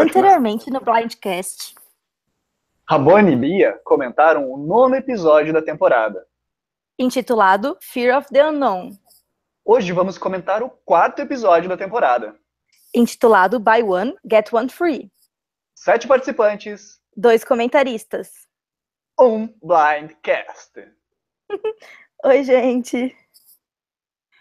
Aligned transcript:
Anteriormente 0.00 0.70
no 0.70 0.80
Blindcast. 0.80 1.74
Rabone 2.88 3.32
e 3.32 3.36
Bia 3.36 3.78
comentaram 3.84 4.50
o 4.50 4.56
nono 4.56 4.94
episódio 4.94 5.52
da 5.52 5.60
temporada. 5.60 6.26
Intitulado 6.98 7.76
Fear 7.82 8.16
of 8.16 8.28
the 8.32 8.42
Unknown. 8.42 8.96
Hoje 9.62 9.92
vamos 9.92 10.16
comentar 10.16 10.62
o 10.62 10.70
quarto 10.70 11.20
episódio 11.20 11.68
da 11.68 11.76
temporada. 11.76 12.34
Intitulado 12.94 13.60
Buy 13.60 13.82
One, 13.82 14.16
Get 14.24 14.50
One 14.54 14.70
Free. 14.70 15.12
Sete 15.74 16.08
participantes. 16.08 16.98
Dois 17.14 17.44
comentaristas. 17.44 18.30
Um 19.20 19.48
Blindcast. 19.62 20.72
Oi, 22.24 22.42
gente. 22.42 23.14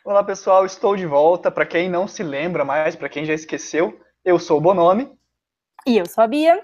Olá, 0.06 0.24
pessoal. 0.24 0.66
Estou 0.66 0.96
de 0.96 1.06
volta. 1.06 1.52
Para 1.52 1.66
quem 1.66 1.90
não 1.90 2.08
se 2.08 2.24
lembra 2.24 2.64
mais, 2.64 2.96
para 2.96 3.10
quem 3.10 3.26
já 3.26 3.34
esqueceu, 3.34 4.00
eu 4.24 4.40
sou 4.40 4.58
o 4.58 4.62
Bonomi. 4.62 5.19
E 5.86 5.98
eu 5.98 6.06
sou 6.06 6.24
a 6.24 6.28
Bia. 6.28 6.62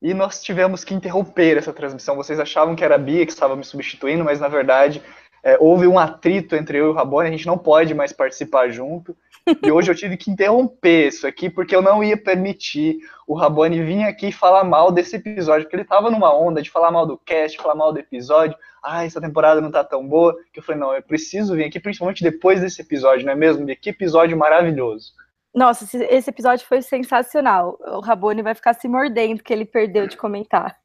E 0.00 0.12
nós 0.14 0.42
tivemos 0.42 0.82
que 0.82 0.94
interromper 0.94 1.56
essa 1.56 1.72
transmissão. 1.72 2.16
Vocês 2.16 2.40
achavam 2.40 2.74
que 2.74 2.84
era 2.84 2.96
a 2.96 2.98
Bia 2.98 3.24
que 3.24 3.32
estava 3.32 3.54
me 3.54 3.64
substituindo, 3.64 4.24
mas 4.24 4.40
na 4.40 4.48
verdade 4.48 5.02
é, 5.42 5.56
houve 5.60 5.86
um 5.86 5.98
atrito 5.98 6.54
entre 6.54 6.78
eu 6.78 6.86
e 6.86 6.88
o 6.90 6.92
Rabone, 6.92 7.28
a 7.28 7.32
gente 7.32 7.46
não 7.46 7.58
pode 7.58 7.92
mais 7.94 8.12
participar 8.12 8.70
junto. 8.70 9.16
E 9.60 9.72
hoje 9.72 9.90
eu 9.90 9.94
tive 9.94 10.16
que 10.16 10.30
interromper 10.30 11.08
isso 11.08 11.26
aqui, 11.26 11.50
porque 11.50 11.74
eu 11.74 11.82
não 11.82 12.02
ia 12.02 12.16
permitir 12.16 12.98
o 13.26 13.34
Rabone 13.34 13.82
vir 13.82 14.04
aqui 14.04 14.30
falar 14.30 14.62
mal 14.62 14.92
desse 14.92 15.16
episódio, 15.16 15.64
porque 15.64 15.74
ele 15.74 15.82
estava 15.82 16.10
numa 16.12 16.32
onda 16.32 16.62
de 16.62 16.70
falar 16.70 16.92
mal 16.92 17.04
do 17.04 17.18
cast, 17.18 17.58
falar 17.58 17.74
mal 17.74 17.92
do 17.92 17.98
episódio. 17.98 18.56
Ah, 18.80 19.04
essa 19.04 19.20
temporada 19.20 19.60
não 19.60 19.70
tá 19.70 19.82
tão 19.82 20.06
boa. 20.06 20.36
Que 20.52 20.60
eu 20.60 20.62
falei, 20.62 20.80
não, 20.80 20.94
eu 20.94 21.02
preciso 21.02 21.56
vir 21.56 21.64
aqui, 21.64 21.80
principalmente 21.80 22.22
depois 22.22 22.60
desse 22.60 22.80
episódio, 22.82 23.26
não 23.26 23.32
é 23.32 23.36
mesmo? 23.36 23.66
Que 23.76 23.90
episódio 23.90 24.36
maravilhoso. 24.36 25.12
Nossa, 25.54 25.84
esse 26.08 26.30
episódio 26.30 26.66
foi 26.66 26.80
sensacional. 26.80 27.78
O 27.80 28.00
Rabone 28.00 28.42
vai 28.42 28.54
ficar 28.54 28.74
se 28.74 28.88
mordendo 28.88 29.42
que 29.42 29.52
ele 29.52 29.66
perdeu 29.66 30.06
de 30.06 30.16
comentar. 30.16 30.78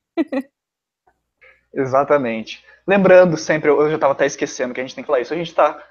Exatamente. 1.73 2.65
Lembrando 2.85 3.37
sempre, 3.37 3.69
eu 3.69 3.89
já 3.89 3.95
estava 3.95 4.13
até 4.13 4.25
esquecendo 4.25 4.73
que 4.73 4.81
a 4.81 4.83
gente 4.83 4.95
tem 4.95 5.03
que 5.03 5.07
falar 5.07 5.21
isso. 5.21 5.33
A 5.33 5.37
gente 5.37 5.49
está 5.49 5.81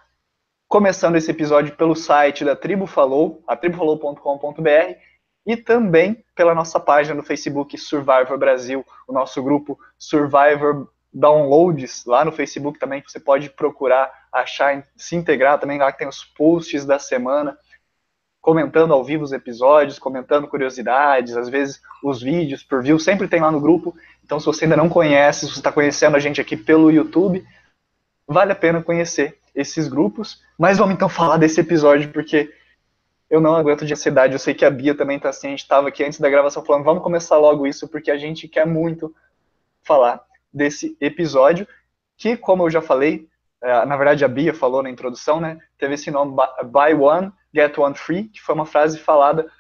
começando 0.69 1.17
esse 1.17 1.31
episódio 1.31 1.77
pelo 1.77 1.95
site 1.95 2.45
da 2.45 2.57
Tribo 2.57 2.87
Falou, 2.87 3.43
atribufalou.com.br, 3.47 4.99
e 5.47 5.57
também 5.57 6.25
pela 6.35 6.55
nossa 6.55 6.81
página 6.81 7.15
no 7.15 7.23
Facebook 7.23 7.79
Survivor 7.79 8.37
Brasil, 8.37 8.85
o 9.07 9.13
nosso 9.13 9.43
grupo 9.43 9.79
Survivor 9.97 10.89
Downloads, 11.13 12.05
lá 12.05 12.25
no 12.25 12.33
Facebook 12.33 12.79
também, 12.79 13.03
você 13.07 13.21
pode 13.21 13.49
procurar, 13.51 14.13
achar, 14.33 14.85
se 14.97 15.15
integrar 15.15 15.59
também, 15.59 15.79
lá 15.79 15.93
que 15.93 15.99
tem 15.99 16.09
os 16.09 16.25
posts 16.25 16.85
da 16.85 16.99
semana 16.99 17.57
comentando 18.47 18.95
ao 18.95 19.03
vivo 19.03 19.25
os 19.25 19.33
episódios, 19.33 19.99
comentando 19.99 20.47
curiosidades, 20.47 21.37
às 21.37 21.49
vezes 21.49 21.83
os 22.01 22.23
vídeos 22.23 22.63
por 22.63 22.81
view, 22.81 22.97
sempre 22.97 23.27
tem 23.27 23.41
lá 23.41 23.51
no 23.51 23.61
grupo. 23.61 23.93
Então, 24.25 24.39
se 24.39 24.47
você 24.47 24.67
ainda 24.67 24.77
não 24.77 24.89
conhece, 24.89 25.41
se 25.41 25.53
você 25.53 25.59
está 25.59 25.73
conhecendo 25.73 26.17
a 26.17 26.21
gente 26.21 26.41
aqui 26.41 26.57
pelo 26.57 26.89
YouTube, 26.89 27.45
vale 28.25 28.53
a 28.53 28.55
pena 28.55 28.81
conhecer 28.81 29.37
esses 29.53 29.89
grupos. 29.89 30.41
Mas 30.57 30.79
vamos 30.79 30.95
então 30.95 31.09
falar 31.09 31.39
desse 31.39 31.61
episódio, 31.61 32.13
porque 32.13 32.55
eu 33.29 33.41
não 33.41 33.57
aguento 33.57 33.85
de 33.85 33.93
ansiedade. 33.93 34.35
Eu 34.35 34.39
sei 34.39 34.55
que 34.55 34.65
a 34.65 34.71
Bia 34.71 34.95
também 34.95 35.17
está 35.17 35.31
assim. 35.31 35.49
A 35.49 35.51
gente 35.51 35.63
estava 35.63 35.89
aqui 35.89 36.05
antes 36.05 36.21
da 36.21 36.31
gravação 36.31 36.65
falando, 36.65 36.85
vamos 36.85 37.03
começar 37.03 37.37
logo 37.39 37.67
isso, 37.67 37.89
porque 37.89 38.13
a 38.13 38.17
gente 38.17 38.47
quer 38.47 38.65
muito 38.65 39.13
falar 39.83 40.23
desse 40.55 40.97
episódio, 41.01 41.67
que, 42.17 42.37
como 42.37 42.63
eu 42.63 42.71
já 42.71 42.81
falei, 42.81 43.29
é, 43.61 43.85
na 43.85 43.97
verdade 43.97 44.25
a 44.25 44.29
Bia 44.29 44.55
falou 44.55 44.85
na 44.85 44.91
introdução, 44.91 45.41
né? 45.41 45.59
Teve 45.77 45.95
esse 45.95 46.13
nome 46.13 46.37
Buy 46.71 46.95
One, 46.95 47.33
Get 47.57 47.79
One 47.79 47.95
Free, 47.95 48.29
que 48.29 48.43
foi 48.43 48.55
uma 48.55 48.67
frase 48.67 48.99
falada 48.99 49.51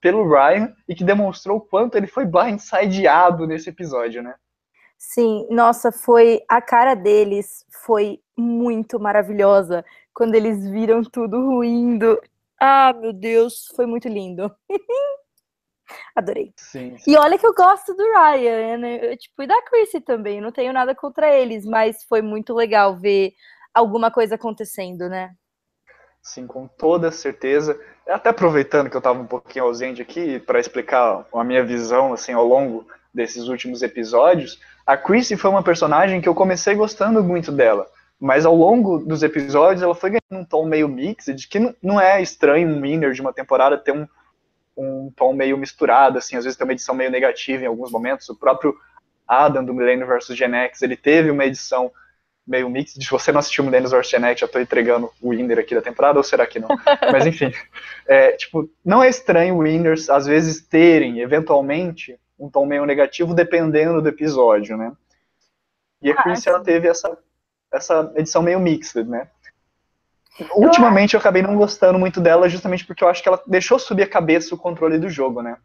pelo 0.00 0.28
Ryan 0.28 0.74
e 0.88 0.94
que 0.94 1.04
demonstrou 1.04 1.58
o 1.58 1.60
quanto 1.60 1.96
ele 1.96 2.06
foi 2.06 2.24
blindsideado 2.24 3.46
nesse 3.46 3.70
episódio, 3.70 4.22
né? 4.22 4.34
Sim, 4.96 5.46
nossa, 5.50 5.90
foi 5.90 6.40
a 6.48 6.62
cara 6.62 6.94
deles 6.94 7.66
foi 7.84 8.20
muito 8.36 9.00
maravilhosa 9.00 9.84
quando 10.14 10.34
eles 10.36 10.64
viram 10.68 11.02
tudo 11.02 11.44
ruindo. 11.44 12.20
Ah, 12.60 12.92
meu 12.92 13.12
Deus, 13.12 13.66
foi 13.74 13.84
muito 13.84 14.08
lindo. 14.08 14.54
Adorei. 16.14 16.52
Sim, 16.56 16.96
sim. 16.98 17.10
E 17.10 17.16
olha 17.16 17.36
que 17.36 17.46
eu 17.46 17.52
gosto 17.52 17.94
do 17.94 18.04
Ryan, 18.12 18.78
né? 18.78 19.16
tipo, 19.16 19.42
e 19.42 19.46
da 19.46 19.60
Chrissy 19.62 20.00
também, 20.00 20.40
não 20.40 20.52
tenho 20.52 20.72
nada 20.72 20.94
contra 20.94 21.34
eles, 21.34 21.66
mas 21.66 22.04
foi 22.04 22.22
muito 22.22 22.54
legal 22.54 22.96
ver 22.96 23.32
alguma 23.74 24.10
coisa 24.10 24.36
acontecendo, 24.36 25.08
né? 25.08 25.34
Sim, 26.22 26.46
com 26.46 26.68
toda 26.68 27.10
certeza. 27.10 27.78
Até 28.08 28.30
aproveitando 28.30 28.88
que 28.88 28.96
eu 28.96 29.00
estava 29.00 29.18
um 29.20 29.26
pouquinho 29.26 29.64
ausente 29.64 30.00
aqui 30.00 30.38
para 30.38 30.60
explicar 30.60 31.26
a 31.32 31.44
minha 31.44 31.64
visão 31.64 32.12
assim 32.12 32.32
ao 32.32 32.46
longo 32.46 32.86
desses 33.12 33.48
últimos 33.48 33.82
episódios, 33.82 34.60
a 34.86 34.96
Chrissy 34.96 35.36
foi 35.36 35.50
uma 35.50 35.62
personagem 35.62 36.20
que 36.20 36.28
eu 36.28 36.34
comecei 36.34 36.74
gostando 36.74 37.22
muito 37.22 37.50
dela, 37.50 37.88
mas 38.18 38.46
ao 38.46 38.54
longo 38.54 38.98
dos 38.98 39.22
episódios 39.22 39.82
ela 39.82 39.94
foi 39.94 40.10
ganhando 40.10 40.42
um 40.42 40.44
tom 40.44 40.64
meio 40.64 40.88
mixed, 40.88 41.48
que 41.48 41.74
não 41.82 42.00
é 42.00 42.22
estranho 42.22 42.68
um 42.68 42.80
winner 42.80 43.12
de 43.12 43.20
uma 43.20 43.32
temporada 43.32 43.76
ter 43.76 43.92
um, 43.92 44.06
um 44.76 45.12
tom 45.14 45.34
meio 45.34 45.58
misturado, 45.58 46.18
assim, 46.18 46.36
às 46.36 46.44
vezes 46.44 46.56
tem 46.56 46.64
uma 46.64 46.72
edição 46.72 46.94
meio 46.94 47.10
negativa 47.10 47.64
em 47.64 47.66
alguns 47.66 47.90
momentos. 47.90 48.28
O 48.28 48.36
próprio 48.36 48.74
Adam 49.26 49.64
do 49.64 49.74
Millennium 49.74 50.06
vs 50.06 50.36
Gen 50.36 50.54
X, 50.54 50.82
ele 50.82 50.96
teve 50.96 51.30
uma 51.30 51.44
edição 51.44 51.90
meio 52.46 52.68
mix. 52.68 52.92
Se 52.92 53.10
você 53.10 53.32
não 53.32 53.40
assistiu 53.40 53.64
Millennium 53.64 53.90
vs 53.90 54.08
Gen 54.08 54.24
X, 54.24 54.40
já 54.40 54.46
estou 54.46 54.60
entregando 54.60 55.10
o 55.20 55.30
winner 55.30 55.58
aqui 55.58 55.74
da 55.74 55.82
temporada, 55.82 56.18
ou 56.18 56.24
será 56.24 56.46
que 56.46 56.58
não? 56.58 56.68
Mas 57.12 57.26
enfim, 57.26 57.52
é, 58.06 58.32
tipo, 58.32 58.68
não 58.84 59.02
é 59.02 59.08
estranho 59.08 59.58
winners 59.58 60.10
às 60.10 60.26
vezes 60.26 60.60
terem, 60.62 61.20
eventualmente, 61.20 62.18
um 62.38 62.50
tom 62.50 62.66
meio 62.66 62.84
negativo, 62.84 63.34
dependendo 63.34 64.02
do 64.02 64.08
episódio, 64.08 64.76
né? 64.76 64.92
E 66.02 66.10
a 66.10 66.16
Chris, 66.16 66.44
ela 66.46 66.60
teve 66.60 66.88
essa, 66.88 67.16
essa 67.72 68.12
edição 68.16 68.42
meio 68.42 68.58
mixed, 68.58 69.04
né? 69.04 69.28
Ultimamente 70.54 71.14
eu 71.14 71.20
acabei 71.20 71.42
não 71.42 71.56
gostando 71.56 71.98
muito 71.98 72.20
dela 72.20 72.48
justamente 72.48 72.84
porque 72.84 73.04
eu 73.04 73.08
acho 73.08 73.22
que 73.22 73.28
ela 73.28 73.40
deixou 73.46 73.78
subir 73.78 74.02
a 74.02 74.08
cabeça 74.08 74.54
o 74.54 74.58
controle 74.58 74.98
do 74.98 75.08
jogo, 75.08 75.42
né? 75.42 75.56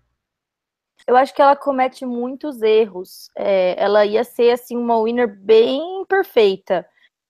Eu 1.07 1.15
acho 1.15 1.33
que 1.33 1.41
ela 1.41 1.55
comete 1.55 2.05
muitos 2.05 2.61
erros. 2.61 3.29
É, 3.35 3.81
ela 3.81 4.05
ia 4.05 4.23
ser 4.23 4.51
assim 4.51 4.75
uma 4.75 5.01
winner 5.01 5.27
bem 5.27 6.05
perfeita, 6.07 6.85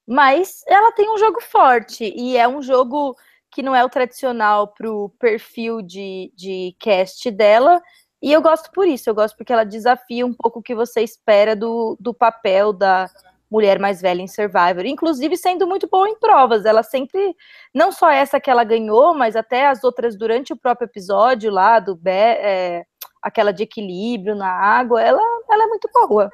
mas 0.08 0.64
ela 0.68 0.92
tem 0.92 1.10
um 1.14 1.18
jogo 1.18 1.40
forte 1.42 2.12
e 2.16 2.36
é 2.38 2.48
um 2.48 2.62
jogo 2.62 3.16
que 3.52 3.62
não 3.62 3.76
é 3.76 3.86
o 3.86 3.90
tradicional 3.90 4.68
pro 4.70 5.10
perfil 5.20 5.82
de, 5.82 6.34
de 6.36 6.76
cast 6.80 7.30
dela. 7.30 7.82
E 8.22 8.34
eu 8.34 8.42
gosto 8.42 8.72
por 8.72 8.88
isso, 8.88 9.10
eu 9.10 9.16
gosto 9.16 9.38
porque 9.38 9.54
ela 9.54 9.64
desafia 9.64 10.26
um 10.26 10.34
pouco 10.34 10.60
o 10.60 10.64
que 10.64 10.74
você 10.74 11.02
espera 11.02 11.56
do, 11.56 11.96
do 12.00 12.14
papel 12.14 12.74
da, 12.74 13.08
mulher 13.50 13.80
mais 13.80 14.02
velha 14.02 14.22
em 14.22 14.28
Survivor, 14.28 14.86
inclusive 14.86 15.38
sendo 15.38 15.66
muito 15.66 15.88
boa 15.88 16.08
em 16.10 16.20
provas. 16.20 16.66
Ela 16.66 16.84
sempre, 16.84 17.36
não 17.74 17.92
só 17.92 18.10
essa 18.10 18.40
que 18.40 18.50
ela 18.50 18.64
ganhou, 18.64 19.14
mas 19.14 19.36
até 19.36 19.68
as 19.68 19.84
outras 19.84 20.18
durante 20.18 20.54
o 20.54 20.58
próprio 20.58 20.86
episódio 20.86 21.50
lá 21.52 21.80
do 21.80 22.00
é, 22.06 22.86
aquela 23.28 23.52
de 23.52 23.64
equilíbrio 23.64 24.36
na 24.36 24.50
água, 24.50 25.02
ela, 25.02 25.22
ela 25.50 25.64
é 25.64 25.68
muito 25.68 25.90
boa. 25.94 26.30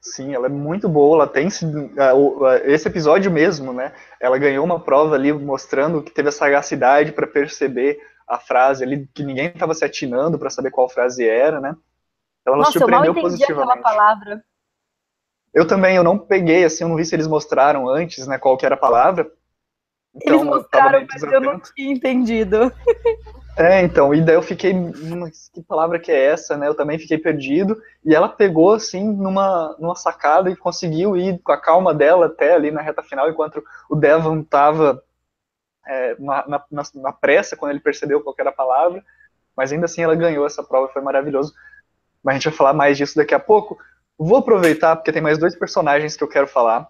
Sim, 0.00 0.34
ela 0.34 0.46
é 0.46 0.50
muito 0.50 0.88
boa. 0.88 1.16
Ela 1.18 1.26
tem 1.28 1.46
esse 1.46 2.88
episódio 2.88 3.30
mesmo, 3.30 3.72
né? 3.72 3.92
Ela 4.20 4.36
ganhou 4.36 4.64
uma 4.64 4.80
prova 4.80 5.14
ali 5.14 5.32
mostrando 5.32 6.02
que 6.02 6.10
teve 6.10 6.28
a 6.28 6.32
sagacidade 6.32 7.12
para 7.12 7.26
perceber 7.26 8.00
a 8.26 8.38
frase 8.38 8.82
ali 8.82 9.08
que 9.14 9.22
ninguém 9.22 9.46
estava 9.46 9.74
se 9.74 9.84
atinando 9.84 10.38
para 10.38 10.50
saber 10.50 10.70
qual 10.70 10.88
frase 10.88 11.26
era, 11.26 11.60
né? 11.60 11.76
Então 12.40 12.54
ela 12.54 12.64
Nossa, 12.64 12.72
surpreendeu 12.72 13.10
eu 13.10 13.14
mal 13.14 13.22
entendi 13.22 13.44
positivamente. 13.44 13.78
aquela 13.78 13.82
palavra. 13.82 14.44
Eu 15.54 15.66
também, 15.66 15.96
eu 15.96 16.02
não 16.02 16.18
peguei, 16.18 16.64
assim, 16.64 16.82
eu 16.82 16.88
não 16.88 16.96
vi 16.96 17.04
se 17.04 17.14
eles 17.14 17.28
mostraram 17.28 17.88
antes, 17.88 18.26
né, 18.26 18.38
qual 18.38 18.56
que 18.56 18.64
era 18.64 18.74
a 18.74 18.78
palavra. 18.78 19.30
Então, 20.14 20.34
eles 20.34 20.46
mostraram, 20.46 21.00
eu 21.00 21.06
mas 21.08 21.22
eu 21.22 21.40
não 21.40 21.60
tinha 21.60 21.92
entendido. 21.92 22.72
É, 23.56 23.82
então, 23.82 24.14
e 24.14 24.22
daí 24.22 24.34
eu 24.34 24.42
fiquei, 24.42 24.72
que 25.52 25.62
palavra 25.62 25.98
que 25.98 26.10
é 26.10 26.24
essa, 26.26 26.56
né? 26.56 26.66
Eu 26.66 26.74
também 26.74 26.98
fiquei 26.98 27.18
perdido, 27.18 27.80
e 28.02 28.14
ela 28.14 28.28
pegou, 28.28 28.72
assim, 28.72 29.04
numa, 29.12 29.76
numa 29.78 29.94
sacada 29.94 30.50
e 30.50 30.56
conseguiu 30.56 31.16
ir 31.16 31.38
com 31.40 31.52
a 31.52 31.60
calma 31.60 31.92
dela 31.92 32.26
até 32.26 32.54
ali 32.54 32.70
na 32.70 32.80
reta 32.80 33.02
final, 33.02 33.28
enquanto 33.28 33.62
o 33.90 33.94
Devon 33.94 34.42
tava 34.42 35.02
é, 35.86 36.16
na, 36.18 36.44
na, 36.70 36.84
na, 36.94 37.12
pressa, 37.12 37.56
quando 37.56 37.72
ele 37.72 37.80
percebeu 37.80 38.22
qual 38.22 38.34
era 38.38 38.48
a 38.48 38.54
palavra, 38.54 39.04
mas 39.54 39.70
ainda 39.70 39.84
assim 39.84 40.02
ela 40.02 40.14
ganhou 40.14 40.46
essa 40.46 40.62
prova, 40.62 40.92
foi 40.92 41.02
maravilhoso. 41.02 41.52
Mas 42.22 42.34
a 42.34 42.38
gente 42.38 42.48
vai 42.48 42.56
falar 42.56 42.72
mais 42.72 42.96
disso 42.96 43.16
daqui 43.16 43.34
a 43.34 43.38
pouco. 43.38 43.78
Vou 44.16 44.38
aproveitar, 44.38 44.96
porque 44.96 45.12
tem 45.12 45.20
mais 45.20 45.36
dois 45.36 45.54
personagens 45.54 46.16
que 46.16 46.24
eu 46.24 46.28
quero 46.28 46.46
falar, 46.46 46.88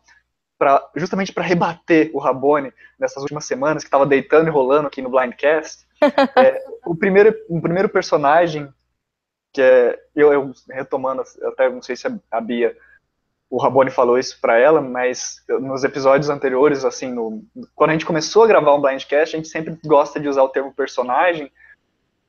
pra, 0.58 0.80
justamente 0.94 1.32
para 1.32 1.42
rebater 1.42 2.10
o 2.14 2.18
Rabone 2.18 2.72
nessas 2.98 3.22
últimas 3.22 3.46
semanas, 3.46 3.82
que 3.82 3.88
estava 3.88 4.06
deitando 4.06 4.46
e 4.46 4.50
rolando 4.50 4.86
aqui 4.86 5.02
no 5.02 5.10
Blindcast. 5.10 5.86
É, 6.36 6.64
o, 6.84 6.94
primeiro, 6.94 7.34
o 7.48 7.60
primeiro 7.60 7.88
personagem, 7.88 8.68
que 9.52 9.60
é, 9.60 9.98
eu, 10.14 10.32
eu 10.32 10.52
retomando, 10.70 11.22
até 11.44 11.68
não 11.68 11.82
sei 11.82 11.96
se 11.96 12.06
a 12.30 12.40
Bia, 12.40 12.76
o 13.50 13.58
Rabone 13.58 13.90
falou 13.90 14.18
isso 14.18 14.40
para 14.40 14.58
ela, 14.58 14.80
mas 14.80 15.44
nos 15.60 15.84
episódios 15.84 16.30
anteriores, 16.30 16.86
assim, 16.86 17.12
no, 17.12 17.44
quando 17.74 17.90
a 17.90 17.92
gente 17.92 18.06
começou 18.06 18.44
a 18.44 18.46
gravar 18.46 18.74
um 18.74 18.80
Blindcast, 18.80 19.36
a 19.36 19.38
gente 19.38 19.48
sempre 19.48 19.78
gosta 19.84 20.18
de 20.18 20.26
usar 20.26 20.42
o 20.42 20.48
termo 20.48 20.72
personagem, 20.72 21.52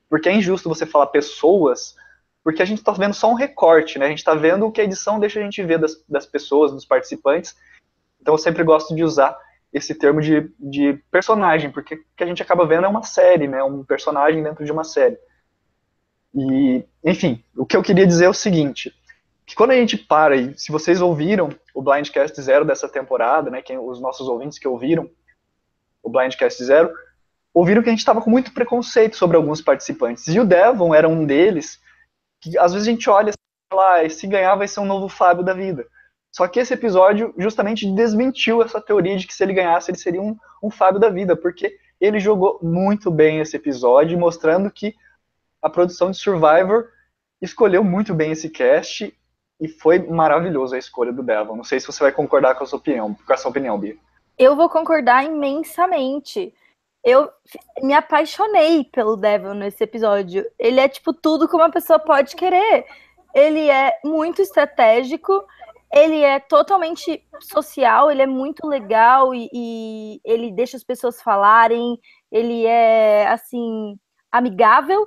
porque 0.08 0.28
é 0.28 0.34
injusto 0.34 0.68
você 0.68 0.84
falar 0.84 1.06
pessoas, 1.06 1.96
porque 2.44 2.60
a 2.60 2.64
gente 2.66 2.78
está 2.78 2.92
vendo 2.92 3.14
só 3.14 3.30
um 3.30 3.34
recorte, 3.34 3.98
né? 3.98 4.04
A 4.04 4.08
gente 4.10 4.18
está 4.18 4.34
vendo 4.34 4.66
o 4.66 4.70
que 4.70 4.82
a 4.82 4.84
edição 4.84 5.18
deixa 5.18 5.40
a 5.40 5.42
gente 5.42 5.62
ver 5.62 5.78
das, 5.78 6.04
das 6.06 6.26
pessoas, 6.26 6.72
dos 6.72 6.84
participantes. 6.84 7.56
Então 8.20 8.34
eu 8.34 8.38
sempre 8.38 8.62
gosto 8.62 8.94
de 8.94 9.02
usar 9.02 9.34
esse 9.74 9.92
termo 9.92 10.20
de, 10.20 10.52
de 10.58 10.94
personagem, 11.10 11.70
porque 11.70 11.96
o 11.96 12.04
que 12.16 12.22
a 12.22 12.26
gente 12.26 12.40
acaba 12.40 12.64
vendo 12.64 12.86
é 12.86 12.88
uma 12.88 13.02
série, 13.02 13.48
né? 13.48 13.60
Um 13.64 13.82
personagem 13.82 14.40
dentro 14.40 14.64
de 14.64 14.70
uma 14.70 14.84
série. 14.84 15.18
E, 16.32 16.84
enfim, 17.04 17.42
o 17.56 17.66
que 17.66 17.76
eu 17.76 17.82
queria 17.82 18.06
dizer 18.06 18.26
é 18.26 18.28
o 18.28 18.34
seguinte, 18.34 18.94
que 19.44 19.56
quando 19.56 19.72
a 19.72 19.74
gente 19.74 19.98
para, 19.98 20.36
e 20.36 20.56
se 20.56 20.70
vocês 20.70 21.00
ouviram 21.00 21.50
o 21.74 21.82
Blindcast 21.82 22.40
Zero 22.40 22.64
dessa 22.64 22.88
temporada, 22.88 23.50
né, 23.50 23.60
quem, 23.62 23.76
os 23.76 24.00
nossos 24.00 24.28
ouvintes 24.28 24.60
que 24.60 24.68
ouviram 24.68 25.10
o 26.02 26.08
Blindcast 26.08 26.62
Zero, 26.64 26.92
ouviram 27.52 27.82
que 27.82 27.88
a 27.88 27.92
gente 27.92 27.98
estava 27.98 28.22
com 28.22 28.30
muito 28.30 28.54
preconceito 28.54 29.16
sobre 29.16 29.36
alguns 29.36 29.60
participantes. 29.60 30.28
E 30.28 30.38
o 30.38 30.44
Devon 30.44 30.94
era 30.94 31.08
um 31.08 31.26
deles, 31.26 31.80
que 32.40 32.56
às 32.58 32.72
vezes 32.72 32.86
a 32.86 32.90
gente 32.92 33.10
olha 33.10 33.30
e 33.30 33.34
fala, 33.68 34.00
ah, 34.00 34.08
se 34.08 34.26
ganhar 34.28 34.54
vai 34.54 34.68
ser 34.68 34.78
um 34.78 34.86
novo 34.86 35.08
Fábio 35.08 35.44
da 35.44 35.52
vida. 35.52 35.84
Só 36.34 36.48
que 36.48 36.58
esse 36.58 36.74
episódio 36.74 37.32
justamente 37.38 37.88
desmentiu 37.94 38.60
essa 38.60 38.80
teoria 38.80 39.16
de 39.16 39.24
que 39.24 39.32
se 39.32 39.44
ele 39.44 39.52
ganhasse 39.52 39.92
ele 39.92 39.98
seria 39.98 40.20
um, 40.20 40.36
um 40.60 40.68
Fábio 40.68 40.98
da 40.98 41.08
vida, 41.08 41.36
porque 41.36 41.78
ele 42.00 42.18
jogou 42.18 42.58
muito 42.60 43.08
bem 43.08 43.38
esse 43.38 43.56
episódio, 43.56 44.18
mostrando 44.18 44.68
que 44.68 44.96
a 45.62 45.70
produção 45.70 46.10
de 46.10 46.16
Survivor 46.16 46.88
escolheu 47.40 47.84
muito 47.84 48.12
bem 48.12 48.32
esse 48.32 48.50
cast 48.50 49.16
e 49.60 49.68
foi 49.68 50.00
maravilhoso 50.00 50.74
a 50.74 50.78
escolha 50.78 51.12
do 51.12 51.22
Devon. 51.22 51.54
Não 51.54 51.62
sei 51.62 51.78
se 51.78 51.86
você 51.86 52.02
vai 52.02 52.10
concordar 52.10 52.56
com 52.56 52.64
a 52.64 52.66
sua 52.66 52.80
opinião, 52.80 53.14
com 53.14 53.32
a 53.32 53.36
sua 53.36 53.52
opinião, 53.52 53.78
Bia. 53.78 53.96
Eu 54.36 54.56
vou 54.56 54.68
concordar 54.68 55.24
imensamente. 55.24 56.52
Eu 57.04 57.30
me 57.80 57.94
apaixonei 57.94 58.82
pelo 58.82 59.16
Devon 59.16 59.54
nesse 59.54 59.84
episódio. 59.84 60.44
Ele 60.58 60.80
é 60.80 60.88
tipo 60.88 61.12
tudo 61.12 61.46
que 61.46 61.54
uma 61.54 61.70
pessoa 61.70 62.00
pode 62.00 62.34
querer. 62.34 62.86
Ele 63.32 63.70
é 63.70 64.00
muito 64.04 64.42
estratégico, 64.42 65.46
ele 65.92 66.20
é 66.20 66.40
totalmente 66.40 67.24
social, 67.40 68.10
ele 68.10 68.22
é 68.22 68.26
muito 68.26 68.66
legal 68.66 69.34
e, 69.34 69.48
e 69.52 70.20
ele 70.24 70.50
deixa 70.50 70.76
as 70.76 70.84
pessoas 70.84 71.22
falarem, 71.22 71.98
ele 72.30 72.66
é 72.66 73.28
assim 73.28 73.98
amigável 74.30 75.06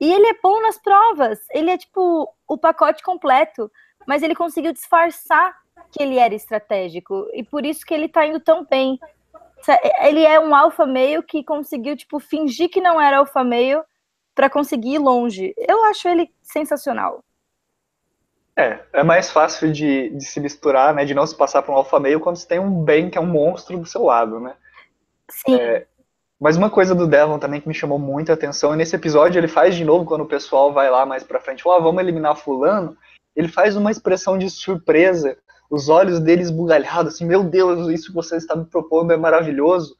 e 0.00 0.12
ele 0.12 0.26
é 0.26 0.38
bom 0.42 0.60
nas 0.60 0.78
provas. 0.78 1.38
Ele 1.50 1.70
é 1.70 1.78
tipo 1.78 2.28
o 2.48 2.58
pacote 2.58 3.02
completo, 3.02 3.70
mas 4.06 4.22
ele 4.22 4.34
conseguiu 4.34 4.72
disfarçar 4.72 5.54
que 5.90 6.02
ele 6.02 6.18
era 6.18 6.34
estratégico 6.34 7.28
e 7.32 7.44
por 7.44 7.64
isso 7.64 7.84
que 7.86 7.94
ele 7.94 8.08
tá 8.08 8.26
indo 8.26 8.40
tão 8.40 8.64
bem. 8.64 8.98
Ele 10.02 10.24
é 10.24 10.38
um 10.38 10.54
alfa 10.54 10.84
meio 10.84 11.22
que 11.22 11.44
conseguiu 11.44 11.96
tipo 11.96 12.18
fingir 12.18 12.68
que 12.68 12.80
não 12.80 13.00
era 13.00 13.18
alfa 13.18 13.44
meio 13.44 13.84
para 14.34 14.50
conseguir 14.50 14.94
ir 14.94 14.98
longe. 14.98 15.54
Eu 15.56 15.84
acho 15.84 16.08
ele 16.08 16.30
sensacional. 16.42 17.24
É, 18.56 18.78
é 18.92 19.02
mais 19.02 19.30
fácil 19.30 19.72
de, 19.72 20.10
de 20.10 20.24
se 20.24 20.38
misturar, 20.38 20.94
né, 20.94 21.04
de 21.04 21.14
não 21.14 21.26
se 21.26 21.36
passar 21.36 21.62
por 21.62 21.72
um 21.72 21.76
alfa 21.76 21.98
meio 21.98 22.20
quando 22.20 22.36
você 22.36 22.46
tem 22.46 22.60
um 22.60 22.84
bem 22.84 23.10
que 23.10 23.18
é 23.18 23.20
um 23.20 23.26
monstro 23.26 23.78
do 23.78 23.86
seu 23.86 24.04
lado, 24.04 24.38
né? 24.38 24.54
Sim. 25.28 25.56
É, 25.56 25.86
mas 26.40 26.56
uma 26.56 26.70
coisa 26.70 26.94
do 26.94 27.06
Devon 27.06 27.38
também 27.38 27.60
que 27.60 27.66
me 27.66 27.74
chamou 27.74 27.98
muita 27.98 28.32
atenção, 28.32 28.72
e 28.72 28.76
nesse 28.76 28.94
episódio 28.94 29.38
ele 29.38 29.48
faz 29.48 29.74
de 29.74 29.84
novo 29.84 30.04
quando 30.04 30.20
o 30.20 30.28
pessoal 30.28 30.72
vai 30.72 30.90
lá 30.90 31.04
mais 31.04 31.24
pra 31.24 31.40
frente, 31.40 31.64
ah, 31.66 31.78
vamos 31.78 32.02
eliminar 32.02 32.36
fulano, 32.36 32.96
ele 33.34 33.48
faz 33.48 33.76
uma 33.76 33.90
expressão 33.90 34.38
de 34.38 34.48
surpresa, 34.48 35.36
os 35.68 35.88
olhos 35.88 36.20
dele 36.20 36.42
esbugalhados, 36.42 37.14
assim, 37.14 37.24
meu 37.24 37.42
Deus, 37.42 37.88
isso 37.88 38.08
que 38.08 38.14
você 38.14 38.36
está 38.36 38.54
me 38.54 38.64
propondo 38.64 39.12
é 39.12 39.16
maravilhoso. 39.16 39.96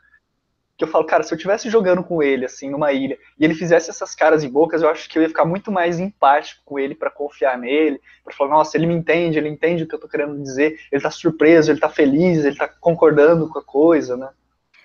Que 0.77 0.85
eu 0.85 0.89
falo, 0.89 1.05
cara, 1.05 1.23
se 1.23 1.33
eu 1.33 1.37
estivesse 1.37 1.71
jogando 1.71 2.03
com 2.03 2.23
ele, 2.23 2.45
assim, 2.45 2.69
numa 2.69 2.93
ilha, 2.93 3.17
e 3.39 3.45
ele 3.45 3.55
fizesse 3.55 3.91
essas 3.91 4.15
caras 4.15 4.43
e 4.43 4.49
bocas, 4.49 4.83
eu 4.83 4.89
acho 4.89 5.09
que 5.09 5.17
eu 5.19 5.23
ia 5.23 5.29
ficar 5.29 5.45
muito 5.45 5.71
mais 5.71 6.01
empático 6.01 6.63
com 6.65 6.79
ele 6.79 6.95
para 6.95 7.11
confiar 7.11 7.57
nele, 7.57 8.01
para 8.25 8.35
falar, 8.35 8.51
nossa, 8.51 8.77
ele 8.77 8.87
me 8.87 8.95
entende, 8.95 9.39
ele 9.39 9.49
entende 9.49 9.85
o 9.85 9.87
que 9.87 9.95
eu 9.95 10.01
tô 10.01 10.09
querendo 10.09 10.43
dizer, 10.43 10.79
ele 10.91 11.03
tá 11.03 11.11
surpreso, 11.11 11.71
ele 11.71 11.81
tá 11.81 11.89
feliz, 11.89 12.45
ele 12.45 12.57
tá 12.57 12.69
concordando 12.69 13.49
com 13.49 13.59
a 13.59 13.65
coisa, 13.65 14.17
né? 14.17 14.29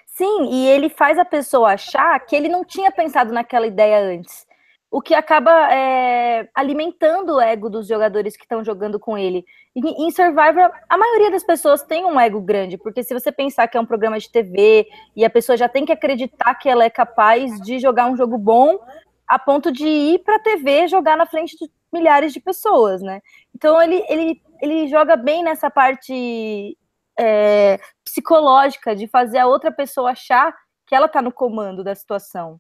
Sim, 0.06 0.50
e 0.52 0.68
ele 0.68 0.90
faz 0.90 1.18
a 1.18 1.24
pessoa 1.24 1.74
achar 1.74 2.20
que 2.20 2.36
ele 2.36 2.50
não 2.50 2.66
tinha 2.66 2.92
pensado 2.92 3.32
naquela 3.34 3.66
ideia 3.66 4.00
antes. 4.00 4.49
O 4.92 5.02
que 5.02 5.14
acaba 5.14 5.52
é, 5.72 6.50
alimentando 6.56 7.36
o 7.36 7.42
ego 7.42 7.70
dos 7.70 7.88
jogadores 7.88 8.36
que 8.36 8.44
estão 8.44 8.64
jogando 8.64 9.00
com 9.00 9.18
ele. 9.18 9.46
E, 9.76 9.80
em 9.80 10.10
Survivor, 10.10 10.72
a 10.90 10.98
maioria 10.98 11.30
das 11.30 11.44
pessoas 11.44 11.84
tem 11.84 12.06
um 12.06 12.20
ego 12.20 12.42
grande, 12.42 12.78
porque 12.78 13.04
se 13.04 13.14
você 13.14 13.32
pensar 13.32 13.68
que 13.68 13.78
é 13.78 13.82
um 13.82 13.86
programa 13.86 14.18
de 14.18 14.32
TV 14.32 14.88
e 15.16 15.24
a 15.24 15.30
pessoa 15.30 15.56
já 15.56 15.70
tem 15.70 15.86
que 15.86 15.92
acreditar 15.92 16.56
que 16.56 16.68
ela 16.68 16.84
é 16.84 16.90
capaz 16.90 17.62
de 17.62 17.78
jogar 17.78 18.08
um 18.08 18.18
jogo 18.18 18.38
bom 18.38 18.80
a 19.28 19.38
ponto 19.38 19.72
de 19.72 19.88
ir 19.88 20.20
para 20.24 20.38
a 20.38 20.40
TV 20.40 20.88
jogar 20.88 21.16
na 21.16 21.28
frente 21.28 21.56
de 21.56 21.70
milhares 21.94 22.34
de 22.34 22.40
pessoas, 22.40 23.02
né? 23.02 23.22
Então 23.56 23.80
ele, 23.82 24.04
ele, 24.10 24.42
ele 24.60 24.88
joga 24.88 25.16
bem 25.16 25.44
nessa 25.44 25.70
parte 25.70 26.76
é, 27.18 27.80
psicológica 28.04 28.96
de 28.96 29.08
fazer 29.08 29.38
a 29.38 29.48
outra 29.48 29.72
pessoa 29.72 30.12
achar 30.12 30.56
que 30.88 30.96
ela 30.96 31.06
está 31.06 31.22
no 31.22 31.32
comando 31.32 31.84
da 31.84 31.94
situação. 31.94 32.60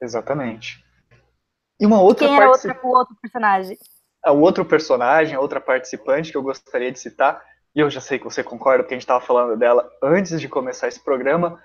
Exatamente. 0.00 0.84
E 1.80 1.86
uma 1.86 2.00
outra 2.00 2.26
Quem 2.26 2.36
era 2.36 2.48
outra, 2.48 2.80
o 2.82 2.88
outro 2.88 3.16
personagem? 3.20 3.78
Ah, 4.24 4.32
o 4.32 4.40
outro 4.40 4.64
personagem, 4.64 5.34
a 5.34 5.40
outra 5.40 5.60
participante 5.60 6.30
que 6.30 6.36
eu 6.36 6.42
gostaria 6.42 6.90
de 6.90 6.98
citar, 6.98 7.42
e 7.74 7.80
eu 7.80 7.90
já 7.90 8.00
sei 8.00 8.18
que 8.18 8.24
você 8.24 8.42
concorda, 8.42 8.82
porque 8.82 8.94
a 8.94 8.96
gente 8.96 9.04
estava 9.04 9.24
falando 9.24 9.56
dela 9.58 9.88
antes 10.02 10.40
de 10.40 10.48
começar 10.48 10.88
esse 10.88 11.00
programa, 11.00 11.62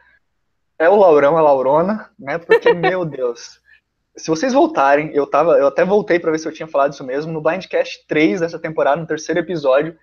é 0.77 0.89
o 0.89 0.95
Laurão, 0.95 1.37
a 1.37 1.41
Laurona, 1.41 2.09
né? 2.19 2.37
Porque, 2.37 2.73
meu 2.73 3.05
Deus, 3.05 3.61
se 4.17 4.27
vocês 4.27 4.53
voltarem, 4.53 5.11
eu 5.13 5.25
tava, 5.25 5.57
eu 5.57 5.67
até 5.67 5.85
voltei 5.85 6.19
para 6.19 6.31
ver 6.31 6.39
se 6.39 6.47
eu 6.47 6.51
tinha 6.51 6.67
falado 6.67 6.93
isso 6.93 7.03
mesmo, 7.03 7.31
no 7.31 7.41
Blindcast 7.41 8.05
3 8.07 8.41
dessa 8.41 8.59
temporada, 8.59 8.99
no 8.99 9.07
terceiro 9.07 9.39
episódio, 9.39 9.97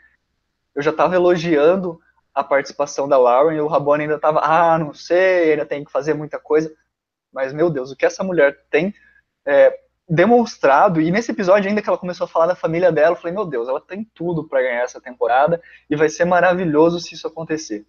eu 0.74 0.82
já 0.82 0.90
estava 0.90 1.14
elogiando 1.14 2.00
a 2.34 2.42
participação 2.42 3.08
da 3.08 3.18
Lauren 3.18 3.56
e 3.56 3.60
o 3.60 3.66
Rabone 3.66 4.04
ainda 4.04 4.14
estava, 4.14 4.40
ah, 4.40 4.78
não 4.78 4.94
sei, 4.94 5.52
ainda 5.52 5.66
tem 5.66 5.84
que 5.84 5.90
fazer 5.90 6.14
muita 6.14 6.38
coisa. 6.38 6.72
Mas, 7.32 7.52
meu 7.52 7.70
Deus, 7.70 7.90
o 7.90 7.96
que 7.96 8.06
essa 8.06 8.24
mulher 8.24 8.58
tem 8.70 8.94
é, 9.46 9.78
demonstrado, 10.08 11.00
e 11.00 11.10
nesse 11.10 11.32
episódio 11.32 11.68
ainda 11.68 11.82
que 11.82 11.88
ela 11.88 11.98
começou 11.98 12.24
a 12.24 12.28
falar 12.28 12.46
da 12.46 12.54
família 12.54 12.90
dela, 12.90 13.12
eu 13.12 13.16
falei, 13.20 13.34
meu 13.34 13.44
Deus, 13.44 13.68
ela 13.68 13.80
tem 13.80 14.04
tudo 14.14 14.48
para 14.48 14.62
ganhar 14.62 14.82
essa 14.82 15.00
temporada 15.00 15.60
e 15.88 15.96
vai 15.96 16.08
ser 16.08 16.24
maravilhoso 16.24 16.98
se 16.98 17.14
isso 17.14 17.26
acontecer. 17.26 17.86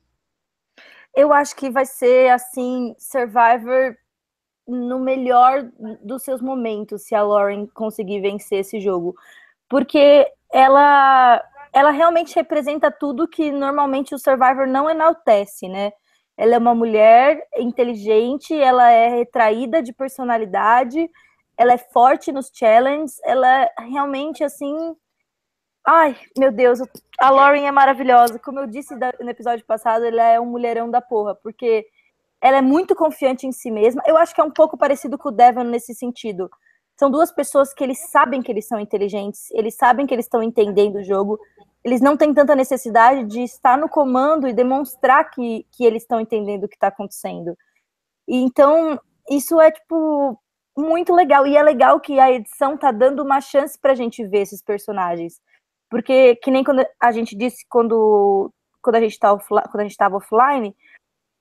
Eu 1.15 1.33
acho 1.33 1.55
que 1.55 1.69
vai 1.69 1.85
ser, 1.85 2.29
assim, 2.29 2.93
Survivor 2.97 3.95
no 4.67 4.99
melhor 4.99 5.69
dos 6.03 6.23
seus 6.23 6.41
momentos, 6.41 7.03
se 7.03 7.15
a 7.15 7.23
Lauren 7.23 7.65
conseguir 7.67 8.21
vencer 8.21 8.59
esse 8.59 8.79
jogo. 8.79 9.15
Porque 9.67 10.27
ela 10.51 11.43
ela 11.71 11.91
realmente 11.91 12.35
representa 12.35 12.91
tudo 12.91 13.27
que 13.27 13.51
normalmente 13.51 14.15
o 14.15 14.19
Survivor 14.19 14.67
não 14.67 14.89
enaltece, 14.89 15.67
né? 15.67 15.91
Ela 16.39 16.55
é 16.55 16.57
uma 16.57 16.73
mulher 16.73 17.45
inteligente, 17.57 18.57
ela 18.57 18.89
é 18.89 19.09
retraída 19.09 19.83
de 19.83 19.91
personalidade, 19.91 21.11
ela 21.57 21.73
é 21.73 21.77
forte 21.77 22.31
nos 22.31 22.49
challenges, 22.53 23.19
ela 23.25 23.63
é 23.63 23.69
realmente 23.79 24.41
assim. 24.41 24.95
Ai, 25.85 26.15
meu 26.37 26.49
Deus, 26.49 26.79
a 27.19 27.29
Lauren 27.29 27.65
é 27.65 27.71
maravilhosa. 27.71 28.39
Como 28.39 28.57
eu 28.57 28.67
disse 28.67 28.95
no 29.19 29.29
episódio 29.29 29.65
passado, 29.65 30.05
ela 30.05 30.23
é 30.23 30.39
um 30.39 30.45
mulherão 30.45 30.89
da 30.89 31.01
porra, 31.01 31.35
porque 31.35 31.85
ela 32.41 32.55
é 32.55 32.61
muito 32.61 32.95
confiante 32.95 33.45
em 33.45 33.51
si 33.51 33.69
mesma. 33.69 34.01
Eu 34.05 34.15
acho 34.15 34.33
que 34.33 34.39
é 34.39 34.43
um 34.43 34.51
pouco 34.51 34.77
parecido 34.77 35.17
com 35.17 35.27
o 35.27 35.33
Devon 35.33 35.65
nesse 35.65 35.93
sentido. 35.93 36.49
São 36.95 37.11
duas 37.11 37.33
pessoas 37.33 37.73
que 37.73 37.83
eles 37.83 37.99
sabem 38.11 38.41
que 38.41 38.49
eles 38.49 38.65
são 38.65 38.79
inteligentes, 38.79 39.51
eles 39.51 39.75
sabem 39.75 40.05
que 40.05 40.15
eles 40.15 40.25
estão 40.25 40.41
entendendo 40.41 40.99
o 40.99 41.03
jogo, 41.03 41.37
eles 41.83 42.01
não 42.01 42.17
têm 42.17 42.33
tanta 42.33 42.55
necessidade 42.55 43.25
de 43.25 43.41
estar 43.41 43.77
no 43.77 43.87
comando 43.87 44.47
e 44.47 44.53
demonstrar 44.53 45.29
que, 45.29 45.65
que 45.71 45.85
eles 45.85 46.03
estão 46.03 46.19
entendendo 46.19 46.65
o 46.65 46.67
que 46.67 46.75
está 46.75 46.87
acontecendo. 46.87 47.57
E, 48.27 48.37
então, 48.37 48.99
isso 49.29 49.59
é, 49.59 49.71
tipo, 49.71 50.37
muito 50.77 51.13
legal. 51.13 51.47
E 51.47 51.55
é 51.55 51.63
legal 51.63 51.99
que 51.99 52.19
a 52.19 52.31
edição 52.31 52.77
tá 52.77 52.91
dando 52.91 53.23
uma 53.23 53.41
chance 53.41 53.77
para 53.79 53.93
a 53.93 53.95
gente 53.95 54.25
ver 54.25 54.39
esses 54.39 54.61
personagens. 54.61 55.39
Porque, 55.89 56.35
que 56.37 56.51
nem 56.51 56.63
quando 56.63 56.85
a 56.99 57.11
gente 57.11 57.35
disse 57.35 57.65
quando, 57.67 58.51
quando 58.81 58.95
a 58.95 59.01
gente 59.01 59.17
tá 59.17 59.35
estava 59.85 60.17
offline, 60.17 60.75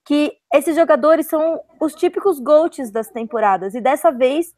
que 0.05 0.33
esses 0.55 0.75
jogadores 0.75 1.27
são 1.27 1.61
os 1.81 1.95
típicos 1.95 2.41
GOATs 2.41 2.91
das 2.91 3.11
temporadas. 3.11 3.75
E 3.75 3.81
dessa 3.81 4.11
vez, 4.11 4.55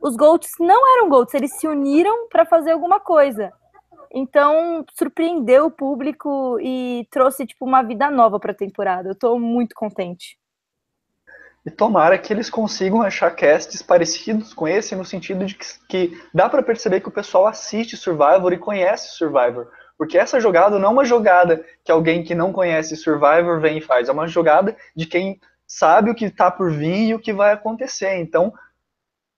os 0.00 0.16
GOATs 0.16 0.52
não 0.58 0.96
eram 0.96 1.08
GOATs, 1.08 1.34
eles 1.34 1.54
se 1.60 1.68
uniram 1.68 2.28
para 2.28 2.44
fazer 2.44 2.72
alguma 2.72 2.98
coisa. 2.98 3.52
Então, 4.12 4.84
surpreendeu 4.94 5.66
o 5.66 5.70
público 5.70 6.58
e 6.60 7.06
trouxe 7.10 7.46
tipo 7.46 7.64
uma 7.64 7.82
vida 7.82 8.10
nova 8.10 8.40
para 8.40 8.52
a 8.52 8.56
temporada. 8.56 9.08
Eu 9.08 9.12
estou 9.12 9.38
muito 9.38 9.74
contente. 9.74 10.36
E 11.64 11.70
tomara 11.70 12.18
que 12.18 12.32
eles 12.32 12.48
consigam 12.48 13.02
achar 13.02 13.30
casts 13.32 13.82
parecidos 13.82 14.54
com 14.54 14.66
esse, 14.66 14.96
no 14.96 15.04
sentido 15.04 15.44
de 15.44 15.54
que, 15.54 15.66
que 15.88 16.22
dá 16.32 16.48
para 16.48 16.62
perceber 16.62 17.00
que 17.00 17.08
o 17.08 17.12
pessoal 17.12 17.46
assiste 17.46 17.96
Survivor 17.96 18.52
e 18.52 18.58
conhece 18.58 19.16
Survivor. 19.16 19.68
Porque 19.98 20.16
essa 20.16 20.40
jogada 20.40 20.78
não 20.78 20.88
é 20.88 20.92
uma 20.92 21.04
jogada 21.04 21.62
que 21.84 21.92
alguém 21.92 22.24
que 22.24 22.34
não 22.34 22.52
conhece 22.52 22.96
Survivor 22.96 23.60
vem 23.60 23.78
e 23.78 23.82
faz, 23.82 24.08
é 24.08 24.12
uma 24.12 24.26
jogada 24.26 24.74
de 24.96 25.04
quem 25.04 25.38
sabe 25.66 26.10
o 26.10 26.14
que 26.14 26.24
está 26.24 26.50
por 26.50 26.72
vir 26.72 27.08
e 27.08 27.14
o 27.14 27.20
que 27.20 27.32
vai 27.32 27.52
acontecer. 27.52 28.16
Então, 28.16 28.52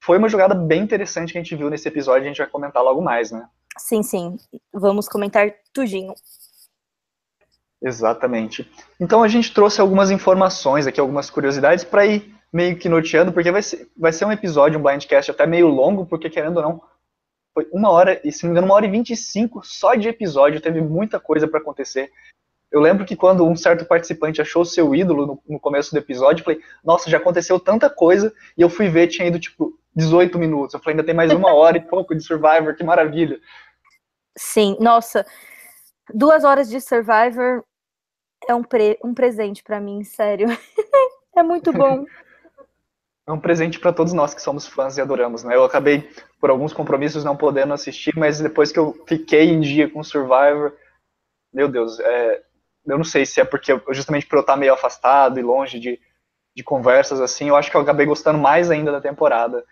foi 0.00 0.18
uma 0.18 0.28
jogada 0.28 0.54
bem 0.54 0.82
interessante 0.82 1.32
que 1.32 1.38
a 1.38 1.42
gente 1.42 1.56
viu 1.56 1.68
nesse 1.68 1.88
episódio, 1.88 2.22
a 2.22 2.28
gente 2.28 2.38
vai 2.38 2.46
comentar 2.46 2.82
logo 2.82 3.02
mais, 3.02 3.32
né? 3.32 3.46
Sim, 3.78 4.02
sim. 4.02 4.36
Vamos 4.72 5.08
comentar 5.08 5.50
tudinho. 5.72 6.14
Exatamente. 7.82 8.70
Então 9.00 9.22
a 9.22 9.28
gente 9.28 9.52
trouxe 9.52 9.80
algumas 9.80 10.10
informações 10.10 10.86
aqui, 10.86 11.00
algumas 11.00 11.28
curiosidades 11.28 11.84
para 11.84 12.06
ir 12.06 12.32
meio 12.52 12.78
que 12.78 12.88
noteando, 12.88 13.32
porque 13.32 13.50
vai 13.50 13.62
ser, 13.62 13.88
vai 13.96 14.12
ser 14.12 14.24
um 14.24 14.32
episódio, 14.32 14.78
um 14.78 14.82
blindcast 14.82 15.30
até 15.30 15.46
meio 15.46 15.66
longo, 15.68 16.06
porque 16.06 16.30
querendo 16.30 16.58
ou 16.58 16.62
não, 16.62 16.82
foi 17.54 17.66
uma 17.72 17.90
hora, 17.90 18.20
e 18.22 18.30
se 18.30 18.44
não 18.44 18.50
me 18.50 18.52
engano, 18.52 18.66
uma 18.66 18.74
hora 18.74 18.86
e 18.86 18.90
vinte 18.90 19.10
e 19.10 19.16
cinco 19.16 19.62
só 19.64 19.94
de 19.94 20.08
episódio, 20.08 20.60
teve 20.60 20.80
muita 20.80 21.18
coisa 21.18 21.48
para 21.48 21.60
acontecer. 21.60 22.10
Eu 22.70 22.80
lembro 22.80 23.04
que 23.04 23.16
quando 23.16 23.46
um 23.46 23.56
certo 23.56 23.84
participante 23.84 24.40
achou 24.40 24.64
seu 24.64 24.94
ídolo 24.94 25.26
no, 25.26 25.42
no 25.46 25.60
começo 25.60 25.90
do 25.90 25.98
episódio, 25.98 26.40
eu 26.40 26.44
falei, 26.44 26.60
nossa, 26.84 27.10
já 27.10 27.18
aconteceu 27.18 27.58
tanta 27.58 27.90
coisa, 27.90 28.32
e 28.56 28.62
eu 28.62 28.70
fui 28.70 28.88
ver, 28.88 29.08
tinha 29.08 29.28
ido 29.28 29.38
tipo 29.38 29.78
18 29.94 30.38
minutos. 30.38 30.72
Eu 30.72 30.80
falei, 30.80 30.94
ainda 30.94 31.04
tem 31.04 31.14
mais 31.14 31.32
uma 31.32 31.52
hora 31.52 31.76
e 31.76 31.80
pouco 31.80 32.14
de 32.14 32.22
Survivor, 32.22 32.74
que 32.74 32.84
maravilha. 32.84 33.38
Sim, 34.36 34.76
nossa, 34.80 35.26
duas 36.12 36.44
horas 36.44 36.68
de 36.68 36.80
Survivor 36.80 37.64
é 38.48 38.54
um, 38.54 38.62
pre 38.62 38.98
um 39.04 39.14
presente 39.14 39.62
para 39.62 39.80
mim, 39.80 40.02
sério. 40.04 40.48
é 41.36 41.42
muito 41.42 41.72
bom. 41.72 42.04
É 43.24 43.30
um 43.30 43.38
presente 43.38 43.78
para 43.78 43.92
todos 43.92 44.12
nós 44.12 44.34
que 44.34 44.42
somos 44.42 44.66
fãs 44.66 44.98
e 44.98 45.00
adoramos, 45.00 45.44
né? 45.44 45.54
Eu 45.54 45.62
acabei, 45.62 46.10
por 46.40 46.50
alguns 46.50 46.72
compromissos, 46.72 47.22
não 47.22 47.36
podendo 47.36 47.72
assistir, 47.72 48.12
mas 48.16 48.40
depois 48.40 48.72
que 48.72 48.78
eu 48.80 49.00
fiquei 49.06 49.44
em 49.44 49.60
dia 49.60 49.88
com 49.88 50.02
Survivor, 50.02 50.72
meu 51.52 51.68
Deus, 51.68 52.00
é, 52.00 52.42
eu 52.84 52.96
não 52.96 53.04
sei 53.04 53.24
se 53.24 53.40
é 53.40 53.44
porque, 53.44 53.80
justamente 53.90 54.26
por 54.26 54.36
eu 54.36 54.40
estar 54.40 54.56
meio 54.56 54.74
afastado 54.74 55.38
e 55.38 55.42
longe 55.42 55.78
de, 55.78 56.00
de 56.54 56.64
conversas 56.64 57.20
assim, 57.20 57.48
eu 57.48 57.54
acho 57.54 57.70
que 57.70 57.76
eu 57.76 57.80
acabei 57.80 58.06
gostando 58.06 58.40
mais 58.40 58.72
ainda 58.72 58.90
da 58.90 59.00
temporada. 59.00 59.64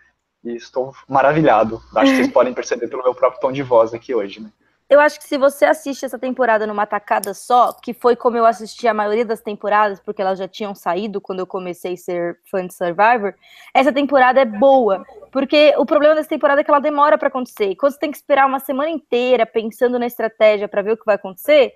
E 0.43 0.55
estou 0.55 0.93
maravilhado. 1.07 1.81
Acho 1.95 2.11
que 2.11 2.17
vocês 2.17 2.31
podem 2.33 2.53
perceber 2.53 2.87
pelo 2.87 3.03
meu 3.03 3.13
próprio 3.13 3.41
tom 3.41 3.51
de 3.51 3.63
voz 3.63 3.93
aqui 3.93 4.13
hoje, 4.13 4.39
né? 4.39 4.51
Eu 4.91 4.99
acho 4.99 5.19
que 5.19 5.25
se 5.25 5.37
você 5.37 5.63
assiste 5.63 6.03
essa 6.03 6.19
temporada 6.19 6.67
numa 6.67 6.85
tacada 6.85 7.33
só, 7.33 7.71
que 7.71 7.93
foi 7.93 8.13
como 8.13 8.35
eu 8.35 8.45
assisti 8.45 8.89
a 8.89 8.93
maioria 8.93 9.23
das 9.23 9.39
temporadas, 9.39 10.01
porque 10.01 10.21
elas 10.21 10.37
já 10.37 10.49
tinham 10.49 10.75
saído 10.75 11.21
quando 11.21 11.39
eu 11.39 11.47
comecei 11.47 11.93
a 11.93 11.97
ser 11.97 12.39
fã 12.43 12.67
de 12.67 12.73
Survivor, 12.73 13.33
essa 13.73 13.93
temporada 13.93 14.41
é 14.41 14.45
boa. 14.45 15.05
Porque 15.31 15.73
o 15.77 15.85
problema 15.85 16.13
dessa 16.13 16.27
temporada 16.27 16.59
é 16.59 16.63
que 16.65 16.69
ela 16.69 16.81
demora 16.81 17.17
para 17.17 17.29
acontecer. 17.29 17.73
Quando 17.75 17.93
você 17.93 17.99
tem 17.99 18.11
que 18.11 18.17
esperar 18.17 18.45
uma 18.45 18.59
semana 18.59 18.89
inteira 18.89 19.45
pensando 19.45 19.97
na 19.97 20.05
estratégia 20.05 20.67
para 20.67 20.81
ver 20.81 20.91
o 20.91 20.97
que 20.97 21.05
vai 21.05 21.15
acontecer, 21.15 21.73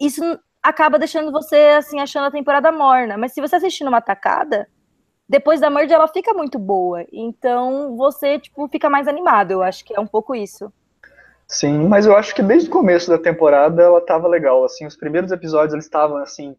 isso 0.00 0.22
acaba 0.62 0.98
deixando 0.98 1.30
você 1.30 1.74
assim 1.76 2.00
achando 2.00 2.28
a 2.28 2.30
temporada 2.30 2.72
morna. 2.72 3.18
Mas 3.18 3.32
se 3.32 3.42
você 3.42 3.56
assistir 3.56 3.84
numa 3.84 4.00
tacada, 4.00 4.66
depois 5.28 5.60
da 5.60 5.70
merge 5.70 5.92
ela 5.92 6.08
fica 6.08 6.34
muito 6.34 6.58
boa. 6.58 7.06
Então 7.12 7.96
você 7.96 8.38
tipo 8.38 8.68
fica 8.68 8.90
mais 8.90 9.08
animado. 9.08 9.52
Eu 9.52 9.62
acho 9.62 9.84
que 9.84 9.94
é 9.94 10.00
um 10.00 10.06
pouco 10.06 10.34
isso. 10.34 10.72
Sim, 11.46 11.86
mas 11.86 12.06
eu 12.06 12.16
acho 12.16 12.34
que 12.34 12.42
desde 12.42 12.68
o 12.68 12.72
começo 12.72 13.10
da 13.10 13.18
temporada 13.18 13.82
ela 13.82 14.00
tava 14.00 14.26
legal, 14.26 14.64
assim, 14.64 14.86
os 14.86 14.96
primeiros 14.96 15.30
episódios 15.30 15.74
eles 15.74 15.84
estavam 15.84 16.16
assim, 16.16 16.56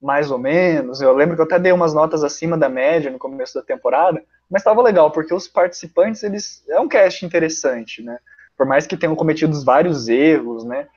mais 0.00 0.30
ou 0.30 0.38
menos, 0.38 1.02
eu 1.02 1.12
lembro 1.12 1.36
que 1.36 1.42
eu 1.42 1.44
até 1.44 1.58
dei 1.58 1.72
umas 1.72 1.92
notas 1.92 2.24
acima 2.24 2.56
da 2.56 2.66
média 2.66 3.10
no 3.10 3.18
começo 3.18 3.52
da 3.52 3.62
temporada, 3.62 4.24
mas 4.48 4.62
estava 4.62 4.80
legal, 4.80 5.10
porque 5.10 5.34
os 5.34 5.46
participantes, 5.46 6.22
eles, 6.22 6.64
é 6.70 6.80
um 6.80 6.88
cast 6.88 7.26
interessante, 7.26 8.02
né, 8.02 8.18
por 8.56 8.64
mais 8.64 8.86
que 8.86 8.96
tenham 8.96 9.14
cometido 9.14 9.62
vários 9.62 10.08
erros, 10.08 10.64
né, 10.64 10.88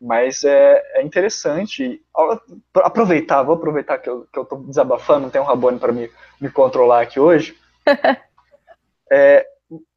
mas 0.00 0.44
é, 0.44 0.82
é 0.94 1.02
interessante, 1.02 2.02
aproveitar, 2.74 3.42
vou 3.42 3.54
aproveitar 3.54 3.98
que 3.98 4.08
eu, 4.08 4.26
que 4.32 4.38
eu 4.38 4.44
tô 4.44 4.56
desabafando, 4.56 5.22
não 5.22 5.30
tem 5.30 5.40
um 5.40 5.44
Rabone 5.44 5.78
para 5.78 5.92
me, 5.92 6.10
me 6.40 6.50
controlar 6.50 7.02
aqui 7.02 7.20
hoje, 7.20 7.58
é, 9.12 9.46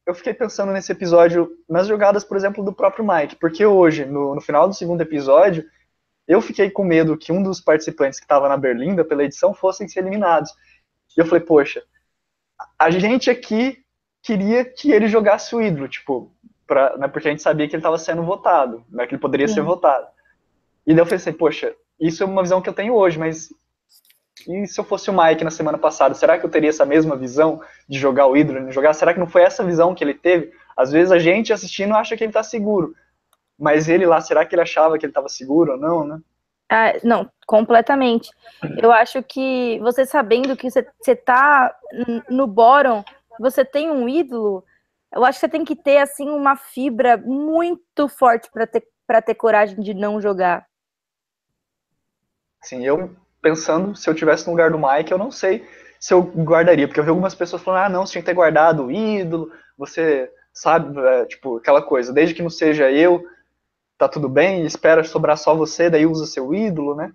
eu 0.06 0.14
fiquei 0.14 0.34
pensando 0.34 0.72
nesse 0.72 0.92
episódio, 0.92 1.50
nas 1.68 1.86
jogadas, 1.86 2.22
por 2.22 2.36
exemplo, 2.36 2.62
do 2.62 2.72
próprio 2.72 3.06
Mike, 3.06 3.36
porque 3.36 3.64
hoje, 3.64 4.04
no, 4.04 4.34
no 4.34 4.40
final 4.40 4.68
do 4.68 4.74
segundo 4.74 5.00
episódio, 5.00 5.64
eu 6.28 6.40
fiquei 6.40 6.70
com 6.70 6.84
medo 6.84 7.16
que 7.16 7.32
um 7.32 7.42
dos 7.42 7.60
participantes 7.60 8.18
que 8.18 8.24
estava 8.24 8.48
na 8.48 8.56
Berlinda 8.56 9.04
pela 9.04 9.24
edição 9.24 9.54
fossem 9.54 9.88
ser 9.88 10.00
eliminados. 10.00 10.52
E 11.16 11.20
eu 11.20 11.26
falei, 11.26 11.44
poxa, 11.44 11.82
a 12.78 12.90
gente 12.90 13.30
aqui 13.30 13.82
queria 14.22 14.64
que 14.64 14.90
ele 14.90 15.06
jogasse 15.06 15.54
o 15.54 15.62
ídolo, 15.62 15.88
tipo, 15.88 16.33
pra, 16.66 16.96
né, 16.96 17.08
porque 17.08 17.28
a 17.28 17.30
gente 17.30 17.42
sabia 17.42 17.68
que 17.68 17.74
ele 17.74 17.80
estava 17.80 17.98
sendo 17.98 18.22
votado, 18.22 18.84
né, 18.90 19.06
que 19.06 19.14
ele 19.14 19.20
poderia 19.20 19.48
Sim. 19.48 19.54
ser 19.54 19.62
votado. 19.62 20.06
E 20.86 20.92
daí 20.92 21.02
eu 21.02 21.08
pensei, 21.08 21.32
poxa, 21.32 21.74
isso 21.98 22.22
é 22.22 22.26
uma 22.26 22.42
visão 22.42 22.60
que 22.60 22.68
eu 22.68 22.74
tenho 22.74 22.94
hoje, 22.94 23.18
mas 23.18 23.48
e 24.48 24.66
se 24.66 24.78
eu 24.78 24.84
fosse 24.84 25.08
o 25.10 25.12
Mike 25.16 25.44
na 25.44 25.50
semana 25.50 25.78
passada, 25.78 26.14
será 26.14 26.38
que 26.38 26.44
eu 26.44 26.50
teria 26.50 26.68
essa 26.68 26.84
mesma 26.84 27.16
visão 27.16 27.62
de 27.88 27.98
jogar 27.98 28.26
o 28.26 28.34
de 28.34 28.72
jogar? 28.72 28.92
Será 28.92 29.14
que 29.14 29.20
não 29.20 29.26
foi 29.26 29.42
essa 29.42 29.64
visão 29.64 29.94
que 29.94 30.04
ele 30.04 30.14
teve? 30.14 30.52
Às 30.76 30.90
vezes 30.90 31.12
a 31.12 31.18
gente 31.18 31.52
assistindo 31.52 31.94
acha 31.94 32.16
que 32.16 32.24
ele 32.24 32.30
está 32.30 32.42
seguro, 32.42 32.94
mas 33.58 33.88
ele 33.88 34.04
lá, 34.04 34.20
será 34.20 34.44
que 34.44 34.54
ele 34.54 34.62
achava 34.62 34.98
que 34.98 35.06
ele 35.06 35.10
estava 35.10 35.28
seguro 35.28 35.72
ou 35.72 35.78
não, 35.78 36.04
né? 36.04 36.20
Ah, 36.68 36.94
não, 37.02 37.30
completamente. 37.46 38.30
Eu 38.78 38.90
acho 38.90 39.22
que 39.22 39.78
você 39.80 40.04
sabendo 40.04 40.56
que 40.56 40.70
você, 40.70 40.86
você 41.00 41.14
tá 41.14 41.74
no 42.28 42.46
bottom, 42.46 43.04
você 43.38 43.64
tem 43.64 43.90
um 43.90 44.08
ídolo, 44.08 44.64
eu 45.14 45.24
acho 45.24 45.38
que 45.38 45.46
você 45.46 45.50
tem 45.50 45.64
que 45.64 45.76
ter 45.76 45.98
assim 45.98 46.28
uma 46.28 46.56
fibra 46.56 47.16
muito 47.16 48.08
forte 48.08 48.50
para 48.50 48.66
ter 48.66 48.86
para 49.06 49.20
ter 49.20 49.34
coragem 49.34 49.80
de 49.80 49.94
não 49.94 50.20
jogar. 50.20 50.66
Sim, 52.62 52.84
eu 52.84 53.14
pensando, 53.42 53.94
se 53.94 54.08
eu 54.08 54.14
tivesse 54.14 54.46
no 54.46 54.52
lugar 54.52 54.70
do 54.70 54.78
Mike, 54.78 55.12
eu 55.12 55.18
não 55.18 55.30
sei 55.30 55.66
se 56.00 56.14
eu 56.14 56.22
guardaria, 56.22 56.88
porque 56.88 56.98
eu 56.98 57.04
vi 57.04 57.10
algumas 57.10 57.34
pessoas 57.34 57.62
falando, 57.62 57.84
ah, 57.84 57.88
não, 57.88 58.06
você 58.06 58.12
tinha 58.12 58.22
que 58.22 58.26
ter 58.26 58.34
guardado 58.34 58.86
o 58.86 58.90
ídolo, 58.90 59.52
você 59.76 60.30
sabe, 60.52 60.98
é, 60.98 61.26
tipo, 61.26 61.58
aquela 61.58 61.82
coisa, 61.82 62.12
desde 62.12 62.34
que 62.34 62.42
não 62.42 62.50
seja 62.50 62.90
eu, 62.90 63.26
tá 63.98 64.08
tudo 64.08 64.28
bem, 64.28 64.64
espera 64.64 65.04
sobrar 65.04 65.36
só 65.36 65.54
você, 65.54 65.90
daí 65.90 66.06
usa 66.06 66.26
seu 66.26 66.54
ídolo, 66.54 66.94
né? 66.94 67.12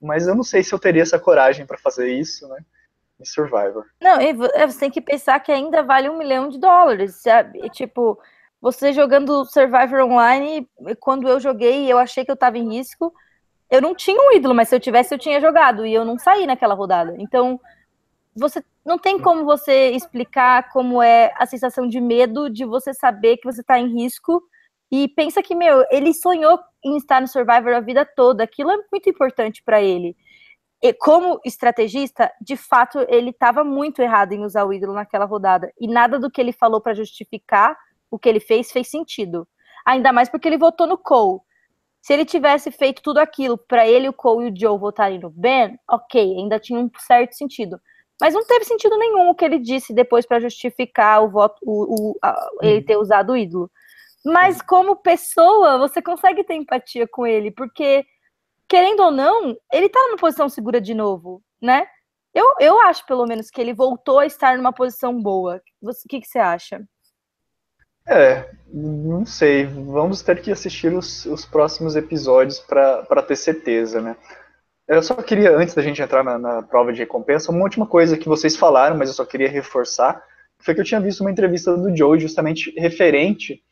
Mas 0.00 0.26
eu 0.26 0.34
não 0.34 0.42
sei 0.42 0.62
se 0.62 0.72
eu 0.72 0.78
teria 0.78 1.02
essa 1.02 1.18
coragem 1.18 1.66
para 1.66 1.78
fazer 1.78 2.12
isso, 2.12 2.46
né? 2.48 2.64
Em 3.22 3.24
Survivor. 3.24 3.84
Não, 4.00 4.20
é, 4.20 4.66
você 4.66 4.80
tem 4.80 4.90
que 4.90 5.00
pensar 5.00 5.38
que 5.38 5.52
ainda 5.52 5.82
vale 5.82 6.10
um 6.10 6.18
milhão 6.18 6.48
de 6.48 6.58
dólares, 6.58 7.22
sabe? 7.22 7.70
Tipo, 7.70 8.18
você 8.60 8.92
jogando 8.92 9.44
Survivor 9.44 10.00
Online, 10.00 10.68
quando 10.98 11.28
eu 11.28 11.38
joguei, 11.38 11.90
eu 11.90 11.98
achei 11.98 12.24
que 12.24 12.30
eu 12.30 12.36
tava 12.36 12.58
em 12.58 12.74
risco, 12.74 13.14
eu 13.70 13.80
não 13.80 13.94
tinha 13.94 14.20
um 14.20 14.32
ídolo, 14.32 14.54
mas 14.54 14.68
se 14.68 14.74
eu 14.74 14.80
tivesse, 14.80 15.14
eu 15.14 15.18
tinha 15.18 15.40
jogado. 15.40 15.86
E 15.86 15.94
eu 15.94 16.04
não 16.04 16.18
saí 16.18 16.46
naquela 16.46 16.74
rodada. 16.74 17.14
Então, 17.18 17.60
você 18.36 18.62
não 18.84 18.98
tem 18.98 19.18
como 19.18 19.44
você 19.44 19.90
explicar 19.90 20.70
como 20.70 21.02
é 21.02 21.32
a 21.38 21.46
sensação 21.46 21.88
de 21.88 22.00
medo 22.00 22.50
de 22.50 22.64
você 22.64 22.92
saber 22.92 23.36
que 23.36 23.50
você 23.50 23.60
está 23.60 23.78
em 23.78 23.94
risco. 23.94 24.42
E 24.90 25.08
pensa 25.08 25.42
que, 25.42 25.54
meu, 25.54 25.86
ele 25.90 26.12
sonhou 26.12 26.58
em 26.84 26.96
estar 26.98 27.20
no 27.20 27.28
Survivor 27.28 27.72
a 27.72 27.80
vida 27.80 28.04
toda. 28.04 28.44
Aquilo 28.44 28.72
é 28.72 28.76
muito 28.92 29.08
importante 29.08 29.62
para 29.62 29.80
ele. 29.80 30.16
E 30.82 30.92
como 30.92 31.40
estrategista, 31.44 32.32
de 32.40 32.56
fato, 32.56 32.98
ele 33.08 33.30
estava 33.30 33.62
muito 33.62 34.02
errado 34.02 34.32
em 34.32 34.44
usar 34.44 34.64
o 34.64 34.72
ídolo 34.72 34.94
naquela 34.94 35.24
rodada. 35.24 35.72
E 35.80 35.86
nada 35.86 36.18
do 36.18 36.28
que 36.28 36.40
ele 36.40 36.52
falou 36.52 36.80
para 36.80 36.92
justificar 36.92 37.76
o 38.10 38.18
que 38.18 38.28
ele 38.28 38.40
fez 38.40 38.72
fez 38.72 38.88
sentido. 38.88 39.46
Ainda 39.86 40.12
mais 40.12 40.28
porque 40.28 40.48
ele 40.48 40.58
votou 40.58 40.86
no 40.86 40.98
Cole. 40.98 41.40
Se 42.00 42.12
ele 42.12 42.24
tivesse 42.24 42.72
feito 42.72 43.00
tudo 43.00 43.18
aquilo 43.18 43.56
para 43.56 43.86
ele, 43.86 44.08
o 44.08 44.12
Cole 44.12 44.48
e 44.48 44.50
o 44.50 44.54
Joe 44.56 44.76
votarem 44.76 45.20
no 45.20 45.30
Ben, 45.30 45.78
ok, 45.88 46.20
ainda 46.36 46.58
tinha 46.58 46.80
um 46.80 46.90
certo 46.98 47.36
sentido. 47.36 47.80
Mas 48.20 48.34
não 48.34 48.44
teve 48.44 48.64
sentido 48.64 48.98
nenhum 48.98 49.30
o 49.30 49.34
que 49.36 49.44
ele 49.44 49.60
disse 49.60 49.94
depois 49.94 50.26
para 50.26 50.40
justificar 50.40 51.22
o 51.22 51.30
voto, 51.30 51.56
o, 51.62 52.10
o 52.10 52.18
a, 52.20 52.36
ele 52.60 52.78
uhum. 52.78 52.84
ter 52.84 52.96
usado 52.96 53.32
o 53.32 53.36
ídolo. 53.36 53.70
Mas 54.24 54.60
como 54.60 54.96
pessoa, 54.96 55.78
você 55.78 56.02
consegue 56.02 56.42
ter 56.42 56.54
empatia 56.54 57.06
com 57.06 57.24
ele, 57.24 57.52
porque 57.52 58.04
querendo 58.72 59.00
ou 59.00 59.10
não, 59.10 59.54
ele 59.70 59.86
tá 59.86 60.00
numa 60.08 60.16
posição 60.16 60.48
segura 60.48 60.80
de 60.80 60.94
novo, 60.94 61.42
né? 61.60 61.86
Eu, 62.34 62.54
eu 62.58 62.80
acho, 62.80 63.04
pelo 63.04 63.26
menos, 63.26 63.50
que 63.50 63.60
ele 63.60 63.74
voltou 63.74 64.18
a 64.18 64.24
estar 64.24 64.56
numa 64.56 64.72
posição 64.72 65.20
boa. 65.20 65.60
O 65.82 65.90
que, 66.08 66.22
que 66.22 66.26
você 66.26 66.38
acha? 66.38 66.82
É, 68.08 68.48
não 68.72 69.26
sei. 69.26 69.66
Vamos 69.66 70.22
ter 70.22 70.40
que 70.40 70.50
assistir 70.50 70.90
os, 70.90 71.26
os 71.26 71.44
próximos 71.44 71.96
episódios 71.96 72.60
para 72.60 73.22
ter 73.22 73.36
certeza, 73.36 74.00
né? 74.00 74.16
Eu 74.88 75.02
só 75.02 75.16
queria, 75.16 75.54
antes 75.54 75.74
da 75.74 75.82
gente 75.82 76.00
entrar 76.00 76.24
na, 76.24 76.38
na, 76.38 76.62
prova 76.62 76.94
de 76.94 77.00
recompensa, 77.00 77.52
uma 77.52 77.64
última 77.64 77.86
coisa 77.86 78.16
que 78.16 78.28
vocês 78.28 78.56
falaram, 78.56 78.96
mas 78.96 79.10
eu 79.10 79.14
só 79.14 79.26
queria 79.26 79.50
reforçar, 79.50 80.24
foi 80.58 80.74
que 80.74 80.80
eu 80.80 80.84
tinha 80.84 81.00
visto 81.00 81.20
uma 81.20 81.30
entrevista 81.30 81.76
do 81.76 81.94
Joe 81.94 82.18
justamente 82.18 82.72
referente 82.80 83.62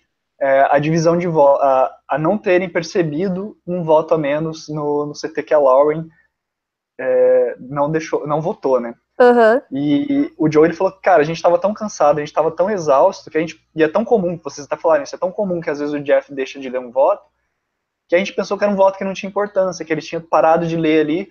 é, 0.41 0.67
à 0.71 0.79
divisão 0.79 1.19
de 1.19 1.27
voto, 1.27 1.63
a, 1.63 1.95
a, 2.09 2.19
não 2.19 2.39
terem 2.39 2.69
percebido 2.69 3.59
um 3.67 3.83
voto 3.83 4.15
a 4.15 4.19
menos 4.19 4.69
no, 4.69 5.07
no 5.07 5.13
CT 5.13 5.43
que 5.43 5.53
a 5.53 5.59
Lauren 5.59 6.09
é, 6.99 7.57
não 7.61 7.91
deixou, 7.91 8.27
não 8.27 8.41
votou, 8.41 8.81
né? 8.81 8.95
Uhum. 9.21 9.61
E 9.71 10.33
o 10.39 10.51
Joe 10.51 10.67
ele 10.67 10.75
falou 10.75 10.93
que, 10.95 11.03
cara, 11.03 11.21
a 11.21 11.25
gente 11.25 11.37
estava 11.37 11.59
tão 11.59 11.75
cansado, 11.75 12.17
a 12.17 12.21
gente 12.21 12.29
estava 12.29 12.51
tão 12.51 12.71
exausto, 12.71 13.31
que 13.31 13.37
a 13.37 13.41
gente. 13.41 13.63
E 13.77 13.83
é 13.83 13.89
tão 13.89 14.03
comum, 14.03 14.39
vocês 14.43 14.67
até 14.67 14.81
falaram 14.81 15.03
isso, 15.03 15.15
é 15.15 15.19
tão 15.19 15.31
comum 15.31 15.61
que 15.61 15.69
às 15.69 15.79
vezes 15.79 15.95
o 15.95 16.01
Jeff 16.01 16.33
deixa 16.33 16.59
de 16.59 16.71
ler 16.71 16.81
um 16.81 16.91
voto, 16.91 17.23
que 18.09 18.17
a 18.17 18.19
gente 18.19 18.33
pensou 18.33 18.57
que 18.57 18.65
era 18.65 18.73
um 18.73 18.77
voto 18.77 18.97
que 18.97 19.05
não 19.05 19.13
tinha 19.13 19.29
importância, 19.29 19.85
que 19.85 19.93
eles 19.93 20.07
tinham 20.07 20.23
parado 20.23 20.67
de 20.67 20.77
ler 20.77 21.03
ali 21.03 21.29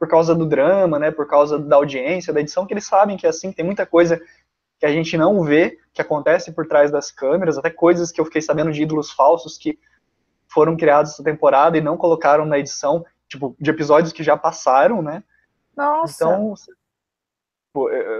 por 0.00 0.08
causa 0.08 0.34
do 0.34 0.46
drama, 0.46 0.98
né, 0.98 1.10
por 1.10 1.26
causa 1.26 1.58
da 1.58 1.76
audiência, 1.76 2.32
da 2.32 2.40
edição, 2.40 2.66
que 2.66 2.72
eles 2.72 2.86
sabem 2.86 3.16
que 3.16 3.26
é 3.26 3.30
assim, 3.30 3.52
tem 3.52 3.64
muita 3.64 3.86
coisa 3.86 4.20
que 4.78 4.86
a 4.86 4.92
gente 4.92 5.16
não 5.16 5.42
vê, 5.42 5.78
que 5.92 6.00
acontece 6.00 6.52
por 6.52 6.66
trás 6.66 6.90
das 6.90 7.10
câmeras, 7.10 7.58
até 7.58 7.70
coisas 7.70 8.12
que 8.12 8.20
eu 8.20 8.24
fiquei 8.24 8.40
sabendo 8.40 8.72
de 8.72 8.82
ídolos 8.82 9.10
falsos 9.10 9.58
que 9.58 9.78
foram 10.48 10.76
criados 10.76 11.12
essa 11.12 11.22
temporada 11.22 11.76
e 11.76 11.80
não 11.80 11.96
colocaram 11.96 12.44
na 12.44 12.58
edição, 12.58 13.04
tipo, 13.28 13.56
de 13.60 13.70
episódios 13.70 14.12
que 14.12 14.22
já 14.22 14.36
passaram, 14.36 15.02
né? 15.02 15.22
Nossa. 15.76 16.24
Então, 16.24 16.54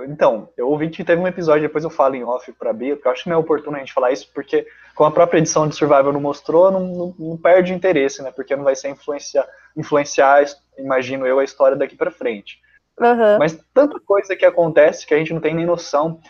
então, 0.07 0.49
eu 0.57 0.69
ouvi 0.69 0.91
que 0.91 1.03
teve 1.03 1.21
um 1.21 1.27
episódio, 1.27 1.63
depois 1.63 1.83
eu 1.83 1.91
falo 1.91 2.15
em 2.15 2.23
off 2.23 2.53
pra 2.53 2.73
Bia, 2.73 2.95
porque 2.95 3.09
eu 3.09 3.13
acho 3.13 3.25
que 3.25 3.29
não 3.29 3.37
é 3.37 3.41
oportuno 3.41 3.77
a 3.77 3.81
gente 3.81 3.93
falar 3.93 4.13
isso, 4.13 4.31
porque 4.33 4.67
como 4.95 5.09
a 5.09 5.13
própria 5.13 5.39
edição 5.39 5.67
de 5.67 5.75
Survival 5.75 6.13
não 6.13 6.21
mostrou, 6.21 6.71
não, 6.71 6.87
não, 6.87 7.15
não 7.19 7.37
perde 7.37 7.73
interesse, 7.73 8.23
né? 8.23 8.31
Porque 8.31 8.55
não 8.55 8.65
vai 8.65 8.77
ser 8.77 8.91
influenciar, 8.91 9.47
influenciar, 9.77 10.45
imagino 10.77 11.27
eu, 11.27 11.39
a 11.39 11.45
história 11.45 11.77
daqui 11.77 11.97
para 11.97 12.11
frente. 12.11 12.61
Uhum. 13.01 13.39
Mas 13.39 13.59
tanta 13.73 13.99
coisa 14.01 14.37
que 14.37 14.45
acontece 14.45 15.07
que 15.07 15.15
a 15.15 15.19
gente 15.19 15.33
não 15.33 15.41
tem 15.41 15.55
nem 15.55 15.67
noção. 15.67 16.21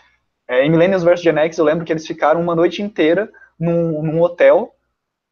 É, 0.49 0.65
em 0.65 0.69
Millennials 0.71 1.03
vs 1.03 1.21
Gen 1.21 1.37
X, 1.37 1.59
eu 1.59 1.63
lembro 1.63 1.85
que 1.85 1.93
eles 1.93 2.07
ficaram 2.07 2.41
uma 2.41 2.55
noite 2.55 2.81
inteira 2.81 3.31
num, 3.59 4.01
num 4.01 4.19
hotel 4.19 4.75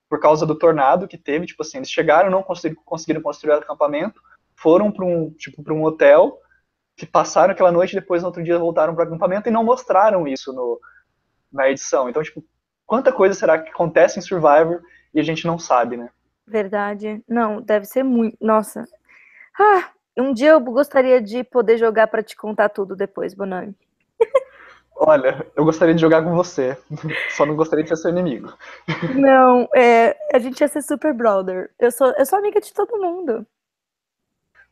por 0.08 0.20
causa 0.20 0.46
do 0.46 0.54
tornado 0.54 1.08
que 1.08 1.18
teve. 1.18 1.48
Tipo 1.48 1.64
assim, 1.64 1.78
eles 1.78 1.90
chegaram, 1.90 2.30
não 2.30 2.44
conseguiram, 2.44 2.80
conseguiram 2.86 3.22
construir 3.22 3.54
o 3.54 3.58
acampamento, 3.58 4.22
foram 4.56 4.92
para 4.92 5.04
um, 5.04 5.32
tipo, 5.32 5.64
um 5.74 5.84
hotel 5.84 6.38
que 6.96 7.06
passaram 7.06 7.52
aquela 7.52 7.72
noite 7.72 7.96
depois 7.96 8.22
no 8.22 8.28
outro 8.28 8.44
dia 8.44 8.60
voltaram 8.60 8.94
para 8.94 9.06
o 9.06 9.08
acampamento 9.08 9.50
e 9.50 9.52
não 9.52 9.64
mostraram 9.64 10.28
isso 10.28 10.54
no, 10.54 10.80
na 11.52 11.68
edição. 11.68 12.08
Então, 12.08 12.22
tipo, 12.22 12.44
quanta 12.86 13.12
coisa 13.12 13.34
será 13.34 13.58
que 13.58 13.72
acontece 13.72 14.20
em 14.20 14.22
Survivor 14.22 14.82
e 15.16 15.20
a 15.20 15.24
gente 15.24 15.48
não 15.48 15.58
sabe, 15.58 15.98
né? 15.98 16.12
Verdade. 16.46 17.24
Não, 17.28 17.60
deve 17.60 17.86
ser 17.86 18.04
muito. 18.04 18.38
Nossa. 18.40 18.86
Ah, 19.60 19.90
um 20.16 20.32
dia 20.32 20.52
eu 20.52 20.60
gostaria 20.60 21.20
de 21.20 21.44
poder 21.44 21.80
jogar 21.80 22.06
para 22.06 22.22
te 22.22 22.36
contar 22.36 22.70
tudo 22.70 22.96
depois, 22.96 23.34
Bonami. 23.34 23.76
Olha, 25.00 25.46
eu 25.56 25.64
gostaria 25.64 25.94
de 25.94 26.02
jogar 26.02 26.24
com 26.24 26.36
você, 26.36 26.76
só 27.30 27.46
não 27.46 27.56
gostaria 27.56 27.84
de 27.84 27.90
ser 27.90 27.98
seu 27.98 28.12
inimigo. 28.12 28.52
Não, 29.16 29.70
é, 29.76 30.18
a 30.34 30.40
gente 30.40 30.60
ia 30.60 30.68
ser 30.68 30.82
super 30.82 31.14
brother. 31.14 31.70
Eu 31.80 31.92
sou, 31.92 32.12
eu 32.18 32.26
sou 32.26 32.40
amiga 32.40 32.60
de 32.60 32.74
todo 32.74 33.00
mundo. 33.00 33.46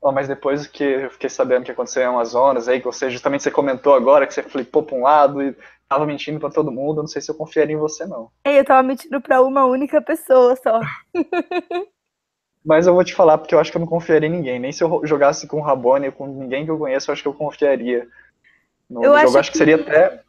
Oh, 0.01 0.11
mas 0.11 0.27
depois 0.27 0.67
que 0.67 0.83
eu 0.83 1.09
fiquei 1.09 1.29
sabendo 1.29 1.63
que 1.63 1.71
aconteceu 1.71 2.03
em 2.03 2.05
Amazonas, 2.05 2.67
aí 2.67 2.79
que 2.79 2.85
você 2.85 3.09
justamente 3.09 3.43
você 3.43 3.51
comentou 3.51 3.93
agora 3.93 4.27
que 4.27 4.33
você 4.33 4.43
flipou 4.43 4.83
para 4.83 4.95
um 4.95 5.01
lado 5.01 5.41
e 5.41 5.55
tava 5.87 6.05
mentindo 6.05 6.39
para 6.39 6.51
todo 6.51 6.71
mundo, 6.71 6.99
eu 6.99 7.03
não 7.03 7.07
sei 7.07 7.21
se 7.21 7.31
eu 7.31 7.35
confiaria 7.35 7.75
em 7.75 7.79
você 7.79 8.05
não. 8.05 8.29
É, 8.43 8.59
eu 8.59 8.65
tava 8.65 8.83
mentindo 8.83 9.19
para 9.21 9.41
uma 9.41 9.65
única 9.65 10.01
pessoa 10.01 10.55
só. 10.55 10.79
mas 12.63 12.87
eu 12.87 12.93
vou 12.93 13.03
te 13.03 13.15
falar 13.15 13.37
porque 13.37 13.55
eu 13.55 13.59
acho 13.59 13.71
que 13.71 13.77
eu 13.77 13.81
não 13.81 13.87
confiaria 13.87 14.27
em 14.27 14.31
ninguém, 14.31 14.59
nem 14.59 14.71
se 14.71 14.83
eu 14.83 15.01
jogasse 15.05 15.47
com 15.47 15.57
o 15.59 15.63
Rabone, 15.63 16.11
com 16.11 16.27
ninguém 16.27 16.65
que 16.65 16.71
eu 16.71 16.77
conheço, 16.77 17.09
eu 17.09 17.13
acho 17.13 17.21
que 17.21 17.27
eu 17.27 17.33
confiaria. 17.33 18.07
No 18.89 19.03
eu 19.03 19.13
jogo, 19.13 19.27
acho, 19.27 19.39
acho 19.39 19.51
que... 19.51 19.53
que 19.53 19.57
seria 19.57 19.75
até 19.75 20.23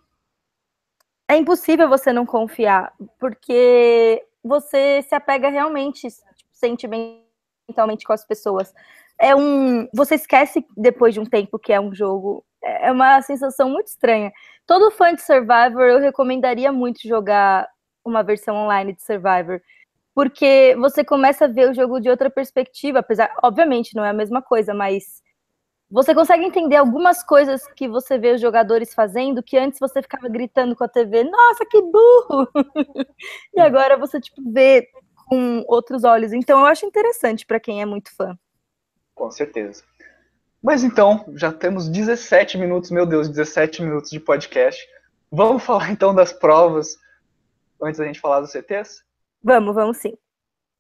é 1.29 1.37
impossível 1.37 1.89
você 1.89 2.13
não 2.13 2.25
confiar, 2.25 2.93
porque 3.19 4.25
você 4.45 5.03
se 5.03 5.13
apega 5.13 5.49
realmente 5.49 6.09
tipo, 6.09 6.51
sentimentalmente 6.53 8.05
com 8.07 8.13
as 8.13 8.25
pessoas 8.25 8.73
é 9.19 9.35
um. 9.35 9.89
Você 9.93 10.15
esquece 10.15 10.65
depois 10.77 11.15
de 11.15 11.21
um 11.21 11.25
tempo 11.25 11.59
que 11.59 11.73
é 11.73 11.81
um 11.81 11.95
jogo. 11.95 12.45
É 12.63 12.91
uma 12.91 13.23
sensação 13.23 13.71
muito 13.71 13.89
estranha. 13.89 14.33
Todo 14.67 14.91
fã 14.91 15.15
de 15.15 15.23
Survivor, 15.23 15.83
eu 15.83 16.01
recomendaria 16.01 16.73
muito 16.73 17.07
jogar 17.07 17.69
uma 18.05 18.23
versão 18.23 18.57
online 18.57 18.93
de 18.93 19.03
Survivor. 19.03 19.61
Porque 20.15 20.75
você 20.79 21.05
começa 21.05 21.45
a 21.45 21.49
ver 21.49 21.71
o 21.71 21.75
jogo 21.75 22.01
de 22.01 22.09
outra 22.09 22.31
perspectiva, 22.31 23.01
apesar, 23.01 23.33
obviamente, 23.43 23.95
não 23.95 24.05
é 24.05 24.11
a 24.11 24.15
mesma 24.15 24.43
coisa, 24.43 24.75
mas 24.75 25.23
você 25.91 26.15
consegue 26.15 26.45
entender 26.45 26.77
algumas 26.77 27.23
coisas 27.23 27.67
que 27.75 27.87
você 27.87 28.19
vê 28.19 28.33
os 28.33 28.41
jogadores 28.41 28.93
fazendo 28.93 29.43
que 29.43 29.57
antes 29.57 29.79
você 29.79 30.03
ficava 30.03 30.29
gritando 30.29 30.75
com 30.75 30.83
a 30.83 30.89
TV, 30.89 31.25
nossa, 31.25 31.65
que 31.65 31.81
burro! 31.81 32.49
e 33.55 33.61
agora 33.61 33.97
você 33.97 34.21
tipo 34.21 34.43
vê 34.53 34.89
com 35.29 35.65
outros 35.69 36.05
olhos. 36.05 36.33
Então 36.33 36.61
eu 36.61 36.67
acho 36.67 36.87
interessante 36.87 37.47
para 37.47 37.61
quem 37.61 37.83
é 37.83 37.87
muito 37.87 38.15
fã. 38.15 38.37
Com 39.15 39.31
certeza. 39.31 39.85
Mas 40.63 40.83
então, 40.83 41.25
já 41.35 41.53
temos 41.53 41.89
17 41.89 42.59
minutos, 42.59 42.91
meu 42.91 43.07
Deus, 43.07 43.29
17 43.29 43.83
minutos 43.83 44.11
de 44.11 44.19
podcast. 44.19 44.85
Vamos 45.31 45.63
falar 45.63 45.91
então 45.91 46.13
das 46.13 46.33
provas 46.33 46.97
antes 47.81 47.99
da 47.99 48.07
gente 48.07 48.21
falar 48.21 48.41
dos 48.41 48.51
CTs? 48.51 49.05
Vamos, 49.43 49.75
vamos 49.75 49.99
sim. 49.99 50.17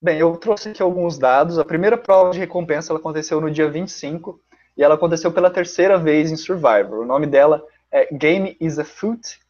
Bem, 0.03 0.19
eu 0.19 0.37
trouxe 0.37 0.71
aqui 0.71 0.83
alguns 0.83 1.19
dados. 1.19 1.59
A 1.59 1.65
primeira 1.65 1.97
prova 1.97 2.31
de 2.31 2.39
recompensa 2.39 2.95
aconteceu 2.95 3.41
no 3.41 3.51
dia 3.51 3.71
25 3.71 4.41
e 4.77 4.83
ela 4.83 4.95
aconteceu 4.95 5.33
pela 5.33 5.51
terceira 5.51 5.99
vez 5.99 6.31
em 6.31 6.37
Survivor. 6.37 7.01
O 7.01 7.07
nome 7.07 7.27
dela 7.27 7.65
é 7.91 8.13
Game 8.15 8.57
is 8.61 8.79
a 8.79 8.85
Foot 8.85 9.41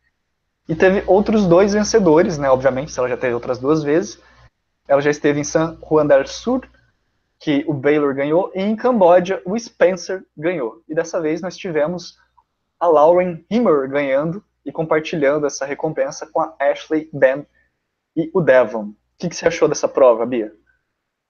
e 0.68 0.74
teve 0.74 1.02
outros 1.06 1.46
dois 1.46 1.72
vencedores, 1.72 2.38
né? 2.38 2.50
Obviamente, 2.50 2.96
ela 2.98 3.08
já 3.08 3.16
teve 3.16 3.34
outras 3.34 3.58
duas 3.58 3.82
vezes. 3.82 4.20
Ela 4.88 5.00
já 5.00 5.10
esteve 5.10 5.40
em 5.40 5.44
San 5.44 5.78
Juan 5.88 6.06
del 6.06 6.26
Sur 6.26 6.68
que 7.38 7.64
o 7.68 7.74
Baylor 7.74 8.14
ganhou, 8.14 8.50
e 8.54 8.62
em 8.62 8.74
Camboja 8.74 9.42
o 9.44 9.58
Spencer 9.58 10.24
ganhou. 10.36 10.82
E 10.88 10.94
dessa 10.94 11.20
vez 11.20 11.40
nós 11.40 11.56
tivemos 11.56 12.18
a 12.80 12.86
Lauren 12.86 13.44
Himmer 13.50 13.88
ganhando 13.88 14.42
e 14.64 14.72
compartilhando 14.72 15.46
essa 15.46 15.64
recompensa 15.64 16.26
com 16.26 16.40
a 16.40 16.54
Ashley, 16.58 17.08
Ben 17.12 17.46
e 18.16 18.30
o 18.32 18.40
Devon. 18.40 18.84
O 18.84 18.94
que, 19.18 19.28
que 19.28 19.36
você 19.36 19.46
achou 19.46 19.68
dessa 19.68 19.88
prova, 19.88 20.24
Bia? 20.26 20.52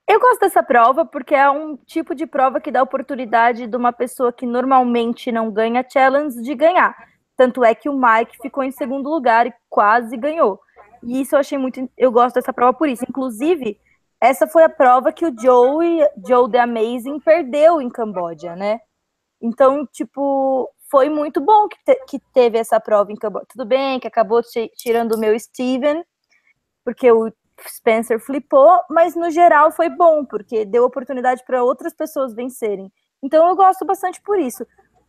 Eu 0.09 0.21
gosto 0.21 0.41
dessa 0.41 0.63
prova 0.63 1.05
porque 1.05 1.35
é 1.35 1.51
um 1.51 1.77
tipo 1.77 2.15
de 2.15 2.27
prova 2.27 2.61
que 2.61 2.71
dá 2.71 2.83
oportunidade 2.83 3.67
de 3.67 3.77
uma 3.77 3.93
pessoa 3.93 4.33
que 4.33 4.47
normalmente 4.47 5.33
não 5.33 5.51
ganha 5.51 5.85
challenge 5.89 6.41
de 6.43 6.55
ganhar. 6.55 6.97
Tanto 7.37 7.65
é 7.65 7.75
que 7.75 7.89
o 7.89 7.99
Mike 7.99 8.39
ficou 8.41 8.63
em 8.63 8.71
segundo 8.71 9.11
lugar 9.11 9.47
e 9.49 9.55
quase 9.69 10.17
ganhou. 10.17 10.61
E 11.03 11.21
isso 11.21 11.35
eu 11.35 11.41
achei 11.41 11.59
muito. 11.59 11.91
Eu 11.97 12.13
gosto 12.13 12.37
dessa 12.37 12.53
prova 12.53 12.73
por 12.73 12.89
isso. 12.89 13.05
Inclusive, 13.09 13.79
essa 14.21 14.47
foi 14.47 14.63
a 14.63 14.69
prova 14.69 15.13
que 15.13 15.27
o 15.27 15.35
Joe, 15.37 16.07
Joe 16.27 16.51
The 16.51 16.61
Amazing 16.61 17.21
perdeu 17.21 17.81
em 17.81 17.91
Camboja, 17.91 18.55
né? 18.55 18.81
Então, 19.43 19.87
tipo, 19.87 20.71
foi 20.91 21.09
muito 21.11 21.41
bom 21.41 21.69
que, 21.69 21.77
te, 21.85 21.95
que 22.07 22.19
teve 22.33 22.59
essa 22.59 22.81
prova 22.81 23.13
em 23.13 23.17
Camboja. 23.17 23.47
Tudo 23.49 23.67
bem 23.67 24.01
que 24.01 24.07
acabou 24.07 24.41
tirando 24.77 25.13
o 25.15 25.19
meu 25.19 25.39
Steven, 25.39 26.03
porque 26.85 27.11
o 27.11 27.31
Spencer 27.69 28.21
flipou, 28.21 28.81
mas 28.91 29.15
no 29.15 29.31
geral 29.31 29.71
foi 29.71 29.89
bom, 29.89 30.25
porque 30.25 30.65
deu 30.65 30.85
oportunidade 30.85 31.43
para 31.45 31.63
outras 31.63 31.95
pessoas 31.95 32.35
vencerem. 32.35 32.93
Então 33.23 33.49
eu 33.49 33.57
gosto 33.57 33.85
bastante 33.85 34.21
por 34.21 34.39
isso. 34.39 34.67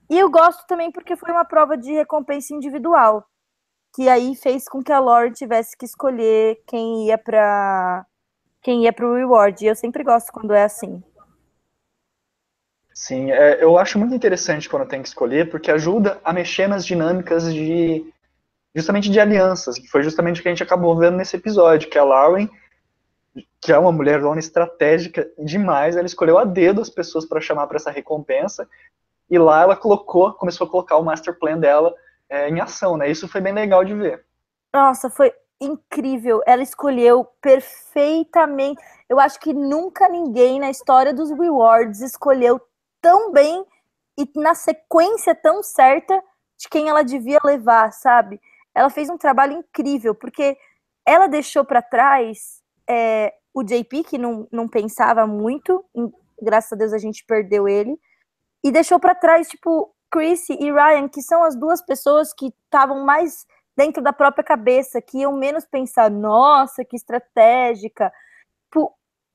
E 0.10 0.18
eu 0.18 0.30
gosto 0.30 0.66
também 0.68 0.92
porque 0.92 1.16
foi 1.18 1.32
uma 1.32 1.44
prova 1.44 1.78
de 1.78 1.92
recompensa 1.92 2.54
individual, 2.54 3.26
que 3.94 4.08
aí 4.08 4.36
fez 4.36 4.68
com 4.70 4.82
que 4.82 4.92
a 4.92 5.00
Lauren 5.00 5.32
tivesse 5.32 5.76
que 5.78 5.86
escolher 5.86 6.62
quem 6.66 7.08
ia 7.08 7.18
para 7.18 8.06
quem 8.62 8.84
ia 8.84 8.94
para 8.94 9.08
o 9.08 9.16
reward. 9.16 9.64
E 9.64 9.68
eu 9.68 9.76
sempre 9.76 10.04
gosto 10.04 10.32
quando 10.32 10.54
é 10.54 10.64
assim. 10.64 11.04
Sim, 12.94 13.32
é, 13.32 13.64
eu 13.64 13.78
acho 13.78 14.00
muito 14.00 14.16
interessante 14.16 14.68
quando 14.68 14.88
tem 14.88 15.02
que 15.02 15.08
escolher, 15.08 15.50
porque 15.52 15.70
ajuda 15.70 16.20
a 16.24 16.34
mexer 16.34 16.68
nas 16.68 16.86
dinâmicas 16.86 17.54
de 17.54 18.12
justamente 18.76 19.10
de 19.10 19.20
alianças, 19.20 19.78
que 19.78 19.88
foi 19.88 20.04
justamente 20.04 20.40
o 20.40 20.44
que 20.44 20.50
a 20.50 20.52
gente 20.52 20.64
acabou 20.64 20.96
vendo 20.96 21.18
nesse 21.18 21.36
episódio, 21.36 21.90
que 21.90 21.98
a 21.98 22.04
Lauren, 22.04 22.50
que 23.62 23.72
é 23.72 23.78
uma 23.78 23.92
mulher 23.92 24.22
dona 24.22 24.40
estratégica 24.40 25.30
demais, 25.38 25.96
ela 25.96 26.06
escolheu 26.06 26.38
a 26.38 26.44
dedo 26.44 26.82
as 26.82 26.90
pessoas 26.90 27.26
para 27.26 27.42
chamar 27.42 27.68
para 27.68 27.78
essa 27.78 27.92
recompensa, 27.92 28.68
e 29.30 29.38
lá 29.38 29.64
ela 29.64 29.76
colocou, 29.76 30.34
começou 30.34 30.68
a 30.68 30.70
colocar 30.70 30.98
o 30.98 31.04
master 31.04 31.38
plan 31.38 31.58
dela 31.58 31.94
é, 32.30 32.50
em 32.50 32.60
ação, 32.60 32.98
né? 32.98 33.10
Isso 33.10 33.28
foi 33.28 33.42
bem 33.42 33.54
legal 33.54 33.84
de 33.84 33.94
ver. 33.94 34.26
Nossa, 34.74 35.10
foi 35.10 35.34
incrível. 35.60 36.42
Ela 36.46 36.62
escolheu 36.62 37.26
perfeitamente. 37.42 38.82
Eu 39.10 39.20
acho 39.20 39.40
que 39.40 39.54
nunca 39.54 40.08
ninguém 40.08 40.60
na 40.60 40.70
história 40.70 41.14
dos 41.14 41.32
rewards 41.32 42.02
escolheu 42.02 42.62
tão 43.02 43.32
bem 43.32 43.66
e 44.18 44.30
na 44.36 44.56
sequência 44.56 45.36
tão 45.36 45.62
certa 45.62 46.22
de 46.58 46.68
quem 46.70 46.90
ela 46.90 47.04
devia 47.04 47.40
levar, 47.44 47.92
sabe? 47.92 48.42
Ela 48.78 48.90
fez 48.90 49.10
um 49.10 49.18
trabalho 49.18 49.54
incrível, 49.54 50.14
porque 50.14 50.58
ela 51.06 51.28
deixou 51.28 51.66
para 51.66 51.82
trás 51.82 52.62
é, 52.88 53.34
o 53.54 53.64
JP, 53.64 54.04
que 54.04 54.18
não, 54.18 54.48
não 54.52 54.68
pensava 54.68 55.26
muito, 55.26 55.84
graças 56.42 56.74
a 56.74 56.76
Deus 56.76 56.94
a 56.94 56.98
gente 56.98 57.26
perdeu 57.26 57.68
ele, 57.68 57.98
e 58.64 58.72
deixou 58.72 59.00
para 59.00 59.16
trás, 59.16 59.48
tipo, 59.48 59.94
Chrissy 60.12 60.54
e 60.60 60.72
Ryan, 60.72 61.08
que 61.08 61.22
são 61.22 61.44
as 61.44 61.56
duas 61.56 61.82
pessoas 61.82 62.34
que 62.34 62.54
estavam 62.66 63.04
mais 63.04 63.46
dentro 63.76 64.02
da 64.02 64.14
própria 64.14 64.44
cabeça, 64.44 65.02
que 65.02 65.20
iam 65.20 65.34
menos 65.34 65.66
pensar, 65.66 66.10
nossa, 66.10 66.84
que 66.86 66.96
estratégica. 66.96 68.12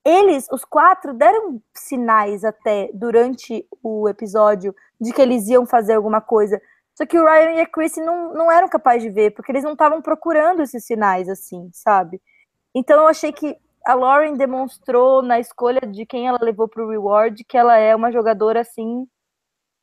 Eles, 0.05 0.49
os 0.51 0.65
quatro, 0.65 1.15
deram 1.15 1.63
sinais 1.73 2.45
até 2.45 2.91
durante 2.93 3.65
o 3.83 4.09
episódio 4.09 4.75
de 5.01 5.13
que 5.13 5.23
eles 5.23 5.49
iam 5.49 5.65
fazer 5.65 5.95
alguma 5.95 6.21
coisa. 6.21 6.61
Só 6.95 7.07
que 7.07 7.19
o 7.19 7.25
Ryan 7.25 7.53
e 7.53 7.61
a 7.61 7.67
Chrissy 7.67 8.01
não, 8.01 8.35
não 8.35 8.53
eram 8.53 8.69
capazes 8.69 9.03
de 9.03 9.11
ver, 9.11 9.31
porque 9.31 9.51
eles 9.51 9.65
não 9.65 9.73
estavam 9.73 10.03
procurando 10.03 10.63
esses 10.63 10.85
sinais 10.85 11.29
assim, 11.29 11.71
sabe? 11.73 12.21
Então 12.75 13.01
eu 13.01 13.09
achei 13.09 13.33
que 13.33 13.57
a 13.85 13.95
Lauren 13.95 14.37
demonstrou 14.37 15.23
na 15.23 15.41
escolha 15.41 15.81
de 15.81 16.07
quem 16.07 16.29
ela 16.29 16.39
levou 16.41 16.69
para 16.69 16.85
o 16.85 16.89
reward 16.89 17.43
que 17.45 17.57
ela 17.57 17.77
é 17.77 17.95
uma 17.97 18.13
jogadora 18.13 18.61
assim 18.61 19.07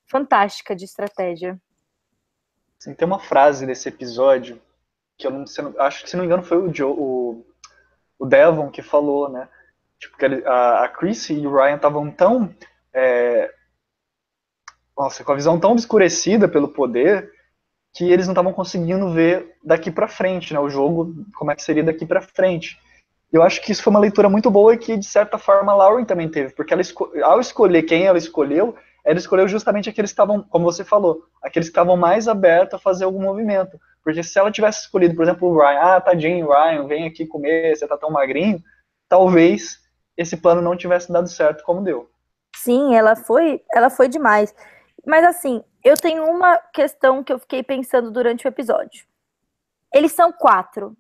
fantástica 0.08 0.76
de 0.76 0.86
estratégia. 0.86 1.60
Assim, 2.80 2.94
tem 2.94 3.06
uma 3.06 3.20
frase 3.20 3.66
desse 3.66 3.90
episódio 3.90 4.62
que 5.18 5.28
eu 5.28 5.32
não, 5.32 5.44
acho 5.80 6.04
que 6.04 6.10
se 6.10 6.16
não 6.16 6.22
me 6.22 6.28
engano 6.28 6.44
foi 6.44 6.58
o 6.58 6.74
Joe, 6.74 6.96
o, 6.98 7.46
o 8.18 8.26
Devon 8.26 8.72
que 8.72 8.82
falou, 8.82 9.30
né? 9.30 9.50
Tipo, 10.00 10.18
que 10.18 10.26
a, 10.26 10.86
a 10.86 10.90
Chris 10.90 11.30
e 11.30 11.46
o 11.46 11.54
Ryan 11.54 11.76
estavam 11.76 12.10
tão 12.10 12.56
é, 12.94 13.54
nossa, 15.00 15.24
com 15.24 15.32
a 15.32 15.36
visão 15.36 15.58
tão 15.58 15.72
obscurecida 15.72 16.46
pelo 16.46 16.68
poder 16.68 17.32
que 17.96 18.12
eles 18.12 18.28
não 18.28 18.34
estavam 18.34 18.52
conseguindo 18.52 19.14
ver 19.14 19.56
daqui 19.64 19.90
para 19.90 20.10
frente, 20.10 20.54
né? 20.54 20.60
O 20.60 20.70
jogo, 20.70 21.16
como 21.36 21.50
é 21.52 21.56
que 21.56 21.64
seria 21.64 21.84
daqui 21.84 22.06
para 22.06 22.22
frente. 22.22 22.78
Eu 23.32 23.42
acho 23.42 23.62
que 23.62 23.72
isso 23.72 23.82
foi 23.82 23.92
uma 23.92 24.00
leitura 24.00 24.28
muito 24.28 24.52
boa 24.52 24.74
e 24.74 24.78
que, 24.78 24.98
de 24.98 25.06
certa 25.06 25.38
forma, 25.38 25.72
a 25.72 25.76
Lauren 25.76 26.04
também 26.04 26.28
teve, 26.28 26.54
porque 26.54 26.74
ela, 26.74 26.84
ao 27.24 27.40
escolher 27.40 27.84
quem 27.84 28.08
ela 28.08 28.18
escolheu, 28.18 28.76
ela 29.06 29.18
escolheu 29.18 29.48
justamente 29.48 29.90
aqueles 29.90 30.12
que 30.12 30.14
estavam, 30.14 30.44
como 30.44 30.66
você 30.66 30.84
falou, 30.84 31.24
aqueles 31.42 31.70
que 31.70 31.72
estavam 31.72 31.96
mais 31.96 32.28
abertos 32.28 32.74
a 32.74 32.80
fazer 32.80 33.06
algum 33.06 33.22
movimento. 33.22 33.80
Porque 34.04 34.22
se 34.22 34.38
ela 34.38 34.52
tivesse 34.52 34.82
escolhido, 34.82 35.16
por 35.16 35.24
exemplo, 35.24 35.48
o 35.48 35.58
Ryan, 35.58 35.80
ah, 35.80 36.02
tadinho, 36.02 36.50
Ryan, 36.50 36.88
vem 36.88 37.08
aqui 37.08 37.26
comer, 37.26 37.76
você 37.76 37.88
tá 37.88 37.98
tão 37.98 38.12
magrinho, 38.12 38.62
talvez 39.08 39.80
esse 40.18 40.36
plano 40.36 40.62
não 40.62 40.76
tivesse 40.76 41.10
dado 41.12 41.30
certo 41.30 41.64
como 41.64 41.84
deu. 41.84 42.10
Sim, 42.56 42.96
ela 42.96 43.16
foi, 43.16 43.62
ela 43.74 43.90
foi 43.90 44.10
demais. 44.10 44.54
Mas 45.06 45.24
assim, 45.24 45.64
eu 45.84 45.96
tenho 45.96 46.26
uma 46.26 46.58
questão 46.74 47.24
que 47.24 47.32
eu 47.32 47.40
fiquei 47.40 47.64
pensando 47.64 48.12
durante 48.12 48.46
o 48.46 48.50
episódio. 48.50 49.06
Eles 49.94 50.12
são 50.12 50.32
quatro. 50.32 50.96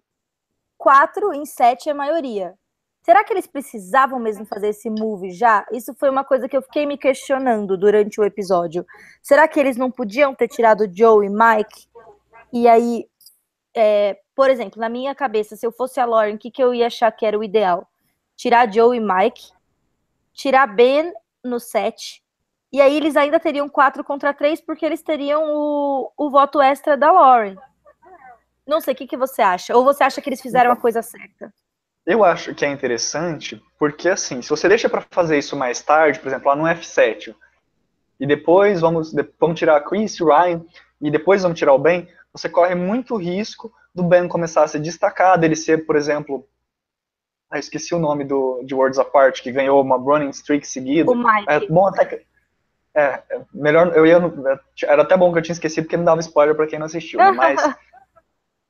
Quatro 0.77 1.33
em 1.33 1.45
sete 1.45 1.89
é 1.89 1.91
a 1.91 1.95
maioria. 1.95 2.57
Será 3.01 3.23
que 3.23 3.33
eles 3.33 3.47
precisavam 3.47 4.19
mesmo 4.19 4.45
fazer 4.45 4.69
esse 4.69 4.89
move 4.89 5.31
já? 5.31 5.65
Isso 5.71 5.93
foi 5.95 6.09
uma 6.09 6.23
coisa 6.23 6.47
que 6.47 6.55
eu 6.55 6.61
fiquei 6.61 6.85
me 6.85 6.97
questionando 6.97 7.77
durante 7.77 8.19
o 8.19 8.23
episódio. 8.23 8.85
Será 9.21 9.47
que 9.47 9.59
eles 9.59 9.77
não 9.77 9.89
podiam 9.89 10.35
ter 10.35 10.47
tirado 10.47 10.89
Joe 10.93 11.25
e 11.25 11.29
Mike? 11.29 11.87
E 12.51 12.67
aí, 12.67 13.07
é, 13.75 14.19
por 14.35 14.49
exemplo, 14.49 14.79
na 14.79 14.89
minha 14.89 15.15
cabeça, 15.15 15.55
se 15.55 15.65
eu 15.65 15.71
fosse 15.71 15.99
a 15.99 16.05
Lauren, 16.05 16.35
o 16.35 16.37
que, 16.37 16.51
que 16.51 16.63
eu 16.63 16.73
ia 16.73 16.87
achar 16.87 17.11
que 17.11 17.25
era 17.25 17.37
o 17.37 17.43
ideal? 17.43 17.87
Tirar 18.35 18.71
Joe 18.71 18.95
e 18.95 18.99
Mike, 18.99 19.51
tirar 20.33 20.67
Ben 20.67 21.13
no 21.43 21.59
set, 21.59 22.23
e 22.71 22.81
aí 22.81 22.95
eles 22.95 23.15
ainda 23.15 23.39
teriam 23.39 23.67
quatro 23.67 24.03
contra 24.03 24.33
três, 24.33 24.61
porque 24.61 24.85
eles 24.85 25.01
teriam 25.01 25.43
o, 25.47 26.11
o 26.17 26.29
voto 26.29 26.61
extra 26.61 26.95
da 26.95 27.11
Lauren. 27.11 27.55
Não 28.67 28.79
sei, 28.79 28.93
o 28.93 28.97
que, 28.97 29.07
que 29.07 29.17
você 29.17 29.41
acha? 29.41 29.75
Ou 29.75 29.83
você 29.83 30.03
acha 30.03 30.21
que 30.21 30.29
eles 30.29 30.41
fizeram 30.41 30.71
a 30.71 30.75
coisa 30.75 31.01
certa? 31.01 31.51
Eu 32.05 32.23
acho 32.23 32.53
que 32.53 32.63
é 32.63 32.69
interessante, 32.69 33.61
porque 33.77 34.09
assim, 34.09 34.41
se 34.41 34.49
você 34.49 34.67
deixa 34.67 34.87
para 34.87 35.05
fazer 35.09 35.37
isso 35.37 35.55
mais 35.55 35.81
tarde, 35.81 36.19
por 36.19 36.27
exemplo, 36.27 36.47
lá 36.47 36.55
no 36.55 36.63
F7, 36.63 37.35
e 38.19 38.27
depois 38.27 38.81
vamos, 38.81 39.13
vamos 39.39 39.57
tirar 39.57 39.77
a 39.77 39.81
Chris, 39.81 40.19
o 40.19 40.25
Ryan, 40.25 40.63
e 41.01 41.09
depois 41.09 41.41
vamos 41.41 41.57
tirar 41.57 41.73
o 41.73 41.79
Ben, 41.79 42.07
você 42.31 42.47
corre 42.47 42.75
muito 42.75 43.15
risco 43.15 43.71
do 43.93 44.03
Ben 44.03 44.27
começar 44.27 44.63
a 44.63 44.67
se 44.67 44.79
destacar, 44.79 45.39
dele 45.39 45.55
ser, 45.55 45.85
por 45.85 45.95
exemplo, 45.95 46.47
ah, 47.49 47.57
esqueci 47.57 47.95
o 47.95 47.99
nome 47.99 48.23
do, 48.23 48.61
de 48.63 48.75
Words 48.75 48.99
Apart, 48.99 49.41
que 49.41 49.51
ganhou 49.51 49.81
uma 49.81 49.97
running 49.97 50.29
streak 50.29 50.67
seguida. 50.67 51.09
O 51.09 51.15
Mike. 51.15 51.45
É, 51.47 51.65
bom 51.67 51.87
até 51.87 52.05
que, 52.05 52.25
é, 52.95 53.23
melhor, 53.53 53.95
eu 53.95 54.05
ia, 54.05 54.19
era 54.83 55.03
até 55.03 55.15
bom 55.15 55.31
que 55.31 55.39
eu 55.39 55.43
tinha 55.43 55.53
esquecido 55.53 55.85
porque 55.85 55.97
não 55.97 56.05
dava 56.05 56.21
spoiler 56.21 56.55
para 56.55 56.67
quem 56.67 56.79
não 56.79 56.87
assistiu, 56.87 57.19
mas 57.33 57.59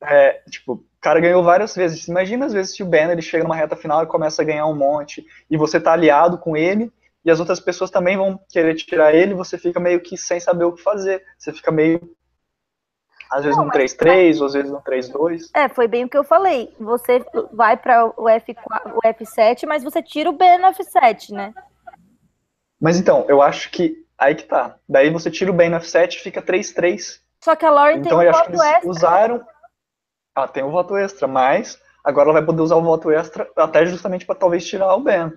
É, 0.01 0.41
tipo, 0.49 0.73
o 0.73 0.86
cara 1.01 1.19
ganhou 1.19 1.43
várias 1.43 1.75
vezes. 1.75 2.08
Imagina 2.08 2.45
às 2.45 2.53
vezes 2.53 2.75
se 2.75 2.84
o 2.84 2.86
Banner 2.86 3.12
ele 3.12 3.21
chega 3.21 3.43
numa 3.43 3.55
reta 3.55 3.75
final 3.75 4.03
e 4.03 4.08
começa 4.08 4.41
a 4.41 4.45
ganhar 4.45 4.65
um 4.65 4.75
monte, 4.75 5.25
e 5.49 5.58
você 5.58 5.79
tá 5.79 5.93
aliado 5.93 6.38
com 6.38 6.55
ele, 6.55 6.91
e 7.23 7.29
as 7.29 7.39
outras 7.39 7.60
pessoas 7.60 7.91
também 7.91 8.15
vão 8.15 8.39
querer 8.49 8.75
tirar 8.75 9.13
ele, 9.13 9.34
você 9.34 9.58
fica 9.58 9.79
meio 9.79 9.99
que 9.99 10.17
sem 10.17 10.39
saber 10.39 10.63
o 10.63 10.73
que 10.73 10.82
fazer. 10.82 11.23
Você 11.38 11.51
fica 11.51 11.71
meio. 11.71 11.99
Às 13.29 13.43
vezes 13.43 13.58
Não, 13.58 13.65
no 13.65 13.71
3-3, 13.71 14.39
ou 14.39 14.47
às 14.47 14.53
vezes 14.53 14.71
no 14.71 14.82
3-2. 14.82 15.49
É, 15.53 15.69
foi 15.69 15.88
bem 15.88 16.05
o 16.05 16.10
que 16.10 16.17
eu 16.17 16.23
falei. 16.23 16.73
Você 16.79 17.23
vai 17.53 17.77
para 17.77 18.05
o, 18.05 18.23
F4, 18.23 18.93
o 18.95 19.01
F7, 19.01 19.67
mas 19.67 19.84
você 19.84 20.01
tira 20.01 20.29
o 20.29 20.34
B 20.34 20.58
no 20.58 20.67
F7, 20.69 21.32
né? 21.32 21.53
Mas 22.82 22.97
então, 22.97 23.25
eu 23.27 23.39
acho 23.39 23.69
que 23.69 24.03
aí 24.19 24.36
que 24.36 24.43
tá. 24.43 24.77
Daí 24.88 25.10
você 25.10 25.32
tira 25.32 25.49
o 25.49 25.53
B 25.53 25.69
no 25.69 25.77
F7 25.77 26.15
e 26.15 26.19
fica 26.19 26.41
3-3. 26.41 27.19
Só 27.43 27.55
que 27.55 27.65
a 27.65 27.69
Lauren 27.69 27.99
então, 27.99 28.19
tem 28.19 28.29
um 28.29 28.32
voto 28.32 28.62
extra. 28.62 28.89
Usaram 28.89 29.45
ela 30.39 30.47
tem 30.47 30.63
o 30.63 30.71
voto 30.71 30.95
extra, 30.95 31.27
mas 31.27 31.82
agora 32.03 32.29
ela 32.29 32.39
vai 32.39 32.45
poder 32.45 32.62
usar 32.62 32.75
o 32.75 32.84
voto 32.84 33.12
extra 33.12 33.49
até 33.55 33.86
justamente 33.86 34.25
para 34.25 34.36
talvez 34.36 34.65
tirar 34.65 34.95
o 34.95 35.01
Ben. 35.01 35.32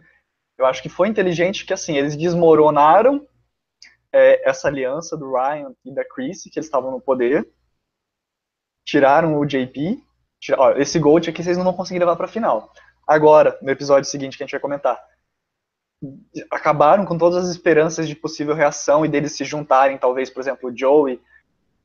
Eu 0.57 0.67
acho 0.67 0.83
que 0.83 0.89
foi 0.89 1.09
inteligente 1.09 1.67
que 1.67 1.73
assim 1.73 1.97
eles 1.97 2.17
desmoronaram 2.17 3.27
é, 4.13 4.49
essa 4.49 4.69
aliança 4.69 5.17
do 5.17 5.33
Ryan 5.33 5.75
e 5.85 5.93
da 5.93 6.05
Chris, 6.05 6.43
que 6.43 6.59
eles 6.59 6.67
estavam 6.67 6.91
no 6.91 7.01
poder, 7.01 7.49
tiraram 8.87 9.39
o 9.39 9.47
JP. 9.47 10.03
Tira, 10.41 10.61
ó, 10.61 10.73
esse 10.73 10.99
Gold 10.99 11.31
aqui 11.31 11.43
vocês 11.43 11.57
não 11.57 11.65
vão 11.65 11.75
conseguir 11.75 12.01
levar 12.01 12.17
para 12.17 12.29
final. 12.29 12.73
Agora, 13.07 13.59
no 13.61 13.71
episódio 13.71 14.09
seguinte 14.09 14.37
que 14.37 14.43
a 14.43 14.47
gente 14.47 14.53
vai 14.53 14.61
comentar, 14.61 15.03
acabaram 16.51 17.05
com 17.05 17.17
todas 17.17 17.45
as 17.45 17.51
esperanças 17.51 18.09
de 18.09 18.15
possível 18.15 18.55
reação 18.55 19.05
e 19.05 19.09
deles 19.09 19.33
se 19.33 19.45
juntarem, 19.45 19.99
talvez, 19.99 20.31
por 20.31 20.41
exemplo, 20.41 20.77
Joey, 20.77 21.21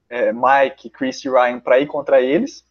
é, 0.10 0.32
Mike, 0.34 0.90
Chris 0.90 1.24
e 1.24 1.30
Ryan 1.30 1.60
para 1.60 1.80
ir 1.80 1.88
contra 1.88 2.22
eles. 2.22 2.66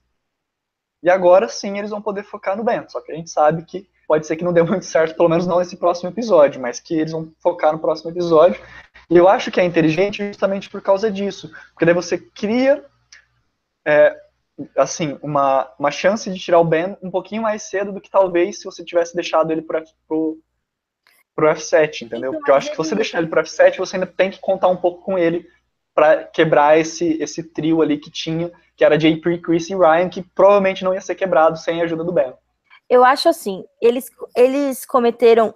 E 1.02 1.10
agora 1.10 1.48
sim 1.48 1.78
eles 1.78 1.90
vão 1.90 2.02
poder 2.02 2.24
focar 2.24 2.56
no 2.56 2.64
Ben. 2.64 2.88
Só 2.88 3.00
que 3.00 3.12
a 3.12 3.14
gente 3.14 3.30
sabe 3.30 3.64
que 3.64 3.88
pode 4.08 4.26
ser 4.26 4.36
que 4.36 4.44
não 4.44 4.52
dê 4.52 4.62
muito 4.62 4.84
certo, 4.84 5.16
pelo 5.16 5.28
menos 5.28 5.46
não 5.46 5.58
nesse 5.58 5.76
próximo 5.76 6.10
episódio, 6.10 6.60
mas 6.60 6.80
que 6.80 6.94
eles 6.94 7.12
vão 7.12 7.32
focar 7.40 7.72
no 7.72 7.78
próximo 7.78 8.10
episódio. 8.10 8.60
E 9.10 9.16
eu 9.16 9.28
acho 9.28 9.50
que 9.50 9.60
é 9.60 9.64
inteligente 9.64 10.26
justamente 10.26 10.68
por 10.68 10.80
causa 10.80 11.10
disso. 11.10 11.50
Porque 11.72 11.84
daí 11.84 11.94
você 11.94 12.18
cria 12.18 12.84
é, 13.86 14.16
assim, 14.76 15.18
uma, 15.22 15.70
uma 15.78 15.90
chance 15.90 16.30
de 16.30 16.38
tirar 16.38 16.58
o 16.58 16.64
Ben 16.64 16.96
um 17.02 17.10
pouquinho 17.10 17.42
mais 17.42 17.62
cedo 17.62 17.92
do 17.92 18.00
que 18.00 18.10
talvez 18.10 18.58
se 18.58 18.64
você 18.64 18.84
tivesse 18.84 19.14
deixado 19.14 19.50
ele 19.50 19.62
pro, 19.62 19.82
pro, 20.08 20.38
pro 21.36 21.48
F7, 21.48 22.02
entendeu? 22.02 22.32
Porque 22.32 22.50
eu 22.50 22.54
acho 22.56 22.70
que 22.70 22.76
você 22.76 22.94
deixar 22.96 23.18
ele 23.18 23.28
pro 23.28 23.42
F7, 23.42 23.76
você 23.76 23.96
ainda 23.96 24.06
tem 24.06 24.30
que 24.30 24.40
contar 24.40 24.68
um 24.68 24.76
pouco 24.76 25.04
com 25.04 25.16
ele 25.16 25.46
para 25.94 26.24
quebrar 26.24 26.78
esse, 26.78 27.22
esse 27.22 27.42
trio 27.42 27.80
ali 27.80 27.98
que 27.98 28.10
tinha 28.10 28.50
que 28.76 28.84
era 28.84 28.98
JP, 28.98 29.38
Chris 29.38 29.70
e 29.70 29.74
Ryan, 29.74 30.10
que 30.10 30.22
provavelmente 30.22 30.84
não 30.84 30.92
ia 30.92 31.00
ser 31.00 31.14
quebrado 31.14 31.56
sem 31.56 31.80
a 31.80 31.84
ajuda 31.84 32.04
do 32.04 32.12
Ben. 32.12 32.34
Eu 32.88 33.02
acho 33.02 33.28
assim, 33.28 33.64
eles, 33.80 34.10
eles 34.36 34.84
cometeram 34.84 35.54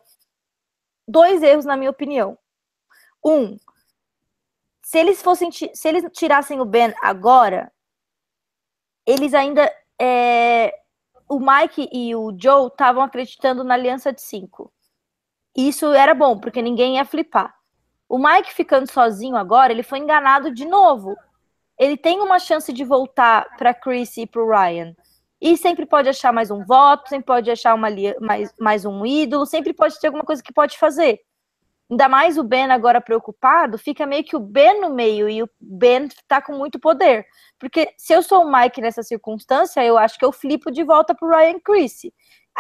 dois 1.07 1.43
erros, 1.43 1.67
na 1.67 1.77
minha 1.77 1.91
opinião. 1.91 2.37
Um, 3.23 3.59
se 4.83 4.99
eles 4.99 5.21
fossem, 5.21 5.53
se 5.53 5.87
eles 5.89 6.03
tirassem 6.13 6.61
o 6.61 6.65
Ben 6.65 6.95
agora, 7.03 7.71
eles 9.07 9.35
ainda. 9.35 9.71
É, 10.01 10.75
o 11.29 11.39
Mike 11.39 11.89
e 11.93 12.15
o 12.17 12.35
Joe 12.37 12.69
estavam 12.69 13.03
acreditando 13.03 13.63
na 13.63 13.75
aliança 13.75 14.13
de 14.13 14.23
cinco. 14.23 14.73
Isso 15.57 15.93
era 15.93 16.15
bom, 16.15 16.39
porque 16.39 16.63
ninguém 16.63 16.97
ia 16.97 17.05
flipar. 17.05 17.55
O 18.09 18.19
Mike 18.19 18.53
ficando 18.53 18.91
sozinho 18.91 19.37
agora, 19.37 19.73
ele 19.73 19.83
foi 19.83 19.99
enganado 19.99 20.53
de 20.53 20.65
novo 20.65 21.17
ele 21.81 21.97
tem 21.97 22.21
uma 22.21 22.39
chance 22.39 22.71
de 22.75 22.85
voltar 22.85 23.57
para 23.57 23.73
Chris 23.73 24.15
e 24.19 24.27
para 24.27 24.43
o 24.43 24.51
Ryan. 24.51 24.95
E 25.41 25.57
sempre 25.57 25.87
pode 25.87 26.11
achar 26.11 26.31
mais 26.31 26.51
um 26.51 26.63
voto, 26.63 27.09
sempre 27.09 27.25
pode 27.25 27.51
achar 27.51 27.75
uma, 27.75 27.89
mais, 28.21 28.53
mais 28.61 28.85
um 28.85 29.07
ídolo, 29.07 29.47
sempre 29.47 29.73
pode 29.73 29.99
ter 29.99 30.09
alguma 30.09 30.23
coisa 30.23 30.43
que 30.43 30.53
pode 30.53 30.77
fazer. 30.77 31.21
Ainda 31.91 32.07
mais 32.07 32.37
o 32.37 32.45
Ben 32.45 32.71
agora 32.71 33.01
preocupado, 33.01 33.79
fica 33.79 34.05
meio 34.05 34.23
que 34.23 34.37
o 34.37 34.41
Ben 34.41 34.79
no 34.79 34.91
meio 34.91 35.27
e 35.27 35.43
o 35.43 35.49
Ben 35.59 36.07
tá 36.29 36.43
com 36.43 36.53
muito 36.53 36.79
poder. 36.79 37.25
Porque 37.59 37.95
se 37.97 38.13
eu 38.13 38.23
sou 38.23 38.45
o 38.45 38.53
Mike 38.53 38.83
nessa 38.83 39.03
circunstância, 39.03 39.83
eu 39.83 39.97
acho 39.97 40.19
que 40.19 40.25
eu 40.25 40.33
flipo 40.33 40.71
de 40.71 40.85
volta 40.85 41.15
pro 41.15 41.31
Ryan 41.31 41.59
Chris. 41.65 42.03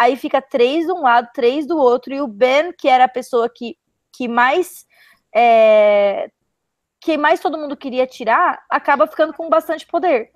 Aí 0.00 0.16
fica 0.16 0.40
três 0.40 0.86
de 0.86 0.92
um 0.92 1.02
lado, 1.02 1.28
três 1.34 1.66
do 1.66 1.76
outro, 1.76 2.14
e 2.14 2.22
o 2.22 2.26
Ben, 2.26 2.72
que 2.72 2.88
era 2.88 3.04
a 3.04 3.08
pessoa 3.08 3.50
que, 3.54 3.76
que 4.10 4.26
mais 4.26 4.86
é, 5.30 6.30
que 6.98 7.18
mais 7.18 7.38
todo 7.38 7.58
mundo 7.58 7.76
queria 7.76 8.06
tirar, 8.06 8.64
acaba 8.70 9.06
ficando 9.06 9.34
com 9.34 9.50
bastante 9.50 9.86
poder. 9.86 10.30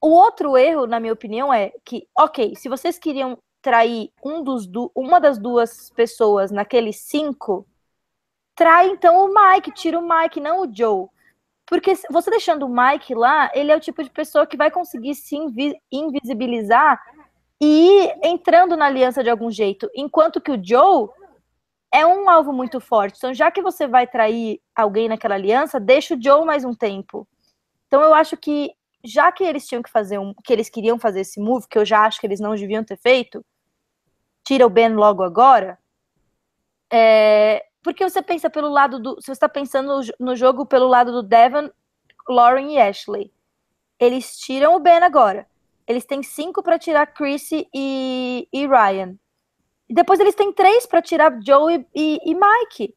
O 0.00 0.08
outro 0.08 0.56
erro, 0.56 0.86
na 0.86 0.98
minha 0.98 1.12
opinião, 1.12 1.52
é 1.52 1.70
que, 1.84 2.08
ok, 2.18 2.56
se 2.56 2.66
vocês 2.66 2.98
queriam 2.98 3.36
trair 3.60 4.10
um 4.24 4.42
dos 4.42 4.66
du 4.66 4.90
uma 4.94 5.20
das 5.20 5.38
duas 5.38 5.90
pessoas 5.90 6.50
naqueles 6.50 6.96
cinco, 7.00 7.68
trai 8.54 8.88
então 8.88 9.26
o 9.26 9.34
Mike, 9.34 9.70
tira 9.72 9.98
o 9.98 10.08
Mike, 10.08 10.40
não 10.40 10.62
o 10.62 10.74
Joe. 10.74 11.08
Porque 11.66 11.94
você 12.10 12.30
deixando 12.30 12.64
o 12.64 12.74
Mike 12.74 13.14
lá, 13.14 13.50
ele 13.52 13.70
é 13.70 13.76
o 13.76 13.80
tipo 13.80 14.02
de 14.02 14.08
pessoa 14.08 14.46
que 14.46 14.56
vai 14.56 14.70
conseguir 14.70 15.14
se 15.14 15.36
invi 15.36 15.78
invisibilizar 15.92 16.98
e 17.60 18.12
entrando 18.22 18.76
na 18.76 18.86
aliança 18.86 19.22
de 19.22 19.30
algum 19.30 19.50
jeito. 19.50 19.90
Enquanto 19.94 20.40
que 20.40 20.52
o 20.52 20.60
Joe, 20.62 21.08
é 21.92 22.06
um 22.06 22.28
alvo 22.28 22.52
muito 22.52 22.80
forte. 22.80 23.16
Então, 23.16 23.32
já 23.32 23.50
que 23.50 23.62
você 23.62 23.86
vai 23.86 24.06
trair 24.06 24.60
alguém 24.74 25.08
naquela 25.08 25.34
aliança, 25.34 25.80
deixa 25.80 26.14
o 26.14 26.22
Joe 26.22 26.44
mais 26.44 26.64
um 26.64 26.74
tempo. 26.74 27.26
Então, 27.86 28.02
eu 28.02 28.14
acho 28.14 28.36
que 28.36 28.72
já 29.02 29.30
que 29.32 29.44
eles 29.44 29.66
tinham 29.66 29.82
que 29.82 29.90
fazer 29.90 30.18
um, 30.18 30.34
que 30.44 30.52
eles 30.52 30.68
queriam 30.68 30.98
fazer 30.98 31.20
esse 31.20 31.40
move, 31.40 31.66
que 31.68 31.78
eu 31.78 31.84
já 31.84 32.04
acho 32.04 32.20
que 32.20 32.26
eles 32.26 32.40
não 32.40 32.54
deviam 32.54 32.84
ter 32.84 32.98
feito, 32.98 33.44
tira 34.44 34.66
o 34.66 34.70
Ben 34.70 34.94
logo 34.94 35.22
agora. 35.22 35.78
É, 36.92 37.64
porque 37.82 38.08
você 38.08 38.20
pensa 38.20 38.50
pelo 38.50 38.68
lado 38.68 39.00
do, 39.00 39.20
se 39.20 39.26
você 39.26 39.32
está 39.32 39.48
pensando 39.48 40.00
no 40.18 40.36
jogo 40.36 40.66
pelo 40.66 40.88
lado 40.88 41.12
do 41.12 41.22
Devon, 41.22 41.70
Lauren 42.28 42.72
e 42.72 42.78
Ashley. 42.78 43.32
Eles 43.98 44.36
tiram 44.38 44.74
o 44.74 44.80
Ben 44.80 44.98
agora. 44.98 45.46
Eles 45.88 46.04
têm 46.04 46.22
cinco 46.22 46.62
para 46.62 46.78
tirar 46.78 47.06
Chrissy 47.06 47.66
e, 47.74 48.46
e 48.52 48.66
Ryan. 48.66 49.16
Depois 49.88 50.20
eles 50.20 50.34
têm 50.34 50.52
três 50.52 50.84
para 50.84 51.00
tirar 51.00 51.40
Joe 51.42 51.86
e, 51.94 52.20
e, 52.22 52.34
Mike. 52.34 52.94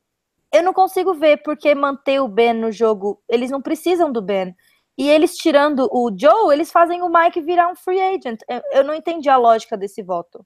Eu 0.51 0.61
não 0.61 0.73
consigo 0.73 1.13
ver 1.13 1.41
porque 1.41 1.73
manter 1.73 2.19
o 2.19 2.27
Ben 2.27 2.53
no 2.53 2.69
jogo. 2.69 3.23
Eles 3.29 3.49
não 3.49 3.61
precisam 3.61 4.11
do 4.11 4.21
Ben. 4.21 4.53
E 4.97 5.09
eles 5.09 5.37
tirando 5.37 5.87
o 5.89 6.11
Joe, 6.13 6.53
eles 6.53 6.69
fazem 6.69 7.01
o 7.01 7.09
Mike 7.09 7.39
virar 7.39 7.69
um 7.69 7.75
free 7.77 8.01
agent. 8.01 8.41
Eu, 8.49 8.61
eu 8.73 8.83
não 8.83 8.93
entendi 8.93 9.29
a 9.29 9.37
lógica 9.37 9.77
desse 9.77 10.03
voto. 10.03 10.45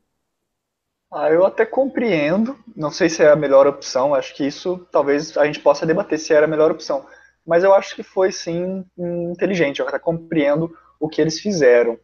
Ah, 1.11 1.31
eu 1.31 1.45
até 1.47 1.65
compreendo. 1.65 2.55
Não 2.75 2.91
sei 2.91 3.09
se 3.09 3.23
é 3.23 3.31
a 3.31 3.35
melhor 3.35 3.65
opção. 3.65 4.13
Acho 4.13 4.35
que 4.35 4.45
isso 4.45 4.87
talvez 4.91 5.35
a 5.35 5.45
gente 5.47 5.59
possa 5.59 5.83
debater 5.83 6.19
se 6.19 6.31
era 6.31 6.45
a 6.45 6.49
melhor 6.49 6.69
opção. 6.69 7.07
Mas 7.43 7.63
eu 7.63 7.73
acho 7.73 7.95
que 7.95 8.03
foi 8.03 8.31
sim 8.31 8.85
inteligente. 9.31 9.79
Eu 9.79 9.87
até 9.87 9.97
compreendo 9.97 10.77
o 10.99 11.09
que 11.09 11.19
eles 11.19 11.39
fizeram. 11.39 11.99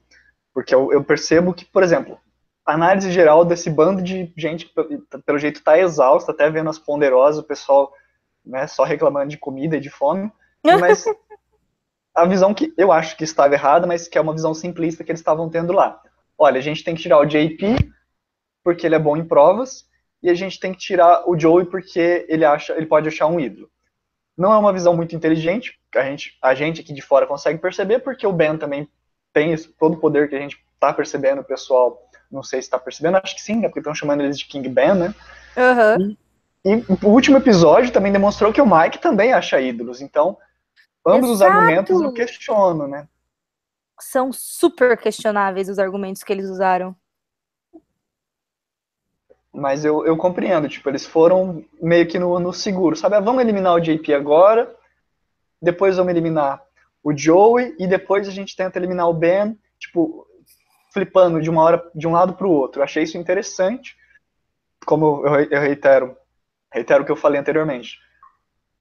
Porque 0.53 0.73
eu, 0.73 0.91
eu 0.91 1.03
percebo 1.03 1.53
que, 1.53 1.65
por 1.65 1.83
exemplo, 1.83 2.19
a 2.65 2.73
análise 2.73 3.11
geral 3.11 3.45
desse 3.45 3.69
bando 3.69 4.01
de 4.01 4.31
gente 4.37 4.65
que, 4.65 4.73
pelo 5.25 5.39
jeito, 5.39 5.57
está 5.57 5.79
exausta, 5.79 6.31
até 6.31 6.49
vendo 6.49 6.69
as 6.69 6.79
ponderosas, 6.79 7.43
o 7.43 7.47
pessoal 7.47 7.93
né, 8.45 8.67
só 8.67 8.83
reclamando 8.83 9.29
de 9.29 9.37
comida 9.37 9.77
e 9.77 9.81
de 9.81 9.89
fome. 9.89 10.31
Mas 10.79 11.05
a 12.13 12.25
visão 12.25 12.53
que 12.53 12.73
eu 12.77 12.91
acho 12.91 13.15
que 13.15 13.23
estava 13.23 13.53
errada, 13.53 13.87
mas 13.87 14.07
que 14.07 14.17
é 14.17 14.21
uma 14.21 14.33
visão 14.33 14.53
simplista 14.53 15.01
que 15.03 15.11
eles 15.11 15.21
estavam 15.21 15.49
tendo 15.49 15.71
lá. 15.71 15.99
Olha, 16.37 16.59
a 16.59 16.61
gente 16.61 16.83
tem 16.83 16.93
que 16.93 17.01
tirar 17.01 17.19
o 17.19 17.25
JP 17.25 17.77
porque 18.63 18.85
ele 18.85 18.95
é 18.95 18.99
bom 18.99 19.17
em 19.17 19.25
provas, 19.25 19.85
e 20.21 20.29
a 20.29 20.33
gente 20.33 20.59
tem 20.59 20.71
que 20.71 20.79
tirar 20.79 21.27
o 21.27 21.37
Joey 21.37 21.65
porque 21.65 22.25
ele 22.29 22.45
acha, 22.45 22.73
ele 22.73 22.85
pode 22.85 23.07
achar 23.07 23.27
um 23.27 23.39
ídolo. 23.39 23.69
Não 24.37 24.53
é 24.53 24.57
uma 24.57 24.71
visão 24.71 24.95
muito 24.95 25.15
inteligente, 25.15 25.79
a 25.95 26.03
gente, 26.03 26.37
a 26.41 26.53
gente 26.53 26.81
aqui 26.81 26.93
de 26.93 27.01
fora 27.01 27.27
consegue 27.27 27.59
perceber, 27.59 27.99
porque 27.99 28.25
o 28.25 28.33
Ben 28.33 28.57
também 28.57 28.87
tem 29.33 29.55
todo 29.79 29.95
o 29.95 29.99
poder 29.99 30.29
que 30.29 30.35
a 30.35 30.39
gente 30.39 30.59
está 30.73 30.91
percebendo, 30.91 31.41
o 31.41 31.43
pessoal, 31.43 32.01
não 32.31 32.43
sei 32.43 32.61
se 32.61 32.67
está 32.67 32.79
percebendo, 32.79 33.17
acho 33.17 33.35
que 33.35 33.41
sim, 33.41 33.57
né, 33.57 33.67
porque 33.67 33.79
estão 33.79 33.95
chamando 33.95 34.21
eles 34.21 34.37
de 34.37 34.45
King 34.45 34.67
Ben, 34.67 34.95
né? 34.95 35.15
Uhum. 35.55 36.17
E, 36.65 36.73
e, 36.73 36.85
o 37.05 37.09
último 37.09 37.37
episódio 37.37 37.91
também 37.91 38.11
demonstrou 38.11 38.51
que 38.51 38.61
o 38.61 38.65
Mike 38.65 38.99
também 38.99 39.33
acha 39.33 39.59
ídolos, 39.61 40.01
então 40.01 40.37
ambos 41.05 41.29
Exato. 41.29 41.51
os 41.51 41.57
argumentos 41.57 42.01
eu 42.01 42.13
questiono, 42.13 42.87
né? 42.87 43.07
São 43.99 44.33
super 44.33 44.97
questionáveis 44.97 45.69
os 45.69 45.77
argumentos 45.77 46.23
que 46.23 46.33
eles 46.33 46.49
usaram. 46.49 46.95
Mas 49.53 49.83
eu, 49.83 50.05
eu 50.05 50.15
compreendo, 50.15 50.69
tipo, 50.69 50.89
eles 50.89 51.05
foram 51.05 51.63
meio 51.81 52.07
que 52.07 52.17
no, 52.17 52.39
no 52.39 52.53
seguro, 52.53 52.95
sabe? 52.95 53.15
Ah, 53.15 53.19
vamos 53.19 53.41
eliminar 53.41 53.75
o 53.75 53.79
JP 53.79 54.13
agora, 54.13 54.73
depois 55.61 55.97
vamos 55.97 56.11
eliminar 56.11 56.63
o 57.03 57.15
Joey 57.15 57.75
e 57.79 57.87
depois 57.87 58.27
a 58.27 58.31
gente 58.31 58.55
tenta 58.55 58.77
eliminar 58.77 59.09
o 59.09 59.13
Ben, 59.13 59.57
tipo, 59.79 60.27
flipando 60.93 61.41
de 61.41 61.49
uma 61.49 61.63
hora 61.63 61.91
de 61.95 62.07
um 62.07 62.11
lado 62.11 62.33
para 62.33 62.47
o 62.47 62.51
outro. 62.51 62.79
Eu 62.79 62.83
achei 62.83 63.03
isso 63.03 63.17
interessante. 63.17 63.95
Como 64.85 65.25
eu, 65.25 65.35
eu 65.49 65.61
reitero, 65.61 66.15
reitero 66.71 67.03
o 67.03 67.05
que 67.05 67.11
eu 67.11 67.15
falei 67.15 67.39
anteriormente. 67.39 67.97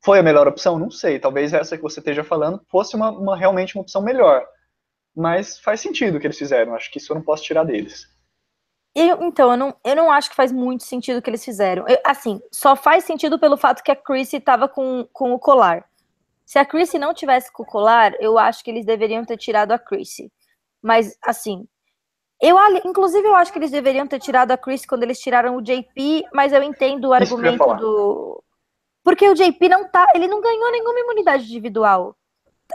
Foi 0.03 0.19
a 0.19 0.23
melhor 0.23 0.49
opção? 0.49 0.79
Não 0.79 0.91
sei. 0.91 1.19
Talvez 1.19 1.53
essa 1.53 1.77
que 1.77 1.83
você 1.83 2.01
esteja 2.01 2.25
falando 2.25 2.63
fosse 2.69 2.97
uma, 2.97 3.11
uma 3.11 3.37
realmente 3.37 3.77
uma 3.77 3.83
opção 3.83 4.03
melhor. 4.03 4.47
Mas 5.15 5.59
faz 5.59 5.81
sentido 5.81 6.17
o 6.17 6.21
que 6.21 6.27
eles 6.27 6.39
fizeram. 6.39 6.75
Acho 6.75 6.91
que 6.91 6.99
isso 6.99 7.13
eu 7.13 7.17
não 7.17 7.23
posso 7.23 7.43
tirar 7.43 7.65
deles. 7.65 8.07
Eu, 8.95 9.23
então, 9.23 9.53
eu 9.53 9.57
não, 9.57 9.77
eu 9.85 9.95
não 9.95 10.11
acho 10.11 10.31
que 10.31 10.37
faz 10.37 10.51
muito 10.51 10.85
sentido 10.85 11.19
o 11.19 11.23
que 11.23 11.31
eles 11.31 11.45
fizeram. 11.45 11.87
Eu, 11.87 11.99
assim, 12.05 12.41
só 12.51 12.75
faz 12.75 13.05
sentido 13.05 13.39
pelo 13.39 13.57
fato 13.57 13.83
que 13.83 13.93
a 13.93 13.97
Chrissy 13.97 14.39
estava 14.39 14.69
com, 14.69 15.07
com 15.13 15.33
o 15.33 15.39
colar. 15.39 15.85
Se 16.51 16.59
a 16.59 16.65
Chrissy 16.65 16.99
não 16.99 17.15
tivesse 17.15 17.53
com 17.53 17.63
o 17.63 17.67
colar, 17.67 18.13
eu 18.21 18.37
acho 18.37 18.65
que 18.65 18.73
eles 18.73 18.85
deveriam 18.85 19.25
ter 19.25 19.37
tirado 19.37 19.71
a 19.71 19.79
Chrissy. 19.79 20.33
Mas, 20.83 21.17
assim, 21.23 21.65
eu, 22.43 22.57
inclusive, 22.85 23.25
eu 23.25 23.37
acho 23.37 23.53
que 23.53 23.59
eles 23.61 23.71
deveriam 23.71 24.05
ter 24.05 24.19
tirado 24.19 24.51
a 24.51 24.59
Chrissy 24.59 24.85
quando 24.85 25.05
eles 25.05 25.21
tiraram 25.21 25.55
o 25.55 25.63
JP, 25.63 26.25
mas 26.35 26.53
eu 26.53 26.61
entendo 26.61 27.05
o 27.05 27.13
argumento 27.13 27.73
do. 27.75 28.43
Porque 29.05 29.29
o 29.29 29.35
JP 29.35 29.69
não 29.69 29.89
tá. 29.89 30.09
Ele 30.13 30.27
não 30.27 30.41
ganhou 30.41 30.73
nenhuma 30.73 30.99
imunidade 30.99 31.45
individual. 31.45 32.17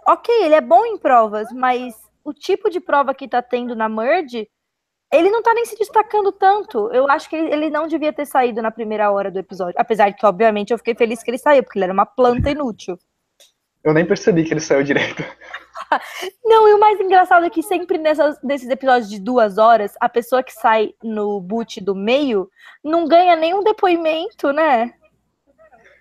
Ok, 0.07 0.33
ele 0.45 0.55
é 0.55 0.61
bom 0.61 0.85
em 0.85 0.97
provas, 0.97 1.51
mas 1.51 1.93
o 2.23 2.31
tipo 2.33 2.69
de 2.69 2.79
prova 2.79 3.13
que 3.13 3.27
tá 3.27 3.41
tendo 3.41 3.75
na 3.75 3.89
Merge, 3.89 4.49
ele 5.11 5.29
não 5.29 5.43
tá 5.43 5.53
nem 5.53 5.65
se 5.65 5.77
destacando 5.77 6.31
tanto. 6.31 6.89
Eu 6.93 7.11
acho 7.11 7.29
que 7.29 7.35
ele 7.35 7.69
não 7.69 7.87
devia 7.87 8.13
ter 8.13 8.25
saído 8.25 8.61
na 8.61 8.71
primeira 8.71 9.11
hora 9.11 9.29
do 9.29 9.37
episódio. 9.37 9.75
Apesar 9.77 10.11
de 10.11 10.15
que, 10.15 10.25
obviamente, 10.25 10.71
eu 10.71 10.77
fiquei 10.77 10.95
feliz 10.95 11.21
que 11.21 11.29
ele 11.29 11.37
saiu, 11.37 11.61
porque 11.61 11.77
ele 11.77 11.83
era 11.83 11.93
uma 11.93 12.05
planta 12.05 12.49
inútil. 12.49 12.97
Eu 13.85 13.93
nem 13.93 14.03
percebi 14.03 14.43
que 14.43 14.51
ele 14.51 14.59
saiu 14.59 14.83
direito. 14.83 15.23
Não, 16.43 16.67
e 16.67 16.73
o 16.73 16.79
mais 16.79 16.99
engraçado 16.99 17.45
é 17.45 17.49
que 17.51 17.61
sempre 17.61 17.99
nessas, 17.99 18.41
nesses 18.41 18.67
episódios 18.67 19.07
de 19.07 19.19
duas 19.19 19.59
horas, 19.59 19.93
a 20.01 20.09
pessoa 20.09 20.41
que 20.41 20.51
sai 20.51 20.95
no 21.03 21.39
boot 21.39 21.79
do 21.79 21.93
meio 21.93 22.49
não 22.83 23.07
ganha 23.07 23.35
nenhum 23.35 23.63
depoimento, 23.63 24.51
né? 24.51 24.91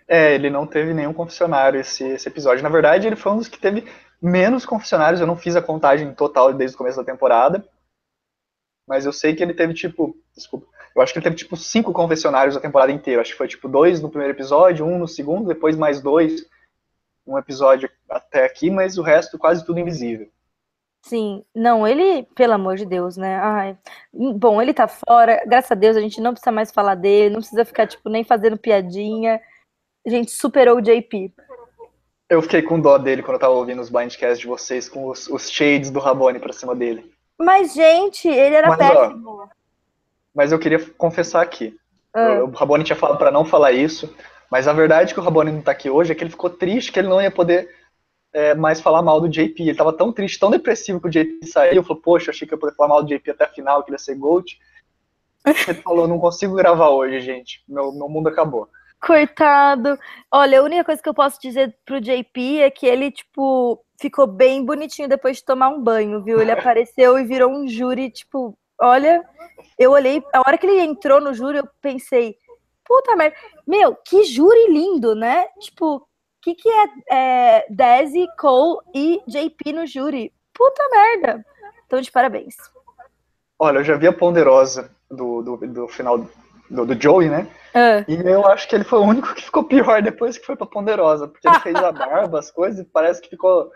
É, 0.09 0.35
ele 0.35 0.49
não 0.49 0.67
teve 0.67 0.95
nenhum 0.95 1.13
confessionário 1.13 1.79
esse, 1.79 2.05
esse 2.05 2.27
episódio. 2.27 2.63
Na 2.63 2.71
verdade, 2.71 3.07
ele 3.07 3.17
foi 3.17 3.33
um 3.33 3.37
dos 3.37 3.49
que 3.49 3.59
teve 3.59 3.87
menos 4.21 4.65
confessionários. 4.65 5.21
Eu 5.21 5.27
não 5.27 5.37
fiz 5.37 5.55
a 5.55 5.63
contagem 5.63 6.15
total 6.15 6.55
desde 6.55 6.75
o 6.75 6.79
começo 6.79 6.97
da 6.97 7.05
temporada. 7.05 7.69
Mas 8.89 9.05
eu 9.05 9.13
sei 9.13 9.35
que 9.35 9.43
ele 9.43 9.53
teve, 9.53 9.75
tipo. 9.75 10.17
Desculpa. 10.35 10.67
Eu 10.97 11.03
acho 11.03 11.13
que 11.13 11.19
ele 11.19 11.25
teve, 11.25 11.37
tipo, 11.37 11.57
cinco 11.57 11.93
confessionários 11.93 12.57
a 12.57 12.61
temporada 12.61 12.93
inteira. 12.93 13.21
Acho 13.21 13.33
que 13.33 13.39
foi, 13.39 13.49
tipo, 13.49 13.69
dois 13.69 14.01
no 14.01 14.09
primeiro 14.09 14.35
episódio, 14.35 14.87
um 14.87 14.99
no 14.99 15.09
segundo, 15.09 15.49
depois 15.49 15.77
mais 15.77 16.01
dois 16.01 16.47
um 17.27 17.39
episódio 17.39 17.89
até 18.09 18.45
aqui, 18.45 18.71
mas 18.71 18.99
o 18.99 19.03
resto 19.03 19.39
quase 19.39 19.65
tudo 19.65 19.81
invisível. 19.81 20.29
Sim, 21.03 21.45
não, 21.55 21.87
ele, 21.87 22.23
pelo 22.35 22.55
amor 22.55 22.77
de 22.77 22.87
Deus, 22.87 23.17
né? 23.17 23.37
Ai, 23.37 23.79
bom, 24.13 24.61
ele 24.61 24.73
tá 24.73 24.89
fora, 24.89 25.43
graças 25.47 25.71
a 25.71 25.75
Deus 25.75 25.97
a 25.97 26.01
gente 26.01 26.19
não 26.21 26.33
precisa 26.33 26.51
mais 26.51 26.71
falar 26.71 26.95
dele, 26.95 27.35
não 27.35 27.41
precisa 27.41 27.65
ficar, 27.65 27.87
tipo, 27.87 28.09
nem 28.09 28.25
fazendo 28.25 28.57
piadinha. 28.57 29.39
A 30.07 30.11
gente 30.11 30.31
superou 30.31 30.79
o 30.79 30.81
JP. 30.81 31.33
Eu 32.29 32.41
fiquei 32.41 32.63
com 32.63 32.81
dó 32.81 32.97
dele 32.97 33.23
quando 33.23 33.35
eu 33.35 33.41
tava 33.41 33.53
ouvindo 33.53 33.83
os 33.83 33.91
blindcasts 33.91 34.41
de 34.41 34.47
vocês, 34.47 34.89
com 34.89 35.09
os, 35.09 35.29
os 35.29 35.51
shades 35.51 35.91
do 35.91 36.01
Rabone 36.01 36.39
pra 36.39 36.55
cima 36.55 36.75
dele. 36.75 37.13
Mas, 37.39 37.75
gente, 37.75 38.27
ele 38.27 38.55
era 38.55 38.69
mas, 38.69 38.79
péssimo. 38.79 39.31
Ó, 39.31 39.49
mas 40.35 40.53
eu 40.53 40.59
queria 40.59 40.81
confessar 40.97 41.43
aqui. 41.43 41.77
Ah. 42.15 42.45
O 42.45 42.51
Rabone 42.51 42.83
tinha 42.83 42.97
falado 42.97 43.19
para 43.19 43.31
não 43.31 43.45
falar 43.45 43.73
isso, 43.73 44.15
mas 44.51 44.69
a 44.69 44.73
verdade 44.73 45.11
é 45.11 45.15
que 45.15 45.21
o 45.21 45.23
Rabone 45.23 45.53
não 45.53 45.63
tá 45.63 45.73
aqui 45.73 45.91
hoje 45.91 46.13
é 46.13 46.15
que 46.15 46.23
ele 46.23 46.31
ficou 46.31 46.51
triste 46.51 46.93
que 46.93 46.99
ele 46.99 47.09
não 47.09 47.21
ia 47.21 47.31
poder 47.31 47.69
é, 48.33 48.55
mais 48.55 48.81
falar 48.81 49.01
mal 49.01 49.21
do 49.21 49.29
JP. 49.29 49.63
Ele 49.63 49.75
tava 49.75 49.93
tão 49.93 50.13
triste, 50.13 50.39
tão 50.39 50.51
depressivo 50.51 51.01
que 51.01 51.07
o 51.07 51.11
JP 51.11 51.47
saiu. 51.47 51.83
Falou, 51.85 52.03
poxa, 52.03 52.31
achei 52.31 52.47
que 52.47 52.53
eu 52.53 52.57
ia 52.57 52.61
poder 52.61 52.75
falar 52.75 52.89
mal 52.89 53.03
do 53.03 53.09
JP 53.09 53.31
até 53.31 53.45
a 53.45 53.49
final, 53.49 53.83
que 53.83 53.91
ele 53.91 53.95
ia 53.95 53.99
ser 53.99 54.17
Gold. 54.17 54.59
Ele 55.47 55.75
falou, 55.83 56.09
não 56.09 56.19
consigo 56.19 56.55
gravar 56.55 56.89
hoje, 56.91 57.21
gente. 57.21 57.63
Meu, 57.69 57.93
meu 57.93 58.09
mundo 58.09 58.29
acabou. 58.29 58.69
Coitado. 59.01 59.99
Olha, 60.33 60.61
a 60.61 60.63
única 60.63 60.85
coisa 60.85 61.03
que 61.03 61.09
eu 61.09 61.15
posso 61.15 61.39
dizer 61.41 61.77
pro 61.85 62.01
JP 62.01 62.63
é 62.63 62.71
que 62.71 62.87
ele, 62.87 63.11
tipo, 63.11 63.85
ficou 64.01 64.27
bem 64.27 64.65
bonitinho 64.65 65.09
depois 65.09 65.37
de 65.37 65.45
tomar 65.45 65.69
um 65.69 65.83
banho, 65.83 66.23
viu? 66.25 66.41
Ele 66.41 66.51
apareceu 66.53 67.19
e 67.19 67.25
virou 67.25 67.51
um 67.51 67.69
júri, 67.69 68.11
tipo, 68.11 68.57
olha, 68.81 69.23
eu 69.79 69.93
olhei, 69.93 70.23
a 70.33 70.41
hora 70.41 70.57
que 70.57 70.67
ele 70.67 70.81
entrou 70.81 71.21
no 71.21 71.35
júri, 71.35 71.59
eu 71.59 71.69
pensei, 71.83 72.37
puta 72.85 73.17
merda. 73.17 73.37
Meu, 73.67 73.97
que 73.97 74.25
júri 74.25 74.69
lindo, 74.69 75.15
né? 75.15 75.47
Tipo, 75.61 75.97
o 75.97 76.07
que, 76.43 76.55
que 76.55 76.69
é, 76.69 76.89
é 77.11 77.67
Desi, 77.71 78.27
Cole 78.39 78.79
e 78.95 79.23
JP 79.27 79.73
no 79.73 79.87
júri? 79.87 80.33
Puta 80.53 80.89
merda. 80.91 81.45
Então, 81.87 82.01
de 82.01 82.11
parabéns. 82.11 82.55
Olha, 83.59 83.79
eu 83.79 83.85
já 83.85 83.97
vi 83.97 84.07
a 84.07 84.13
Ponderosa 84.13 84.91
do, 85.11 85.43
do, 85.43 85.57
do 85.57 85.89
final 85.89 86.19
do, 86.71 86.87
do 86.87 87.01
Joey, 87.01 87.29
né? 87.29 87.47
Uh. 87.75 88.11
E 88.11 88.31
eu 88.31 88.47
acho 88.47 88.69
que 88.69 88.75
ele 88.75 88.85
foi 88.85 88.99
o 88.99 89.05
único 89.05 89.35
que 89.35 89.43
ficou 89.43 89.65
pior 89.65 90.03
depois 90.03 90.39
que 90.39 90.47
foi 90.47 90.57
pra 90.57 90.67
Ponderosa, 90.67 91.29
porque 91.29 91.49
ele 91.49 91.59
fez 91.61 91.77
a 91.77 91.93
barba, 91.93 92.39
as 92.39 92.51
coisas, 92.51 92.81
e 92.81 92.85
parece 92.85 93.21
que 93.21 93.31
ficou 93.31 93.71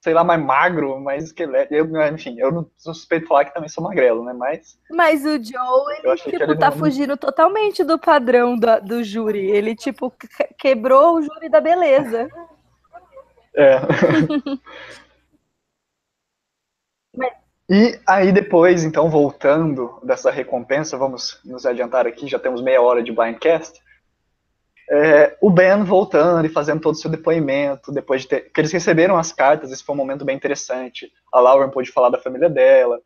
sei 0.00 0.14
lá, 0.14 0.24
mais 0.24 0.42
magro, 0.42 0.98
mais 1.00 1.24
esqueleto. 1.24 1.74
Eu, 1.74 1.86
enfim, 2.12 2.36
eu 2.38 2.50
não 2.50 2.70
suspeito 2.76 3.28
falar 3.28 3.44
que 3.44 3.54
também 3.54 3.68
sou 3.68 3.84
magrelo, 3.84 4.24
né? 4.24 4.32
Mas. 4.32 4.78
Mas 4.90 5.24
o 5.24 5.42
Joe, 5.42 5.98
ele, 6.02 6.16
tipo, 6.16 6.42
ele 6.42 6.56
tá 6.56 6.70
não... 6.70 6.78
fugindo 6.78 7.16
totalmente 7.16 7.84
do 7.84 7.98
padrão 7.98 8.56
do, 8.56 8.80
do 8.80 9.04
júri. 9.04 9.50
Ele, 9.50 9.74
tipo, 9.76 10.12
quebrou 10.58 11.16
o 11.16 11.22
júri 11.22 11.48
da 11.48 11.60
beleza. 11.60 12.28
É. 13.54 13.80
E 17.72 18.00
aí 18.04 18.32
depois, 18.32 18.82
então, 18.82 19.08
voltando 19.08 20.00
dessa 20.02 20.28
recompensa, 20.28 20.96
vamos 20.96 21.38
nos 21.44 21.64
adiantar 21.64 22.04
aqui, 22.04 22.26
já 22.26 22.36
temos 22.36 22.60
meia 22.60 22.82
hora 22.82 23.00
de 23.00 23.12
Blindcast. 23.12 23.80
É, 24.92 25.36
o 25.40 25.50
Ben 25.50 25.84
voltando 25.84 26.44
e 26.44 26.48
fazendo 26.48 26.80
todo 26.80 26.94
o 26.94 26.98
seu 26.98 27.08
depoimento, 27.08 27.92
depois 27.92 28.22
de 28.22 28.28
ter. 28.28 28.40
que 28.52 28.60
eles 28.60 28.72
receberam 28.72 29.16
as 29.16 29.32
cartas, 29.32 29.70
esse 29.70 29.84
foi 29.84 29.94
um 29.94 29.98
momento 29.98 30.24
bem 30.24 30.34
interessante. 30.34 31.10
A 31.32 31.38
Lauren 31.38 31.70
pôde 31.70 31.92
falar 31.92 32.10
da 32.10 32.18
família 32.18 32.50
dela, 32.50 32.98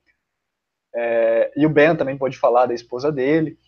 é, 0.95 1.53
e 1.57 1.67
o 1.67 1.69
Ben 1.69 1.95
também 1.95 2.17
pôde 2.17 2.39
falar 2.39 2.67
da 2.67 2.75
esposa 2.75 3.13
dele. 3.13 3.59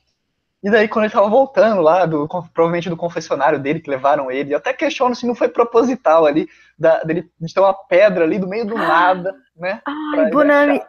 E 0.63 0.71
daí, 0.71 0.89
quando 0.89 1.05
ele 1.05 1.13
tava 1.13 1.29
voltando 1.29 1.81
lá, 1.83 2.07
do, 2.07 2.27
provavelmente 2.27 2.89
do 2.89 2.97
confessionário 2.97 3.59
dele, 3.59 3.81
que 3.81 3.91
levaram 3.91 4.31
ele, 4.31 4.55
eu 4.55 4.59
até 4.59 4.73
questiono 4.73 5.15
se 5.15 5.27
não 5.27 5.35
foi 5.35 5.49
proposital 5.49 6.25
ali, 6.25 6.49
da, 6.79 7.03
dele, 7.03 7.31
de 7.41 7.53
ter 7.53 7.61
uma 7.61 7.75
pedra 7.75 8.25
ali 8.25 8.39
do 8.39 8.49
meio 8.49 8.67
do 8.67 8.75
nada, 8.75 9.35
né? 9.55 9.81
Ai, 9.87 10.31
Bonami, 10.31 10.81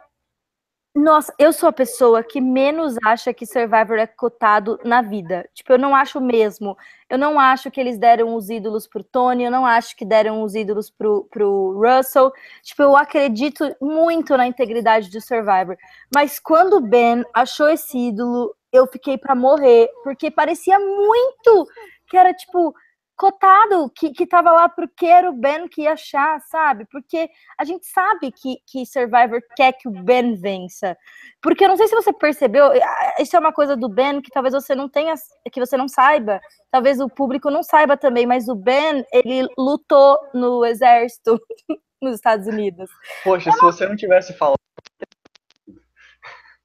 nossa, 0.98 1.32
eu 1.38 1.52
sou 1.52 1.68
a 1.68 1.72
pessoa 1.72 2.24
que 2.24 2.40
menos 2.40 2.96
acha 3.04 3.32
que 3.32 3.46
Survivor 3.46 3.98
é 3.98 4.06
cotado 4.06 4.80
na 4.84 5.00
vida. 5.00 5.48
Tipo, 5.54 5.74
eu 5.74 5.78
não 5.78 5.94
acho 5.94 6.20
mesmo. 6.20 6.76
Eu 7.08 7.16
não 7.16 7.38
acho 7.38 7.70
que 7.70 7.80
eles 7.80 7.96
deram 7.96 8.34
os 8.34 8.50
ídolos 8.50 8.86
pro 8.86 9.04
Tony, 9.04 9.44
eu 9.44 9.50
não 9.50 9.64
acho 9.64 9.96
que 9.96 10.04
deram 10.04 10.42
os 10.42 10.56
ídolos 10.56 10.90
pro, 10.90 11.28
pro 11.30 11.80
Russell. 11.80 12.32
Tipo, 12.62 12.82
eu 12.82 12.96
acredito 12.96 13.74
muito 13.80 14.36
na 14.36 14.46
integridade 14.46 15.08
do 15.08 15.20
Survivor. 15.20 15.76
Mas 16.12 16.40
quando 16.40 16.74
o 16.74 16.80
Ben 16.80 17.24
achou 17.32 17.68
esse 17.68 17.96
ídolo, 17.96 18.52
eu 18.72 18.86
fiquei 18.88 19.16
para 19.16 19.36
morrer, 19.36 19.88
porque 20.02 20.30
parecia 20.32 20.78
muito 20.80 21.66
que 22.08 22.16
era 22.16 22.34
tipo 22.34 22.74
cotado 23.18 23.90
que, 23.90 24.10
que 24.10 24.24
tava 24.24 24.52
lá 24.52 24.68
porque 24.68 25.04
era 25.04 25.28
o 25.28 25.34
Ben 25.34 25.66
que 25.66 25.82
ia 25.82 25.92
achar, 25.92 26.40
sabe? 26.42 26.86
Porque 26.86 27.28
a 27.58 27.64
gente 27.64 27.84
sabe 27.86 28.30
que, 28.30 28.58
que 28.64 28.86
Survivor 28.86 29.40
quer 29.56 29.72
que 29.72 29.88
o 29.88 29.90
Ben 29.90 30.36
vença. 30.36 30.96
Porque 31.42 31.64
eu 31.64 31.68
não 31.68 31.76
sei 31.76 31.88
se 31.88 31.96
você 31.96 32.12
percebeu, 32.12 32.70
isso 33.18 33.36
é 33.36 33.40
uma 33.40 33.52
coisa 33.52 33.76
do 33.76 33.88
Ben 33.88 34.22
que 34.22 34.30
talvez 34.30 34.54
você 34.54 34.74
não 34.74 34.88
tenha, 34.88 35.14
que 35.50 35.58
você 35.58 35.76
não 35.76 35.88
saiba, 35.88 36.40
talvez 36.70 37.00
o 37.00 37.08
público 37.08 37.50
não 37.50 37.62
saiba 37.62 37.96
também, 37.96 38.24
mas 38.24 38.48
o 38.48 38.54
Ben, 38.54 39.04
ele 39.12 39.48
lutou 39.58 40.16
no 40.32 40.64
exército 40.64 41.40
nos 42.00 42.14
Estados 42.14 42.46
Unidos. 42.46 42.88
Poxa, 43.24 43.50
se 43.50 43.60
você 43.60 43.88
não 43.88 43.96
tivesse 43.96 44.32
falado 44.34 44.58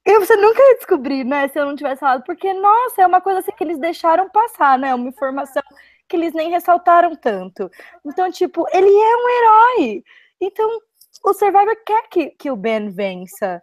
eu, 0.06 0.20
você 0.20 0.36
nunca 0.36 0.60
ia 0.62 0.76
descobrir, 0.76 1.24
né, 1.24 1.48
se 1.48 1.58
eu 1.58 1.64
não 1.64 1.74
tivesse 1.74 2.00
falado, 2.00 2.22
porque, 2.24 2.52
nossa, 2.52 3.00
é 3.00 3.06
uma 3.06 3.22
coisa 3.22 3.38
assim 3.38 3.52
que 3.52 3.64
eles 3.64 3.78
deixaram 3.78 4.28
passar, 4.28 4.78
né, 4.78 4.94
uma 4.94 5.08
informação 5.08 5.62
que 6.08 6.16
eles 6.16 6.32
nem 6.32 6.50
ressaltaram 6.50 7.14
tanto. 7.16 7.70
Então, 8.04 8.30
tipo, 8.30 8.66
ele 8.72 8.88
é 8.88 9.16
um 9.16 9.28
herói. 9.28 10.04
Então, 10.40 10.68
o 11.24 11.32
Survivor 11.32 11.76
quer 11.84 12.08
que, 12.08 12.30
que 12.30 12.50
o 12.50 12.56
Ben 12.56 12.90
vença. 12.90 13.60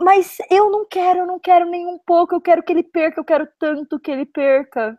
Mas 0.00 0.38
eu 0.50 0.70
não 0.70 0.84
quero, 0.84 1.20
eu 1.20 1.26
não 1.26 1.38
quero 1.38 1.64
nem 1.64 1.86
um 1.86 1.98
pouco, 1.98 2.34
eu 2.34 2.40
quero 2.40 2.62
que 2.62 2.72
ele 2.72 2.82
perca, 2.82 3.20
eu 3.20 3.24
quero 3.24 3.48
tanto 3.58 4.00
que 4.00 4.10
ele 4.10 4.26
perca. 4.26 4.98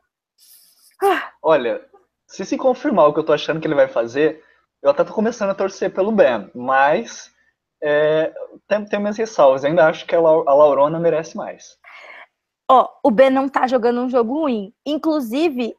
Ah. 1.03 1.31
Olha, 1.41 1.85
se 2.27 2.45
se 2.45 2.57
confirmar 2.57 3.07
o 3.07 3.13
que 3.13 3.19
eu 3.19 3.25
tô 3.25 3.33
achando 3.33 3.59
que 3.59 3.67
ele 3.67 3.75
vai 3.75 3.87
fazer, 3.87 4.43
eu 4.81 4.89
até 4.89 5.03
tô 5.03 5.13
começando 5.13 5.49
a 5.49 5.55
torcer 5.55 5.93
pelo 5.93 6.11
Ben, 6.11 6.49
mas 6.55 7.31
é, 7.81 8.33
tem, 8.67 8.85
tem 8.85 8.99
minhas 8.99 9.17
ressalvas. 9.17 9.65
Ainda 9.65 9.87
acho 9.87 10.05
que 10.05 10.15
a, 10.15 10.19
a 10.19 10.21
Laurona 10.21 10.99
merece 10.99 11.35
mais. 11.35 11.77
Ó, 12.69 12.89
o 13.03 13.11
Ben 13.11 13.29
não 13.29 13.49
tá 13.49 13.67
jogando 13.67 14.01
um 14.01 14.09
jogo 14.09 14.33
ruim. 14.41 14.73
Inclusive, 14.85 15.75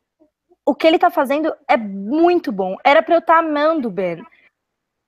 o 0.67 0.75
que 0.75 0.87
ele 0.87 0.99
tá 0.99 1.11
fazendo 1.11 1.55
é 1.69 1.77
muito 1.77 2.51
bom. 2.51 2.77
Era 2.85 3.03
pra 3.03 3.17
eu 3.17 3.19
estar 3.19 3.35
tá 3.35 3.39
amando 3.41 3.89
o 3.89 3.91
Ben. 3.91 4.25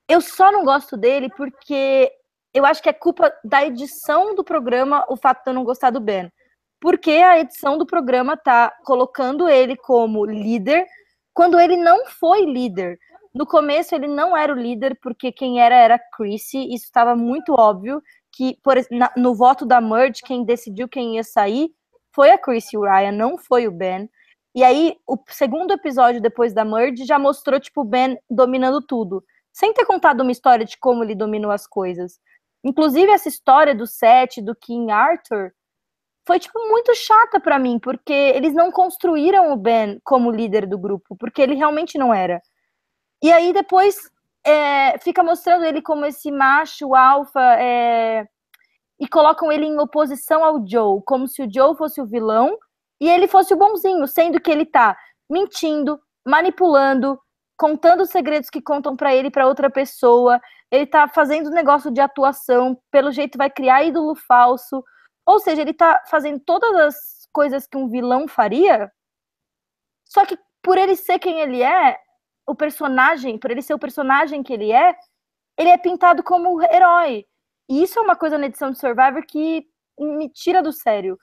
Eu 0.07 0.21
só 0.21 0.51
não 0.51 0.63
gosto 0.63 0.95
dele 0.95 1.29
porque 1.35 2.11
eu 2.53 2.65
acho 2.65 2.81
que 2.81 2.89
é 2.89 2.93
culpa 2.93 3.33
da 3.43 3.65
edição 3.65 4.35
do 4.35 4.43
programa 4.43 5.05
o 5.09 5.17
fato 5.17 5.43
de 5.43 5.49
eu 5.49 5.53
não 5.53 5.63
gostar 5.63 5.89
do 5.89 5.99
Ben. 5.99 6.31
Porque 6.79 7.11
a 7.11 7.39
edição 7.39 7.77
do 7.77 7.85
programa 7.85 8.37
tá 8.37 8.71
colocando 8.83 9.49
ele 9.49 9.75
como 9.75 10.25
líder 10.25 10.85
quando 11.33 11.59
ele 11.59 11.75
não 11.75 12.05
foi 12.05 12.45
líder. 12.45 12.97
No 13.33 13.45
começo 13.45 13.93
ele 13.93 14.07
não 14.07 14.35
era 14.35 14.53
o 14.53 14.57
líder 14.57 14.97
porque 15.01 15.31
quem 15.31 15.61
era 15.61 15.75
era 15.75 15.99
Chrissy, 16.15 16.73
isso 16.73 16.85
estava 16.85 17.15
muito 17.15 17.53
óbvio 17.53 18.01
que 18.31 18.57
por, 18.63 18.75
na, 18.91 19.11
no 19.15 19.35
voto 19.35 19.65
da 19.65 19.81
Merge 19.81 20.21
quem 20.23 20.43
decidiu 20.43 20.87
quem 20.87 21.15
ia 21.15 21.23
sair 21.23 21.69
foi 22.13 22.31
a 22.31 22.37
Chrissy 22.37 22.77
Ryan, 22.77 23.11
não 23.11 23.37
foi 23.37 23.67
o 23.67 23.71
Ben. 23.71 24.09
E 24.57 24.63
aí, 24.63 24.97
o 25.05 25.15
segundo 25.27 25.71
episódio 25.71 26.19
depois 26.19 26.51
da 26.51 26.65
Merge 26.65 27.05
já 27.05 27.19
mostrou, 27.19 27.59
tipo, 27.59 27.81
o 27.81 27.83
Ben 27.83 28.17
dominando 28.27 28.81
tudo. 28.81 29.23
Sem 29.53 29.71
ter 29.71 29.85
contado 29.85 30.21
uma 30.21 30.31
história 30.31 30.65
de 30.65 30.79
como 30.79 31.03
ele 31.03 31.13
dominou 31.13 31.51
as 31.51 31.67
coisas. 31.67 32.19
Inclusive, 32.63 33.11
essa 33.11 33.29
história 33.29 33.75
do 33.75 33.85
Seth, 33.85 34.41
do 34.41 34.55
King 34.55 34.91
Arthur, 34.91 35.51
foi, 36.25 36.39
tipo, 36.39 36.57
muito 36.69 36.95
chata 36.95 37.39
para 37.39 37.59
mim, 37.59 37.77
porque 37.77 38.11
eles 38.11 38.55
não 38.55 38.71
construíram 38.71 39.53
o 39.53 39.57
Ben 39.57 39.99
como 40.03 40.31
líder 40.31 40.65
do 40.65 40.79
grupo, 40.79 41.15
porque 41.19 41.39
ele 41.39 41.53
realmente 41.53 41.95
não 41.95 42.11
era. 42.11 42.41
E 43.21 43.31
aí, 43.31 43.53
depois, 43.53 44.09
é, 44.43 44.97
fica 44.97 45.21
mostrando 45.21 45.65
ele 45.65 45.83
como 45.83 46.03
esse 46.03 46.31
macho 46.31 46.95
alfa, 46.95 47.61
é, 47.61 48.27
e 48.99 49.07
colocam 49.07 49.51
ele 49.51 49.67
em 49.67 49.77
oposição 49.79 50.43
ao 50.43 50.67
Joe, 50.67 50.99
como 51.05 51.27
se 51.27 51.43
o 51.43 51.47
Joe 51.47 51.77
fosse 51.77 52.01
o 52.01 52.07
vilão 52.07 52.57
e 52.99 53.09
ele 53.09 53.27
fosse 53.27 53.53
o 53.53 53.57
bonzinho, 53.57 54.07
sendo 54.07 54.39
que 54.39 54.49
ele 54.49 54.65
tá 54.65 54.97
mentindo, 55.29 55.99
manipulando, 56.25 57.19
contando 57.57 58.01
os 58.01 58.09
segredos 58.09 58.49
que 58.49 58.61
contam 58.61 58.95
para 58.95 59.13
ele 59.15 59.31
para 59.31 59.47
outra 59.47 59.69
pessoa, 59.69 60.39
ele 60.69 60.85
tá 60.85 61.07
fazendo 61.07 61.49
negócio 61.49 61.91
de 61.91 62.01
atuação, 62.01 62.79
pelo 62.91 63.11
jeito 63.11 63.37
vai 63.37 63.49
criar 63.49 63.83
ídolo 63.83 64.15
falso. 64.15 64.83
Ou 65.25 65.39
seja, 65.39 65.61
ele 65.61 65.73
tá 65.73 66.03
fazendo 66.07 66.39
todas 66.39 66.75
as 66.75 67.27
coisas 67.31 67.67
que 67.67 67.77
um 67.77 67.89
vilão 67.89 68.27
faria. 68.27 68.91
Só 70.05 70.25
que 70.25 70.37
por 70.61 70.77
ele 70.77 70.95
ser 70.95 71.19
quem 71.19 71.39
ele 71.39 71.61
é, 71.61 71.97
o 72.45 72.55
personagem, 72.55 73.37
por 73.37 73.51
ele 73.51 73.61
ser 73.61 73.73
o 73.73 73.79
personagem 73.79 74.43
que 74.43 74.53
ele 74.53 74.71
é, 74.71 74.95
ele 75.57 75.69
é 75.69 75.77
pintado 75.77 76.23
como 76.23 76.61
herói. 76.61 77.25
E 77.69 77.83
isso 77.83 77.99
é 77.99 78.01
uma 78.01 78.15
coisa 78.15 78.37
na 78.37 78.45
edição 78.45 78.71
de 78.71 78.79
Survivor 78.79 79.25
que 79.25 79.67
me 79.99 80.29
tira 80.29 80.61
do 80.61 80.71
sério. 80.71 81.17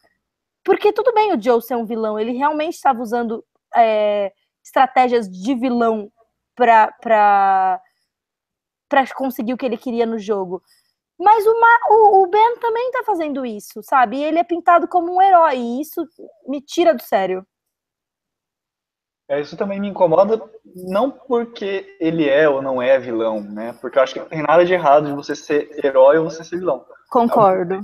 Porque 0.65 0.93
tudo 0.93 1.13
bem 1.13 1.33
o 1.33 1.41
Joe 1.41 1.61
ser 1.61 1.77
um 1.77 1.85
vilão, 1.85 2.19
ele 2.19 2.33
realmente 2.33 2.75
estava 2.75 3.01
usando 3.03 3.45
é, 3.77 4.33
estratégias 4.65 5.29
de 5.29 5.55
vilão 5.55 6.11
para 6.55 6.93
para 8.89 9.07
conseguir 9.15 9.53
o 9.53 9.57
que 9.57 9.67
ele 9.67 9.77
queria 9.77 10.07
no 10.07 10.19
jogo. 10.19 10.63
Mas 11.19 11.45
o, 11.47 11.55
o, 11.91 12.23
o 12.23 12.27
Ben 12.29 12.57
também 12.59 12.91
tá 12.91 13.03
fazendo 13.05 13.45
isso, 13.45 13.83
sabe? 13.83 14.19
E 14.19 14.25
ele 14.25 14.39
é 14.39 14.45
pintado 14.45 14.89
como 14.89 15.15
um 15.15 15.23
herói, 15.23 15.57
e 15.57 15.81
isso 15.81 16.07
me 16.47 16.61
tira 16.61 16.95
do 16.95 17.03
sério. 17.03 17.47
É, 19.29 19.41
isso 19.41 19.57
também 19.57 19.81
me 19.81 19.89
incomoda, 19.89 20.41
não 20.75 21.11
porque 21.11 21.97
ele 21.99 22.29
é 22.29 22.49
ou 22.49 22.61
não 22.61 22.83
é 22.83 22.99
vilão, 22.99 23.41
né? 23.41 23.73
Porque 23.81 23.99
eu 23.99 24.03
acho 24.03 24.13
que 24.13 24.21
não 24.21 24.29
tem 24.29 24.43
nada 24.43 24.65
de 24.65 24.75
errado 24.75 25.07
de 25.07 25.13
você 25.13 25.35
ser 25.35 25.85
herói 25.85 26.19
ou 26.19 26.25
você 26.25 26.45
ser 26.45 26.59
vilão. 26.59 26.85
Concordo. 27.11 27.81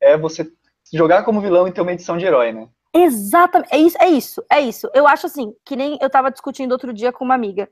É 0.00 0.18
você 0.18 0.44
jogar 0.92 1.24
como 1.24 1.40
vilão 1.40 1.66
e 1.66 1.72
ter 1.72 1.80
uma 1.80 1.92
edição 1.92 2.16
de 2.16 2.24
herói, 2.24 2.52
né? 2.52 2.68
Exatamente. 2.94 3.74
É 3.74 3.78
isso, 3.78 3.98
é 4.00 4.08
isso, 4.08 4.44
é 4.50 4.60
isso. 4.60 4.90
Eu 4.94 5.06
acho 5.06 5.26
assim, 5.26 5.52
que 5.64 5.76
nem 5.76 5.98
eu 6.00 6.08
tava 6.08 6.30
discutindo 6.30 6.72
outro 6.72 6.92
dia 6.92 7.12
com 7.12 7.24
uma 7.24 7.34
amiga, 7.34 7.68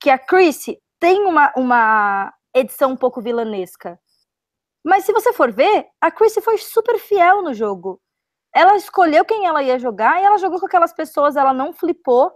que 0.00 0.10
a 0.10 0.18
Chrissy 0.18 0.78
tem 0.98 1.24
uma, 1.24 1.52
uma 1.56 2.32
edição 2.54 2.92
um 2.92 2.96
pouco 2.96 3.20
vilanesca. 3.20 3.98
Mas 4.84 5.04
se 5.04 5.12
você 5.12 5.32
for 5.32 5.52
ver, 5.52 5.86
a 6.00 6.10
Chrissy 6.10 6.40
foi 6.40 6.58
super 6.58 6.98
fiel 6.98 7.42
no 7.42 7.52
jogo. 7.52 8.00
Ela 8.54 8.76
escolheu 8.76 9.24
quem 9.24 9.46
ela 9.46 9.62
ia 9.62 9.78
jogar 9.78 10.20
e 10.20 10.24
ela 10.24 10.38
jogou 10.38 10.58
com 10.58 10.66
aquelas 10.66 10.92
pessoas, 10.92 11.36
ela 11.36 11.52
não 11.52 11.72
flipou. 11.72 12.32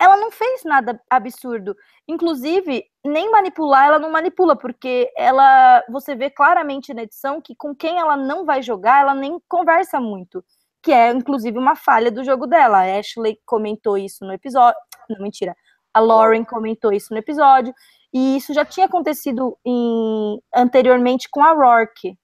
Ela 0.00 0.16
não 0.16 0.30
fez 0.30 0.64
nada 0.64 0.98
absurdo. 1.10 1.76
Inclusive, 2.08 2.84
nem 3.04 3.30
manipular, 3.30 3.88
ela 3.88 3.98
não 3.98 4.10
manipula, 4.10 4.56
porque 4.56 5.12
ela, 5.14 5.84
você 5.90 6.14
vê 6.14 6.30
claramente 6.30 6.94
na 6.94 7.02
edição 7.02 7.38
que 7.40 7.54
com 7.54 7.74
quem 7.74 7.98
ela 7.98 8.16
não 8.16 8.46
vai 8.46 8.62
jogar, 8.62 9.02
ela 9.02 9.14
nem 9.14 9.38
conversa 9.46 10.00
muito, 10.00 10.42
que 10.82 10.90
é 10.90 11.10
inclusive 11.10 11.58
uma 11.58 11.76
falha 11.76 12.10
do 12.10 12.24
jogo 12.24 12.46
dela. 12.46 12.78
A 12.78 12.98
Ashley 12.98 13.38
comentou 13.44 13.98
isso 13.98 14.24
no 14.24 14.32
episódio, 14.32 14.80
não 15.08 15.20
mentira. 15.20 15.54
A 15.92 16.00
Lauren 16.00 16.44
comentou 16.44 16.92
isso 16.92 17.12
no 17.12 17.18
episódio, 17.18 17.74
e 18.12 18.38
isso 18.38 18.54
já 18.54 18.64
tinha 18.64 18.86
acontecido 18.86 19.58
em, 19.66 20.40
anteriormente 20.54 21.28
com 21.30 21.42
a 21.42 21.52
Rourke. 21.52 22.16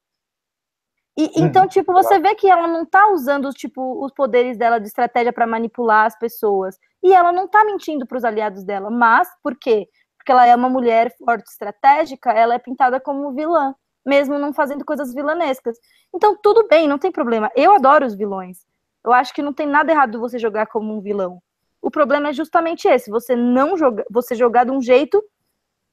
E, 1.17 1.31
então, 1.37 1.63
uhum. 1.63 1.69
tipo, 1.69 1.93
você 1.93 2.19
vê 2.19 2.35
que 2.35 2.49
ela 2.49 2.67
não 2.67 2.85
tá 2.85 3.11
usando, 3.11 3.51
tipo, 3.51 4.05
os 4.05 4.13
poderes 4.13 4.59
dela 4.59 4.79
de 4.79 4.87
estratégia 4.87 5.33
para 5.33 5.47
manipular 5.47 6.07
as 6.07 6.19
pessoas. 6.19 6.79
E 7.03 7.13
ela 7.13 7.33
não 7.33 7.49
tá 7.49 7.65
mentindo 7.65 8.07
para 8.07 8.19
os 8.19 8.25
aliados 8.25 8.65
dela. 8.65 8.91
Mas, 8.91 9.29
por 9.43 9.57
quê? 9.57 9.89
porque 10.27 10.33
ela 10.33 10.45
é 10.45 10.57
uma 10.57 10.69
mulher 10.69 11.15
forte 11.25 11.49
estratégica, 11.49 12.33
ela 12.33 12.57
é 12.57 12.59
pintada 12.59 12.99
como 12.99 13.33
vilã, 13.33 13.73
mesmo 14.05 14.37
não 14.41 14.53
fazendo 14.53 14.85
coisas 14.85 15.15
vilanescas. 15.15 15.79
Então, 16.13 16.37
tudo 16.43 16.67
bem, 16.67 16.89
não 16.89 16.99
tem 16.99 17.13
problema. 17.13 17.49
Eu 17.55 17.77
adoro 17.77 18.05
os 18.05 18.17
vilões. 18.17 18.67
Eu 19.05 19.13
acho 19.13 19.33
que 19.33 19.41
não 19.41 19.53
tem 19.53 19.69
nada 19.69 19.93
errado 19.93 20.19
você 20.19 20.37
jogar 20.37 20.67
como 20.67 20.93
um 20.93 21.01
vilão. 21.01 21.41
O 21.81 21.93
problema 21.93 22.31
é 22.31 22.33
justamente 22.33 22.89
esse, 22.89 23.09
você 23.09 23.37
não 23.37 23.77
joga, 23.77 24.05
você 24.11 24.35
jogar 24.35 24.65
de 24.65 24.73
um 24.73 24.83
jeito 24.83 25.23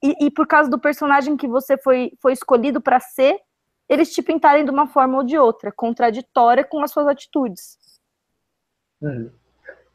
e, 0.03 0.25
e 0.25 0.31
por 0.31 0.47
causa 0.47 0.67
do 0.67 0.79
personagem 0.79 1.37
que 1.37 1.47
você 1.47 1.77
foi, 1.77 2.13
foi 2.19 2.33
escolhido 2.33 2.81
para 2.81 2.99
ser, 2.99 3.39
eles 3.93 4.13
te 4.13 4.21
pintarem 4.21 4.65
de 4.65 4.71
uma 4.71 4.87
forma 4.87 5.17
ou 5.17 5.23
de 5.23 5.37
outra, 5.37 5.71
contraditória 5.71 6.63
com 6.63 6.81
as 6.81 6.91
suas 6.91 7.07
atitudes. 7.07 7.77
Uhum. 9.01 9.31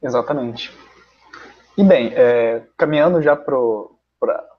Exatamente. 0.03 0.73
E 1.77 1.83
bem, 1.83 2.13
é, 2.15 2.65
caminhando 2.77 3.21
já 3.23 3.37
para 3.37 3.57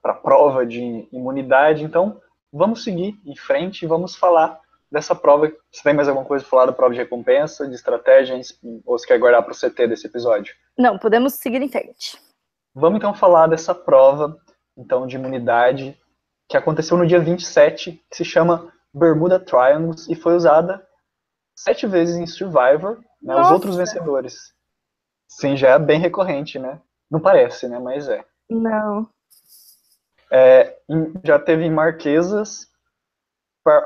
a 0.03 0.13
prova 0.13 0.65
de 0.65 1.07
imunidade. 1.11 1.83
Então, 1.83 2.21
vamos 2.51 2.83
seguir 2.83 3.19
em 3.25 3.35
frente 3.35 3.83
e 3.83 3.87
vamos 3.87 4.15
falar 4.15 4.59
dessa 4.91 5.15
prova. 5.15 5.51
Você 5.71 5.83
tem 5.83 5.93
mais 5.93 6.07
alguma 6.07 6.25
coisa 6.25 6.43
para 6.43 6.49
falar 6.49 6.65
da 6.65 6.73
prova 6.73 6.93
de 6.93 6.99
recompensa, 6.99 7.67
de 7.67 7.75
estratégias, 7.75 8.57
ou 8.85 8.97
você 8.97 9.07
quer 9.07 9.19
guardar 9.19 9.43
para 9.43 9.53
o 9.53 9.55
CT 9.55 9.87
desse 9.87 10.07
episódio? 10.07 10.53
Não, 10.77 10.97
podemos 10.97 11.35
seguir 11.35 11.61
em 11.61 11.69
frente. 11.69 12.17
Vamos 12.73 12.97
então 12.97 13.13
falar 13.13 13.47
dessa 13.47 13.73
prova 13.75 14.37
então 14.77 15.05
de 15.05 15.15
imunidade 15.15 15.97
que 16.47 16.57
aconteceu 16.57 16.97
no 16.97 17.05
dia 17.05 17.19
27, 17.19 18.03
que 18.09 18.17
se 18.17 18.25
chama 18.25 18.71
Bermuda 18.93 19.39
Triangles 19.39 20.07
e 20.09 20.15
foi 20.15 20.35
usada 20.35 20.85
sete 21.55 21.85
vezes 21.85 22.15
em 22.15 22.25
Survivor, 22.25 22.99
né, 23.21 23.35
os 23.35 23.51
outros 23.51 23.75
vencedores. 23.75 24.53
Sim, 25.27 25.55
já 25.55 25.69
é 25.69 25.79
bem 25.79 25.99
recorrente, 25.99 26.57
né? 26.57 26.81
Não 27.09 27.19
parece, 27.19 27.67
né? 27.67 27.77
Mas 27.79 28.07
é. 28.07 28.23
Não. 28.49 29.07
É, 30.31 30.77
já 31.23 31.37
teve 31.37 31.65
em 31.65 31.71
Marquesas, 31.71 32.69
Per, 33.63 33.83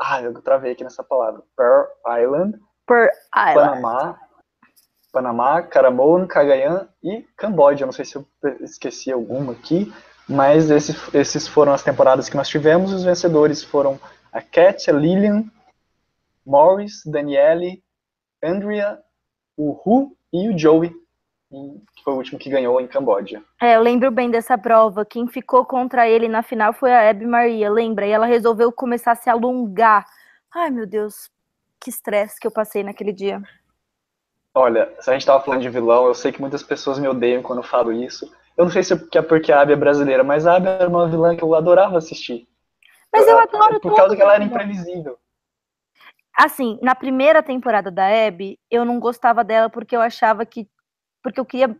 ah, 0.00 0.22
eu 0.22 0.40
travei 0.40 0.72
aqui 0.72 0.84
nessa 0.84 1.02
palavra. 1.02 1.42
Per 1.56 1.88
Island, 2.20 2.58
per 2.86 3.10
Island. 3.36 3.54
Panamá, 3.54 4.18
Panamá, 5.12 5.62
Caramoan, 5.62 6.26
Cagayan 6.26 6.88
e 7.02 7.26
Camboja. 7.36 7.84
Não 7.84 7.92
sei 7.92 8.04
se 8.04 8.16
eu 8.16 8.26
esqueci 8.60 9.12
alguma 9.12 9.52
aqui, 9.52 9.92
mas 10.28 10.70
esses, 10.70 11.14
esses 11.14 11.48
foram 11.48 11.72
as 11.72 11.82
temporadas 11.82 12.28
que 12.28 12.36
nós 12.36 12.48
tivemos. 12.48 12.92
Os 12.92 13.04
vencedores 13.04 13.62
foram 13.62 13.98
a 14.38 14.42
Kat, 14.42 14.88
a 14.88 14.92
Lillian, 14.92 15.44
Morris, 16.46 17.02
Daniele, 17.04 17.82
Andrea, 18.42 18.98
o 19.56 19.72
Hu 19.84 20.16
e 20.32 20.48
o 20.48 20.56
Joey, 20.56 20.90
que 21.50 22.04
foi 22.04 22.12
o 22.12 22.16
último 22.16 22.38
que 22.38 22.48
ganhou 22.48 22.80
em 22.80 22.86
Camboja. 22.86 23.42
É, 23.60 23.74
eu 23.74 23.82
lembro 23.82 24.12
bem 24.12 24.30
dessa 24.30 24.56
prova. 24.56 25.04
Quem 25.04 25.26
ficou 25.26 25.64
contra 25.64 26.08
ele 26.08 26.28
na 26.28 26.42
final 26.42 26.72
foi 26.72 26.92
a 26.92 27.10
Abby 27.10 27.26
Maria, 27.26 27.68
lembra? 27.68 28.06
E 28.06 28.12
ela 28.12 28.26
resolveu 28.26 28.70
começar 28.70 29.12
a 29.12 29.16
se 29.16 29.28
alongar. 29.28 30.06
Ai, 30.54 30.70
meu 30.70 30.86
Deus, 30.86 31.28
que 31.80 31.90
estresse 31.90 32.38
que 32.38 32.46
eu 32.46 32.52
passei 32.52 32.84
naquele 32.84 33.12
dia. 33.12 33.42
Olha, 34.54 34.92
se 35.00 35.10
a 35.10 35.14
gente 35.14 35.26
tava 35.26 35.42
falando 35.42 35.62
de 35.62 35.68
vilão, 35.68 36.06
eu 36.06 36.14
sei 36.14 36.30
que 36.30 36.40
muitas 36.40 36.62
pessoas 36.62 36.98
me 36.98 37.08
odeiam 37.08 37.42
quando 37.42 37.58
eu 37.58 37.64
falo 37.64 37.92
isso. 37.92 38.32
Eu 38.56 38.64
não 38.64 38.72
sei 38.72 38.84
se 38.84 38.92
é 38.92 39.22
porque 39.22 39.52
a 39.52 39.60
Abby 39.60 39.72
é 39.72 39.76
brasileira, 39.76 40.22
mas 40.22 40.46
a 40.46 40.56
Abby 40.56 40.68
era 40.68 40.88
uma 40.88 41.08
vilã 41.08 41.36
que 41.36 41.42
eu 41.42 41.54
adorava 41.54 41.98
assistir. 41.98 42.47
Mas 43.12 43.26
eu, 43.26 43.38
adoro 43.38 43.80
Por 43.80 43.94
causa 43.94 44.14
que 44.14 44.22
ela 44.22 44.34
era 44.34 44.44
imprevisível. 44.44 45.18
Assim, 46.36 46.78
na 46.82 46.94
primeira 46.94 47.42
temporada 47.42 47.90
da 47.90 48.06
Abby, 48.06 48.60
eu 48.70 48.84
não 48.84 49.00
gostava 49.00 49.42
dela 49.42 49.68
porque 49.68 49.96
eu 49.96 50.00
achava 50.00 50.46
que. 50.46 50.68
Porque 51.22 51.40
eu 51.40 51.44
queria 51.44 51.76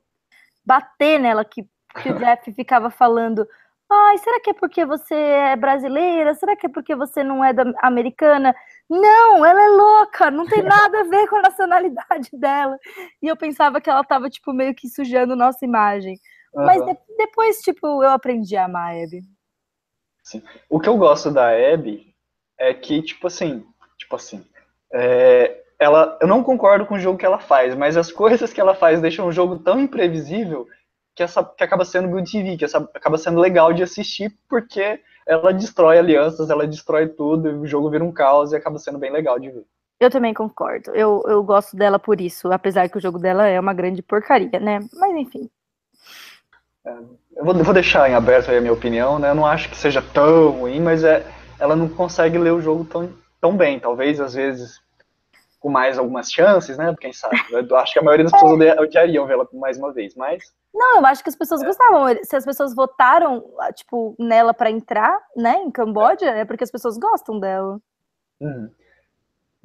bater 0.64 1.20
nela, 1.20 1.44
que, 1.44 1.62
que 2.02 2.10
o 2.10 2.18
Jeff 2.18 2.52
ficava 2.52 2.90
falando. 2.90 3.46
Ai, 3.90 4.18
será 4.18 4.38
que 4.40 4.50
é 4.50 4.54
porque 4.54 4.84
você 4.84 5.14
é 5.14 5.56
brasileira? 5.56 6.34
Será 6.34 6.54
que 6.54 6.66
é 6.66 6.68
porque 6.68 6.94
você 6.94 7.24
não 7.24 7.42
é 7.42 7.54
da, 7.54 7.64
americana? 7.82 8.54
Não, 8.90 9.46
ela 9.46 9.62
é 9.62 9.68
louca, 9.68 10.30
não 10.30 10.46
tem 10.46 10.60
nada 10.62 11.00
a 11.00 11.04
ver 11.04 11.26
com 11.28 11.36
a 11.36 11.42
nacionalidade 11.42 12.28
dela. 12.34 12.76
E 13.22 13.28
eu 13.28 13.36
pensava 13.36 13.80
que 13.80 13.88
ela 13.88 14.04
tava, 14.04 14.28
tipo, 14.28 14.52
meio 14.52 14.74
que 14.74 14.88
sujando 14.88 15.34
nossa 15.34 15.64
imagem. 15.64 16.18
Uhum. 16.52 16.66
Mas 16.66 16.84
de, 16.84 16.98
depois, 17.16 17.60
tipo, 17.60 17.86
eu 18.02 18.10
aprendi 18.10 18.56
a 18.56 18.66
amar 18.66 18.94
a 18.94 19.04
Abby. 19.04 19.22
Sim. 20.28 20.42
O 20.68 20.78
que 20.78 20.90
eu 20.90 20.96
gosto 20.98 21.30
da 21.30 21.48
Abby 21.48 22.14
é 22.58 22.74
que, 22.74 23.00
tipo 23.00 23.26
assim, 23.26 23.64
tipo 23.96 24.14
assim, 24.14 24.44
é, 24.92 25.62
ela, 25.78 26.18
eu 26.20 26.28
não 26.28 26.42
concordo 26.42 26.84
com 26.84 26.96
o 26.96 26.98
jogo 26.98 27.16
que 27.16 27.24
ela 27.24 27.38
faz, 27.38 27.74
mas 27.74 27.96
as 27.96 28.12
coisas 28.12 28.52
que 28.52 28.60
ela 28.60 28.74
faz 28.74 29.00
deixam 29.00 29.26
o 29.26 29.32
jogo 29.32 29.58
tão 29.58 29.80
imprevisível 29.80 30.68
que, 31.16 31.22
essa, 31.22 31.42
que 31.42 31.64
acaba 31.64 31.82
sendo 31.82 32.10
good 32.10 32.30
TV, 32.30 32.58
que 32.58 32.64
essa, 32.66 32.78
acaba 32.94 33.16
sendo 33.16 33.40
legal 33.40 33.72
de 33.72 33.82
assistir, 33.82 34.30
porque 34.50 35.00
ela 35.26 35.50
destrói 35.50 35.98
alianças, 35.98 36.50
ela 36.50 36.66
destrói 36.66 37.08
tudo, 37.08 37.62
o 37.62 37.66
jogo 37.66 37.88
vira 37.88 38.04
um 38.04 38.12
caos 38.12 38.52
e 38.52 38.56
acaba 38.56 38.78
sendo 38.78 38.98
bem 38.98 39.10
legal 39.10 39.38
de 39.38 39.50
ver. 39.50 39.64
Eu 39.98 40.10
também 40.10 40.34
concordo. 40.34 40.94
Eu, 40.94 41.24
eu 41.26 41.42
gosto 41.42 41.74
dela 41.74 41.98
por 41.98 42.20
isso, 42.20 42.52
apesar 42.52 42.88
que 42.90 42.98
o 42.98 43.00
jogo 43.00 43.18
dela 43.18 43.46
é 43.46 43.58
uma 43.58 43.72
grande 43.72 44.02
porcaria, 44.02 44.60
né? 44.60 44.78
Mas 44.92 45.16
enfim. 45.16 45.48
Eu 47.36 47.44
vou, 47.44 47.54
vou, 47.54 47.74
deixar 47.74 48.10
em 48.10 48.14
aberto 48.14 48.50
a 48.50 48.60
minha 48.60 48.72
opinião, 48.72 49.18
né? 49.18 49.30
Eu 49.30 49.34
não 49.34 49.46
acho 49.46 49.68
que 49.68 49.76
seja 49.76 50.02
tão 50.02 50.50
ruim, 50.50 50.80
mas 50.80 51.04
é, 51.04 51.24
ela 51.58 51.76
não 51.76 51.88
consegue 51.88 52.38
ler 52.38 52.52
o 52.52 52.60
jogo 52.60 52.84
tão, 52.84 53.12
tão 53.40 53.56
bem. 53.56 53.78
Talvez, 53.78 54.20
às 54.20 54.34
vezes, 54.34 54.80
com 55.60 55.68
mais 55.70 55.98
algumas 55.98 56.30
chances, 56.30 56.76
né? 56.76 56.94
Quem 57.00 57.12
sabe? 57.12 57.36
Eu 57.50 57.76
acho 57.76 57.92
que 57.92 57.98
a 57.98 58.02
maioria 58.02 58.24
das 58.24 58.32
pessoas 58.32 58.78
odiariam 58.78 59.26
vê-la 59.26 59.46
mais 59.52 59.78
uma 59.78 59.92
vez, 59.92 60.14
mas. 60.14 60.42
Não, 60.74 60.98
eu 60.98 61.06
acho 61.06 61.22
que 61.22 61.28
as 61.28 61.36
pessoas 61.36 61.62
é. 61.62 61.66
gostavam. 61.66 62.06
Se 62.22 62.36
as 62.36 62.44
pessoas 62.44 62.74
votaram, 62.74 63.44
tipo, 63.74 64.14
nela 64.18 64.54
para 64.54 64.70
entrar, 64.70 65.20
né, 65.36 65.56
em 65.62 65.70
Camboja, 65.70 66.26
é 66.26 66.44
porque 66.44 66.64
as 66.64 66.70
pessoas 66.70 66.96
gostam 66.98 67.38
dela. 67.38 67.80
Uhum. 68.40 68.70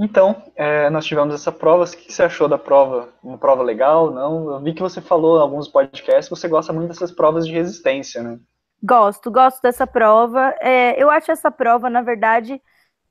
Então, 0.03 0.43
é, 0.57 0.89
nós 0.89 1.05
tivemos 1.05 1.33
essa 1.33 1.49
prova. 1.49 1.85
O 1.85 1.87
que 1.87 2.11
você 2.11 2.23
achou 2.23 2.49
da 2.49 2.57
prova? 2.57 3.07
Uma 3.23 3.37
prova 3.37 3.63
legal? 3.63 4.11
Não? 4.11 4.51
Eu 4.51 4.59
vi 4.59 4.73
que 4.73 4.81
você 4.81 4.99
falou 4.99 5.37
em 5.37 5.41
alguns 5.41 5.69
podcasts 5.69 6.29
você 6.29 6.45
gosta 6.49 6.73
muito 6.73 6.89
dessas 6.89 7.09
provas 7.09 7.47
de 7.47 7.53
resistência, 7.53 8.21
né? 8.21 8.37
Gosto, 8.83 9.31
gosto 9.31 9.61
dessa 9.61 9.87
prova. 9.87 10.53
É, 10.59 11.01
eu 11.01 11.09
acho 11.09 11.31
essa 11.31 11.49
prova, 11.49 11.89
na 11.89 12.01
verdade, 12.01 12.61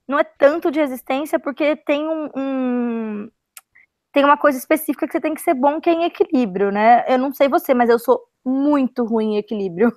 não 0.07 0.19
é 0.19 0.25
tanto 0.25 0.71
de 0.71 0.81
resistência, 0.81 1.39
porque 1.39 1.77
tem 1.77 2.07
um, 2.07 2.29
um, 2.37 3.31
tem 4.13 4.23
uma 4.23 4.37
coisa 4.37 4.59
específica 4.59 5.07
que 5.07 5.13
você 5.13 5.21
tem 5.21 5.33
que 5.33 5.41
ser 5.41 5.55
bom, 5.55 5.81
que 5.81 5.89
é 5.89 5.95
em 5.95 6.05
equilíbrio, 6.05 6.71
né? 6.71 7.07
Eu 7.09 7.17
não 7.17 7.33
sei 7.33 7.49
você, 7.49 7.73
mas 7.73 7.89
eu 7.89 7.99
sou 7.99 8.21
muito 8.45 9.03
ruim 9.03 9.37
em 9.37 9.39
equilíbrio. 9.39 9.91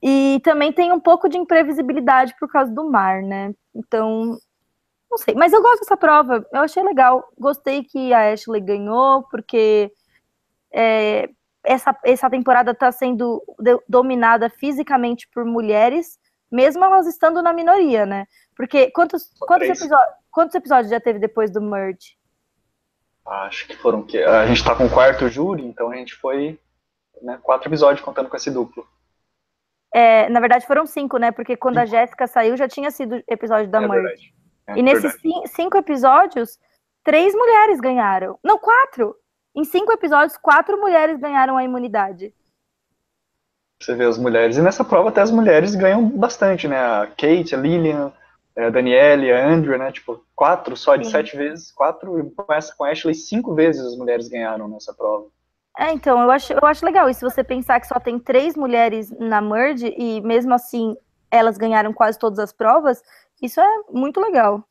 E 0.00 0.40
também 0.44 0.72
tem 0.72 0.92
um 0.92 1.00
pouco 1.00 1.28
de 1.28 1.36
imprevisibilidade 1.36 2.32
por 2.38 2.48
causa 2.48 2.72
do 2.72 2.88
mar, 2.88 3.22
né? 3.22 3.52
Então, 3.74 4.38
não 5.10 5.18
sei. 5.18 5.34
Mas 5.34 5.52
eu 5.52 5.62
gosto 5.62 5.80
dessa 5.80 5.96
prova. 5.96 6.46
Eu 6.52 6.60
achei 6.60 6.82
legal. 6.82 7.26
Gostei 7.38 7.84
que 7.84 8.12
a 8.12 8.32
Ashley 8.32 8.60
ganhou, 8.60 9.22
porque 9.30 9.90
é, 10.72 11.28
essa, 11.64 11.96
essa 12.04 12.30
temporada 12.30 12.70
está 12.70 12.90
sendo 12.92 13.42
dominada 13.88 14.48
fisicamente 14.48 15.28
por 15.28 15.44
mulheres, 15.44 16.18
mesmo 16.50 16.84
elas 16.84 17.06
estando 17.06 17.42
na 17.42 17.52
minoria, 17.52 18.06
né? 18.06 18.26
Porque 18.54 18.90
quantos, 18.90 19.30
quantos, 19.40 19.68
episódios, 19.68 20.14
quantos 20.30 20.54
episódios 20.54 20.90
já 20.90 21.00
teve 21.00 21.18
depois 21.18 21.50
do 21.50 21.60
Merge? 21.60 22.16
Acho 23.26 23.66
que 23.66 23.76
foram 23.76 24.02
que 24.02 24.22
a 24.22 24.46
gente 24.46 24.64
tá 24.64 24.74
com 24.74 24.86
o 24.86 24.90
quarto 24.90 25.28
júri, 25.28 25.64
então 25.66 25.90
a 25.90 25.96
gente 25.96 26.14
foi 26.14 26.58
né, 27.20 27.38
quatro 27.42 27.68
episódios 27.68 28.00
contando 28.04 28.28
com 28.28 28.36
esse 28.36 28.50
duplo. 28.50 28.86
É, 29.92 30.28
na 30.28 30.38
verdade 30.38 30.66
foram 30.66 30.86
cinco, 30.86 31.18
né? 31.18 31.32
Porque 31.32 31.56
quando 31.56 31.78
a 31.78 31.86
Jéssica 31.86 32.26
saiu 32.26 32.56
já 32.56 32.68
tinha 32.68 32.90
sido 32.90 33.22
episódio 33.26 33.68
da 33.68 33.82
é 33.82 33.88
Merge. 33.88 34.32
É, 34.66 34.78
e 34.78 34.82
nesses 34.82 35.20
verdade. 35.20 35.48
cinco 35.48 35.76
episódios, 35.76 36.58
três 37.04 37.34
mulheres 37.34 37.80
ganharam. 37.80 38.38
Não, 38.42 38.58
quatro! 38.58 39.14
Em 39.54 39.64
cinco 39.64 39.92
episódios, 39.92 40.36
quatro 40.36 40.78
mulheres 40.78 41.18
ganharam 41.18 41.56
a 41.56 41.64
imunidade. 41.64 42.34
Você 43.80 43.94
vê 43.94 44.04
as 44.04 44.18
mulheres. 44.18 44.56
E 44.56 44.62
nessa 44.62 44.84
prova 44.84 45.08
até 45.08 45.20
as 45.20 45.30
mulheres 45.30 45.74
ganham 45.74 46.08
bastante, 46.08 46.66
né? 46.66 46.78
A 46.78 47.06
Kate, 47.06 47.54
a 47.54 47.58
Lillian, 47.58 48.12
a 48.56 48.70
Danielle, 48.70 49.32
a 49.32 49.48
Andrew, 49.48 49.78
né? 49.78 49.92
Tipo, 49.92 50.22
quatro 50.34 50.76
só 50.76 50.96
de 50.96 51.04
Sim. 51.04 51.12
sete 51.12 51.36
vezes. 51.36 51.70
Quatro, 51.72 52.32
com 52.34 52.52
essa 52.52 52.74
com 52.74 52.84
a 52.84 52.90
Ashley, 52.90 53.14
cinco 53.14 53.54
vezes 53.54 53.84
as 53.84 53.96
mulheres 53.96 54.28
ganharam 54.28 54.66
nessa 54.68 54.94
prova. 54.94 55.26
É, 55.78 55.92
então, 55.92 56.22
eu 56.22 56.30
acho, 56.30 56.54
eu 56.54 56.66
acho 56.66 56.84
legal. 56.84 57.08
E 57.08 57.14
se 57.14 57.22
você 57.22 57.44
pensar 57.44 57.78
que 57.80 57.86
só 57.86 58.00
tem 58.00 58.18
três 58.18 58.56
mulheres 58.56 59.10
na 59.18 59.42
Merge, 59.42 59.94
e 59.96 60.20
mesmo 60.22 60.54
assim 60.54 60.96
elas 61.30 61.58
ganharam 61.58 61.92
quase 61.92 62.18
todas 62.18 62.38
as 62.38 62.52
provas, 62.52 63.02
isso 63.42 63.60
é 63.60 63.82
muito 63.90 64.20
legal. 64.20 64.64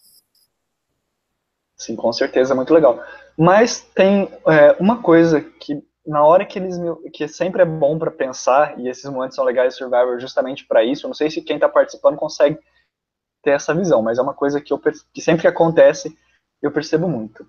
Sim, 1.78 1.96
com 1.96 2.12
certeza, 2.14 2.54
é 2.54 2.56
muito 2.56 2.74
legal. 2.74 3.04
Mas 3.38 3.82
tem 3.82 4.30
é, 4.48 4.72
uma 4.80 5.02
coisa 5.02 5.42
que 5.42 5.84
na 6.06 6.24
hora 6.24 6.46
que 6.46 6.60
eles 6.60 6.78
que 7.12 7.28
sempre 7.28 7.64
é 7.64 7.66
bom 7.66 7.98
para 7.98 8.12
pensar 8.12 8.80
e 8.80 8.88
esses 8.88 9.10
momentos 9.10 9.36
são 9.36 9.44
legais 9.44 9.76
Survivor 9.76 10.20
justamente 10.20 10.66
para 10.66 10.84
isso. 10.84 11.06
Eu 11.06 11.10
não 11.10 11.16
sei 11.16 11.30
se 11.30 11.42
quem 11.42 11.56
está 11.58 11.68
participando 11.68 12.16
consegue 12.16 12.60
ter 13.42 13.52
essa 13.52 13.74
visão, 13.74 14.02
mas 14.02 14.18
é 14.18 14.22
uma 14.22 14.34
coisa 14.34 14.62
que, 14.62 14.72
eu, 14.72 14.80
que 14.80 15.22
sempre 15.22 15.42
que 15.42 15.48
acontece 15.48 16.16
eu 16.62 16.72
percebo 16.72 17.08
muito. 17.08 17.46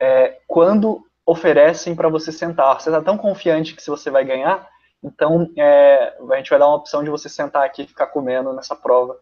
É, 0.00 0.40
quando 0.46 1.04
oferecem 1.24 1.94
para 1.94 2.08
você 2.08 2.32
sentar, 2.32 2.80
você 2.80 2.90
está 2.90 3.00
tão 3.00 3.16
confiante 3.16 3.74
que 3.74 3.82
se 3.82 3.90
você 3.90 4.10
vai 4.10 4.24
ganhar, 4.24 4.68
então 5.02 5.48
é, 5.56 6.16
a 6.30 6.36
gente 6.36 6.50
vai 6.50 6.58
dar 6.58 6.66
uma 6.66 6.76
opção 6.76 7.04
de 7.04 7.10
você 7.10 7.28
sentar 7.28 7.64
aqui 7.64 7.82
e 7.82 7.86
ficar 7.86 8.08
comendo 8.08 8.52
nessa 8.52 8.74
prova 8.74 9.16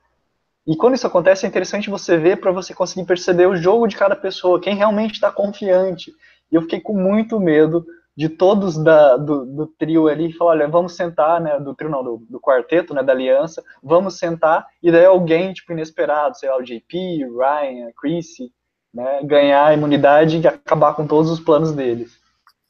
e 0.67 0.77
quando 0.77 0.95
isso 0.95 1.07
acontece, 1.07 1.47
é 1.47 1.49
interessante 1.49 1.91
você 1.91 2.17
ver 2.17 2.41
para 2.41 2.53
você 2.53 2.75
conseguir 2.75 3.07
perceber 3.07 3.47
o 3.47 3.57
jogo 3.57 3.87
de 3.87 3.97
cada 3.97 4.15
pessoa, 4.15 4.61
quem 4.61 4.75
realmente 4.75 5.15
está 5.15 5.31
confiante. 5.31 6.13
E 6.51 6.55
eu 6.55 6.63
fiquei 6.63 6.81
com 6.81 6.95
muito 6.95 7.41
medo 7.41 7.85
de 8.17 8.29
todos 8.29 8.77
da, 8.77 9.17
do, 9.17 9.47
do, 9.47 9.67
trio 9.67 10.09
ali 10.09 10.33
falar, 10.33 10.51
olha, 10.51 10.69
vamos 10.69 10.95
sentar, 10.95 11.41
né, 11.41 11.59
do 11.59 11.75
trio 11.75 11.91
não, 11.91 12.05
do, 12.05 12.27
do, 12.29 12.41
quarteto, 12.41 12.93
né, 12.93 13.03
da 13.03 13.13
aliança, 13.13 13.63
vamos 13.83 14.19
sentar, 14.19 14.67
e 14.83 14.93
daí 14.93 15.07
alguém, 15.07 15.53
tipo, 15.53 15.73
inesperado, 15.73 16.37
sei 16.37 16.51
lá, 16.51 16.59
o 16.59 16.63
JP, 16.63 17.25
o 17.25 17.39
Ryan, 17.39 17.89
a 17.89 17.93
Chrissy, 17.99 18.53
né, 18.93 19.21
ganhar 19.23 19.69
a 19.69 19.75
imunidade 19.75 20.39
e 20.39 20.47
acabar 20.47 20.95
com 20.95 21.07
todos 21.07 21.31
os 21.31 21.41
planos 21.41 21.73
deles. 21.73 22.21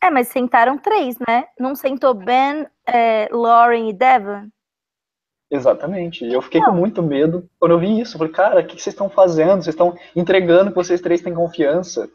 É, 0.02 0.08
mas 0.08 0.28
sentaram 0.28 0.78
três, 0.78 1.18
né? 1.18 1.44
Não 1.58 1.74
sentou 1.74 2.14
Ben, 2.14 2.66
é, 2.86 3.28
Lauren 3.30 3.88
e 3.88 3.92
Devon? 3.92 4.48
Exatamente. 5.50 6.24
Eu 6.24 6.40
fiquei 6.40 6.60
com 6.60 6.72
muito 6.72 7.02
medo 7.02 7.48
quando 7.58 7.72
eu 7.72 7.78
vi 7.80 8.00
isso. 8.00 8.14
Eu 8.14 8.18
falei, 8.18 8.32
cara, 8.32 8.60
o 8.60 8.66
que 8.66 8.80
vocês 8.80 8.94
estão 8.94 9.10
fazendo? 9.10 9.62
Vocês 9.62 9.74
estão 9.74 9.96
entregando 10.14 10.70
que 10.70 10.76
vocês 10.76 11.00
três 11.00 11.20
têm 11.20 11.34
confiança. 11.34 12.08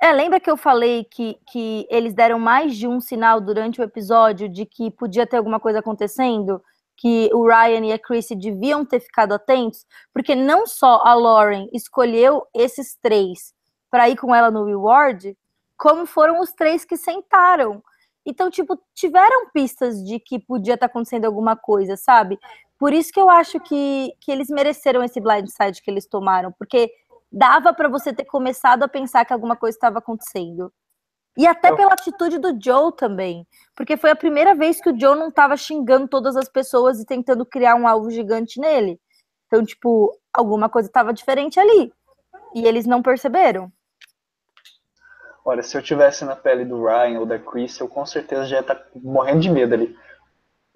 É, 0.00 0.12
lembra 0.12 0.38
que 0.38 0.50
eu 0.50 0.58
falei 0.58 1.04
que, 1.04 1.38
que 1.50 1.86
eles 1.90 2.12
deram 2.12 2.38
mais 2.38 2.76
de 2.76 2.86
um 2.86 3.00
sinal 3.00 3.40
durante 3.40 3.80
o 3.80 3.84
episódio 3.84 4.46
de 4.46 4.66
que 4.66 4.90
podia 4.90 5.26
ter 5.26 5.38
alguma 5.38 5.58
coisa 5.58 5.78
acontecendo? 5.78 6.62
Que 6.98 7.30
o 7.32 7.46
Ryan 7.46 7.86
e 7.86 7.92
a 7.92 7.98
Chrissy 7.98 8.34
deviam 8.34 8.84
ter 8.84 9.00
ficado 9.00 9.32
atentos? 9.32 9.86
Porque 10.12 10.34
não 10.34 10.66
só 10.66 11.00
a 11.02 11.14
Lauren 11.14 11.68
escolheu 11.72 12.46
esses 12.54 12.94
três 13.00 13.54
para 13.90 14.10
ir 14.10 14.16
com 14.16 14.34
ela 14.34 14.50
no 14.50 14.64
reward, 14.64 15.34
como 15.78 16.04
foram 16.04 16.40
os 16.40 16.52
três 16.52 16.84
que 16.84 16.96
sentaram. 16.96 17.82
Então, 18.26 18.50
tipo, 18.50 18.78
tiveram 18.94 19.50
pistas 19.50 20.02
de 20.02 20.18
que 20.18 20.38
podia 20.38 20.74
estar 20.74 20.88
tá 20.88 20.90
acontecendo 20.90 21.26
alguma 21.26 21.56
coisa, 21.56 21.96
sabe? 21.96 22.38
Por 22.78 22.92
isso 22.92 23.12
que 23.12 23.20
eu 23.20 23.30
acho 23.30 23.58
que, 23.60 24.12
que 24.20 24.30
eles 24.30 24.48
mereceram 24.48 25.02
esse 25.02 25.20
blindside 25.20 25.82
que 25.82 25.90
eles 25.90 26.06
tomaram, 26.06 26.52
porque 26.58 26.90
dava 27.32 27.72
para 27.72 27.88
você 27.88 28.12
ter 28.12 28.24
começado 28.24 28.82
a 28.82 28.88
pensar 28.88 29.24
que 29.24 29.32
alguma 29.32 29.56
coisa 29.56 29.76
estava 29.76 29.98
acontecendo. 29.98 30.72
E 31.36 31.46
até 31.46 31.74
pela 31.74 31.92
atitude 31.92 32.38
do 32.38 32.58
Joe 32.58 32.96
também, 32.96 33.46
porque 33.74 33.96
foi 33.96 34.10
a 34.10 34.16
primeira 34.16 34.54
vez 34.54 34.80
que 34.80 34.88
o 34.88 34.98
Joe 34.98 35.18
não 35.18 35.28
estava 35.28 35.54
xingando 35.56 36.08
todas 36.08 36.34
as 36.34 36.48
pessoas 36.48 36.98
e 36.98 37.04
tentando 37.04 37.44
criar 37.44 37.74
um 37.74 37.86
alvo 37.86 38.10
gigante 38.10 38.58
nele. 38.58 38.98
Então, 39.46 39.64
tipo, 39.64 40.18
alguma 40.32 40.68
coisa 40.70 40.88
estava 40.88 41.12
diferente 41.12 41.60
ali. 41.60 41.92
E 42.54 42.66
eles 42.66 42.86
não 42.86 43.02
perceberam. 43.02 43.70
Olha, 45.44 45.62
se 45.62 45.76
eu 45.76 45.82
tivesse 45.82 46.24
na 46.24 46.34
pele 46.34 46.64
do 46.64 46.84
Ryan 46.84 47.20
ou 47.20 47.26
da 47.26 47.38
Chris, 47.38 47.78
eu 47.78 47.86
com 47.86 48.04
certeza 48.06 48.46
já 48.46 48.56
ia 48.56 48.60
estar 48.60 48.74
tá 48.74 48.84
morrendo 48.96 49.40
de 49.40 49.50
medo 49.50 49.74
ali. 49.74 49.96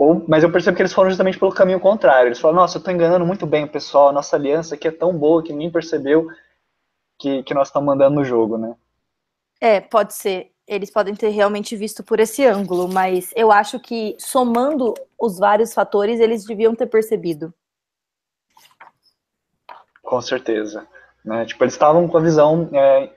Ou, 0.01 0.25
mas 0.27 0.43
eu 0.43 0.51
percebo 0.51 0.75
que 0.75 0.81
eles 0.81 0.95
foram 0.95 1.11
justamente 1.11 1.39
pelo 1.39 1.53
caminho 1.53 1.79
contrário. 1.79 2.29
Eles 2.29 2.39
falaram, 2.39 2.63
nossa, 2.63 2.79
eu 2.79 2.79
estou 2.79 2.95
enganando 2.95 3.27
muito 3.27 3.47
bem 3.47 3.65
o 3.65 3.69
pessoal, 3.69 4.09
a 4.09 4.13
nossa 4.13 4.35
aliança 4.35 4.75
aqui 4.75 4.89
é 4.89 4.91
tão 4.91 5.13
boa 5.13 5.43
que 5.43 5.53
ninguém 5.53 5.71
percebeu 5.71 6.27
que, 7.19 7.43
que 7.43 7.53
nós 7.53 7.69
estamos 7.69 7.87
mandando 7.87 8.15
no 8.15 8.25
jogo, 8.25 8.57
né? 8.57 8.75
É, 9.61 9.79
pode 9.79 10.15
ser. 10.15 10.53
Eles 10.67 10.91
podem 10.91 11.15
ter 11.15 11.29
realmente 11.29 11.77
visto 11.77 12.03
por 12.03 12.19
esse 12.19 12.47
ângulo, 12.47 12.89
mas 12.89 13.31
eu 13.37 13.53
acho 13.53 13.79
que 13.79 14.17
somando 14.19 14.95
os 15.19 15.39
vários 15.39 15.75
fatores, 15.75 16.19
eles 16.19 16.47
deviam 16.47 16.75
ter 16.75 16.87
percebido. 16.87 17.53
Com 20.03 20.23
certeza. 20.23 20.89
Né? 21.23 21.45
Tipo, 21.45 21.63
eles 21.63 21.75
estavam 21.75 22.09
com 22.09 22.17
a 22.17 22.23
visão. 22.23 22.71
É... 22.73 23.13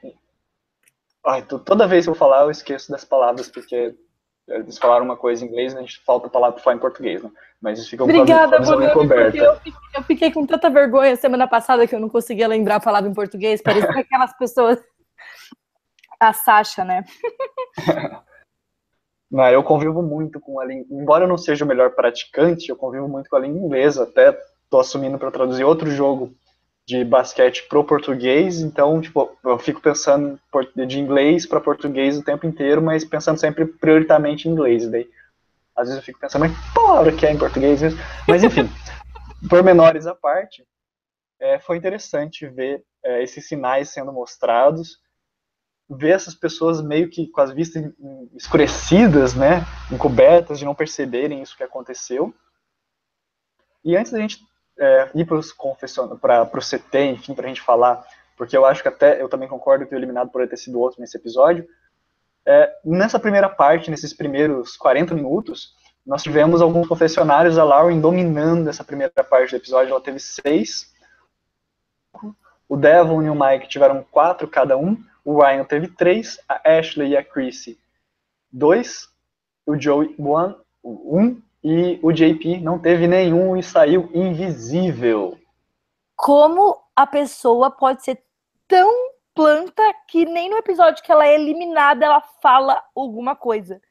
Ai, 1.25 1.43
toda 1.43 1.87
vez 1.87 2.03
que 2.03 2.11
eu 2.11 2.15
falar, 2.15 2.41
eu 2.41 2.51
esqueço 2.51 2.91
das 2.91 3.05
palavras, 3.05 3.47
porque 3.47 3.95
eles 4.47 4.77
falaram 4.77 5.05
uma 5.05 5.15
coisa 5.15 5.43
em 5.43 5.47
inglês, 5.47 5.75
a 5.75 5.79
gente 5.79 6.01
falta 6.05 6.29
palavra 6.29 6.55
para 6.55 6.63
falar 6.63 6.75
em 6.75 6.79
português, 6.79 7.23
né? 7.23 7.31
Mas 7.61 7.79
eles 7.79 7.89
ficam 7.89 8.05
Obrigada, 8.05 8.57
a 8.57 8.59
visão 8.59 8.81
encoberta. 8.81 9.37
Eu 9.37 9.55
fiquei, 9.55 9.73
eu 9.95 10.03
fiquei 10.03 10.31
com 10.31 10.45
tanta 10.45 10.69
vergonha 10.69 11.15
semana 11.15 11.47
passada 11.47 11.87
que 11.87 11.95
eu 11.95 11.99
não 11.99 12.09
conseguia 12.09 12.47
lembrar 12.47 12.75
a 12.75 12.79
palavra 12.81 13.09
em 13.09 13.13
português. 13.13 13.61
Parecia 13.61 13.89
aquelas 13.99 14.37
pessoas. 14.37 14.79
A 16.19 16.33
Sasha, 16.33 16.83
né? 16.83 17.05
não, 19.31 19.47
eu 19.49 19.63
convivo 19.63 20.01
muito 20.01 20.41
com 20.41 20.59
a 20.59 20.65
língua. 20.65 20.87
Embora 20.91 21.23
eu 21.23 21.27
não 21.27 21.37
seja 21.37 21.63
o 21.63 21.67
melhor 21.67 21.91
praticante, 21.91 22.69
eu 22.69 22.75
convivo 22.75 23.07
muito 23.07 23.29
com 23.29 23.37
a 23.37 23.39
língua 23.39 23.61
inglesa. 23.65 24.03
Até 24.03 24.37
estou 24.65 24.81
assumindo 24.81 25.17
para 25.17 25.31
traduzir 25.31 25.63
outro 25.63 25.89
jogo 25.89 26.35
de 26.85 27.03
basquete 27.03 27.65
pro 27.69 27.83
português, 27.83 28.59
então, 28.59 28.99
tipo, 28.99 29.37
eu 29.43 29.57
fico 29.57 29.79
pensando 29.79 30.39
de 30.87 30.99
inglês 30.99 31.45
para 31.45 31.61
português 31.61 32.17
o 32.17 32.23
tempo 32.23 32.45
inteiro, 32.45 32.81
mas 32.81 33.05
pensando 33.05 33.39
sempre 33.39 33.65
prioritariamente 33.65 34.47
em 34.47 34.51
inglês, 34.51 34.89
daí 34.89 35.09
às 35.75 35.87
vezes 35.87 35.97
eu 35.97 36.05
fico 36.05 36.19
pensando, 36.19 36.41
mas 36.41 36.51
que 36.51 36.73
palavra 36.73 37.11
que 37.11 37.25
é 37.25 37.31
em 37.31 37.37
português 37.37 37.81
mesmo? 37.81 37.99
Mas 38.27 38.43
enfim, 38.43 38.69
pormenores 39.49 40.05
à 40.05 40.13
parte, 40.13 40.65
é, 41.39 41.59
foi 41.59 41.77
interessante 41.77 42.47
ver 42.47 42.83
é, 43.03 43.23
esses 43.23 43.47
sinais 43.47 43.89
sendo 43.89 44.13
mostrados, 44.13 44.99
ver 45.89 46.11
essas 46.11 46.35
pessoas 46.35 46.81
meio 46.81 47.09
que 47.09 47.27
com 47.27 47.41
as 47.41 47.51
vistas 47.51 47.83
escurecidas, 48.35 49.33
né, 49.35 49.65
encobertas, 49.91 50.59
de 50.59 50.65
não 50.65 50.75
perceberem 50.75 51.41
isso 51.41 51.57
que 51.57 51.63
aconteceu. 51.63 52.33
E 53.83 53.97
antes 53.97 54.11
da 54.11 54.19
gente 54.19 54.39
é, 54.77 55.09
ir 55.15 55.25
para 55.25 55.37
o 55.37 56.61
CT, 56.61 57.05
enfim, 57.05 57.33
para 57.33 57.45
a 57.45 57.47
gente 57.47 57.61
falar, 57.61 58.03
porque 58.37 58.57
eu 58.57 58.65
acho 58.65 58.81
que 58.81 58.87
até 58.87 59.21
eu 59.21 59.29
também 59.29 59.47
concordo 59.47 59.85
que 59.85 59.93
o 59.93 59.97
eliminado 59.97 60.29
poderia 60.29 60.49
ter 60.49 60.57
sido 60.57 60.79
outro 60.79 60.99
nesse 60.99 61.17
episódio. 61.17 61.67
É, 62.45 62.73
nessa 62.83 63.19
primeira 63.19 63.47
parte, 63.47 63.89
nesses 63.89 64.13
primeiros 64.13 64.75
40 64.75 65.13
minutos, 65.13 65.75
nós 66.05 66.21
tivemos 66.21 66.61
alguns 66.61 66.87
confessionários, 66.87 67.57
a 67.57 67.63
Lauren 67.63 67.99
dominando 67.99 68.69
essa 68.69 68.83
primeira 68.83 69.23
parte 69.23 69.51
do 69.51 69.57
episódio, 69.57 69.91
ela 69.91 70.01
teve 70.01 70.19
seis. 70.19 70.91
O 72.67 72.75
Devon 72.75 73.23
e 73.23 73.29
o 73.29 73.35
Mike 73.35 73.69
tiveram 73.69 74.03
quatro 74.03 74.47
cada 74.47 74.77
um. 74.77 75.01
O 75.23 75.41
Ryan 75.41 75.63
teve 75.63 75.87
três. 75.87 76.39
A 76.49 76.77
Ashley 76.77 77.11
e 77.11 77.17
a 77.17 77.23
Chrissy, 77.23 77.79
dois. 78.51 79.07
O 79.65 79.79
Joey, 79.79 80.13
one, 80.19 80.55
um. 80.83 81.41
E 81.63 81.97
o 82.03 82.11
JP 82.11 82.59
não 82.59 82.77
teve 82.77 83.07
nenhum 83.07 83.55
e 83.55 83.63
saiu 83.63 84.09
invisível. 84.13 85.37
Como 86.15 86.77
a 86.95 87.07
pessoa 87.07 87.71
pode 87.71 88.03
ser 88.03 88.21
tão 88.67 88.91
planta 89.33 89.81
que 90.07 90.25
nem 90.25 90.49
no 90.49 90.57
episódio 90.57 91.03
que 91.03 91.11
ela 91.11 91.25
é 91.25 91.35
eliminada 91.35 92.05
ela 92.05 92.21
fala 92.41 92.83
alguma 92.95 93.35
coisa? 93.35 93.81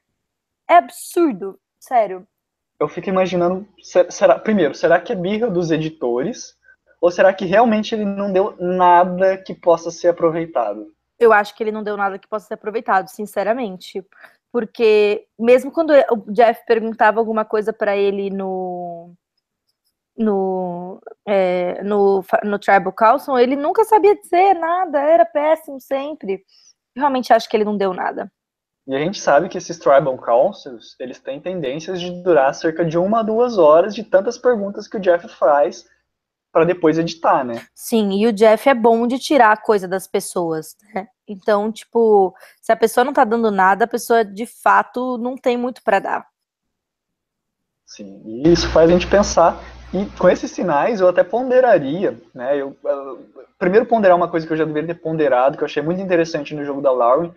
É 0.69 0.75
absurdo, 0.75 1.59
sério. 1.79 2.27
Eu 2.79 2.87
fico 2.87 3.09
imaginando, 3.09 3.67
será, 4.09 4.37
primeiro, 4.37 4.75
será 4.75 4.99
que 4.99 5.13
é 5.13 5.15
birra 5.15 5.49
dos 5.49 5.71
editores? 5.71 6.55
Ou 7.01 7.11
será 7.11 7.33
que 7.33 7.45
realmente 7.45 7.93
ele 7.93 8.05
não 8.05 8.31
deu 8.31 8.55
nada 8.59 9.37
que 9.37 9.53
possa 9.53 9.91
ser 9.91 10.09
aproveitado? 10.09 10.93
Eu 11.19 11.33
acho 11.33 11.55
que 11.55 11.63
ele 11.63 11.71
não 11.71 11.83
deu 11.83 11.97
nada 11.97 12.17
que 12.17 12.27
possa 12.27 12.47
ser 12.47 12.53
aproveitado, 12.53 13.07
sinceramente 13.09 14.05
porque 14.53 15.25
mesmo 15.37 15.71
quando 15.71 15.91
o 16.11 16.31
Jeff 16.31 16.63
perguntava 16.67 17.19
alguma 17.19 17.43
coisa 17.43 17.73
para 17.73 17.97
ele 17.97 18.29
no 18.29 19.11
no, 20.15 21.01
é, 21.27 21.81
no 21.81 22.23
no 22.43 22.59
Tribal 22.59 22.93
Council, 22.93 23.39
ele 23.39 23.55
nunca 23.55 23.83
sabia 23.83 24.15
dizer 24.15 24.53
nada, 24.53 25.01
era 25.01 25.25
péssimo 25.25 25.81
sempre. 25.81 26.45
Realmente 26.95 27.33
acho 27.33 27.49
que 27.49 27.57
ele 27.57 27.65
não 27.65 27.75
deu 27.75 27.95
nada. 27.95 28.31
E 28.85 28.95
a 28.95 28.99
gente 28.99 29.19
sabe 29.19 29.49
que 29.49 29.57
esses 29.57 29.79
Tribal 29.79 30.17
Councils, 30.19 30.95
eles 30.99 31.19
têm 31.19 31.41
tendências 31.41 31.99
de 31.99 32.11
durar 32.21 32.53
cerca 32.53 32.85
de 32.85 32.95
uma 32.95 33.21
a 33.21 33.23
duas 33.23 33.57
horas 33.57 33.95
de 33.95 34.03
tantas 34.03 34.37
perguntas 34.37 34.87
que 34.87 34.97
o 34.97 34.99
Jeff 34.99 35.27
faz 35.29 35.89
para 36.53 36.65
depois 36.65 36.99
editar, 36.99 37.43
né? 37.43 37.65
Sim, 37.73 38.11
e 38.11 38.27
o 38.27 38.31
Jeff 38.31 38.69
é 38.69 38.75
bom 38.75 39.07
de 39.07 39.17
tirar 39.17 39.51
a 39.51 39.57
coisa 39.57 39.87
das 39.87 40.05
pessoas, 40.05 40.77
né? 40.93 41.07
Então, 41.27 41.71
tipo, 41.71 42.35
se 42.61 42.71
a 42.71 42.75
pessoa 42.75 43.03
não 43.03 43.11
tá 43.11 43.23
dando 43.23 43.49
nada, 43.49 43.85
a 43.85 43.87
pessoa 43.87 44.23
de 44.23 44.45
fato 44.45 45.17
não 45.17 45.35
tem 45.35 45.57
muito 45.57 45.81
para 45.83 45.97
dar. 45.97 46.27
Sim, 47.87 48.21
e 48.23 48.49
isso 48.53 48.69
faz 48.69 48.87
a 48.87 48.93
gente 48.93 49.07
pensar. 49.07 49.59
E 49.91 50.05
com 50.17 50.29
esses 50.29 50.51
sinais 50.51 51.01
eu 51.01 51.07
até 51.07 51.23
ponderaria, 51.23 52.21
né? 52.33 52.55
Eu, 52.55 52.77
eu 52.83 53.25
primeiro 53.57 53.87
ponderar 53.87 54.15
uma 54.15 54.27
coisa 54.27 54.45
que 54.45 54.53
eu 54.53 54.57
já 54.57 54.65
deveria 54.65 54.93
ter 54.93 55.01
ponderado, 55.01 55.57
que 55.57 55.63
eu 55.63 55.67
achei 55.67 55.81
muito 55.81 56.01
interessante 56.01 56.53
no 56.53 56.63
jogo 56.63 56.81
da 56.81 56.91
Lauren, 56.91 57.33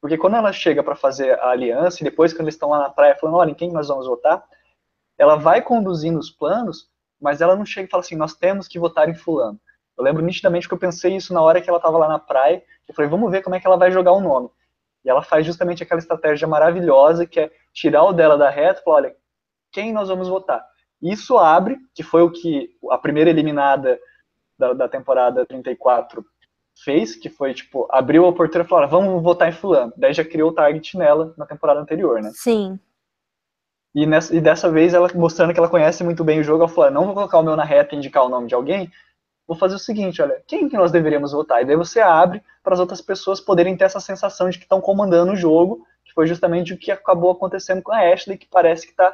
porque 0.00 0.16
quando 0.16 0.36
ela 0.36 0.52
chega 0.52 0.82
para 0.82 0.94
fazer 0.94 1.38
a 1.38 1.50
aliança 1.50 2.00
e 2.00 2.04
depois 2.04 2.32
quando 2.32 2.42
eles 2.42 2.54
estão 2.54 2.70
lá 2.70 2.78
na 2.78 2.90
praia 2.90 3.16
falando, 3.16 3.36
olha, 3.36 3.50
em 3.50 3.54
quem 3.54 3.70
nós 3.72 3.88
vamos 3.88 4.06
votar, 4.06 4.42
ela 5.18 5.36
vai 5.36 5.60
conduzindo 5.60 6.18
os 6.18 6.30
planos 6.30 6.88
mas 7.20 7.40
ela 7.40 7.56
não 7.56 7.66
chega 7.66 7.86
e 7.86 7.90
fala 7.90 8.02
assim, 8.02 8.16
nós 8.16 8.34
temos 8.34 8.68
que 8.68 8.78
votar 8.78 9.08
em 9.08 9.14
fulano. 9.14 9.58
Eu 9.96 10.04
lembro 10.04 10.24
nitidamente 10.24 10.68
que 10.68 10.74
eu 10.74 10.78
pensei 10.78 11.16
isso 11.16 11.34
na 11.34 11.42
hora 11.42 11.60
que 11.60 11.68
ela 11.68 11.78
estava 11.78 11.98
lá 11.98 12.08
na 12.08 12.18
praia, 12.18 12.62
eu 12.88 12.94
falei, 12.94 13.10
vamos 13.10 13.30
ver 13.30 13.42
como 13.42 13.56
é 13.56 13.60
que 13.60 13.66
ela 13.66 13.76
vai 13.76 13.90
jogar 13.90 14.12
o 14.12 14.20
nome. 14.20 14.48
E 15.04 15.10
ela 15.10 15.22
faz 15.22 15.44
justamente 15.44 15.82
aquela 15.82 15.98
estratégia 15.98 16.46
maravilhosa, 16.46 17.26
que 17.26 17.40
é 17.40 17.50
tirar 17.72 18.04
o 18.04 18.12
dela 18.12 18.38
da 18.38 18.48
reta 18.48 18.80
e 18.80 18.84
falar, 18.84 18.96
olha, 18.96 19.16
quem 19.72 19.92
nós 19.92 20.08
vamos 20.08 20.28
votar? 20.28 20.64
Isso 21.00 21.36
abre, 21.38 21.78
que 21.94 22.02
foi 22.02 22.22
o 22.22 22.30
que 22.30 22.70
a 22.90 22.98
primeira 22.98 23.30
eliminada 23.30 23.98
da, 24.58 24.72
da 24.72 24.88
temporada 24.88 25.46
34 25.46 26.24
fez, 26.84 27.16
que 27.16 27.28
foi, 27.28 27.54
tipo, 27.54 27.86
abriu 27.90 28.24
a 28.24 28.28
oportunidade 28.28 28.66
e 28.66 28.70
falou, 28.70 28.88
vamos 28.88 29.22
votar 29.22 29.48
em 29.48 29.52
fulano. 29.52 29.92
Daí 29.96 30.12
já 30.12 30.24
criou 30.24 30.50
o 30.50 30.54
target 30.54 30.96
nela 30.96 31.34
na 31.36 31.46
temporada 31.46 31.80
anterior, 31.80 32.20
né? 32.22 32.30
Sim. 32.34 32.78
E, 33.98 34.06
nessa, 34.06 34.32
e 34.36 34.40
dessa 34.40 34.70
vez, 34.70 34.94
ela 34.94 35.10
mostrando 35.12 35.52
que 35.52 35.58
ela 35.58 35.68
conhece 35.68 36.04
muito 36.04 36.22
bem 36.22 36.38
o 36.38 36.44
jogo, 36.44 36.62
ela 36.62 36.68
falou: 36.68 36.88
não 36.88 37.04
vou 37.04 37.14
colocar 37.14 37.36
o 37.38 37.42
meu 37.42 37.56
na 37.56 37.64
reta 37.64 37.96
e 37.96 37.98
indicar 37.98 38.24
o 38.24 38.28
nome 38.28 38.46
de 38.46 38.54
alguém, 38.54 38.88
vou 39.44 39.56
fazer 39.56 39.74
o 39.74 39.78
seguinte: 39.78 40.22
olha, 40.22 40.40
quem 40.46 40.68
que 40.68 40.76
nós 40.76 40.92
deveríamos 40.92 41.32
votar? 41.32 41.62
E 41.62 41.64
daí 41.64 41.74
você 41.74 42.00
abre 42.00 42.40
para 42.62 42.74
as 42.74 42.78
outras 42.78 43.00
pessoas 43.00 43.40
poderem 43.40 43.76
ter 43.76 43.86
essa 43.86 43.98
sensação 43.98 44.48
de 44.48 44.56
que 44.56 44.64
estão 44.64 44.80
comandando 44.80 45.32
o 45.32 45.36
jogo, 45.36 45.84
que 46.04 46.12
foi 46.12 46.28
justamente 46.28 46.72
o 46.72 46.78
que 46.78 46.92
acabou 46.92 47.32
acontecendo 47.32 47.82
com 47.82 47.92
a 47.92 47.98
Ashley, 47.98 48.38
que 48.38 48.46
parece 48.46 48.86
que 48.86 48.92
está 48.92 49.12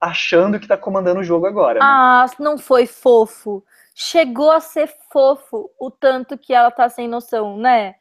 achando 0.00 0.58
que 0.58 0.64
está 0.64 0.76
comandando 0.76 1.20
o 1.20 1.24
jogo 1.24 1.46
agora. 1.46 1.78
Né? 1.78 1.86
Ah, 1.88 2.26
não 2.40 2.58
foi 2.58 2.86
fofo. 2.86 3.64
Chegou 3.94 4.50
a 4.50 4.58
ser 4.58 4.92
fofo 5.12 5.70
o 5.78 5.92
tanto 5.92 6.36
que 6.36 6.52
ela 6.52 6.72
tá 6.72 6.88
sem 6.88 7.06
noção, 7.06 7.56
né? 7.56 7.94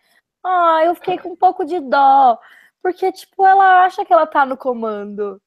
Ah, 0.44 0.82
eu 0.84 0.96
fiquei 0.96 1.20
com 1.20 1.30
um 1.30 1.36
pouco 1.36 1.64
de 1.64 1.80
dó. 1.80 2.40
Porque, 2.82 3.12
tipo, 3.12 3.46
ela 3.46 3.84
acha 3.86 4.04
que 4.04 4.12
ela 4.12 4.26
tá 4.26 4.44
no 4.44 4.58
comando 4.58 5.40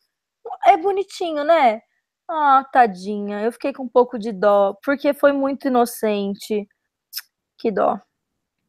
é 0.67 0.77
bonitinho, 0.77 1.45
né? 1.45 1.81
Ah, 2.29 2.65
tadinha, 2.73 3.43
eu 3.43 3.53
fiquei 3.53 3.73
com 3.73 3.85
um 3.85 3.89
pouco 3.89 4.19
de 4.19 4.33
dó, 4.33 4.75
porque 4.85 5.13
foi 5.13 5.33
muito 5.33 5.69
inocente. 5.69 6.67
Que 7.59 7.71
dó. 7.71 7.99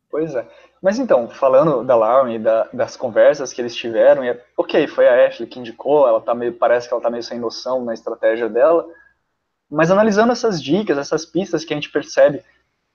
Pois 0.10 0.36
é. 0.36 0.48
Mas 0.82 1.00
então, 1.00 1.28
falando 1.28 1.84
da 1.84 1.96
Lauren 1.96 2.36
e 2.36 2.40
da, 2.40 2.70
das 2.72 2.96
conversas 2.96 3.52
que 3.52 3.62
eles 3.62 3.76
tiveram, 3.76 4.24
e 4.24 4.30
é, 4.30 4.46
ok, 4.56 4.88
foi 4.88 5.08
a 5.08 5.28
Ashley 5.28 5.48
que 5.48 5.60
indicou, 5.60 6.08
ela 6.08 6.22
tá 6.22 6.36
meio, 6.36 6.54
parece 6.54 6.88
que 6.88 6.94
ela 6.94 7.02
tá 7.02 7.10
meio 7.10 7.24
sem 7.24 7.40
noção 7.40 7.84
na 7.84 7.94
estratégia 7.94 8.48
dela, 8.48 8.86
mas 9.70 9.90
analisando 9.90 10.32
essas 10.32 10.62
dicas, 10.62 10.98
essas 10.98 11.26
pistas 11.26 11.66
que 11.66 11.74
a 11.74 11.78
gente 11.78 11.92
percebe 11.92 12.44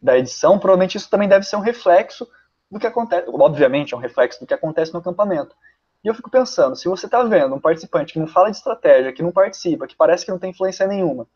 da 0.00 0.16
edição, 0.16 0.58
provavelmente 0.58 0.96
isso 0.96 1.10
também 1.10 1.28
deve 1.28 1.44
ser 1.44 1.56
um 1.56 1.60
reflexo 1.60 2.28
do 2.70 2.78
que 2.78 2.86
acontece, 2.86 3.26
obviamente 3.28 3.92
é 3.92 3.96
um 3.96 4.00
reflexo 4.00 4.40
do 4.40 4.46
que 4.46 4.54
acontece 4.54 4.92
no 4.92 5.00
acampamento. 5.00 5.54
E 6.02 6.08
eu 6.08 6.14
fico 6.14 6.30
pensando, 6.30 6.76
se 6.76 6.88
você 6.88 7.06
está 7.06 7.22
vendo 7.22 7.54
um 7.54 7.60
participante 7.60 8.12
que 8.12 8.18
não 8.18 8.26
fala 8.26 8.50
de 8.50 8.56
estratégia, 8.56 9.12
que 9.12 9.22
não 9.22 9.32
participa, 9.32 9.86
que 9.86 9.96
parece 9.96 10.24
que 10.24 10.30
não 10.30 10.38
tem 10.38 10.50
influência 10.50 10.86
nenhuma, 10.86 11.26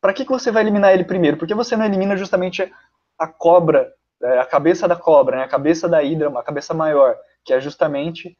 para 0.00 0.12
que, 0.12 0.24
que 0.24 0.30
você 0.30 0.50
vai 0.50 0.62
eliminar 0.62 0.92
ele 0.92 1.04
primeiro? 1.04 1.36
Por 1.36 1.46
que 1.46 1.54
você 1.54 1.76
não 1.76 1.84
elimina 1.84 2.16
justamente 2.16 2.72
a 3.18 3.26
cobra, 3.26 3.92
é, 4.22 4.38
a 4.38 4.46
cabeça 4.46 4.88
da 4.88 4.96
cobra, 4.96 5.36
né, 5.36 5.44
a 5.44 5.48
cabeça 5.48 5.88
da 5.88 6.02
hidra, 6.02 6.30
a 6.38 6.42
cabeça 6.42 6.72
maior, 6.72 7.16
que 7.44 7.52
é 7.52 7.60
justamente 7.60 8.36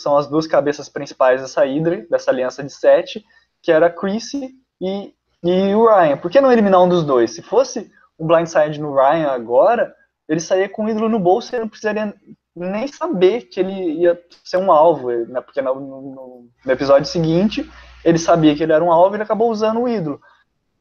são 0.00 0.16
as 0.16 0.26
duas 0.26 0.46
cabeças 0.46 0.88
principais 0.88 1.40
dessa 1.40 1.64
hidra, 1.66 2.06
dessa 2.10 2.30
aliança 2.30 2.62
de 2.62 2.72
sete, 2.72 3.24
que 3.60 3.70
era 3.70 3.90
Chrissy 3.90 4.54
e, 4.80 5.14
e 5.42 5.74
o 5.74 5.86
Ryan. 5.86 6.16
Por 6.16 6.30
que 6.30 6.40
não 6.40 6.50
eliminar 6.50 6.82
um 6.82 6.88
dos 6.88 7.04
dois? 7.04 7.34
Se 7.34 7.42
fosse 7.42 7.90
um 8.18 8.26
blindside 8.26 8.80
no 8.80 8.94
Ryan 8.94 9.28
agora, 9.28 9.94
ele 10.28 10.40
saía 10.40 10.68
com 10.68 10.84
o 10.84 10.88
ídolo 10.88 11.08
no 11.08 11.20
bolso 11.20 11.54
e 11.54 11.58
não 11.58 11.68
precisaria 11.68 12.14
nem 12.54 12.86
saber 12.86 13.42
que 13.42 13.60
ele 13.60 14.00
ia 14.00 14.20
ser 14.44 14.58
um 14.58 14.70
alvo, 14.70 15.10
né? 15.10 15.40
porque 15.40 15.62
no, 15.62 15.74
no, 15.74 16.50
no, 16.64 16.72
episódio 16.72 17.06
seguinte 17.06 17.68
ele 18.04 18.18
sabia 18.18 18.54
que 18.54 18.62
ele 18.62 18.72
era 18.72 18.84
um 18.84 18.92
alvo 18.92 19.14
e 19.14 19.16
ele 19.16 19.22
acabou 19.22 19.50
usando 19.50 19.80
o 19.80 19.88
ídolo. 19.88 20.20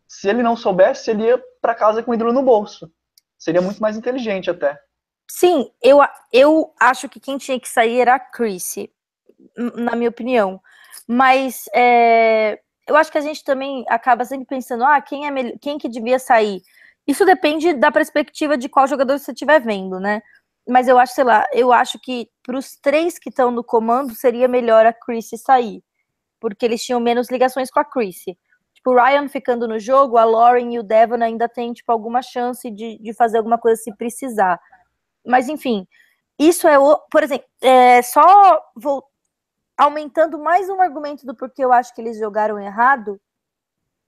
Se 0.08 0.28
ele 0.28 0.44
não 0.44 0.58
soubesse, 0.58 1.12
ele 1.12 1.24
ia 1.24 1.42
para 1.62 1.76
casa 1.76 2.04
com 2.04 2.12
o 2.12 2.14
ídolo 2.14 2.34
no 2.34 2.44
bolso. 2.44 2.92
Seria 3.38 3.62
muito 3.62 3.82
mais 3.82 3.96
inteligente 3.96 4.50
até. 4.50 4.78
Sim, 5.30 5.72
eu, 5.82 6.00
eu 6.34 6.74
acho 6.80 7.08
que 7.08 7.20
quem 7.20 7.38
tinha 7.38 7.60
que 7.60 7.70
sair 7.70 8.02
era 8.02 8.16
a 8.16 8.20
Chrissy, 8.20 8.92
na 9.76 9.96
minha 9.96 10.10
opinião. 10.10 10.60
Mas 11.08 11.66
é, 11.74 12.60
eu 12.86 12.98
acho 12.98 13.12
que 13.12 13.18
a 13.18 13.22
gente 13.22 13.44
também 13.44 13.86
acaba 13.88 14.26
sempre 14.26 14.46
pensando, 14.46 14.84
ah, 14.84 15.00
quem 15.00 15.26
é 15.26 15.58
quem 15.58 15.78
que 15.78 15.88
devia 15.88 16.20
sair? 16.20 16.62
Isso 17.08 17.26
depende 17.26 17.74
da 17.74 17.92
perspectiva 17.92 18.58
de 18.58 18.70
qual 18.70 18.88
jogador 18.88 19.18
você 19.18 19.32
estiver 19.32 19.62
vendo, 19.62 20.00
né? 20.00 20.22
Mas 20.68 20.88
eu 20.88 20.98
acho, 20.98 21.14
sei 21.14 21.24
lá, 21.24 21.46
eu 21.54 21.72
acho 21.74 22.00
que 22.00 22.30
para 22.44 22.58
os 22.58 22.76
três 22.78 23.18
que 23.18 23.30
estão 23.30 23.52
no 23.52 23.64
comando 23.64 24.14
seria 24.16 24.48
melhor 24.48 24.86
a 24.86 24.94
Chrissy 24.94 25.38
sair. 25.38 25.84
Porque 26.40 26.66
eles 26.66 26.84
tinham 26.84 27.00
menos 27.00 27.30
ligações 27.30 27.70
com 27.70 27.80
a 27.80 27.86
Chrissy. 27.86 28.38
Tipo, 28.74 28.92
o 28.92 28.96
Ryan 28.96 29.28
ficando 29.28 29.68
no 29.68 29.80
jogo, 29.80 30.18
a 30.18 30.24
Lauren 30.24 30.74
e 30.74 30.80
o 30.80 30.84
Devon 30.84 31.22
ainda 31.22 31.48
têm, 31.48 31.74
tipo, 31.74 31.92
alguma 31.92 32.22
chance 32.22 32.70
de, 32.70 32.98
de 33.00 33.14
fazer 33.14 33.38
alguma 33.38 33.58
coisa 33.58 33.82
se 33.82 33.96
precisar. 33.96 34.60
Mas, 35.26 35.48
enfim, 35.50 35.88
isso 36.40 36.68
é, 36.68 36.80
o, 36.80 36.98
por 37.12 37.22
exemplo, 37.22 37.46
é, 37.62 38.02
só 38.02 38.24
vou, 38.76 39.06
aumentando 39.78 40.40
mais 40.40 40.70
um 40.70 40.82
argumento 40.82 41.26
do 41.26 41.36
porquê 41.36 41.64
eu 41.64 41.74
acho 41.74 41.94
que 41.94 42.02
eles 42.02 42.18
jogaram 42.18 42.60
errado, 42.60 43.20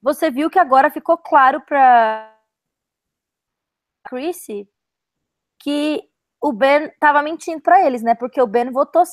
você 0.01 0.29
viu 0.29 0.49
que 0.49 0.59
agora 0.59 0.91
ficou 0.91 1.17
claro 1.17 1.61
para 1.61 2.35
Chrissy 4.07 4.67
que 5.59 6.03
o 6.43 6.51
Ben 6.51 6.91
tava 6.99 7.23
mentindo 7.23 7.61
para 7.61 7.87
eles, 7.87 8.03
né? 8.03 8.13
Porque 8.13 8.41
o 8.41 8.45
Ben 8.45 8.69
votou. 8.69 9.03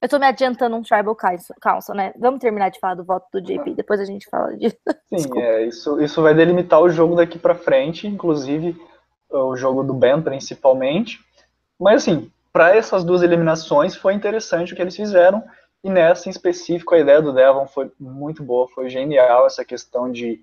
Eu 0.00 0.08
tô 0.08 0.18
me 0.18 0.24
adiantando 0.24 0.74
um 0.74 0.82
Tribal 0.82 1.14
Council, 1.14 1.94
né? 1.94 2.14
Vamos 2.18 2.40
terminar 2.40 2.70
de 2.70 2.80
falar 2.80 2.94
do 2.94 3.04
voto 3.04 3.26
do 3.32 3.42
JP, 3.42 3.74
depois 3.74 4.00
a 4.00 4.04
gente 4.06 4.26
fala 4.30 4.56
disso. 4.56 4.78
Sim, 5.14 5.38
é, 5.38 5.66
isso, 5.66 6.00
isso 6.00 6.22
vai 6.22 6.32
delimitar 6.32 6.80
o 6.80 6.88
jogo 6.88 7.16
daqui 7.16 7.38
para 7.38 7.54
frente, 7.54 8.06
inclusive 8.06 8.80
o 9.28 9.54
jogo 9.56 9.82
do 9.82 9.92
Ben 9.92 10.22
principalmente. 10.22 11.20
Mas 11.78 12.02
assim, 12.02 12.32
para 12.50 12.74
essas 12.74 13.04
duas 13.04 13.22
eliminações 13.22 13.94
foi 13.94 14.14
interessante 14.14 14.72
o 14.72 14.76
que 14.76 14.80
eles 14.80 14.96
fizeram. 14.96 15.44
E 15.84 15.90
nessa 15.90 16.28
em 16.28 16.30
específico, 16.30 16.94
a 16.94 16.98
ideia 16.98 17.20
do 17.20 17.32
Devon 17.32 17.66
foi 17.66 17.92
muito 18.00 18.42
boa, 18.42 18.66
foi 18.68 18.88
genial 18.88 19.46
essa 19.46 19.64
questão 19.64 20.10
de, 20.10 20.42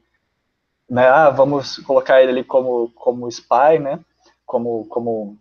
né, 0.88 1.08
ah, 1.08 1.30
vamos 1.32 1.78
colocar 1.80 2.22
ele 2.22 2.32
ali 2.32 2.44
como, 2.44 2.92
como 2.92 3.28
spy, 3.28 3.80
né? 3.82 4.00
Como, 4.46 4.86
como 4.86 5.38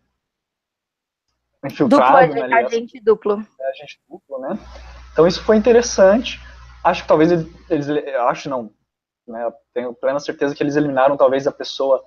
infiltrado. 1.65 2.27
Duplo, 2.27 2.49
né, 2.49 2.57
agente 2.57 3.01
duplo. 3.01 3.47
É, 3.61 3.69
agente 3.71 4.01
duplo, 4.09 4.39
né? 4.39 4.59
Então 5.13 5.27
isso 5.27 5.43
foi 5.43 5.57
interessante. 5.57 6.41
Acho 6.83 7.03
que 7.03 7.09
talvez 7.09 7.31
eles, 7.71 7.89
acho 8.29 8.51
não, 8.51 8.71
né, 9.27 9.51
tenho 9.73 9.95
plena 9.95 10.21
certeza 10.21 10.55
que 10.55 10.63
eles 10.63 10.77
eliminaram 10.77 11.17
talvez 11.17 11.47
a 11.47 11.53
pessoa 11.53 12.05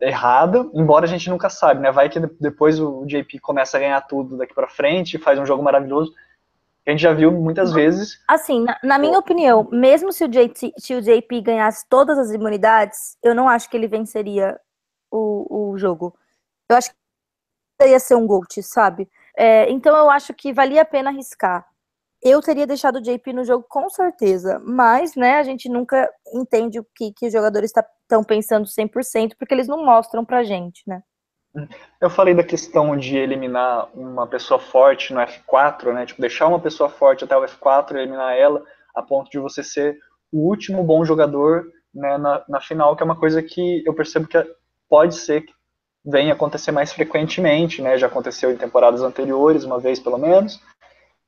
errada, 0.00 0.68
embora 0.74 1.04
a 1.04 1.08
gente 1.08 1.30
nunca 1.30 1.48
sabe, 1.48 1.80
né? 1.80 1.92
Vai 1.92 2.08
que 2.08 2.18
depois 2.40 2.80
o 2.80 3.04
JP 3.06 3.38
começa 3.38 3.76
a 3.76 3.80
ganhar 3.80 4.00
tudo 4.02 4.36
daqui 4.36 4.52
para 4.52 4.68
frente, 4.68 5.18
faz 5.18 5.38
um 5.38 5.46
jogo 5.46 5.62
maravilhoso. 5.62 6.12
A 6.84 6.90
gente 6.90 7.00
já 7.00 7.12
viu 7.12 7.30
muitas 7.30 7.72
vezes. 7.72 8.20
Assim, 8.26 8.64
na, 8.64 8.76
na 8.82 8.98
minha 8.98 9.16
opinião, 9.16 9.68
mesmo 9.70 10.12
se 10.12 10.24
o, 10.24 10.28
JT, 10.28 10.72
se 10.76 10.94
o 10.94 11.00
JP 11.00 11.40
ganhasse 11.40 11.88
todas 11.88 12.18
as 12.18 12.32
imunidades, 12.32 13.16
eu 13.22 13.32
não 13.32 13.48
acho 13.48 13.70
que 13.70 13.76
ele 13.76 13.86
venceria 13.86 14.58
o, 15.12 15.70
o 15.72 15.78
jogo. 15.78 16.16
Eu 16.68 16.76
acho 16.76 16.90
que 16.90 17.86
ia 17.86 18.00
ser 18.00 18.14
um 18.14 18.26
GOAT, 18.26 18.62
sabe? 18.62 19.08
É, 19.36 19.70
então 19.70 19.96
eu 19.96 20.10
acho 20.10 20.32
que 20.34 20.52
valia 20.52 20.82
a 20.82 20.86
pena 20.86 21.10
arriscar. 21.10 21.66
Eu 22.22 22.40
teria 22.40 22.66
deixado 22.66 22.96
o 22.96 23.00
JP 23.00 23.32
no 23.32 23.44
jogo 23.44 23.66
com 23.68 23.88
certeza, 23.90 24.60
mas, 24.64 25.16
né, 25.16 25.38
a 25.38 25.42
gente 25.42 25.68
nunca 25.68 26.08
entende 26.32 26.78
o 26.78 26.86
que, 26.94 27.12
que 27.12 27.26
os 27.26 27.32
jogadores 27.32 27.70
estão 27.70 28.22
tá, 28.22 28.24
pensando 28.24 28.66
100%, 28.66 29.32
porque 29.36 29.52
eles 29.52 29.66
não 29.66 29.84
mostram 29.84 30.24
pra 30.24 30.44
gente, 30.44 30.82
né? 30.86 31.02
Eu 32.00 32.08
falei 32.08 32.32
da 32.32 32.44
questão 32.44 32.96
de 32.96 33.18
eliminar 33.18 33.90
uma 33.94 34.26
pessoa 34.26 34.58
forte 34.58 35.12
no 35.12 35.20
F4, 35.20 35.92
né? 35.92 36.06
Tipo, 36.06 36.20
deixar 36.20 36.46
uma 36.46 36.60
pessoa 36.60 36.88
forte 36.88 37.24
até 37.24 37.36
o 37.36 37.44
F4 37.44 37.92
e 37.92 37.98
eliminar 37.98 38.34
ela 38.36 38.64
a 38.94 39.02
ponto 39.02 39.30
de 39.30 39.38
você 39.38 39.62
ser 39.62 39.98
o 40.32 40.48
último 40.48 40.82
bom 40.82 41.04
jogador 41.04 41.66
né, 41.94 42.16
na, 42.16 42.42
na 42.48 42.60
final, 42.60 42.96
que 42.96 43.02
é 43.02 43.04
uma 43.04 43.18
coisa 43.18 43.42
que 43.42 43.82
eu 43.84 43.92
percebo 43.94 44.26
que 44.26 44.38
pode 44.92 45.14
ser 45.14 45.40
que 45.40 45.54
venha 46.04 46.34
acontecer 46.34 46.70
mais 46.70 46.92
frequentemente, 46.92 47.80
né? 47.80 47.96
Já 47.96 48.08
aconteceu 48.08 48.52
em 48.52 48.58
temporadas 48.58 49.00
anteriores, 49.00 49.64
uma 49.64 49.80
vez 49.80 49.98
pelo 49.98 50.18
menos. 50.18 50.60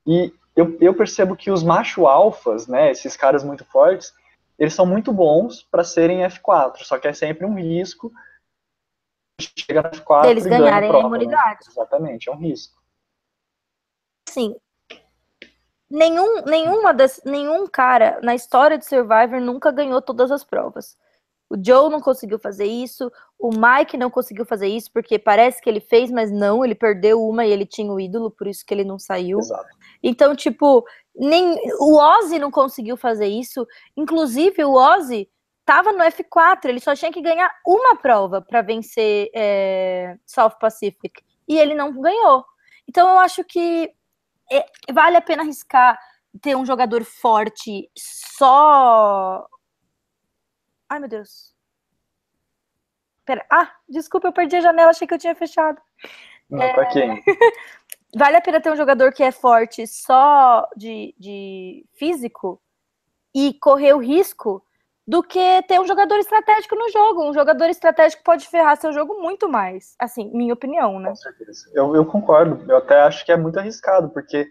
E 0.05 0.31
eu, 0.55 0.77
eu 0.79 0.93
percebo 0.93 1.35
que 1.35 1.49
os 1.49 1.63
macho 1.63 2.05
alfas, 2.05 2.67
né, 2.67 2.91
esses 2.91 3.17
caras 3.17 3.43
muito 3.43 3.65
fortes, 3.65 4.13
eles 4.59 4.75
são 4.75 4.85
muito 4.85 5.11
bons 5.11 5.63
para 5.63 5.83
serem 5.83 6.19
F4, 6.19 6.83
só 6.83 6.99
que 6.99 7.07
é 7.07 7.13
sempre 7.13 7.43
um 7.43 7.55
risco 7.55 8.11
chega 9.41 9.81
no 9.81 9.89
F4 9.89 10.25
eles 10.27 10.45
ganharem 10.45 10.89
prova, 10.89 11.07
a 11.07 11.09
né? 11.09 11.15
imunidade. 11.17 11.65
Né? 11.65 11.71
Exatamente, 11.71 12.29
é 12.29 12.31
um 12.31 12.37
risco. 12.37 12.79
Sim. 14.29 14.55
Nenhum, 15.89 16.43
nenhuma 16.43 16.93
das, 16.93 17.19
nenhum 17.25 17.67
cara 17.67 18.19
na 18.21 18.35
história 18.35 18.77
de 18.77 18.85
Survivor 18.85 19.41
nunca 19.41 19.71
ganhou 19.71 20.03
todas 20.03 20.29
as 20.31 20.43
provas. 20.43 20.95
O 21.49 21.55
Joe 21.63 21.91
não 21.91 22.01
conseguiu 22.01 22.39
fazer 22.39 22.65
isso, 22.65 23.11
o 23.37 23.49
Mike 23.49 23.97
não 23.97 24.09
conseguiu 24.09 24.45
fazer 24.45 24.67
isso, 24.67 24.91
porque 24.91 25.19
parece 25.19 25.61
que 25.61 25.69
ele 25.69 25.79
fez, 25.79 26.09
mas 26.09 26.31
não, 26.31 26.65
ele 26.65 26.73
perdeu 26.73 27.23
uma 27.23 27.45
e 27.45 27.51
ele 27.51 27.65
tinha 27.65 27.91
o 27.91 27.99
ídolo, 27.99 28.31
por 28.31 28.47
isso 28.47 28.65
que 28.65 28.73
ele 28.73 28.83
não 28.83 28.97
saiu. 28.97 29.39
Exato. 29.39 29.67
Então, 30.01 30.35
tipo, 30.35 30.83
nem 31.15 31.55
o 31.79 31.97
Ozzy 31.97 32.39
não 32.39 32.49
conseguiu 32.49 32.97
fazer 32.97 33.27
isso. 33.27 33.65
Inclusive, 33.95 34.63
o 34.65 34.73
Ozzy 34.73 35.29
tava 35.63 35.91
no 35.91 36.03
F4, 36.03 36.65
ele 36.65 36.79
só 36.79 36.95
tinha 36.95 37.11
que 37.11 37.21
ganhar 37.21 37.51
uma 37.65 37.95
prova 37.95 38.41
para 38.41 38.61
vencer 38.61 39.29
é, 39.33 40.17
South 40.25 40.57
Pacific. 40.59 41.23
E 41.47 41.57
ele 41.57 41.75
não 41.75 42.01
ganhou. 42.01 42.43
Então, 42.87 43.07
eu 43.07 43.19
acho 43.19 43.43
que 43.43 43.91
é, 44.51 44.65
vale 44.91 45.17
a 45.17 45.21
pena 45.21 45.43
arriscar 45.43 45.97
ter 46.41 46.55
um 46.55 46.65
jogador 46.65 47.03
forte 47.03 47.89
só 47.95 49.45
Ai, 50.89 50.99
meu 50.99 51.09
Deus. 51.09 51.53
Pera. 53.25 53.45
Ah, 53.51 53.71
desculpa, 53.89 54.27
eu 54.27 54.33
perdi 54.33 54.55
a 54.55 54.61
janela, 54.61 54.91
achei 54.91 55.07
que 55.07 55.13
eu 55.13 55.19
tinha 55.19 55.35
fechado. 55.35 55.81
Não, 56.49 56.61
é... 56.61 56.73
pra 56.73 56.85
quem? 56.93 57.23
vale 58.15 58.37
a 58.37 58.41
pena 58.41 58.61
ter 58.61 58.71
um 58.71 58.75
jogador 58.77 59.11
que 59.11 59.23
é 59.23 59.31
forte 59.31 59.85
só 59.87 60.67
de, 60.77 61.13
de 61.19 61.85
físico 61.95 62.61
e 63.33 63.53
correr 63.55 63.93
o 63.93 63.99
risco 63.99 64.63
do 65.07 65.21
que 65.21 65.61
ter 65.63 65.79
um 65.79 65.85
jogador 65.85 66.17
estratégico 66.17 66.75
no 66.75 66.89
jogo. 66.89 67.29
Um 67.29 67.33
jogador 67.33 67.65
estratégico 67.65 68.23
pode 68.23 68.47
ferrar 68.47 68.77
seu 68.77 68.93
jogo 68.93 69.21
muito 69.21 69.49
mais. 69.49 69.95
Assim, 69.99 70.31
minha 70.33 70.53
opinião, 70.53 70.99
né? 70.99 71.09
Com 71.09 71.15
certeza. 71.15 71.69
Eu, 71.73 71.95
eu 71.95 72.05
concordo. 72.05 72.63
Eu 72.71 72.77
até 72.77 73.01
acho 73.01 73.25
que 73.25 73.31
é 73.31 73.37
muito 73.37 73.59
arriscado, 73.59 74.09
porque 74.09 74.47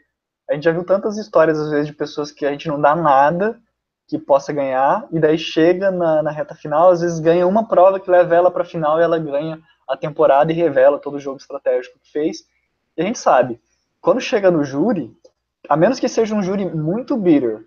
a 0.49 0.55
gente 0.55 0.65
já 0.65 0.73
viu 0.73 0.85
tantas 0.85 1.17
histórias, 1.17 1.59
às 1.59 1.71
vezes, 1.71 1.87
de 1.87 1.95
pessoas 1.95 2.31
que 2.31 2.45
a 2.45 2.53
gente 2.53 2.69
não 2.69 2.81
dá 2.81 2.95
nada 2.95 3.61
que 4.07 4.19
possa 4.19 4.53
ganhar, 4.53 5.07
e 5.11 5.19
daí 5.19 5.39
chega 5.39 5.91
na, 5.91 6.23
na 6.23 6.31
reta 6.31 6.55
final, 6.55 6.91
às 6.91 7.01
vezes 7.01 7.21
ganha 7.21 7.47
uma 7.47 7.67
prova 7.67 7.99
que 7.99 8.11
leva 8.11 8.35
ela 8.35 8.51
para 8.51 8.63
a 8.63 8.67
final 8.67 9.01
e 9.01 9.03
ela 9.03 9.19
ganha 9.19 9.61
a 9.89 9.97
temporada 9.97 10.53
e 10.53 10.55
revela 10.55 10.99
todo 10.99 11.15
o 11.15 11.21
jogo 11.21 11.39
estratégico 11.39 11.99
que 12.03 12.13
fez. 12.13 12.47
E 12.97 13.03
a 13.03 13.05
gente 13.05 13.19
sabe, 13.19 13.61
quando 14.01 14.21
chega 14.21 14.51
no 14.51 14.63
júri, 14.63 15.11
a 15.69 15.77
menos 15.77 15.99
que 15.99 16.09
seja 16.09 16.35
um 16.35 16.43
júri 16.43 16.67
muito 16.67 17.17
bitter, 17.17 17.65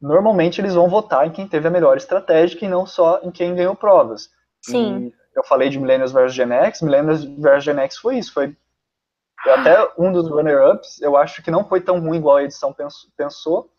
normalmente 0.00 0.60
eles 0.60 0.74
vão 0.74 0.88
votar 0.88 1.26
em 1.26 1.30
quem 1.30 1.48
teve 1.48 1.66
a 1.66 1.70
melhor 1.70 1.96
estratégia 1.96 2.64
e 2.64 2.68
não 2.68 2.86
só 2.86 3.20
em 3.22 3.30
quem 3.30 3.54
ganhou 3.54 3.74
provas. 3.74 4.30
Sim. 4.60 5.06
E 5.06 5.14
eu 5.34 5.44
falei 5.44 5.68
de 5.68 5.78
Millennials 5.78 6.12
versus 6.12 6.34
Gen 6.34 6.52
X, 6.52 6.82
Millennials 6.82 7.24
versus 7.24 7.64
Gen 7.64 7.78
X 7.78 7.96
foi 7.96 8.18
isso, 8.18 8.32
foi 8.32 8.54
até 9.46 9.88
um 9.96 10.12
dos 10.12 10.28
runner-ups, 10.28 11.00
eu 11.00 11.16
acho 11.16 11.42
que 11.42 11.50
não 11.50 11.64
foi 11.64 11.80
tão 11.80 12.00
ruim 12.00 12.18
igual 12.18 12.36
a 12.36 12.42
edição 12.42 12.74
pensou, 13.16 13.70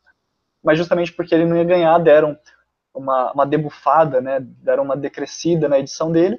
mas 0.63 0.77
justamente 0.77 1.13
porque 1.13 1.33
ele 1.33 1.45
não 1.45 1.57
ia 1.57 1.63
ganhar, 1.63 1.97
deram 1.99 2.37
uma, 2.93 3.31
uma 3.31 3.45
debufada, 3.45 4.21
né, 4.21 4.39
deram 4.39 4.83
uma 4.83 4.97
decrescida 4.97 5.69
na 5.69 5.79
edição 5.79 6.11
dele, 6.11 6.37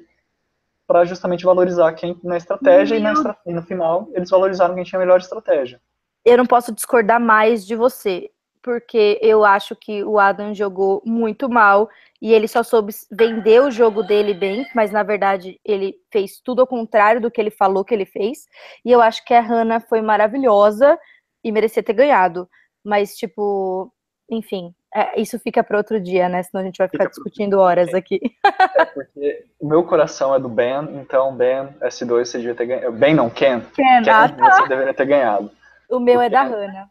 para 0.87 1.05
justamente 1.05 1.45
valorizar 1.45 1.93
quem 1.93 2.19
na 2.23 2.37
estratégia, 2.37 2.95
e, 2.95 2.99
na 2.99 3.13
estra 3.13 3.37
e 3.45 3.53
no 3.53 3.61
final 3.61 4.09
eles 4.13 4.29
valorizaram 4.29 4.75
quem 4.75 4.83
tinha 4.83 4.99
a 4.99 5.03
melhor 5.03 5.19
estratégia. 5.19 5.81
Eu 6.25 6.37
não 6.37 6.45
posso 6.45 6.71
discordar 6.71 7.19
mais 7.19 7.65
de 7.65 7.75
você, 7.75 8.29
porque 8.61 9.17
eu 9.21 9.43
acho 9.43 9.75
que 9.75 10.03
o 10.03 10.19
Adam 10.19 10.53
jogou 10.53 11.01
muito 11.05 11.49
mal 11.49 11.89
e 12.21 12.31
ele 12.31 12.47
só 12.47 12.61
soube 12.61 12.93
vender 13.11 13.61
o 13.61 13.71
jogo 13.71 14.03
dele 14.03 14.33
bem, 14.33 14.67
mas 14.75 14.91
na 14.91 15.01
verdade 15.01 15.59
ele 15.65 15.95
fez 16.11 16.39
tudo 16.39 16.61
ao 16.61 16.67
contrário 16.67 17.19
do 17.19 17.31
que 17.31 17.41
ele 17.41 17.49
falou 17.49 17.83
que 17.83 17.93
ele 17.93 18.05
fez. 18.05 18.45
E 18.85 18.91
eu 18.91 19.01
acho 19.01 19.25
que 19.25 19.33
a 19.33 19.41
Hannah 19.41 19.79
foi 19.79 20.01
maravilhosa 20.01 20.99
e 21.43 21.51
merecia 21.51 21.81
ter 21.81 21.93
ganhado. 21.93 22.47
Mas, 22.83 23.15
tipo, 23.15 23.91
enfim, 24.31 24.73
é, 24.95 25.19
isso 25.19 25.37
fica 25.37 25.61
para 25.61 25.77
outro 25.77 25.99
dia, 25.99 26.29
né? 26.29 26.41
Senão 26.41 26.61
a 26.61 26.65
gente 26.65 26.77
vai 26.77 26.87
ficar 26.87 27.03
fica 27.03 27.11
discutindo 27.11 27.51
pro... 27.51 27.59
horas 27.59 27.93
aqui. 27.93 28.19
É 28.73 28.85
porque 28.85 29.45
o 29.59 29.67
meu 29.67 29.83
coração 29.83 30.33
é 30.33 30.39
do 30.39 30.49
Ben, 30.49 31.01
então 31.01 31.35
Ben, 31.35 31.67
S2 31.81 32.25
você 32.25 32.37
devia 32.37 32.55
ter 32.55 32.65
ganhado. 32.65 32.91
Ben 32.93 33.13
não, 33.13 33.29
Ken. 33.29 33.61
Ken, 33.73 34.01
Ken 34.03 34.09
ah, 34.09 34.29
tá. 34.29 34.51
você 34.51 34.67
deveria 34.67 34.93
ter 34.93 35.05
ganhado. 35.05 35.51
O 35.89 35.99
meu 35.99 36.15
porque... 36.15 36.25
é 36.25 36.29
da 36.29 36.43
Hannah. 36.43 36.89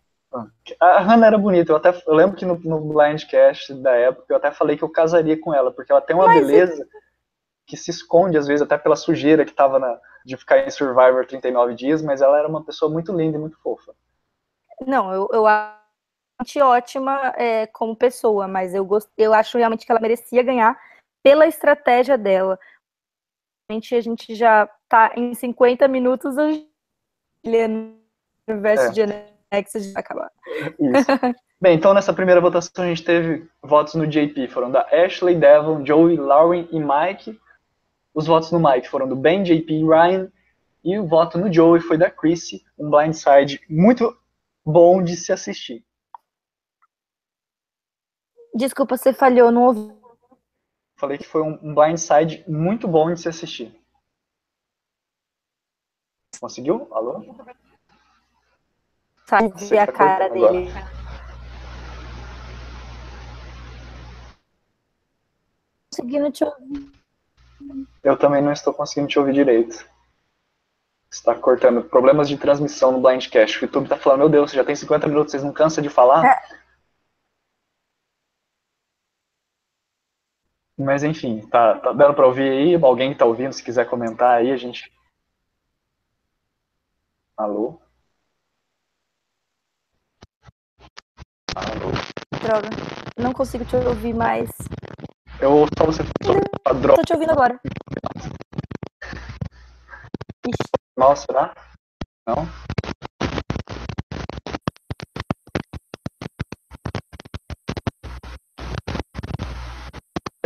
A 0.79 1.01
Hannah 1.01 1.27
era 1.27 1.39
bonita, 1.39 1.73
eu 1.73 1.77
até 1.77 1.91
eu 2.07 2.15
lembro 2.15 2.37
que 2.37 2.45
no, 2.45 2.59
no 2.61 2.81
Blindcast 2.81 3.75
da 3.75 3.93
época 3.93 4.27
eu 4.29 4.37
até 4.37 4.53
falei 4.53 4.77
que 4.77 4.85
eu 4.85 4.89
casaria 4.89 5.41
com 5.41 5.53
ela, 5.53 5.73
porque 5.73 5.91
ela 5.91 6.01
tem 6.01 6.15
uma 6.15 6.27
Mas 6.27 6.47
beleza 6.47 6.87
que 7.67 7.77
se 7.77 7.91
esconde 7.91 8.39
às 8.39 8.47
vezes 8.47 8.63
até 8.63 8.79
pela 8.79 8.97
sujeira 8.97 9.45
que 9.45 9.53
tava 9.53 9.79
na, 9.79 9.99
de 10.25 10.37
ficar 10.37 10.59
em 10.59 10.71
Survivor 10.71 11.27
39 11.27 11.75
dias, 11.75 12.03
mas 12.03 12.21
ela 12.21 12.39
era 12.39 12.49
uma 12.49 12.63
pessoa 12.63 12.91
muito 12.91 13.13
linda 13.13 13.37
e 13.37 13.41
muito 13.41 13.59
fofa. 13.61 13.93
Não, 14.87 15.13
eu, 15.13 15.29
eu 15.33 15.47
acho 15.47 15.80
ótima 16.61 17.35
é, 17.37 17.67
como 17.67 17.97
pessoa, 17.97 18.49
mas 18.49 18.75
eu, 18.75 18.85
gost, 18.85 19.09
eu 19.17 19.33
acho 19.33 19.59
realmente 19.59 19.85
que 19.85 19.93
ela 19.93 20.01
merecia 20.01 20.43
ganhar 20.43 20.79
pela 21.23 21.47
estratégia 21.47 22.17
dela. 22.17 22.59
A 23.71 23.75
gente 23.75 24.35
já 24.35 24.69
tá 24.89 25.13
em 25.17 25.35
50 25.35 25.87
minutos, 25.87 26.37
a 26.37 26.49
Juliana 27.45 27.95
versus 28.47 28.99
é. 28.99 29.31
Nexus 29.53 29.93
vai 29.93 30.01
acabar. 30.01 30.31
Isso. 30.79 31.07
Bem, 31.61 31.77
então 31.77 31.93
nessa 31.93 32.13
primeira 32.13 32.41
votação 32.41 32.85
a 32.85 32.89
gente 32.89 33.05
teve 33.05 33.47
votos 33.63 33.95
no 33.95 34.07
JP, 34.07 34.49
foram 34.49 34.71
da 34.71 34.87
Ashley, 34.91 35.35
Devon, 35.35 35.85
Joey, 35.85 36.17
Lauren 36.17 36.67
e 36.73 36.81
Mike. 36.81 37.39
Os 38.15 38.27
votos 38.27 38.51
no 38.51 38.59
Mike 38.59 38.89
foram 38.89 39.07
do 39.07 39.15
Ben, 39.15 39.43
JP 39.43 39.73
e 39.73 39.85
Ryan. 39.85 40.33
E 40.83 40.99
o 40.99 41.07
voto 41.07 41.37
no 41.37 41.53
Joey 41.53 41.81
foi 41.81 41.99
da 41.99 42.11
Chrissy, 42.11 42.65
um 42.79 42.89
blindside 42.89 43.61
muito 43.69 44.17
bom 44.65 45.03
de 45.03 45.15
se 45.17 45.33
assistir. 45.33 45.85
Desculpa, 48.55 48.97
você 48.97 49.13
falhou, 49.13 49.51
não 49.51 49.63
ouvi. 49.65 50.01
Falei 50.97 51.19
que 51.19 51.27
foi 51.27 51.43
um 51.43 51.75
blindside 51.75 52.45
muito 52.47 52.87
bom 52.87 53.13
de 53.13 53.21
se 53.21 53.29
assistir. 53.29 53.75
Conseguiu? 56.39 56.89
Alô? 56.93 57.25
fazer 59.31 59.79
a 59.79 59.87
cara 59.87 60.29
dele. 60.29 60.73
Conseguindo 65.89 66.33
te 66.33 66.45
ouvir. 66.45 66.93
Eu 68.03 68.17
também 68.17 68.43
não 68.43 68.53
estou 68.53 68.75
conseguindo 68.75 69.09
te 69.09 69.19
ouvir 69.19 69.35
direito. 69.35 69.87
Está 71.11 71.35
cortando. 71.35 71.83
Problemas 71.85 72.29
de 72.29 72.37
transmissão 72.37 72.93
no 72.93 73.01
Blindcast. 73.01 73.59
O 73.59 73.65
YouTube 73.67 73.85
está 73.85 73.97
falando, 73.97 74.21
meu 74.21 74.29
Deus, 74.29 74.51
já 74.51 74.65
tem 74.65 74.75
50 74.75 75.07
minutos, 75.07 75.31
vocês 75.31 75.45
não 75.45 75.53
cansam 75.53 75.83
de 75.83 75.89
falar? 75.89 76.25
É. 76.25 76.61
Mas 80.81 81.03
enfim, 81.03 81.47
tá, 81.49 81.79
tá 81.79 81.93
dando 81.93 82.15
para 82.15 82.27
ouvir 82.27 82.51
aí? 82.51 82.75
Alguém 82.83 83.13
que 83.13 83.19
tá 83.19 83.27
ouvindo, 83.27 83.53
se 83.53 83.63
quiser 83.63 83.87
comentar 83.87 84.39
aí, 84.39 84.51
a 84.51 84.57
gente. 84.57 84.91
Alô? 87.37 87.79
Droga. 92.43 92.71
Não 93.15 93.33
consigo 93.35 93.63
te 93.67 93.77
ouvir 93.77 94.15
mais. 94.15 94.51
Eu 95.39 95.53
ouço 95.53 95.73
só 95.77 95.85
você 95.85 96.03
droga. 96.81 96.95
Tô 96.97 97.05
te 97.05 97.13
ouvindo 97.13 97.33
agora. 97.33 97.61
Mal, 100.97 101.15
será? 101.15 101.55
Não? 102.27 102.49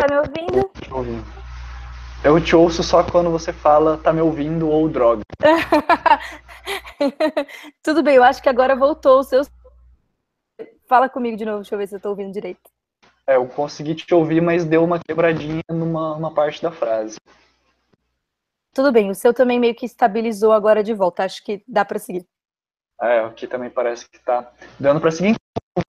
Tá 0.04 0.14
me 0.14 0.18
ouvindo? 0.18 0.70
Ouvindo. 0.90 1.24
Eu 2.22 2.38
te 2.38 2.54
ouço 2.54 2.82
só 2.82 3.02
quando 3.02 3.30
você 3.30 3.54
fala 3.54 3.96
tá 3.96 4.12
me 4.12 4.20
ouvindo 4.20 4.68
ou 4.68 4.86
droga. 4.86 5.22
Tudo 7.82 8.02
bem, 8.02 8.16
eu 8.16 8.22
acho 8.22 8.42
que 8.42 8.50
agora 8.50 8.76
voltou 8.76 9.20
o 9.20 9.24
seu 9.24 9.40
Fala 10.86 11.08
comigo 11.08 11.38
de 11.38 11.46
novo, 11.46 11.60
deixa 11.60 11.74
eu 11.74 11.78
ver 11.78 11.86
se 11.86 11.96
eu 11.96 12.00
tô 12.00 12.10
ouvindo 12.10 12.32
direito. 12.32 12.60
É, 13.26 13.36
eu 13.36 13.48
consegui 13.48 13.94
te 13.94 14.14
ouvir, 14.14 14.42
mas 14.42 14.66
deu 14.66 14.84
uma 14.84 14.98
quebradinha 14.98 15.62
numa, 15.70 16.16
numa 16.16 16.34
parte 16.34 16.62
da 16.62 16.70
frase. 16.70 17.16
Tudo 18.74 18.92
bem, 18.92 19.10
o 19.10 19.14
seu 19.14 19.32
também 19.32 19.58
meio 19.58 19.74
que 19.74 19.86
estabilizou 19.86 20.52
agora 20.52 20.84
de 20.84 20.92
volta. 20.92 21.24
Acho 21.24 21.42
que 21.42 21.64
dá 21.66 21.82
para 21.82 21.98
seguir. 21.98 22.26
É, 23.00 23.20
aqui 23.20 23.46
também 23.46 23.70
parece 23.70 24.06
que 24.06 24.18
tá 24.18 24.52
dando 24.78 25.00
para 25.00 25.10
seguir 25.10 25.34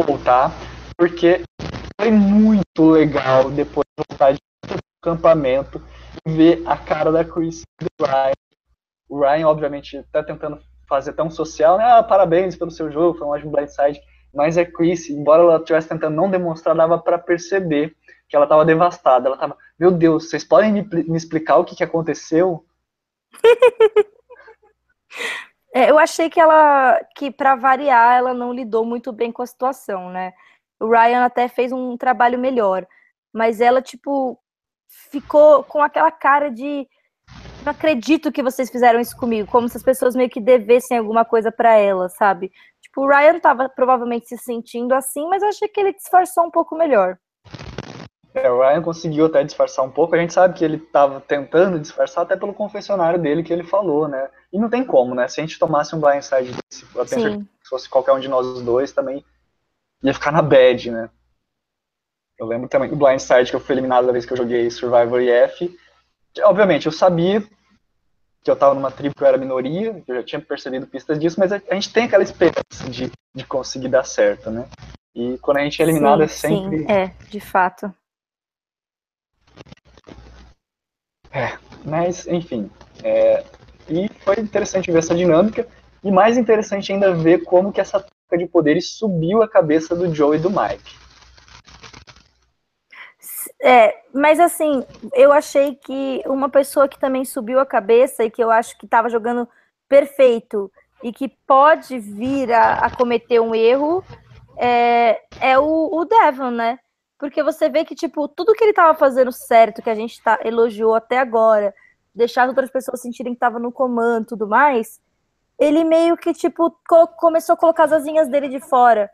voltar, 0.05 0.51
porque 0.97 1.43
foi 1.99 2.11
muito 2.11 2.91
legal 2.91 3.49
depois 3.49 3.85
de 3.97 4.03
voltar 4.09 4.33
de 4.33 4.39
acampamento 5.01 5.81
ver 6.25 6.63
a 6.65 6.77
cara 6.77 7.11
da 7.11 7.23
Chris 7.23 7.61
e 7.81 7.85
do 7.85 8.05
Ryan. 8.05 8.33
O 9.07 9.19
Ryan, 9.19 9.47
obviamente, 9.47 10.03
tá 10.11 10.23
tentando 10.23 10.59
fazer 10.87 11.13
tão 11.13 11.29
social, 11.29 11.77
né? 11.77 11.83
Ah, 11.83 12.03
parabéns 12.03 12.55
pelo 12.55 12.71
seu 12.71 12.91
jogo, 12.91 13.17
foi 13.17 13.27
um 13.27 13.31
ótimo 13.31 13.51
blindside. 13.51 14.01
Mas 14.33 14.57
a 14.57 14.65
Chris, 14.65 15.09
embora 15.09 15.43
ela 15.43 15.57
estivesse 15.57 15.87
tentando 15.87 16.15
não 16.15 16.29
demonstrar, 16.29 16.75
dava 16.75 16.97
para 16.97 17.17
perceber 17.17 17.95
que 18.27 18.35
ela 18.35 18.45
estava 18.45 18.65
devastada. 18.65 19.27
Ela 19.27 19.35
estava, 19.35 19.57
meu 19.79 19.91
Deus, 19.91 20.29
vocês 20.29 20.43
podem 20.43 20.73
me, 20.73 20.81
me 21.07 21.17
explicar 21.17 21.57
o 21.57 21.63
que, 21.63 21.75
que 21.75 21.83
aconteceu? 21.83 22.65
é, 25.73 25.89
eu 25.89 25.97
achei 25.97 26.29
que 26.29 26.39
ela, 26.39 26.99
que 27.15 27.31
para 27.31 27.55
variar, 27.55 28.17
ela 28.17 28.33
não 28.33 28.51
lidou 28.51 28.83
muito 28.83 29.13
bem 29.13 29.31
com 29.31 29.41
a 29.41 29.47
situação, 29.47 30.09
né? 30.09 30.33
O 30.79 30.87
Ryan 30.87 31.25
até 31.25 31.47
fez 31.47 31.71
um 31.71 31.97
trabalho 31.97 32.37
melhor, 32.37 32.85
mas 33.33 33.61
ela 33.61 33.81
tipo 33.81 34.39
ficou 35.11 35.63
com 35.63 35.81
aquela 35.81 36.11
cara 36.11 36.49
de 36.49 36.87
não 37.65 37.71
acredito 37.71 38.31
que 38.31 38.43
vocês 38.43 38.69
fizeram 38.69 38.99
isso 38.99 39.17
comigo, 39.17 39.49
como 39.49 39.67
se 39.67 39.75
as 39.75 39.83
pessoas 39.83 40.15
meio 40.15 40.29
que 40.29 40.39
devessem 40.39 40.97
alguma 40.97 41.25
coisa 41.25 41.51
para 41.51 41.75
ela, 41.75 42.07
sabe? 42.09 42.51
O 42.97 43.07
Ryan 43.07 43.35
estava 43.35 43.67
provavelmente 43.67 44.27
se 44.27 44.37
sentindo 44.37 44.93
assim, 44.93 45.27
mas 45.27 45.43
eu 45.43 45.49
achei 45.49 45.67
que 45.67 45.79
ele 45.79 45.93
disfarçou 45.93 46.45
um 46.45 46.51
pouco 46.51 46.77
melhor. 46.77 47.17
É, 48.33 48.49
o 48.49 48.59
Ryan 48.59 48.81
conseguiu 48.81 49.25
até 49.25 49.43
disfarçar 49.43 49.83
um 49.83 49.91
pouco. 49.91 50.15
A 50.15 50.17
gente 50.17 50.33
sabe 50.33 50.53
que 50.53 50.63
ele 50.63 50.77
estava 50.77 51.19
tentando 51.19 51.79
disfarçar 51.79 52.23
até 52.23 52.37
pelo 52.37 52.53
confessionário 52.53 53.19
dele 53.19 53.43
que 53.43 53.51
ele 53.51 53.63
falou, 53.63 54.07
né? 54.07 54.29
E 54.51 54.59
não 54.59 54.69
tem 54.69 54.85
como, 54.85 55.13
né? 55.13 55.27
Se 55.27 55.41
a 55.41 55.43
gente 55.43 55.59
tomasse 55.59 55.95
um 55.95 55.99
blindside 55.99 56.51
desse, 56.53 56.85
eu 56.95 57.05
penso 57.05 57.39
que 57.39 57.69
fosse 57.69 57.89
qualquer 57.89 58.13
um 58.13 58.19
de 58.19 58.29
nós 58.29 58.61
dois, 58.61 58.93
também 58.93 59.23
ia 60.09 60.13
ficar 60.13 60.31
na 60.31 60.41
bad, 60.41 60.91
né? 60.91 61.09
Eu 62.37 62.45
lembro 62.45 62.67
também 62.67 62.89
do 62.89 62.95
blindside 62.95 63.49
que 63.49 63.55
eu 63.55 63.59
fui 63.59 63.75
eliminado 63.75 64.05
da 64.05 64.11
vez 64.11 64.25
que 64.25 64.33
eu 64.33 64.37
joguei 64.37 64.69
Survivor 64.69 65.21
EF. 65.21 65.73
Obviamente, 66.43 66.85
eu 66.85 66.91
sabia 66.91 67.41
que 68.43 68.51
eu 68.51 68.53
estava 68.53 68.75
numa 68.75 68.91
tribo 68.91 69.15
que 69.15 69.23
eu 69.23 69.27
era 69.27 69.37
minoria, 69.37 70.03
eu 70.07 70.15
já 70.15 70.23
tinha 70.23 70.41
percebido 70.41 70.85
pistas 70.85 71.17
disso, 71.17 71.39
mas 71.39 71.51
a, 71.51 71.61
a 71.69 71.73
gente 71.73 71.91
tem 71.91 72.03
aquela 72.03 72.23
esperança 72.23 72.89
de, 72.89 73.11
de 73.33 73.45
conseguir 73.45 73.87
dar 73.87 74.03
certo, 74.03 74.51
né? 74.51 74.67
E 75.15 75.37
quando 75.39 75.57
a 75.57 75.63
gente 75.63 75.81
é 75.81 75.85
eliminado 75.85 76.21
é 76.21 76.27
sim, 76.27 76.47
é 76.47 76.49
sempre. 76.49 76.79
Sim, 76.79 76.91
é, 76.91 77.07
de 77.29 77.39
fato. 77.39 77.93
É, 81.31 81.57
mas, 81.83 82.27
enfim. 82.27 82.69
É, 83.03 83.43
e 83.89 84.09
foi 84.23 84.39
interessante 84.39 84.91
ver 84.91 84.99
essa 84.99 85.15
dinâmica, 85.15 85.67
e 86.03 86.11
mais 86.11 86.37
interessante 86.37 86.91
ainda 86.91 87.13
ver 87.15 87.43
como 87.45 87.73
que 87.73 87.81
essa 87.81 88.05
de 88.31 88.47
poderes 88.47 88.91
subiu 88.97 89.43
a 89.43 89.47
cabeça 89.47 89.95
do 89.95 90.13
Joe 90.13 90.37
e 90.37 90.39
do 90.39 90.49
Mike. 90.49 90.95
É, 93.61 93.95
mas 94.13 94.39
assim, 94.39 94.83
eu 95.13 95.31
achei 95.31 95.75
que 95.75 96.21
uma 96.25 96.49
pessoa 96.49 96.87
que 96.87 96.99
também 96.99 97.23
subiu 97.23 97.59
a 97.59 97.65
cabeça 97.65 98.23
e 98.23 98.31
que 98.31 98.43
eu 98.43 98.51
acho 98.51 98.77
que 98.77 98.85
estava 98.85 99.09
jogando 99.09 99.47
perfeito 99.87 100.71
e 101.03 101.11
que 101.11 101.27
pode 101.27 101.99
vir 101.99 102.51
a, 102.51 102.79
a, 102.79 102.95
cometer 102.95 103.39
um 103.39 103.53
erro 103.53 104.03
é, 104.57 105.21
é 105.39 105.57
o, 105.57 105.89
o 105.91 106.05
Devon, 106.05 106.51
né? 106.51 106.79
Porque 107.17 107.41
você 107.41 107.69
vê 107.69 107.85
que, 107.85 107.95
tipo, 107.95 108.27
tudo 108.27 108.53
que 108.53 108.63
ele 108.63 108.73
tava 108.73 108.97
fazendo 108.97 109.31
certo, 109.31 109.81
que 109.81 109.89
a 109.89 109.95
gente 109.95 110.21
tá, 110.21 110.39
elogiou 110.43 110.93
até 110.93 111.17
agora, 111.17 111.73
deixar 112.13 112.47
outras 112.47 112.69
pessoas 112.69 113.01
sentirem 113.01 113.33
que 113.33 113.39
tava 113.39 113.57
no 113.57 113.71
comando 113.71 114.23
e 114.23 114.27
tudo 114.27 114.47
mais, 114.47 114.99
ele 115.59 115.83
meio 115.83 116.17
que, 116.17 116.33
tipo, 116.33 116.71
co 116.87 117.07
começou 117.07 117.53
a 117.53 117.57
colocar 117.57 117.85
as 117.85 117.93
asinhas 117.93 118.27
dele 118.27 118.49
de 118.49 118.59
fora. 118.59 119.09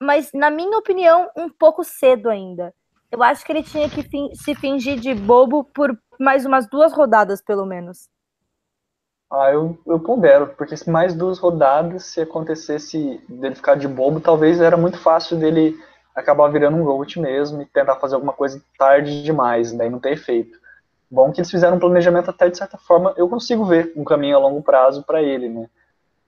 Mas, 0.00 0.30
na 0.32 0.50
minha 0.50 0.76
opinião, 0.78 1.30
um 1.36 1.48
pouco 1.48 1.82
cedo 1.84 2.28
ainda. 2.28 2.74
Eu 3.10 3.22
acho 3.22 3.44
que 3.44 3.52
ele 3.52 3.62
tinha 3.62 3.88
que 3.88 4.02
fin 4.02 4.34
se 4.34 4.54
fingir 4.54 4.98
de 4.98 5.14
bobo 5.14 5.64
por 5.64 5.96
mais 6.18 6.44
umas 6.44 6.68
duas 6.68 6.92
rodadas, 6.92 7.40
pelo 7.40 7.64
menos. 7.64 8.08
Ah, 9.30 9.50
eu, 9.50 9.76
eu 9.86 9.98
pondero, 9.98 10.48
porque 10.56 10.76
se 10.76 10.88
mais 10.88 11.14
duas 11.14 11.38
rodadas, 11.38 12.04
se 12.04 12.20
acontecesse 12.20 13.20
dele 13.28 13.54
ficar 13.56 13.74
de 13.74 13.88
bobo, 13.88 14.20
talvez 14.20 14.60
era 14.60 14.76
muito 14.76 14.98
fácil 14.98 15.36
dele 15.36 15.76
acabar 16.14 16.48
virando 16.48 16.76
um 16.76 16.84
GOAT 16.84 17.18
mesmo 17.20 17.60
e 17.60 17.66
tentar 17.66 17.96
fazer 17.96 18.14
alguma 18.14 18.32
coisa 18.32 18.62
tarde 18.78 19.22
demais, 19.22 19.72
daí 19.72 19.90
não 19.90 19.98
ter 19.98 20.12
efeito. 20.12 20.58
Bom 21.10 21.32
que 21.32 21.40
eles 21.40 21.50
fizeram 21.50 21.76
um 21.76 21.80
planejamento 21.80 22.30
até 22.30 22.48
de 22.48 22.58
certa 22.58 22.76
forma, 22.76 23.14
eu 23.16 23.28
consigo 23.28 23.64
ver 23.64 23.92
um 23.96 24.04
caminho 24.04 24.36
a 24.36 24.40
longo 24.40 24.62
prazo 24.62 25.04
para 25.04 25.22
ele, 25.22 25.48
né? 25.48 25.70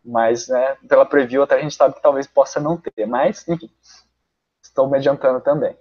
Mas, 0.04 0.48
né, 0.48 0.76
pela 0.88 1.04
preview 1.04 1.42
até 1.42 1.56
a 1.56 1.60
gente 1.60 1.74
sabe 1.74 1.94
que 1.94 2.02
talvez 2.02 2.26
possa 2.26 2.60
não 2.60 2.76
ter, 2.76 3.06
mas, 3.06 3.46
enfim, 3.48 3.70
estou 4.62 4.88
me 4.88 4.96
adiantando 4.96 5.40
também. 5.40 5.76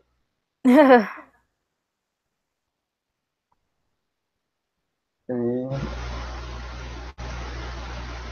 e... 5.29 5.67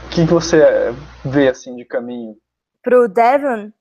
O 0.06 0.10
que 0.10 0.24
você 0.24 0.92
vê, 1.24 1.50
assim, 1.50 1.76
de 1.76 1.86
caminho? 1.86 2.38
Pro 2.82 3.08
Devon? 3.08 3.72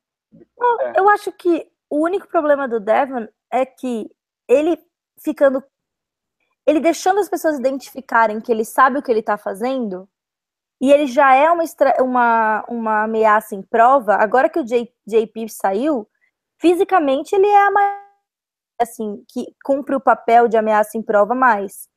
É. 0.80 0.98
Eu 0.98 1.08
acho 1.08 1.30
que 1.32 1.70
o 1.88 2.02
único 2.02 2.26
problema 2.26 2.68
do 2.68 2.80
Devon 2.80 3.28
é 3.50 3.64
que 3.64 4.10
ele 4.48 4.76
ficando. 5.22 5.62
Ele 6.66 6.80
deixando 6.80 7.20
as 7.20 7.28
pessoas 7.28 7.58
identificarem 7.58 8.40
que 8.40 8.50
ele 8.50 8.64
sabe 8.64 8.98
o 8.98 9.02
que 9.02 9.10
ele 9.10 9.22
tá 9.22 9.36
fazendo, 9.36 10.08
e 10.80 10.92
ele 10.92 11.06
já 11.06 11.34
é 11.34 11.50
uma, 11.50 11.64
uma, 12.00 12.64
uma 12.68 13.04
ameaça 13.04 13.54
em 13.54 13.62
prova. 13.62 14.16
Agora 14.16 14.48
que 14.48 14.58
o 14.58 14.64
J, 14.64 14.92
JP 15.06 15.48
saiu, 15.48 16.08
fisicamente 16.60 17.34
ele 17.34 17.46
é 17.46 17.66
a 17.66 17.70
mais. 17.70 18.04
Assim, 18.80 19.24
que 19.28 19.46
cumpre 19.64 19.94
o 19.94 20.00
papel 20.00 20.48
de 20.48 20.56
ameaça 20.56 20.98
em 20.98 21.02
prova 21.02 21.34
mais. 21.34 21.88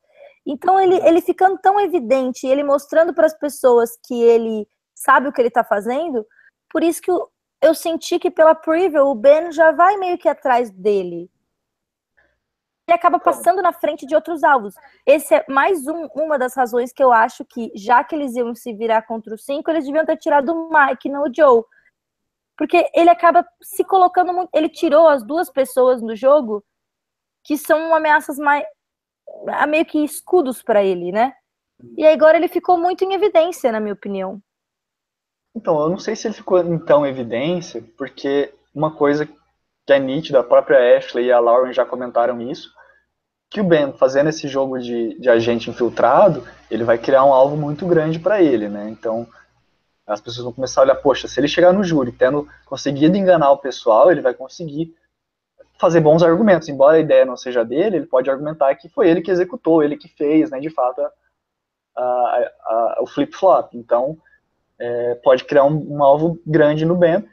Então 0.46 0.80
ele, 0.80 0.96
ele 1.06 1.22
ficando 1.22 1.58
tão 1.58 1.80
evidente, 1.80 2.48
ele 2.48 2.64
mostrando 2.64 3.14
para 3.14 3.26
as 3.26 3.38
pessoas 3.38 3.98
que 4.06 4.22
ele 4.22 4.68
sabe 4.96 5.28
o 5.28 5.34
que 5.34 5.42
ele 5.42 5.50
está 5.50 5.64
fazendo, 5.64 6.26
por 6.70 6.84
isso 6.84 7.02
que 7.02 7.12
o, 7.12 7.30
eu 7.62 7.74
senti 7.74 8.20
que 8.20 8.32
pela 8.32 8.56
preview 8.56 9.08
o 9.08 9.16
Ben 9.16 9.52
já 9.52 9.72
vai 9.72 9.98
meio 9.98 10.18
que 10.18 10.30
atrás 10.30 10.72
dele. 10.72 11.30
Ele 12.88 12.96
acaba 12.96 13.20
passando 13.20 13.62
na 13.62 13.74
frente 13.74 14.06
de 14.06 14.16
outros 14.16 14.46
alvos. 14.46 14.74
Esse 15.06 15.36
é 15.36 15.46
mais 15.50 15.86
um, 15.88 16.06
uma 16.16 16.40
das 16.40 16.56
razões 16.56 16.94
que 16.94 17.04
eu 17.04 17.12
acho 17.12 17.44
que, 17.44 17.70
já 17.76 18.02
que 18.02 18.16
eles 18.16 18.34
iam 18.34 18.56
se 18.56 18.74
virar 18.74 19.02
contra 19.02 19.36
os 19.36 19.44
cinco, 19.44 19.70
eles 19.70 19.86
deviam 19.86 20.06
ter 20.06 20.16
tirado 20.16 20.54
o 20.54 20.70
Mike, 20.70 21.10
não 21.10 21.24
o 21.24 21.34
Joe. 21.34 21.64
Porque 22.58 22.90
ele 22.96 23.10
acaba 23.10 23.46
se 23.62 23.84
colocando 23.84 24.32
muito. 24.32 24.50
Ele 24.54 24.70
tirou 24.70 25.06
as 25.10 25.22
duas 25.22 25.50
pessoas 25.50 26.02
no 26.02 26.16
jogo 26.16 26.64
que 27.44 27.58
são 27.58 27.94
ameaças 27.94 28.40
mais. 28.40 28.64
meio 29.68 29.86
que 29.86 30.02
escudos 30.02 30.64
para 30.64 30.82
ele, 30.82 31.12
né? 31.12 31.34
E 31.98 32.08
agora 32.08 32.38
ele 32.38 32.48
ficou 32.48 32.78
muito 32.78 33.04
em 33.04 33.14
evidência, 33.14 33.70
na 33.70 33.82
minha 33.82 33.94
opinião. 33.94 34.42
Então, 35.54 35.78
eu 35.82 35.90
não 35.90 36.00
sei 36.00 36.16
se 36.16 36.26
ele 36.26 36.36
ficou 36.36 36.58
em 36.60 37.10
evidência, 37.10 37.84
porque 37.98 38.54
uma 38.74 38.96
coisa 38.96 39.26
que 39.26 39.94
é 39.94 40.00
nítida, 40.00 40.40
a 40.40 40.44
própria 40.44 40.98
Ashley 40.98 41.26
e 41.26 41.32
a 41.32 41.40
Lauren 41.40 41.74
já 41.74 41.86
comentaram 41.86 42.42
isso, 42.42 42.77
que 43.50 43.62
o 43.62 43.64
Ben 43.64 43.94
fazendo 43.94 44.30
esse 44.30 44.48
jogo 44.48 44.78
de, 44.80 45.20
de 45.20 45.30
agente 45.30 45.70
infiltrado, 45.70 46.44
ele 46.70 46.84
vai 46.84 46.98
criar 46.98 47.24
um 47.24 47.34
alvo 47.34 47.56
muito 47.56 47.86
grande 47.86 48.20
para 48.20 48.42
ele, 48.42 48.68
né? 48.68 48.90
Então, 48.90 49.28
as 50.06 50.22
pessoas 50.22 50.46
vão 50.46 50.54
começar 50.54 50.82
a 50.82 50.84
olhar, 50.84 50.96
poxa, 50.96 51.28
se 51.28 51.40
ele 51.40 51.48
chegar 51.48 51.74
no 51.74 51.84
júri 51.84 52.12
tendo 52.12 52.48
conseguido 52.66 53.18
enganar 53.18 53.52
o 53.52 53.58
pessoal, 53.58 54.12
ele 54.12 54.22
vai 54.22 54.34
conseguir 54.34 54.94
fazer 55.80 56.00
bons 56.00 56.24
argumentos. 56.24 56.70
Embora 56.70 56.98
a 56.98 57.02
ideia 57.02 57.26
não 57.26 57.38
seja 57.38 57.64
dele, 57.64 57.98
ele 57.98 58.06
pode 58.06 58.30
argumentar 58.30 58.74
que 58.76 58.90
foi 58.90 59.10
ele 59.10 59.22
que 59.22 59.32
executou, 59.32 59.84
ele 59.84 59.98
que 59.98 60.08
fez, 60.08 60.50
né, 60.50 60.60
de 60.60 60.70
fato, 60.70 61.02
a, 61.02 61.12
a, 61.96 62.52
a, 62.66 63.00
o 63.02 63.08
flip-flop. 63.08 63.74
Então, 63.74 64.18
é, 64.80 65.16
pode 65.16 65.44
criar 65.44 65.66
um, 65.66 65.96
um, 65.96 66.04
alvo 66.04 66.40
grande 66.46 66.86
no 66.86 66.96
Ben. 66.96 67.28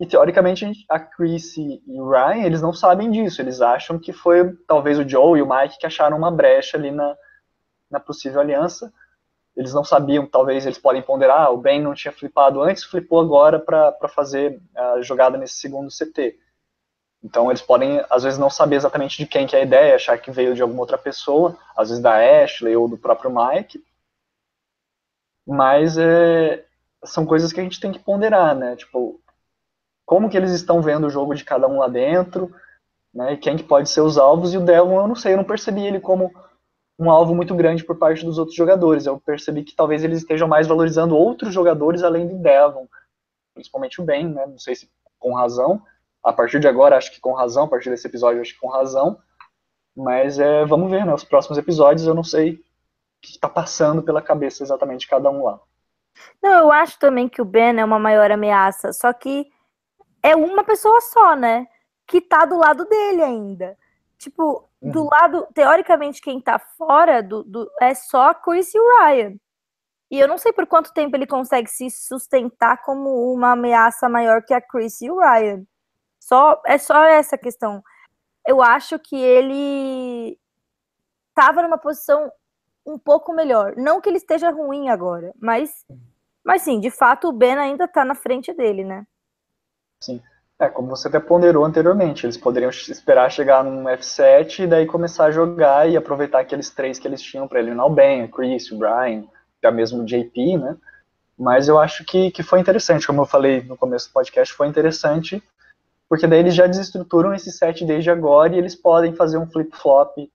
E 0.00 0.06
teoricamente 0.06 0.66
a 0.88 0.98
Chris 0.98 1.56
e 1.56 1.80
o 1.86 2.10
Ryan, 2.10 2.44
eles 2.44 2.60
não 2.60 2.72
sabem 2.72 3.10
disso, 3.10 3.40
eles 3.40 3.60
acham 3.60 3.98
que 3.98 4.12
foi 4.12 4.52
talvez 4.66 4.98
o 4.98 5.08
Joe 5.08 5.38
e 5.38 5.42
o 5.42 5.48
Mike 5.48 5.78
que 5.78 5.86
acharam 5.86 6.16
uma 6.16 6.30
brecha 6.30 6.76
ali 6.76 6.90
na, 6.90 7.16
na 7.90 8.00
possível 8.00 8.40
aliança. 8.40 8.92
Eles 9.54 9.74
não 9.74 9.84
sabiam, 9.84 10.26
talvez 10.26 10.64
eles 10.64 10.78
podem 10.78 11.02
ponderar, 11.02 11.42
ah, 11.42 11.50
o 11.50 11.58
Ben 11.58 11.80
não 11.80 11.94
tinha 11.94 12.10
flipado 12.10 12.62
antes, 12.62 12.84
flipou 12.84 13.20
agora 13.20 13.60
para 13.60 14.08
fazer 14.08 14.60
a 14.74 15.02
jogada 15.02 15.36
nesse 15.36 15.56
segundo 15.56 15.90
CT. 15.90 16.38
Então 17.22 17.50
eles 17.50 17.62
podem, 17.62 18.02
às 18.10 18.24
vezes, 18.24 18.38
não 18.38 18.50
saber 18.50 18.76
exatamente 18.76 19.16
de 19.18 19.26
quem 19.26 19.46
que 19.46 19.54
é 19.54 19.60
a 19.60 19.62
ideia, 19.62 19.94
achar 19.94 20.18
que 20.18 20.30
veio 20.30 20.54
de 20.54 20.62
alguma 20.62 20.80
outra 20.80 20.98
pessoa, 20.98 21.56
às 21.76 21.88
vezes 21.88 22.02
da 22.02 22.16
Ashley 22.42 22.74
ou 22.74 22.88
do 22.88 22.98
próprio 22.98 23.30
Mike, 23.30 23.84
mas 25.46 25.96
é, 25.98 26.64
são 27.04 27.24
coisas 27.24 27.52
que 27.52 27.60
a 27.60 27.62
gente 27.62 27.78
tem 27.78 27.92
que 27.92 27.98
ponderar, 27.98 28.56
né? 28.56 28.74
Tipo, 28.74 29.20
como 30.12 30.28
que 30.28 30.36
eles 30.36 30.52
estão 30.52 30.82
vendo 30.82 31.06
o 31.06 31.10
jogo 31.10 31.34
de 31.34 31.42
cada 31.42 31.66
um 31.66 31.78
lá 31.78 31.88
dentro, 31.88 32.54
né? 33.14 33.34
Quem 33.34 33.56
que 33.56 33.64
pode 33.64 33.88
ser 33.88 34.02
os 34.02 34.18
alvos, 34.18 34.52
e 34.52 34.58
o 34.58 34.60
Devon, 34.60 35.00
eu 35.00 35.08
não 35.08 35.14
sei, 35.14 35.32
eu 35.32 35.38
não 35.38 35.44
percebi 35.44 35.86
ele 35.86 36.00
como 36.00 36.30
um 36.98 37.10
alvo 37.10 37.34
muito 37.34 37.54
grande 37.54 37.82
por 37.82 37.96
parte 37.96 38.22
dos 38.22 38.38
outros 38.38 38.54
jogadores. 38.54 39.06
Eu 39.06 39.18
percebi 39.18 39.64
que 39.64 39.74
talvez 39.74 40.04
eles 40.04 40.18
estejam 40.18 40.46
mais 40.46 40.66
valorizando 40.66 41.16
outros 41.16 41.54
jogadores 41.54 42.02
além 42.02 42.28
do 42.28 42.36
Devon, 42.36 42.86
principalmente 43.54 44.02
o 44.02 44.04
Ben, 44.04 44.28
né? 44.28 44.44
Não 44.46 44.58
sei 44.58 44.74
se 44.74 44.90
com 45.18 45.32
razão. 45.32 45.80
A 46.22 46.30
partir 46.30 46.60
de 46.60 46.68
agora, 46.68 46.98
acho 46.98 47.10
que 47.10 47.18
com 47.18 47.32
razão, 47.32 47.64
a 47.64 47.68
partir 47.68 47.88
desse 47.88 48.06
episódio, 48.06 48.42
acho 48.42 48.52
que 48.52 48.60
com 48.60 48.68
razão. 48.68 49.18
Mas 49.96 50.38
é, 50.38 50.66
vamos 50.66 50.90
ver, 50.90 51.06
né? 51.06 51.14
Os 51.14 51.24
próximos 51.24 51.56
episódios 51.56 52.06
eu 52.06 52.14
não 52.14 52.22
sei 52.22 52.62
que 53.22 53.30
está 53.30 53.48
passando 53.48 54.02
pela 54.02 54.20
cabeça 54.20 54.62
exatamente 54.62 55.00
de 55.00 55.08
cada 55.08 55.30
um 55.30 55.42
lá. 55.42 55.58
Não, 56.42 56.52
eu 56.52 56.70
acho 56.70 56.98
também 56.98 57.30
que 57.30 57.40
o 57.40 57.46
Ben 57.46 57.80
é 57.80 57.84
uma 57.84 57.98
maior 57.98 58.30
ameaça, 58.30 58.92
só 58.92 59.10
que 59.10 59.50
é 60.22 60.36
uma 60.36 60.64
pessoa 60.64 61.00
só, 61.00 61.34
né? 61.34 61.66
Que 62.06 62.20
tá 62.20 62.44
do 62.44 62.56
lado 62.56 62.84
dele 62.86 63.22
ainda. 63.22 63.76
Tipo, 64.18 64.68
uhum. 64.80 64.90
do 64.90 65.04
lado, 65.04 65.46
teoricamente, 65.52 66.20
quem 66.20 66.40
tá 66.40 66.58
fora 66.58 67.22
do, 67.22 67.42
do, 67.42 67.70
é 67.80 67.94
só 67.94 68.30
a 68.30 68.34
Chris 68.34 68.72
e 68.74 68.78
o 68.78 68.98
Ryan. 68.98 69.34
E 70.10 70.20
eu 70.20 70.28
não 70.28 70.38
sei 70.38 70.52
por 70.52 70.66
quanto 70.66 70.92
tempo 70.92 71.16
ele 71.16 71.26
consegue 71.26 71.68
se 71.68 71.90
sustentar 71.90 72.82
como 72.82 73.32
uma 73.32 73.52
ameaça 73.52 74.08
maior 74.08 74.42
que 74.44 74.52
a 74.52 74.60
Chris 74.60 75.00
e 75.00 75.10
o 75.10 75.18
Ryan. 75.18 75.64
Só, 76.20 76.60
é 76.66 76.78
só 76.78 77.02
essa 77.04 77.36
questão. 77.36 77.82
Eu 78.46 78.62
acho 78.62 78.98
que 78.98 79.16
ele 79.16 80.38
tava 81.34 81.62
numa 81.62 81.78
posição 81.78 82.30
um 82.86 82.98
pouco 82.98 83.32
melhor. 83.32 83.74
Não 83.76 84.00
que 84.00 84.08
ele 84.08 84.18
esteja 84.18 84.50
ruim 84.50 84.88
agora, 84.88 85.32
mas, 85.40 85.84
mas 86.44 86.62
sim, 86.62 86.78
de 86.78 86.90
fato 86.90 87.28
o 87.28 87.32
Ben 87.32 87.56
ainda 87.56 87.84
está 87.84 88.04
na 88.04 88.14
frente 88.14 88.52
dele, 88.52 88.84
né? 88.84 89.06
Sim. 90.02 90.20
É, 90.58 90.68
como 90.68 90.88
você 90.88 91.08
até 91.08 91.18
ponderou 91.18 91.64
anteriormente, 91.64 92.26
eles 92.26 92.36
poderiam 92.36 92.70
esperar 92.70 93.30
chegar 93.30 93.64
num 93.64 93.84
F7 93.84 94.60
e 94.60 94.66
daí 94.66 94.86
começar 94.86 95.26
a 95.26 95.30
jogar 95.30 95.88
e 95.88 95.96
aproveitar 95.96 96.40
aqueles 96.40 96.70
três 96.70 96.98
que 96.98 97.08
eles 97.08 97.22
tinham 97.22 97.48
para 97.48 97.58
eliminar 97.58 97.86
o 97.86 97.90
Ben, 97.90 98.24
o 98.24 98.28
Chris, 98.28 98.70
o 98.70 98.78
Brian, 98.78 99.24
até 99.58 99.70
mesmo 99.70 100.02
o 100.02 100.04
JP, 100.04 100.58
né? 100.58 100.76
Mas 101.38 101.66
eu 101.66 101.78
acho 101.78 102.04
que, 102.04 102.30
que 102.30 102.42
foi 102.42 102.60
interessante, 102.60 103.06
como 103.06 103.22
eu 103.22 103.26
falei 103.26 103.62
no 103.62 103.76
começo 103.76 104.08
do 104.08 104.12
podcast, 104.12 104.54
foi 104.54 104.68
interessante, 104.68 105.42
porque 106.08 106.26
daí 106.26 106.40
eles 106.40 106.54
já 106.54 106.66
desestruturam 106.66 107.34
esse 107.34 107.50
set 107.50 107.84
desde 107.84 108.10
agora 108.10 108.54
e 108.54 108.58
eles 108.58 108.76
podem 108.76 109.14
fazer 109.14 109.38
um 109.38 109.46
flip-flop 109.46 110.30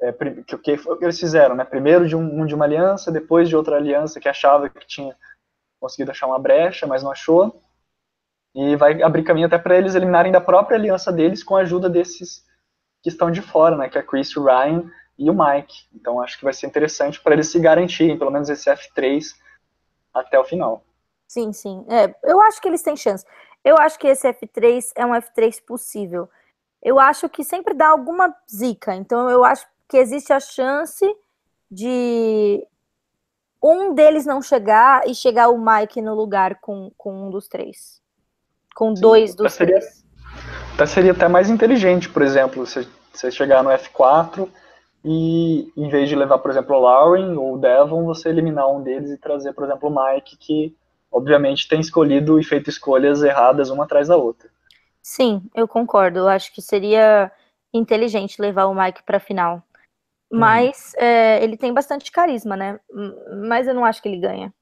é, 0.00 0.12
que, 0.12 0.58
que 0.58 0.76
foi 0.76 0.94
o 0.94 0.98
que 0.98 1.04
eles 1.04 1.20
fizeram, 1.20 1.54
né? 1.54 1.64
Primeiro 1.64 2.08
de, 2.08 2.16
um, 2.16 2.46
de 2.46 2.54
uma 2.54 2.64
aliança, 2.64 3.12
depois 3.12 3.48
de 3.48 3.54
outra 3.54 3.76
aliança 3.76 4.18
que 4.18 4.28
achava 4.28 4.68
que 4.68 4.86
tinha 4.86 5.14
conseguido 5.80 6.10
achar 6.10 6.26
uma 6.26 6.38
brecha, 6.38 6.86
mas 6.86 7.02
não 7.02 7.12
achou. 7.12 7.60
E 8.54 8.76
vai 8.76 9.02
abrir 9.02 9.22
caminho 9.22 9.46
até 9.46 9.58
para 9.58 9.76
eles 9.76 9.94
eliminarem 9.94 10.32
da 10.32 10.40
própria 10.40 10.76
aliança 10.76 11.12
deles 11.12 11.42
com 11.42 11.56
a 11.56 11.60
ajuda 11.60 11.88
desses 11.88 12.44
que 13.02 13.08
estão 13.08 13.30
de 13.30 13.42
fora, 13.42 13.76
né? 13.76 13.88
Que 13.88 13.98
é 13.98 14.02
Chris, 14.02 14.34
Ryan 14.34 14.90
e 15.18 15.30
o 15.30 15.34
Mike. 15.34 15.86
Então 15.94 16.20
acho 16.20 16.38
que 16.38 16.44
vai 16.44 16.52
ser 16.52 16.66
interessante 16.66 17.20
para 17.20 17.34
eles 17.34 17.50
se 17.50 17.58
garantirem, 17.58 18.18
pelo 18.18 18.30
menos 18.30 18.48
esse 18.48 18.70
F3 18.70 19.34
até 20.14 20.38
o 20.38 20.44
final. 20.44 20.82
Sim, 21.26 21.52
sim. 21.52 21.84
É, 21.88 22.14
eu 22.24 22.40
acho 22.40 22.60
que 22.60 22.68
eles 22.68 22.82
têm 22.82 22.96
chance. 22.96 23.24
Eu 23.64 23.76
acho 23.76 23.98
que 23.98 24.06
esse 24.06 24.26
F3 24.32 24.92
é 24.96 25.04
um 25.04 25.12
F3 25.12 25.62
possível. 25.64 26.28
Eu 26.82 26.98
acho 26.98 27.28
que 27.28 27.44
sempre 27.44 27.74
dá 27.74 27.88
alguma 27.88 28.34
zica. 28.50 28.94
Então 28.94 29.28
eu 29.28 29.44
acho 29.44 29.66
que 29.88 29.96
existe 29.96 30.32
a 30.32 30.40
chance 30.40 31.04
de 31.70 32.66
um 33.62 33.92
deles 33.92 34.24
não 34.24 34.40
chegar 34.40 35.06
e 35.06 35.14
chegar 35.14 35.48
o 35.48 35.58
Mike 35.58 36.00
no 36.00 36.14
lugar 36.14 36.60
com, 36.60 36.90
com 36.96 37.26
um 37.26 37.30
dos 37.30 37.48
três. 37.48 38.00
Com 38.78 38.94
Sim, 38.94 39.02
dois 39.02 39.34
dos 39.34 39.54
seria, 39.54 39.80
três. 39.80 40.04
Até 40.74 40.86
seria 40.86 41.10
até 41.10 41.26
mais 41.26 41.50
inteligente, 41.50 42.08
por 42.08 42.22
exemplo, 42.22 42.64
você, 42.64 42.86
você 43.12 43.28
chegar 43.28 43.64
no 43.64 43.70
F4 43.70 44.48
e 45.04 45.72
em 45.76 45.88
vez 45.88 46.08
de 46.08 46.14
levar, 46.14 46.38
por 46.38 46.48
exemplo, 46.48 46.76
o 46.76 46.80
Lauren 46.80 47.36
ou 47.36 47.54
o 47.54 47.58
Devon, 47.58 48.04
você 48.04 48.28
eliminar 48.28 48.70
um 48.70 48.80
deles 48.80 49.10
e 49.10 49.18
trazer, 49.18 49.52
por 49.52 49.64
exemplo, 49.64 49.88
o 49.88 49.92
Mike, 49.92 50.36
que 50.36 50.76
obviamente 51.10 51.66
tem 51.66 51.80
escolhido 51.80 52.38
e 52.38 52.44
feito 52.44 52.70
escolhas 52.70 53.20
erradas 53.24 53.68
uma 53.68 53.82
atrás 53.82 54.06
da 54.06 54.16
outra. 54.16 54.48
Sim, 55.02 55.42
eu 55.56 55.66
concordo. 55.66 56.20
Eu 56.20 56.28
acho 56.28 56.54
que 56.54 56.62
seria 56.62 57.32
inteligente 57.74 58.40
levar 58.40 58.66
o 58.66 58.74
Mike 58.74 59.02
para 59.02 59.16
a 59.16 59.20
final. 59.20 59.56
Uhum. 60.30 60.38
Mas 60.38 60.94
uhum. 60.96 61.04
é, 61.04 61.42
ele 61.42 61.56
tem 61.56 61.74
bastante 61.74 62.12
carisma, 62.12 62.56
né? 62.56 62.78
Mas 63.48 63.66
eu 63.66 63.74
não 63.74 63.84
acho 63.84 64.00
que 64.00 64.08
ele 64.08 64.20
ganha. 64.20 64.54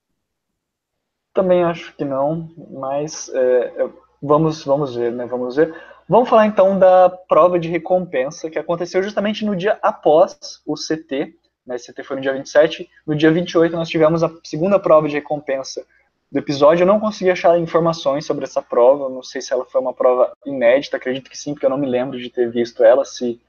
Também 1.35 1.63
acho 1.63 1.95
que 1.95 2.05
não, 2.05 2.49
mas 2.71 3.29
é, 3.35 3.91
vamos, 4.23 4.65
vamos 4.65 4.95
ver, 4.95 5.13
né? 5.13 5.27
Vamos 5.27 5.57
ver. 5.57 5.75
Vamos 6.09 6.29
falar 6.29 6.47
então 6.47 6.79
da 6.79 7.09
prova 7.09 7.59
de 7.59 7.69
recompensa 7.69 8.49
que 8.49 8.59
aconteceu 8.59 9.03
justamente 9.03 9.45
no 9.45 9.57
dia 9.57 9.79
após 9.83 10.63
o 10.65 10.75
CT. 10.75 11.35
Né? 11.67 11.75
O 11.75 11.79
CT 11.79 12.03
foi 12.05 12.17
no 12.17 12.23
dia 12.23 12.33
27. 12.33 12.89
No 13.05 13.17
dia 13.17 13.33
28 13.33 13.75
nós 13.75 13.89
tivemos 13.89 14.23
a 14.23 14.31
segunda 14.45 14.79
prova 14.79 15.09
de 15.09 15.15
recompensa 15.15 15.85
do 16.31 16.39
episódio. 16.39 16.83
Eu 16.83 16.87
não 16.87 17.01
consegui 17.01 17.31
achar 17.31 17.59
informações 17.59 18.25
sobre 18.25 18.45
essa 18.45 18.63
prova. 18.63 19.09
Não 19.09 19.23
sei 19.23 19.41
se 19.41 19.53
ela 19.53 19.65
foi 19.65 19.81
uma 19.81 19.93
prova 19.93 20.33
inédita. 20.47 20.97
Acredito 20.97 21.29
que 21.29 21.37
sim, 21.37 21.55
porque 21.55 21.67
eu 21.67 21.71
não 21.71 21.79
me 21.79 21.89
lembro 21.89 22.19
de 22.19 22.31
ter 22.31 22.51
visto 22.51 22.85
ela. 22.85 23.05
Se 23.05 23.41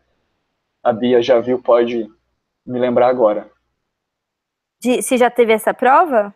a 0.83 0.91
Bia 0.91 1.21
já 1.21 1.39
viu, 1.39 1.61
pode 1.61 2.09
me 2.65 2.79
lembrar 2.79 3.07
agora. 3.07 3.49
De, 4.81 5.01
se 5.03 5.17
já 5.17 5.29
teve 5.29 5.53
essa 5.53 5.73
prova? 5.73 6.33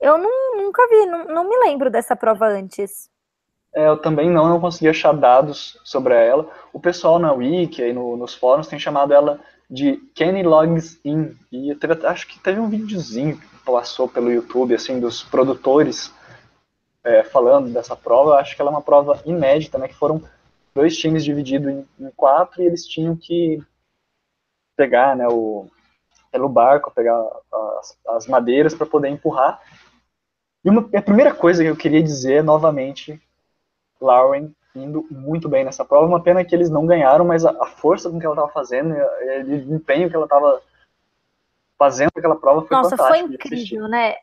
Eu 0.00 0.16
não, 0.16 0.56
nunca 0.56 0.86
vi, 0.88 1.06
não, 1.06 1.24
não 1.26 1.48
me 1.48 1.56
lembro 1.58 1.90
dessa 1.90 2.16
prova 2.16 2.46
antes. 2.46 3.10
É, 3.74 3.86
eu 3.86 3.96
também 3.98 4.30
não, 4.30 4.48
não 4.48 4.60
consegui 4.60 4.88
achar 4.88 5.12
dados 5.12 5.78
sobre 5.84 6.14
ela. 6.14 6.48
O 6.72 6.80
pessoal 6.80 7.18
na 7.18 7.32
Wiki 7.32 7.82
e 7.82 7.92
no, 7.92 8.16
nos 8.16 8.34
fóruns 8.34 8.66
tem 8.66 8.78
chamado 8.78 9.12
ela 9.12 9.38
de 9.68 9.96
Kenny 10.14 10.42
Logs 10.42 10.98
In. 11.04 11.36
E 11.52 11.74
teve, 11.76 12.06
acho 12.06 12.26
que 12.26 12.40
teve 12.40 12.58
um 12.58 12.68
videozinho 12.68 13.38
que 13.38 13.46
passou 13.64 14.08
pelo 14.08 14.32
YouTube, 14.32 14.74
assim, 14.74 14.98
dos 14.98 15.22
produtores 15.22 16.12
é, 17.04 17.22
falando 17.22 17.72
dessa 17.72 17.94
prova. 17.94 18.30
Eu 18.30 18.36
acho 18.36 18.56
que 18.56 18.62
ela 18.62 18.70
é 18.70 18.74
uma 18.74 18.82
prova 18.82 19.20
inédita, 19.24 19.78
né? 19.78 19.86
Que 19.86 19.94
foram 19.94 20.22
dois 20.74 20.96
times 20.96 21.24
divididos 21.24 21.70
em, 21.70 21.86
em 22.00 22.10
quatro 22.16 22.62
e 22.62 22.66
eles 22.66 22.86
tinham 22.86 23.14
que 23.14 23.62
pegar, 24.76 25.14
né, 25.14 25.28
o, 25.28 25.68
pelo 26.32 26.48
barco, 26.48 26.90
pegar 26.90 27.20
as, 27.78 27.98
as 28.08 28.26
madeiras 28.26 28.74
para 28.74 28.86
poder 28.86 29.08
empurrar. 29.08 29.60
E 30.64 30.70
uma, 30.70 30.88
a 30.94 31.02
primeira 31.02 31.34
coisa 31.34 31.62
que 31.62 31.70
eu 31.70 31.76
queria 31.76 32.02
dizer 32.02 32.44
novamente 32.44 33.20
Lauren 34.00 34.50
indo 34.74 35.06
muito 35.10 35.48
bem 35.48 35.64
nessa 35.64 35.84
prova. 35.84 36.06
Uma 36.06 36.22
pena 36.22 36.44
que 36.44 36.54
eles 36.54 36.70
não 36.70 36.86
ganharam, 36.86 37.24
mas 37.24 37.44
a, 37.44 37.50
a 37.50 37.66
força 37.66 38.08
com 38.08 38.18
que 38.18 38.26
ela 38.26 38.34
estava 38.34 38.52
fazendo, 38.52 38.94
o 38.94 39.74
empenho 39.74 40.08
que 40.08 40.16
ela 40.16 40.26
estava 40.26 40.62
fazendo 41.78 42.10
aquela 42.16 42.36
prova 42.36 42.66
foi 42.66 42.76
Nossa, 42.76 42.96
foi 42.96 43.18
incrível, 43.18 43.88
né? 43.88 44.16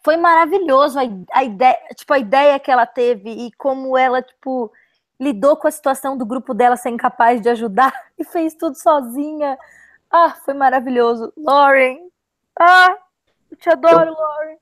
Foi 0.00 0.16
maravilhoso 0.16 0.98
a, 0.98 1.02
a, 1.32 1.44
ideia, 1.44 1.78
tipo, 1.94 2.12
a 2.12 2.18
ideia 2.18 2.58
que 2.58 2.70
ela 2.70 2.86
teve 2.86 3.30
e 3.30 3.52
como 3.52 3.96
ela, 3.96 4.22
tipo, 4.22 4.70
lidou 5.18 5.56
com 5.56 5.66
a 5.66 5.70
situação 5.70 6.16
do 6.16 6.26
grupo 6.26 6.54
dela 6.54 6.76
ser 6.76 6.90
incapaz 6.90 7.40
de 7.40 7.48
ajudar 7.48 7.92
e 8.18 8.24
fez 8.24 8.54
tudo 8.54 8.76
sozinha. 8.76 9.58
Ah, 10.10 10.30
foi 10.44 10.54
maravilhoso. 10.54 11.32
Lauren, 11.36 12.08
ah, 12.58 12.96
eu 13.50 13.56
te 13.56 13.70
adoro, 13.70 14.10
eu, 14.10 14.14
Lauren 14.14 14.56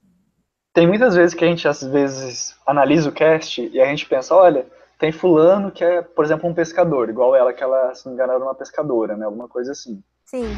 tem 0.77 0.87
muitas 0.87 1.17
vezes 1.17 1.35
que 1.35 1.43
a 1.43 1.49
gente 1.49 1.67
às 1.67 1.83
vezes 1.83 2.55
analisa 2.67 3.09
o 3.09 3.13
cast 3.13 3.67
e 3.73 3.81
a 3.81 3.87
gente 3.87 4.05
pensa, 4.05 4.35
olha, 4.35 4.67
tem 4.99 5.11
fulano 5.11 5.71
que 5.71 5.83
é, 5.83 6.03
por 6.03 6.23
exemplo, 6.23 6.47
um 6.47 6.53
pescador, 6.53 7.09
igual 7.09 7.35
ela, 7.35 7.51
que 7.51 7.63
ela, 7.63 7.95
se 7.95 8.05
não 8.05 8.13
me 8.13 8.17
engano, 8.17 8.35
era 8.35 8.45
uma 8.45 8.55
pescadora, 8.55 9.17
né? 9.17 9.25
Alguma 9.25 9.49
coisa 9.49 9.73
assim. 9.73 10.03
Sim. 10.27 10.55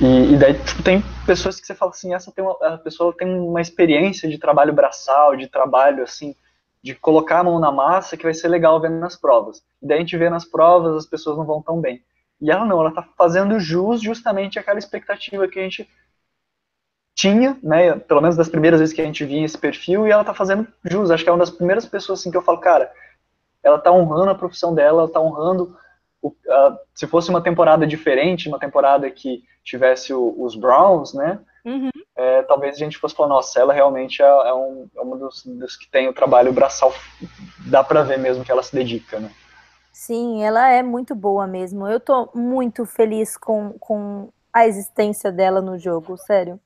E, 0.00 0.32
e 0.32 0.36
daí, 0.36 0.54
tipo, 0.54 0.82
tem 0.82 1.00
pessoas 1.24 1.60
que 1.60 1.66
você 1.68 1.72
fala 1.72 1.92
assim, 1.92 2.12
essa 2.12 2.32
tem 2.32 2.42
uma, 2.42 2.56
a 2.60 2.78
pessoa 2.78 3.14
tem 3.16 3.32
uma 3.32 3.60
experiência 3.60 4.28
de 4.28 4.38
trabalho 4.38 4.72
braçal, 4.72 5.36
de 5.36 5.46
trabalho, 5.46 6.02
assim, 6.02 6.34
de 6.82 6.92
colocar 6.96 7.38
a 7.38 7.44
mão 7.44 7.60
na 7.60 7.70
massa 7.70 8.16
que 8.16 8.24
vai 8.24 8.34
ser 8.34 8.48
legal 8.48 8.80
vendo 8.80 8.98
nas 8.98 9.14
provas. 9.14 9.62
E 9.80 9.86
daí 9.86 9.98
a 9.98 10.00
gente 10.00 10.16
vê 10.16 10.28
nas 10.28 10.44
provas, 10.44 10.96
as 10.96 11.06
pessoas 11.06 11.38
não 11.38 11.46
vão 11.46 11.62
tão 11.62 11.80
bem. 11.80 12.02
E 12.40 12.50
ela 12.50 12.64
não, 12.64 12.80
ela 12.80 12.90
tá 12.90 13.06
fazendo 13.16 13.60
jus 13.60 14.02
justamente 14.02 14.58
aquela 14.58 14.80
expectativa 14.80 15.46
que 15.46 15.60
a 15.60 15.62
gente 15.62 15.88
tinha, 17.20 17.58
né, 17.62 17.96
pelo 17.96 18.22
menos 18.22 18.34
das 18.34 18.48
primeiras 18.48 18.80
vezes 18.80 18.94
que 18.94 19.02
a 19.02 19.04
gente 19.04 19.26
via 19.26 19.44
esse 19.44 19.58
perfil, 19.58 20.08
e 20.08 20.10
ela 20.10 20.24
tá 20.24 20.32
fazendo 20.32 20.66
jus. 20.82 21.10
Acho 21.10 21.22
que 21.22 21.28
é 21.28 21.32
uma 21.32 21.40
das 21.40 21.50
primeiras 21.50 21.84
pessoas 21.84 22.18
assim 22.18 22.30
que 22.30 22.36
eu 22.36 22.40
falo, 22.40 22.56
cara, 22.56 22.90
ela 23.62 23.78
tá 23.78 23.92
honrando 23.92 24.30
a 24.30 24.34
profissão 24.34 24.74
dela, 24.74 25.02
ela 25.02 25.12
tá 25.12 25.20
honrando. 25.20 25.76
O, 26.22 26.34
se 26.94 27.06
fosse 27.06 27.28
uma 27.28 27.42
temporada 27.42 27.86
diferente, 27.86 28.48
uma 28.48 28.58
temporada 28.58 29.10
que 29.10 29.42
tivesse 29.62 30.14
o, 30.14 30.34
os 30.38 30.56
Browns, 30.56 31.12
né? 31.12 31.38
Uhum. 31.62 31.90
É, 32.16 32.42
talvez 32.44 32.76
a 32.76 32.78
gente 32.78 32.96
fosse 32.96 33.14
falar, 33.14 33.28
nossa, 33.28 33.60
ela 33.60 33.74
realmente 33.74 34.22
é, 34.22 34.26
é, 34.26 34.54
um, 34.54 34.88
é 34.96 35.00
uma 35.02 35.18
dos, 35.18 35.44
dos, 35.44 35.76
que 35.76 35.90
tem 35.90 36.08
o 36.08 36.14
trabalho 36.14 36.54
braçal, 36.54 36.90
dá 37.66 37.84
para 37.84 38.02
ver 38.02 38.18
mesmo 38.18 38.44
que 38.44 38.50
ela 38.50 38.62
se 38.62 38.74
dedica, 38.74 39.20
né? 39.20 39.30
Sim, 39.92 40.42
ela 40.42 40.70
é 40.70 40.82
muito 40.82 41.14
boa 41.14 41.46
mesmo. 41.46 41.86
Eu 41.86 42.00
tô 42.00 42.30
muito 42.34 42.86
feliz 42.86 43.36
com, 43.36 43.74
com 43.78 44.32
a 44.50 44.66
existência 44.66 45.30
dela 45.30 45.60
no 45.60 45.78
jogo, 45.78 46.16
sério. 46.16 46.58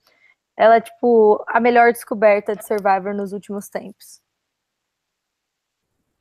Ela 0.56 0.76
é, 0.76 0.80
tipo, 0.80 1.44
a 1.48 1.58
melhor 1.58 1.92
descoberta 1.92 2.54
de 2.54 2.64
Survivor 2.64 3.14
nos 3.14 3.32
últimos 3.32 3.68
tempos. 3.68 4.20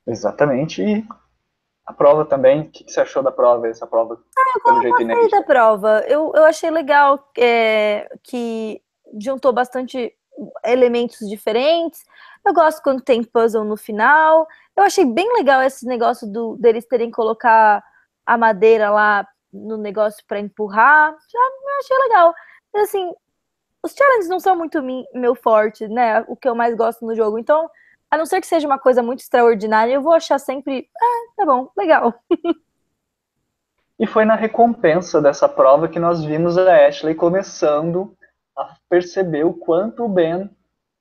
Exatamente. 0.07 0.81
E 0.81 1.05
a 1.85 1.93
prova 1.93 2.25
também, 2.25 2.61
o 2.61 2.71
que, 2.71 2.91
você 2.91 3.01
achou 3.01 3.21
da 3.21 3.31
prova, 3.31 3.67
essa 3.67 3.85
prova? 3.85 4.21
Ah, 4.37 4.81
eu 4.83 5.01
inédito? 5.01 5.29
da 5.29 5.43
prova. 5.43 6.03
Eu, 6.07 6.31
eu 6.35 6.45
achei 6.45 6.71
legal 6.71 7.31
é, 7.37 8.09
que 8.23 8.81
juntou 9.19 9.53
bastante 9.53 10.15
elementos 10.65 11.19
diferentes. 11.29 12.03
Eu 12.45 12.53
gosto 12.53 12.81
quando 12.81 13.01
tem 13.01 13.23
puzzle 13.23 13.63
no 13.63 13.77
final. 13.77 14.47
Eu 14.75 14.83
achei 14.83 15.05
bem 15.05 15.31
legal 15.33 15.61
esse 15.61 15.85
negócio 15.85 16.31
do, 16.31 16.57
deles 16.57 16.85
terem 16.85 17.11
colocar 17.11 17.83
a 18.25 18.37
madeira 18.37 18.89
lá 18.89 19.27
no 19.51 19.77
negócio 19.77 20.23
para 20.27 20.39
empurrar. 20.39 21.11
Já 21.11 21.39
achei 21.79 21.97
legal. 21.97 22.33
Assim, 22.75 23.13
os 23.83 23.93
challenges 23.93 24.29
não 24.29 24.39
são 24.39 24.55
muito 24.55 24.81
meu 25.13 25.35
forte, 25.35 25.87
né? 25.87 26.21
O 26.27 26.35
que 26.35 26.47
eu 26.47 26.55
mais 26.55 26.75
gosto 26.75 27.05
no 27.05 27.13
jogo. 27.15 27.37
Então, 27.37 27.69
a 28.09 28.17
não 28.17 28.25
ser 28.25 28.39
que 28.39 28.47
seja 28.47 28.65
uma 28.65 28.79
coisa 28.79 29.03
muito 29.03 29.19
extraordinária, 29.19 29.93
eu 29.93 30.01
vou 30.01 30.13
achar 30.13 30.39
sempre, 30.39 30.87
ah, 30.95 31.33
tá 31.35 31.45
bom, 31.45 31.69
legal. 31.77 32.13
E 33.99 34.07
foi 34.07 34.25
na 34.25 34.35
recompensa 34.35 35.21
dessa 35.21 35.47
prova 35.47 35.87
que 35.87 35.99
nós 35.99 36.25
vimos 36.25 36.57
a 36.57 36.87
Ashley 36.87 37.13
começando 37.13 38.17
a 38.57 38.75
perceber 38.89 39.45
o 39.45 39.53
quanto 39.53 40.03
o 40.03 40.09
Ben, 40.09 40.49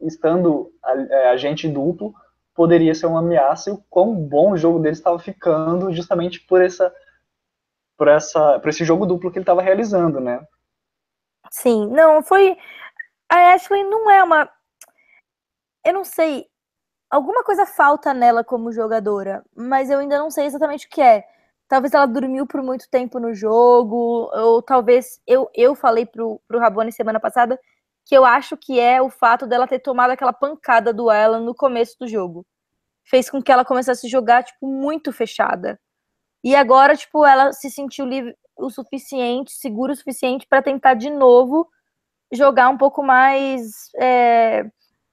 estando 0.00 0.70
é, 1.10 1.30
agente 1.30 1.66
duplo, 1.66 2.14
poderia 2.54 2.94
ser 2.94 3.06
uma 3.06 3.20
ameaça 3.20 3.70
e 3.70 3.72
o 3.72 3.82
quão 3.88 4.14
bom 4.14 4.52
o 4.52 4.56
jogo 4.56 4.78
dele 4.78 4.92
estava 4.92 5.18
ficando 5.18 5.90
justamente 5.92 6.40
por 6.42 6.62
essa 6.62 6.94
por 7.96 8.08
essa 8.08 8.60
por 8.60 8.68
esse 8.68 8.84
jogo 8.84 9.06
duplo 9.06 9.30
que 9.30 9.38
ele 9.38 9.42
estava 9.42 9.62
realizando, 9.62 10.20
né? 10.20 10.46
Sim, 11.52 11.86
não, 11.88 12.22
foi. 12.22 12.56
A 13.30 13.52
Ashley 13.54 13.84
não 13.84 14.10
é 14.10 14.22
uma. 14.24 14.50
Eu 15.84 15.92
não 15.94 16.04
sei. 16.04 16.46
Alguma 17.10 17.44
coisa 17.44 17.66
falta 17.66 18.14
nela 18.14 18.44
como 18.44 18.72
jogadora, 18.72 19.44
mas 19.54 19.90
eu 19.90 19.98
ainda 20.00 20.18
não 20.18 20.30
sei 20.30 20.46
exatamente 20.46 20.86
o 20.86 20.90
que 20.90 21.02
é. 21.02 21.24
Talvez 21.68 21.94
ela 21.94 22.06
dormiu 22.06 22.46
por 22.46 22.62
muito 22.62 22.88
tempo 22.90 23.18
no 23.20 23.34
jogo, 23.34 24.30
ou 24.34 24.62
talvez 24.62 25.20
eu, 25.26 25.50
eu 25.54 25.74
falei 25.74 26.06
pro, 26.06 26.40
pro 26.48 26.58
Rabone 26.58 26.92
semana 26.92 27.20
passada 27.20 27.58
que 28.06 28.14
eu 28.16 28.24
acho 28.24 28.56
que 28.56 28.80
é 28.80 29.00
o 29.02 29.10
fato 29.10 29.46
dela 29.46 29.68
ter 29.68 29.80
tomado 29.80 30.10
aquela 30.12 30.32
pancada 30.32 30.92
do 30.92 31.10
Alan 31.10 31.40
no 31.40 31.54
começo 31.54 31.96
do 32.00 32.08
jogo. 32.08 32.46
Fez 33.04 33.30
com 33.30 33.42
que 33.42 33.52
ela 33.52 33.64
começasse 33.64 34.06
a 34.06 34.10
jogar, 34.10 34.44
tipo, 34.44 34.66
muito 34.66 35.12
fechada. 35.12 35.80
E 36.44 36.54
agora, 36.56 36.96
tipo, 36.96 37.24
ela 37.26 37.52
se 37.52 37.70
sentiu 37.70 38.06
livre, 38.06 38.36
o 38.56 38.70
suficiente, 38.70 39.52
seguro 39.52 39.92
o 39.92 39.96
suficiente 39.96 40.46
para 40.46 40.62
tentar 40.62 40.94
de 40.94 41.10
novo 41.10 41.68
jogar 42.32 42.68
um 42.68 42.78
pouco 42.78 43.02
mais, 43.02 43.90
é, 44.00 44.64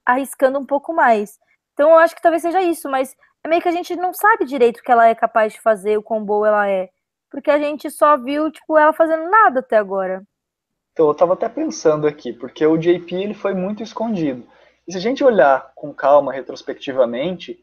arriscando 0.04 0.58
um 0.58 0.66
pouco 0.66 0.94
mais. 0.94 1.38
Então 1.72 1.90
eu 1.90 1.98
acho 1.98 2.14
que 2.14 2.22
talvez 2.22 2.42
seja 2.42 2.62
isso, 2.62 2.90
mas 2.90 3.14
é 3.44 3.48
meio 3.48 3.62
que 3.62 3.68
a 3.68 3.72
gente 3.72 3.94
não 3.96 4.12
sabe 4.12 4.44
direito 4.44 4.78
o 4.78 4.82
que 4.82 4.92
ela 4.92 5.06
é 5.06 5.14
capaz 5.14 5.52
de 5.52 5.60
fazer, 5.60 5.98
o 5.98 6.02
quão 6.02 6.24
boa 6.24 6.48
ela 6.48 6.68
é. 6.68 6.88
Porque 7.30 7.50
a 7.50 7.58
gente 7.58 7.90
só 7.90 8.16
viu, 8.16 8.50
tipo, 8.50 8.76
ela 8.76 8.92
fazendo 8.92 9.30
nada 9.30 9.60
até 9.60 9.76
agora. 9.76 10.22
Então, 10.92 11.06
eu 11.06 11.14
tava 11.14 11.34
até 11.34 11.48
pensando 11.48 12.06
aqui, 12.06 12.32
porque 12.32 12.66
o 12.66 12.76
JP 12.76 13.14
ele 13.14 13.34
foi 13.34 13.54
muito 13.54 13.82
escondido. 13.82 14.46
E 14.86 14.92
se 14.92 14.98
a 14.98 15.00
gente 15.00 15.22
olhar 15.22 15.72
com 15.74 15.94
calma, 15.94 16.32
retrospectivamente, 16.32 17.58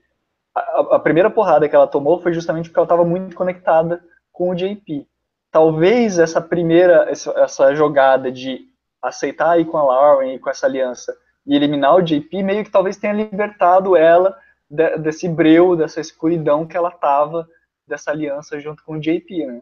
a, 0.55 0.95
a 0.95 0.99
primeira 0.99 1.29
porrada 1.29 1.67
que 1.67 1.75
ela 1.75 1.85
tomou 1.85 2.21
foi 2.21 2.33
justamente 2.33 2.69
porque 2.69 2.79
ela 2.79 2.85
estava 2.85 3.03
muito 3.03 3.35
conectada 3.35 4.03
com 4.31 4.49
o 4.49 4.55
JP 4.55 5.05
talvez 5.51 6.19
essa 6.19 6.41
primeira, 6.41 7.09
essa, 7.09 7.31
essa 7.37 7.75
jogada 7.75 8.31
de 8.31 8.67
aceitar 9.01 9.59
ir 9.59 9.65
com 9.65 9.77
a 9.77 9.83
Lauren 9.83 10.33
e 10.33 10.39
com 10.39 10.49
essa 10.49 10.65
aliança 10.65 11.15
e 11.45 11.55
eliminar 11.55 11.95
o 11.95 12.01
JP, 12.01 12.43
meio 12.43 12.63
que 12.63 12.71
talvez 12.71 12.97
tenha 12.97 13.13
libertado 13.13 13.95
ela 13.95 14.37
de, 14.69 14.97
desse 14.97 15.29
breu, 15.29 15.75
dessa 15.75 16.01
escuridão 16.01 16.67
que 16.67 16.75
ela 16.75 16.91
tava 16.91 17.47
dessa 17.87 18.11
aliança 18.11 18.59
junto 18.59 18.83
com 18.83 18.95
o 18.95 18.99
JP, 18.99 19.45
né? 19.45 19.61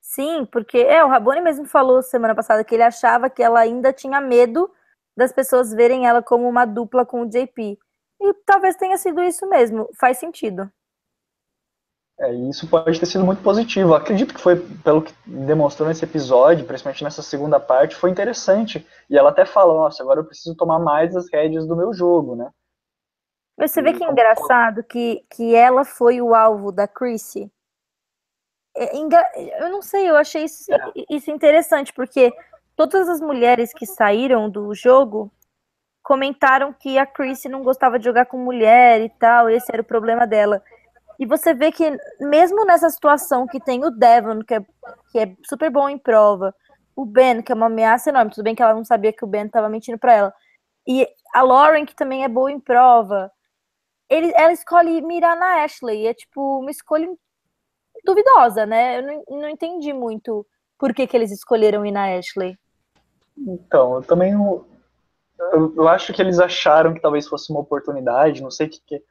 Sim, 0.00 0.44
porque 0.44 0.78
é, 0.78 1.02
o 1.02 1.08
Rabone 1.08 1.40
mesmo 1.40 1.64
falou 1.64 2.02
semana 2.02 2.34
passada 2.34 2.64
que 2.64 2.74
ele 2.74 2.82
achava 2.82 3.30
que 3.30 3.42
ela 3.42 3.60
ainda 3.60 3.92
tinha 3.92 4.20
medo 4.20 4.70
das 5.16 5.32
pessoas 5.32 5.72
verem 5.72 6.06
ela 6.06 6.22
como 6.22 6.48
uma 6.48 6.64
dupla 6.64 7.06
com 7.06 7.22
o 7.22 7.28
JP. 7.28 7.78
E 8.20 8.34
talvez 8.44 8.76
tenha 8.76 8.98
sido 8.98 9.22
isso 9.22 9.48
mesmo, 9.48 9.88
faz 9.98 10.18
sentido. 10.18 10.70
É, 12.22 12.32
e 12.32 12.50
isso 12.50 12.68
pode 12.68 13.00
ter 13.00 13.06
sido 13.06 13.24
muito 13.24 13.42
positivo. 13.42 13.94
acredito 13.94 14.32
que 14.32 14.40
foi, 14.40 14.56
pelo 14.56 15.02
que 15.02 15.12
demonstrou 15.26 15.88
nesse 15.88 16.04
episódio, 16.04 16.64
principalmente 16.64 17.02
nessa 17.02 17.20
segunda 17.20 17.58
parte, 17.58 17.96
foi 17.96 18.10
interessante. 18.10 18.86
E 19.10 19.18
ela 19.18 19.30
até 19.30 19.44
fala, 19.44 19.74
nossa, 19.74 20.04
agora 20.04 20.20
eu 20.20 20.24
preciso 20.24 20.54
tomar 20.54 20.78
mais 20.78 21.16
as 21.16 21.28
rédeas 21.32 21.66
do 21.66 21.74
meu 21.74 21.92
jogo, 21.92 22.36
né? 22.36 22.48
Você 23.58 23.82
vê 23.82 23.92
que 23.92 24.04
é 24.04 24.08
engraçado 24.08 24.84
que, 24.84 25.24
que 25.28 25.52
ela 25.52 25.84
foi 25.84 26.22
o 26.22 26.32
alvo 26.32 26.70
da 26.70 26.86
Chrissy. 26.86 27.50
É, 28.76 28.96
eu 28.96 29.68
não 29.68 29.82
sei, 29.82 30.08
eu 30.08 30.16
achei 30.16 30.44
isso, 30.44 30.72
é. 30.72 30.92
isso 31.10 31.30
interessante, 31.30 31.92
porque 31.92 32.32
todas 32.76 33.08
as 33.08 33.20
mulheres 33.20 33.72
que 33.74 33.84
saíram 33.84 34.48
do 34.48 34.72
jogo 34.74 35.30
comentaram 36.04 36.72
que 36.72 36.98
a 36.98 37.04
Chrissy 37.04 37.48
não 37.48 37.64
gostava 37.64 37.98
de 37.98 38.04
jogar 38.04 38.26
com 38.26 38.38
mulher 38.38 39.00
e 39.00 39.08
tal, 39.08 39.50
esse 39.50 39.72
era 39.72 39.82
o 39.82 39.84
problema 39.84 40.24
dela. 40.24 40.62
E 41.22 41.24
você 41.24 41.54
vê 41.54 41.70
que, 41.70 41.88
mesmo 42.18 42.64
nessa 42.64 42.90
situação 42.90 43.46
que 43.46 43.60
tem 43.60 43.84
o 43.84 43.92
Devon, 43.92 44.40
que 44.40 44.54
é, 44.54 44.60
que 45.12 45.18
é 45.20 45.36
super 45.48 45.70
bom 45.70 45.88
em 45.88 45.96
prova, 45.96 46.52
o 46.96 47.06
Ben, 47.06 47.40
que 47.40 47.52
é 47.52 47.54
uma 47.54 47.66
ameaça 47.66 48.10
enorme, 48.10 48.32
tudo 48.32 48.42
bem 48.42 48.56
que 48.56 48.62
ela 48.62 48.74
não 48.74 48.84
sabia 48.84 49.12
que 49.12 49.24
o 49.24 49.28
Ben 49.28 49.46
estava 49.46 49.68
mentindo 49.68 49.96
para 49.96 50.12
ela, 50.12 50.34
e 50.84 51.06
a 51.32 51.42
Lauren, 51.42 51.86
que 51.86 51.94
também 51.94 52.24
é 52.24 52.28
boa 52.28 52.50
em 52.50 52.58
prova, 52.58 53.30
ele, 54.10 54.32
ela 54.34 54.50
escolhe 54.50 55.00
mirar 55.00 55.36
na 55.36 55.62
Ashley, 55.62 56.08
é 56.08 56.12
tipo 56.12 56.58
uma 56.58 56.72
escolha 56.72 57.08
duvidosa, 58.04 58.66
né? 58.66 58.98
Eu 58.98 59.02
não, 59.06 59.42
não 59.42 59.48
entendi 59.48 59.92
muito 59.92 60.44
por 60.76 60.92
que, 60.92 61.06
que 61.06 61.16
eles 61.16 61.30
escolheram 61.30 61.86
ir 61.86 61.92
na 61.92 62.18
Ashley. 62.18 62.58
Então, 63.38 63.94
eu 63.94 64.02
também. 64.02 64.32
Eu, 64.32 65.72
eu 65.76 65.86
acho 65.86 66.12
que 66.12 66.20
eles 66.20 66.40
acharam 66.40 66.92
que 66.92 67.00
talvez 67.00 67.28
fosse 67.28 67.52
uma 67.52 67.60
oportunidade, 67.60 68.42
não 68.42 68.50
sei 68.50 68.66
o 68.66 68.70
que, 68.70 68.80
que 68.84 69.02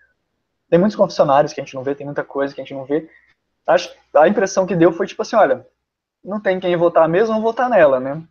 tem 0.72 0.80
muitos 0.80 0.96
confessionários 0.96 1.52
que 1.52 1.60
a 1.60 1.66
gente 1.66 1.76
não 1.76 1.84
vê, 1.84 1.94
tem 1.94 2.06
muita 2.06 2.24
coisa 2.24 2.56
que 2.56 2.62
a 2.62 2.64
gente 2.64 2.74
não 2.74 2.86
vê. 2.86 3.10
Acho, 3.68 3.94
a 4.14 4.26
impressão 4.26 4.66
que 4.66 4.74
deu 4.74 4.94
foi 4.94 5.06
tipo 5.06 5.22
assim, 5.22 5.36
olha, 5.36 5.68
não 6.24 6.40
tem 6.40 6.62
quem 6.62 6.74
votar 6.78 7.10
mesmo, 7.10 7.28
vamos 7.28 7.44
votar 7.44 7.70
nela, 7.70 8.00
né? 8.00 8.24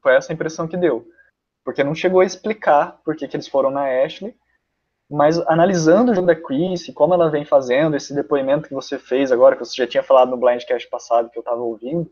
Foi 0.00 0.14
essa 0.16 0.32
a 0.32 0.34
impressão 0.34 0.66
que 0.66 0.78
deu. 0.78 1.06
Porque 1.62 1.84
não 1.84 1.94
chegou 1.94 2.22
a 2.22 2.24
explicar 2.24 2.98
por 3.04 3.14
que, 3.14 3.28
que 3.28 3.36
eles 3.36 3.46
foram 3.46 3.70
na 3.70 3.84
Ashley, 4.02 4.34
mas 5.08 5.38
analisando 5.40 6.12
o 6.12 6.14
jogo 6.14 6.26
da 6.26 6.34
Chris, 6.34 6.86
como 6.94 7.12
ela 7.12 7.30
vem 7.30 7.44
fazendo, 7.44 7.94
esse 7.94 8.14
depoimento 8.14 8.66
que 8.66 8.74
você 8.74 8.98
fez 8.98 9.30
agora, 9.30 9.56
que 9.56 9.62
você 9.62 9.82
já 9.82 9.86
tinha 9.86 10.02
falado 10.02 10.30
no 10.30 10.38
Blindcast 10.38 10.88
passado, 10.88 11.28
que 11.28 11.36
eu 11.36 11.42
estava 11.42 11.60
ouvindo, 11.60 12.10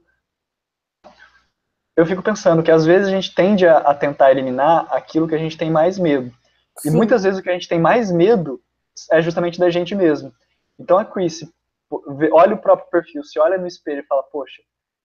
eu 1.97 2.05
fico 2.05 2.23
pensando 2.23 2.63
que 2.63 2.71
às 2.71 2.85
vezes 2.85 3.09
a 3.09 3.11
gente 3.11 3.35
tende 3.35 3.67
a, 3.67 3.79
a 3.79 3.95
tentar 3.95 4.31
eliminar 4.31 4.87
aquilo 4.91 5.27
que 5.27 5.35
a 5.35 5.39
gente 5.39 5.57
tem 5.57 5.71
mais 5.71 5.99
medo. 5.99 6.31
Sim. 6.79 6.89
E 6.89 6.93
muitas 6.93 7.23
vezes 7.23 7.39
o 7.39 7.43
que 7.43 7.51
a 7.51 7.53
gente 7.53 7.69
tem 7.69 7.81
mais 7.81 8.11
medo 8.11 8.61
é 9.11 9.21
justamente 9.21 9.59
da 9.59 9.71
gente 9.71 9.95
mesmo. 9.95 10.33
Então 10.79 10.99
a 10.99 11.05
Chris 11.05 11.45
olha 12.33 12.55
o 12.55 12.59
próprio 12.59 12.91
perfil, 12.91 13.25
se 13.25 13.39
olha 13.39 13.59
no 13.59 13.67
espelho 13.67 14.01
e 14.01 14.07
fala, 14.07 14.23
poxa, 14.23 14.63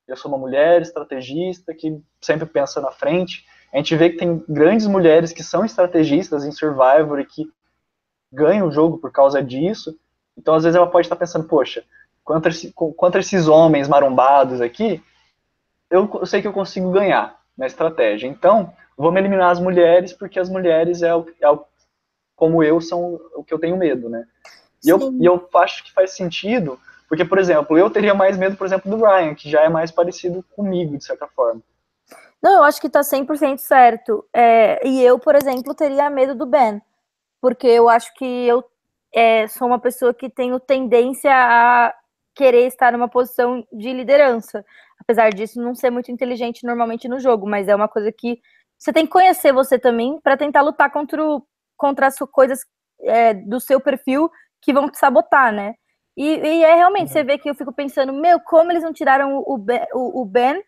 eu 0.08 0.18
sou 0.18 0.30
uma 0.30 0.38
mulher 0.38 0.82
estrategista 0.82 1.74
que 1.74 1.98
sempre 2.22 2.46
pensa 2.46 2.82
na 2.82 2.92
frente. 2.92 3.46
A 3.74 3.78
gente 3.78 3.96
vê 3.96 4.10
que 4.10 4.18
tem 4.18 4.44
grandes 4.48 4.86
mulheres 4.86 5.32
que 5.32 5.44
são 5.44 5.64
estrategistas 5.64 6.46
em 6.46 6.52
Survivor 6.52 7.20
e 7.20 7.26
que 7.26 7.50
ganham 8.32 8.68
o 8.68 8.72
jogo 8.72 8.98
por 8.98 9.12
causa 9.12 9.42
disso. 9.42 9.98
Então, 10.38 10.56
às 10.56 10.64
vezes, 10.64 10.76
ela 10.76 10.90
pode 10.90 11.06
estar 11.06 11.16
pensando, 11.16 11.48
poxa, 11.48 11.84
contra, 12.24 12.52
contra 12.96 13.22
esses 13.22 13.48
homens 13.48 13.88
marombados 13.88 14.60
aqui, 14.62 15.02
eu, 15.90 16.10
eu 16.14 16.26
sei 16.26 16.42
que 16.42 16.48
eu 16.48 16.54
consigo 16.54 16.92
ganhar 16.92 17.40
na 17.58 17.66
estratégia. 17.66 18.28
Então, 18.28 18.74
vamos 18.98 19.20
eliminar 19.20 19.52
as 19.52 19.60
mulheres, 19.60 20.14
porque 20.14 20.40
as 20.40 20.50
mulheres 20.50 21.02
é 21.02 21.14
o, 21.16 21.26
é 21.42 21.50
o 21.50 21.64
como 22.36 22.64
eu 22.64 22.82
são 22.82 23.20
o 23.36 23.44
que 23.44 23.54
eu 23.54 23.60
tenho 23.60 23.78
medo, 23.78 24.10
né? 24.10 24.26
E 24.84 24.90
eu, 24.90 25.14
e 25.14 25.26
eu 25.26 25.48
acho 25.56 25.84
que 25.84 25.94
faz 25.94 26.12
sentido, 26.12 26.78
porque, 27.08 27.24
por 27.24 27.38
exemplo, 27.38 27.78
eu 27.78 27.90
teria 27.90 28.14
mais 28.14 28.38
medo, 28.38 28.58
por 28.58 28.66
exemplo, 28.66 28.92
do 28.92 29.04
Ryan, 29.04 29.34
que 29.34 29.50
já 29.50 29.62
é 29.62 29.70
mais 29.70 29.92
parecido 29.92 30.44
comigo, 30.56 30.98
de 30.98 31.06
certa 31.06 31.28
forma. 31.28 31.62
Não, 32.42 32.58
eu 32.58 32.64
acho 32.64 32.82
que 32.82 32.90
tá 32.90 33.00
100% 33.00 33.60
certo. 33.60 34.26
É, 34.34 34.86
e 34.86 35.02
eu, 35.02 35.18
por 35.18 35.36
exemplo, 35.36 35.74
teria 35.74 36.10
medo 36.10 36.36
do 36.36 36.46
Ben, 36.46 36.82
porque 37.40 37.68
eu 37.68 37.88
acho 37.88 38.14
que 38.16 38.26
eu 38.26 38.64
é, 39.14 39.48
sou 39.48 39.68
uma 39.68 39.80
pessoa 39.80 40.14
que 40.14 40.30
tenho 40.30 40.60
tendência 40.60 41.32
a 41.32 41.94
querer 42.36 42.68
estar 42.68 42.92
numa 42.92 43.08
posição 43.08 43.66
de 43.72 43.94
liderança. 43.94 44.66
Apesar 45.00 45.30
disso, 45.30 45.62
não 45.62 45.76
ser 45.76 45.90
muito 45.90 46.12
inteligente 46.12 46.66
normalmente 46.66 47.08
no 47.08 47.20
jogo, 47.20 47.48
mas 47.48 47.68
é 47.70 47.76
uma 47.76 47.88
coisa 47.88 48.12
que 48.12 48.42
você 48.84 48.92
tem 48.92 49.06
que 49.06 49.14
conhecer 49.14 49.54
você 49.54 49.80
também 49.80 50.20
para 50.20 50.36
tentar 50.36 50.62
lutar 50.62 50.92
contra, 50.92 51.26
o, 51.26 51.42
contra 51.78 52.08
as 52.08 52.18
coisas 52.30 52.60
é, 53.00 53.34
do 53.34 53.58
seu 53.62 53.80
perfil 53.80 54.30
que 54.62 54.74
vão 54.74 54.90
te 54.90 54.98
sabotar, 54.98 55.54
né? 55.54 55.76
E, 56.18 56.26
e 56.26 56.64
é 56.66 56.76
realmente, 56.76 57.08
uhum. 57.08 57.14
você 57.14 57.24
vê 57.24 57.38
que 57.38 57.50
eu 57.50 57.56
fico 57.56 57.72
pensando, 57.72 58.12
meu, 58.12 58.42
como 58.42 58.74
eles 58.74 58.84
não 58.84 58.92
tiraram 58.92 59.42
o, 59.48 59.58
ben, 59.58 59.86
o, 59.94 60.22
o 60.22 60.26
Ben 60.26 60.62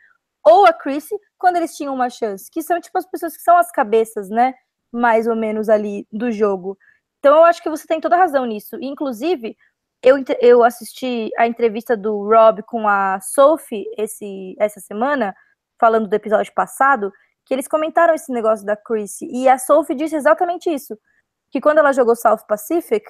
ou 0.45 0.65
a 0.65 0.71
Chris 0.71 1.09
quando 1.37 1.57
eles 1.57 1.75
tinham 1.75 1.93
uma 1.93 2.09
chance? 2.09 2.49
Que 2.49 2.61
são, 2.61 2.79
tipo, 2.79 2.97
as 2.97 3.05
pessoas 3.05 3.35
que 3.35 3.43
são 3.43 3.57
as 3.57 3.69
cabeças, 3.69 4.29
né? 4.29 4.53
Mais 4.93 5.27
ou 5.27 5.35
menos 5.35 5.67
ali 5.67 6.07
do 6.09 6.31
jogo. 6.31 6.77
Então 7.19 7.35
eu 7.35 7.43
acho 7.43 7.61
que 7.61 7.69
você 7.69 7.85
tem 7.85 7.99
toda 7.99 8.15
razão 8.15 8.45
nisso. 8.45 8.77
Inclusive, 8.81 9.57
eu, 10.01 10.15
eu 10.39 10.63
assisti 10.63 11.31
a 11.37 11.45
entrevista 11.45 11.97
do 11.97 12.23
Rob 12.23 12.63
com 12.63 12.87
a 12.87 13.19
Sophie 13.19 13.83
esse, 13.97 14.55
essa 14.57 14.79
semana, 14.79 15.35
falando 15.77 16.07
do 16.07 16.13
episódio 16.13 16.53
passado, 16.53 17.11
que 17.45 17.53
eles 17.53 17.67
comentaram 17.67 18.13
esse 18.13 18.31
negócio 18.31 18.65
da 18.65 18.75
Chrissy. 18.75 19.27
E 19.31 19.47
a 19.47 19.57
Sophie 19.57 19.95
disse 19.95 20.15
exatamente 20.15 20.69
isso. 20.69 20.97
Que 21.51 21.61
quando 21.61 21.77
ela 21.77 21.93
jogou 21.93 22.15
South 22.15 22.45
Pacific, 22.47 23.05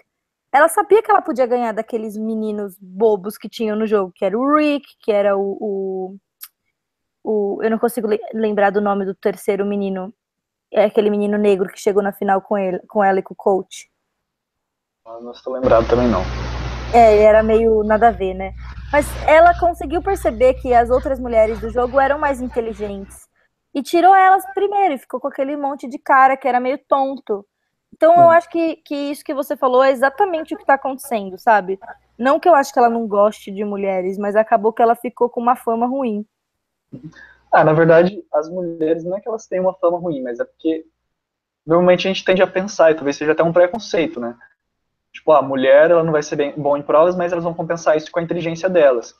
ela 0.51 0.67
sabia 0.67 1.01
que 1.01 1.09
ela 1.09 1.21
podia 1.21 1.45
ganhar 1.45 1.71
daqueles 1.71 2.17
meninos 2.17 2.77
bobos 2.79 3.37
que 3.37 3.49
tinham 3.49 3.77
no 3.77 3.87
jogo, 3.87 4.11
que 4.13 4.25
era 4.25 4.37
o 4.37 4.55
Rick, 4.55 4.85
que 4.99 5.11
era 5.11 5.37
o. 5.37 5.57
o, 5.59 6.17
o 7.23 7.63
eu 7.63 7.71
não 7.71 7.79
consigo 7.79 8.07
lembrar 8.33 8.71
do 8.71 8.81
nome 8.81 9.05
do 9.05 9.15
terceiro 9.15 9.65
menino. 9.65 10.13
É 10.71 10.85
aquele 10.85 11.09
menino 11.09 11.37
negro 11.37 11.69
que 11.69 11.79
chegou 11.79 12.03
na 12.03 12.11
final 12.11 12.41
com, 12.41 12.57
ele, 12.57 12.79
com 12.87 13.03
ela 13.03 13.19
e 13.19 13.23
com 13.23 13.33
o 13.33 13.37
coach. 13.37 13.89
Ah, 15.05 15.19
não 15.21 15.31
estou 15.31 15.53
lembrado 15.53 15.87
também 15.87 16.09
não. 16.09 16.21
É, 16.93 17.23
era 17.23 17.41
meio 17.41 17.83
nada 17.83 18.09
a 18.09 18.11
ver, 18.11 18.33
né? 18.33 18.53
Mas 18.91 19.05
ela 19.25 19.57
conseguiu 19.59 20.01
perceber 20.01 20.55
que 20.55 20.73
as 20.73 20.89
outras 20.89 21.19
mulheres 21.19 21.59
do 21.59 21.69
jogo 21.69 21.99
eram 21.99 22.19
mais 22.19 22.41
inteligentes 22.41 23.25
e 23.75 23.83
tirou 23.83 24.15
elas 24.15 24.45
primeiro 24.53 24.93
e 24.93 24.97
ficou 24.97 25.19
com 25.19 25.27
aquele 25.27 25.57
monte 25.57 25.85
de 25.85 25.99
cara 25.99 26.37
que 26.37 26.47
era 26.47 26.61
meio 26.61 26.77
tonto. 26.87 27.45
Então 27.93 28.15
eu 28.15 28.29
acho 28.29 28.49
que, 28.49 28.77
que 28.77 28.95
isso 28.95 29.23
que 29.23 29.33
você 29.33 29.55
falou 29.57 29.83
é 29.83 29.91
exatamente 29.91 30.53
o 30.53 30.57
que 30.57 30.63
está 30.63 30.75
acontecendo, 30.75 31.37
sabe? 31.37 31.77
Não 32.17 32.39
que 32.39 32.47
eu 32.47 32.55
acho 32.55 32.71
que 32.71 32.79
ela 32.79 32.89
não 32.89 33.05
goste 33.05 33.51
de 33.51 33.65
mulheres, 33.65 34.17
mas 34.17 34.35
acabou 34.35 34.71
que 34.71 34.81
ela 34.81 34.95
ficou 34.95 35.29
com 35.29 35.41
uma 35.41 35.57
fama 35.57 35.85
ruim. 35.85 36.25
Ah, 37.51 37.63
na 37.65 37.73
verdade, 37.73 38.23
as 38.33 38.49
mulheres 38.49 39.03
não 39.03 39.17
é 39.17 39.21
que 39.21 39.27
elas 39.27 39.45
têm 39.45 39.59
uma 39.59 39.73
fama 39.73 39.97
ruim, 39.97 40.21
mas 40.21 40.39
é 40.39 40.45
porque 40.45 40.85
normalmente 41.65 42.07
a 42.07 42.13
gente 42.13 42.23
tende 42.23 42.41
a 42.41 42.47
pensar, 42.47 42.91
e 42.91 42.95
talvez 42.95 43.17
seja 43.17 43.33
até 43.33 43.43
um 43.43 43.53
preconceito, 43.53 44.19
né? 44.19 44.37
Tipo, 45.11 45.31
a 45.31 45.41
mulher 45.41 45.91
ela 45.91 46.03
não 46.03 46.11
vai 46.11 46.23
ser 46.23 46.35
bem, 46.35 46.53
bom 46.55 46.77
em 46.77 46.81
provas, 46.81 47.15
mas 47.15 47.31
elas 47.31 47.43
vão 47.43 47.53
compensar 47.53 47.95
isso 47.95 48.11
com 48.11 48.19
a 48.19 48.23
inteligência 48.23 48.69
delas. 48.69 49.15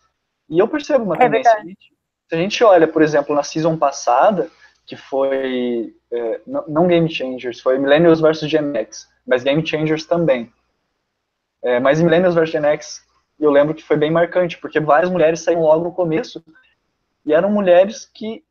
E 0.49 0.59
eu 0.59 0.67
percebo 0.67 1.05
uma 1.05 1.15
é 1.15 1.19
tendência. 1.19 1.53
Verdade. 1.53 1.94
Se 2.27 2.35
a 2.35 2.38
gente 2.38 2.64
olha, 2.64 2.88
por 2.88 3.02
exemplo, 3.02 3.35
na 3.35 3.43
season 3.43 3.77
passada, 3.77 4.49
que 4.85 4.95
foi 4.95 5.95
é, 6.11 6.41
não 6.45 6.88
Game 6.88 7.10
Changers, 7.10 7.60
foi 7.60 7.77
Millennials 7.77 8.22
vs 8.22 8.49
Gen 8.49 8.76
X, 8.77 9.07
mas 9.26 9.43
Game 9.43 9.65
Changers 9.65 10.06
também. 10.06 10.52
É, 11.61 11.80
mas 11.80 12.02
Millennials 12.02 12.35
vs 12.35 12.49
Gen 12.49 12.65
X, 12.65 13.06
eu 13.39 13.52
lembro 13.52 13.73
que 13.73 13.84
foi 13.84 13.97
bem 13.97 14.11
marcante, 14.11 14.57
porque 14.57 14.80
várias 14.80 15.10
mulheres 15.10 15.41
saíram 15.41 15.64
logo 15.64 15.84
no 15.84 15.93
começo, 15.93 16.43
e 17.26 17.34
eram 17.34 17.49
mulheres 17.52 18.06
que 18.06 18.43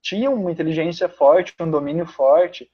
tinham 0.00 0.34
uma 0.34 0.50
inteligência 0.50 1.08
forte, 1.08 1.54
um 1.60 1.70
domínio 1.70 2.06
forte, 2.06 2.70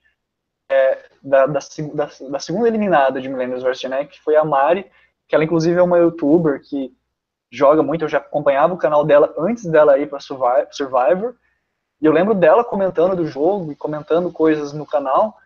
é, 0.71 1.09
da, 1.23 1.47
da, 1.47 1.61
da, 1.95 2.11
da, 2.31 2.39
segunda 2.39 2.69
eliminada 2.69 3.21
de 3.21 3.29
Millennials 3.29 3.63
vs 3.63 3.81
Gen 3.81 3.93
X, 3.93 4.13
que 4.13 4.23
foi 4.23 4.37
a 4.37 4.45
Mari, 4.45 4.91
que 5.27 5.35
ela 5.35 5.45
inclusive 5.45 5.79
é 5.79 5.83
uma 5.83 5.99
youtuber 5.99 6.61
que 6.63 6.95
joga 7.51 7.83
muito, 7.83 8.05
eu 8.05 8.09
já 8.09 8.19
acompanhava 8.19 8.75
o 8.75 8.79
canal 8.79 9.05
dela 9.05 9.35
antes 9.39 9.65
dela 9.67 9.99
ir 9.99 10.09
para 10.09 10.21
Survivor, 10.21 11.35
e 12.01 12.07
eu 12.07 12.13
lembro 12.13 12.35
dela 12.35 12.65
comentando 12.65 13.17
do 13.17 13.27
jogo 13.27 13.73
e 13.73 13.77
comentando 13.77 14.31
coisas 14.31 14.73
no 14.73 14.87
canal, 14.87 15.37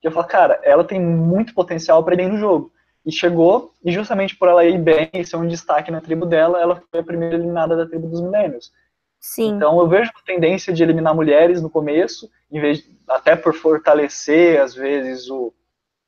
que 0.00 0.08
eu 0.08 0.12
falo, 0.12 0.26
cara, 0.26 0.60
ela 0.64 0.82
tem 0.82 1.00
muito 1.00 1.54
potencial 1.54 2.02
para 2.02 2.14
ir 2.14 2.16
bem 2.16 2.28
no 2.28 2.36
jogo. 2.36 2.72
E 3.06 3.12
chegou, 3.12 3.72
e 3.84 3.92
justamente 3.92 4.36
por 4.36 4.48
ela 4.48 4.64
ir 4.64 4.78
bem 4.78 5.10
e 5.12 5.24
ser 5.24 5.36
um 5.36 5.46
destaque 5.46 5.90
na 5.90 6.00
tribo 6.00 6.26
dela, 6.26 6.60
ela 6.60 6.82
foi 6.90 7.00
a 7.00 7.04
primeira 7.04 7.36
eliminada 7.36 7.76
da 7.76 7.86
tribo 7.86 8.08
dos 8.08 8.20
milênios. 8.20 8.72
Sim. 9.20 9.50
Então 9.50 9.78
eu 9.78 9.86
vejo 9.86 10.10
a 10.10 10.26
tendência 10.26 10.72
de 10.72 10.82
eliminar 10.82 11.14
mulheres 11.14 11.62
no 11.62 11.70
começo, 11.70 12.28
em 12.50 12.60
vez 12.60 12.84
até 13.08 13.36
por 13.36 13.54
fortalecer 13.54 14.60
às 14.60 14.74
vezes 14.74 15.30
o 15.30 15.52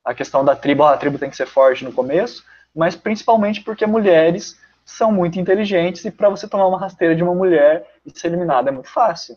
a 0.05 0.13
questão 0.13 0.45
da 0.45 0.55
tribo, 0.55 0.85
a 0.85 0.97
tribo 0.97 1.19
tem 1.19 1.31
que 1.31 1.37
ser 1.37 1.47
forte 1.47 1.83
no 1.83 1.93
começo, 1.93 2.45
mas 2.75 2.95
principalmente 2.95 3.63
porque 3.63 3.87
mulheres 3.87 4.61
são 4.85 5.11
muito 5.11 5.39
inteligentes 5.39 6.05
e 6.05 6.11
para 6.11 6.29
você 6.29 6.49
tomar 6.49 6.67
uma 6.67 6.79
rasteira 6.79 7.15
de 7.15 7.23
uma 7.23 7.35
mulher 7.35 7.89
e 8.05 8.17
ser 8.17 8.29
eliminada 8.29 8.69
é 8.69 8.73
muito 8.73 8.91
fácil. 8.91 9.37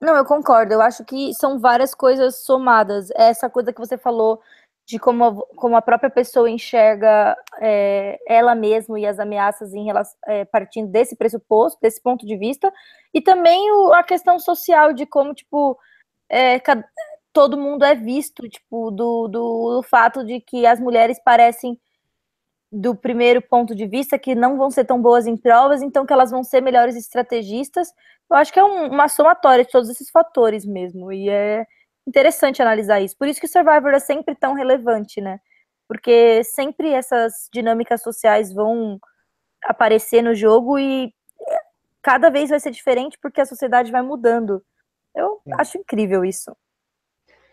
Não, 0.00 0.16
eu 0.16 0.24
concordo. 0.24 0.72
Eu 0.74 0.82
acho 0.82 1.04
que 1.04 1.32
são 1.34 1.60
várias 1.60 1.94
coisas 1.94 2.42
somadas. 2.44 3.08
Essa 3.14 3.48
coisa 3.48 3.72
que 3.72 3.78
você 3.78 3.96
falou 3.96 4.40
de 4.84 4.98
como 4.98 5.24
a, 5.24 5.56
como 5.56 5.76
a 5.76 5.82
própria 5.82 6.10
pessoa 6.10 6.50
enxerga 6.50 7.36
é, 7.60 8.18
ela 8.26 8.54
mesma 8.54 8.98
e 8.98 9.06
as 9.06 9.20
ameaças 9.20 9.72
em 9.72 9.84
relação, 9.84 10.18
é, 10.26 10.44
partindo 10.44 10.90
desse 10.90 11.14
pressuposto, 11.14 11.78
desse 11.80 12.02
ponto 12.02 12.26
de 12.26 12.36
vista, 12.36 12.72
e 13.14 13.20
também 13.20 13.70
o, 13.70 13.92
a 13.92 14.02
questão 14.02 14.40
social 14.40 14.92
de 14.92 15.06
como, 15.06 15.34
tipo, 15.34 15.78
é, 16.28 16.60
todo 17.32 17.56
mundo 17.56 17.84
é 17.84 17.94
visto, 17.94 18.48
tipo, 18.48 18.90
do, 18.90 19.28
do, 19.28 19.76
do 19.76 19.82
fato 19.82 20.24
de 20.24 20.40
que 20.40 20.66
as 20.66 20.80
mulheres 20.80 21.20
parecem 21.24 21.78
do 22.72 22.96
primeiro 22.96 23.42
ponto 23.42 23.74
de 23.74 23.86
vista 23.86 24.18
que 24.18 24.34
não 24.34 24.56
vão 24.56 24.70
ser 24.70 24.86
tão 24.86 25.00
boas 25.00 25.26
em 25.26 25.36
provas, 25.36 25.82
então 25.82 26.06
que 26.06 26.12
elas 26.12 26.30
vão 26.30 26.42
ser 26.42 26.62
melhores 26.62 26.96
estrategistas. 26.96 27.92
Eu 28.30 28.36
acho 28.36 28.52
que 28.52 28.58
é 28.58 28.64
um, 28.64 28.86
uma 28.88 29.08
somatória 29.08 29.64
de 29.64 29.70
todos 29.70 29.90
esses 29.90 30.10
fatores 30.10 30.64
mesmo, 30.64 31.12
e 31.12 31.28
é 31.28 31.66
interessante 32.06 32.62
analisar 32.62 33.00
isso. 33.00 33.16
Por 33.18 33.28
isso 33.28 33.40
que 33.40 33.46
Survivor 33.46 33.92
é 33.92 33.98
sempre 33.98 34.34
tão 34.34 34.54
relevante, 34.54 35.20
né? 35.20 35.38
Porque 35.86 36.42
sempre 36.44 36.90
essas 36.90 37.48
dinâmicas 37.52 38.02
sociais 38.02 38.52
vão 38.52 38.98
aparecer 39.64 40.22
no 40.22 40.34
jogo 40.34 40.78
e 40.78 41.12
cada 42.02 42.30
vez 42.30 42.50
vai 42.50 42.58
ser 42.60 42.70
diferente 42.70 43.18
porque 43.20 43.40
a 43.40 43.46
sociedade 43.46 43.92
vai 43.92 44.02
mudando. 44.02 44.64
Eu 45.14 45.40
acho 45.58 45.78
incrível 45.78 46.24
isso. 46.24 46.56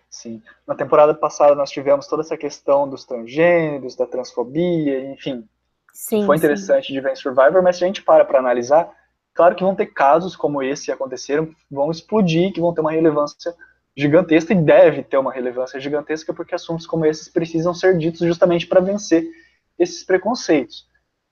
Sim. 0.09 0.41
Na 0.67 0.75
temporada 0.75 1.13
passada 1.13 1.53
nós 1.53 1.69
tivemos 1.69 2.07
toda 2.07 2.21
essa 2.21 2.35
questão 2.35 2.89
dos 2.89 3.05
transgêneros, 3.05 3.95
da 3.95 4.05
transfobia, 4.05 5.11
enfim. 5.11 5.47
Sim, 5.93 6.25
Foi 6.25 6.37
interessante 6.37 6.87
sim. 6.87 6.93
de 6.93 7.01
ver 7.01 7.11
em 7.11 7.15
Survivor, 7.15 7.61
mas 7.61 7.77
se 7.77 7.83
a 7.83 7.87
gente 7.87 8.01
para 8.01 8.25
para 8.25 8.39
analisar, 8.39 8.89
claro 9.33 9.55
que 9.55 9.63
vão 9.63 9.75
ter 9.75 9.87
casos 9.87 10.35
como 10.35 10.63
esse 10.63 10.85
que 10.85 10.91
aconteceram, 10.91 11.53
vão 11.69 11.91
explodir, 11.91 12.53
que 12.53 12.61
vão 12.61 12.73
ter 12.73 12.81
uma 12.81 12.91
relevância 12.91 13.53
gigantesca 13.95 14.53
e 14.53 14.61
deve 14.61 15.03
ter 15.03 15.17
uma 15.17 15.31
relevância 15.31 15.79
gigantesca 15.79 16.33
porque 16.33 16.55
assuntos 16.55 16.87
como 16.87 17.05
esses 17.05 17.27
precisam 17.27 17.73
ser 17.73 17.97
ditos 17.97 18.21
justamente 18.21 18.65
para 18.65 18.79
vencer 18.79 19.25
esses 19.77 20.03
preconceitos. 20.03 20.87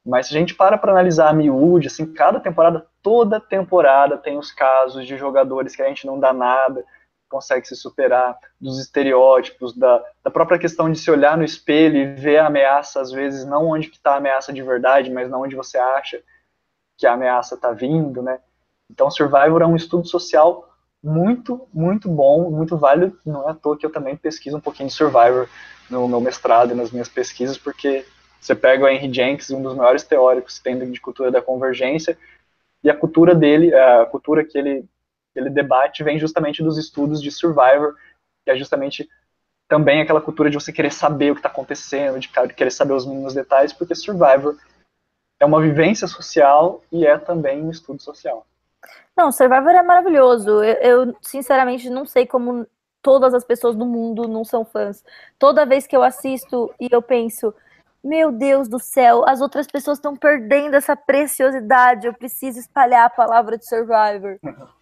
Mas 0.06 0.28
se 0.28 0.36
a 0.36 0.40
gente 0.40 0.56
para 0.56 0.78
para 0.78 0.92
analisar 0.92 1.30
a 1.30 1.34
miúde, 1.34 1.88
assim, 1.88 2.06
cada 2.06 2.40
temporada, 2.40 2.86
toda 3.02 3.40
temporada 3.40 4.18
tem 4.18 4.38
os 4.38 4.52
casos 4.52 5.06
de 5.06 5.18
jogadores 5.18 5.76
que 5.76 5.82
a 5.82 5.88
gente 5.88 6.06
não 6.06 6.20
dá 6.20 6.32
nada, 6.32 6.84
consegue 7.30 7.68
se 7.68 7.76
superar, 7.76 8.38
dos 8.60 8.80
estereótipos, 8.80 9.76
da, 9.76 10.04
da 10.24 10.32
própria 10.32 10.60
questão 10.60 10.92
de 10.92 10.98
se 10.98 11.10
olhar 11.12 11.38
no 11.38 11.44
espelho 11.44 11.98
e 11.98 12.14
ver 12.16 12.38
a 12.38 12.48
ameaça, 12.48 13.02
às 13.02 13.12
vezes, 13.12 13.46
não 13.46 13.68
onde 13.68 13.90
está 13.90 14.14
a 14.14 14.18
ameaça 14.18 14.54
de 14.54 14.62
verdade, 14.62 15.12
mas 15.12 15.30
não 15.30 15.42
onde 15.42 15.56
você 15.56 15.78
acha 15.78 16.22
que 16.98 17.06
a 17.06 17.14
ameaça 17.14 17.56
está 17.56 17.72
vindo, 17.72 18.22
né? 18.22 18.40
Então, 18.90 19.12
Survivor 19.12 19.62
é 19.62 19.66
um 19.66 19.76
estudo 19.76 20.08
social 20.08 20.68
muito, 21.04 21.68
muito 21.74 22.10
bom, 22.10 22.50
muito 22.50 22.78
válido. 22.78 23.18
Não 23.26 23.48
é 23.48 23.52
à 23.52 23.54
toa 23.54 23.78
que 23.78 23.86
eu 23.86 23.92
também 23.92 24.16
pesquiso 24.16 24.58
um 24.58 24.62
pouquinho 24.62 24.90
de 24.90 24.96
Survivor 24.96 25.48
no 25.90 26.08
meu 26.08 26.20
mestrado 26.20 26.72
e 26.72 26.76
nas 26.76 26.92
minhas 26.92 27.08
pesquisas, 27.08 27.58
porque 27.58 28.06
você 28.40 28.56
pega 28.56 28.86
o 28.86 28.88
Henry 28.88 29.14
Jenks, 29.14 29.52
um 29.52 29.62
dos 29.62 29.76
maiores 29.76 30.04
teóricos 30.04 30.58
que 30.58 30.64
tem 30.64 30.92
de 30.92 31.02
cultura 31.02 31.32
da 31.32 31.42
convergência, 31.42 32.18
e 32.84 32.90
a 32.90 32.96
cultura 32.96 33.36
dele, 33.36 33.74
a 33.74 34.06
cultura 34.06 34.44
que 34.44 34.58
ele 34.58 34.86
aquele 35.38 35.50
debate 35.52 36.04
vem 36.04 36.18
justamente 36.18 36.64
dos 36.64 36.78
estudos 36.78 37.22
de 37.22 37.30
Survivor, 37.32 37.96
que 38.44 38.52
é 38.52 38.58
justamente 38.58 39.08
também 39.68 40.02
aquela 40.02 40.22
cultura 40.22 40.50
de 40.50 40.56
você 40.56 40.74
querer 40.74 40.92
saber 40.92 41.32
o 41.32 41.36
que 41.36 41.40
está 41.40 41.50
acontecendo, 41.50 42.20
de 42.20 42.30
querer 42.30 42.72
saber 42.72 42.94
os 42.94 43.06
mínimos 43.06 43.34
detalhes, 43.34 43.72
porque 43.72 43.94
Survivor 43.94 44.58
é 45.40 45.46
uma 45.46 45.62
vivência 45.62 46.08
social 46.08 46.82
e 46.92 47.06
é 47.06 47.18
também 47.18 47.62
um 47.62 47.70
estudo 47.70 48.02
social. 48.02 48.48
Não, 49.16 49.32
Survivor 49.32 49.72
é 49.72 49.84
maravilhoso. 49.84 50.64
Eu, 50.64 51.06
eu, 51.06 51.18
sinceramente 51.22 51.90
não 51.90 52.06
sei 52.06 52.26
como 52.26 52.66
todas 53.02 53.34
as 53.34 53.44
pessoas 53.44 53.76
do 53.76 53.86
mundo 53.86 54.28
não 54.28 54.44
são 54.44 54.66
fãs. 54.66 55.04
Toda 55.38 55.66
vez 55.66 55.86
que 55.86 55.96
eu 55.96 56.02
assisto 56.02 56.74
e 56.80 56.88
eu 56.90 57.02
penso, 57.02 57.54
meu 58.04 58.32
Deus 58.32 58.68
do 58.68 58.80
céu, 58.80 59.28
as 59.28 59.42
outras 59.42 59.68
pessoas 59.68 59.98
estão 59.98 60.16
perdendo 60.16 60.76
essa 60.76 60.96
preciosidade. 60.96 62.08
Eu 62.08 62.14
preciso 62.14 62.60
espalhar 62.60 63.06
a 63.06 63.10
palavra 63.10 63.58
de 63.58 63.68
Survivor. 63.68 64.40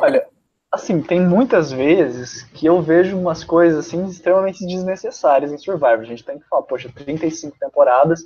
Olha, 0.00 0.26
assim, 0.70 1.00
tem 1.00 1.20
muitas 1.20 1.72
vezes 1.72 2.42
que 2.42 2.66
eu 2.66 2.80
vejo 2.82 3.18
umas 3.18 3.44
coisas 3.44 3.86
assim 3.86 4.04
extremamente 4.06 4.66
desnecessárias 4.66 5.52
em 5.52 5.58
Survivor. 5.58 6.00
A 6.00 6.04
gente 6.04 6.24
tem 6.24 6.38
que 6.38 6.48
falar, 6.48 6.62
poxa, 6.62 6.90
35 6.94 7.56
temporadas, 7.58 8.24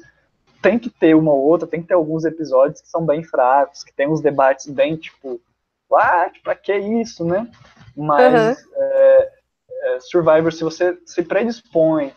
tem 0.63 0.79
que 0.79 0.91
ter 0.91 1.15
uma 1.15 1.33
ou 1.33 1.41
outra, 1.41 1.69
tem 1.69 1.83
que 1.83 1.89
ter 1.89 1.95
alguns 1.95 2.25
episódios 2.25 2.81
que 2.81 2.89
são 2.89 3.05
bem 3.05 3.23
fracos, 3.23 3.85
que 3.85 3.93
tem 3.93 4.09
uns 4.09 4.21
debates 4.21 4.67
bem 4.67 4.97
tipo, 4.97 5.41
what? 5.89 6.41
Pra 6.43 6.55
que 6.55 6.77
isso, 6.77 7.25
né? 7.25 7.49
Mas 7.97 8.59
uhum. 8.59 8.73
é, 8.77 9.33
é, 9.71 10.01
Survivor, 10.01 10.53
se 10.53 10.65
você 10.65 10.99
se 11.05 11.23
predispõe 11.23 12.13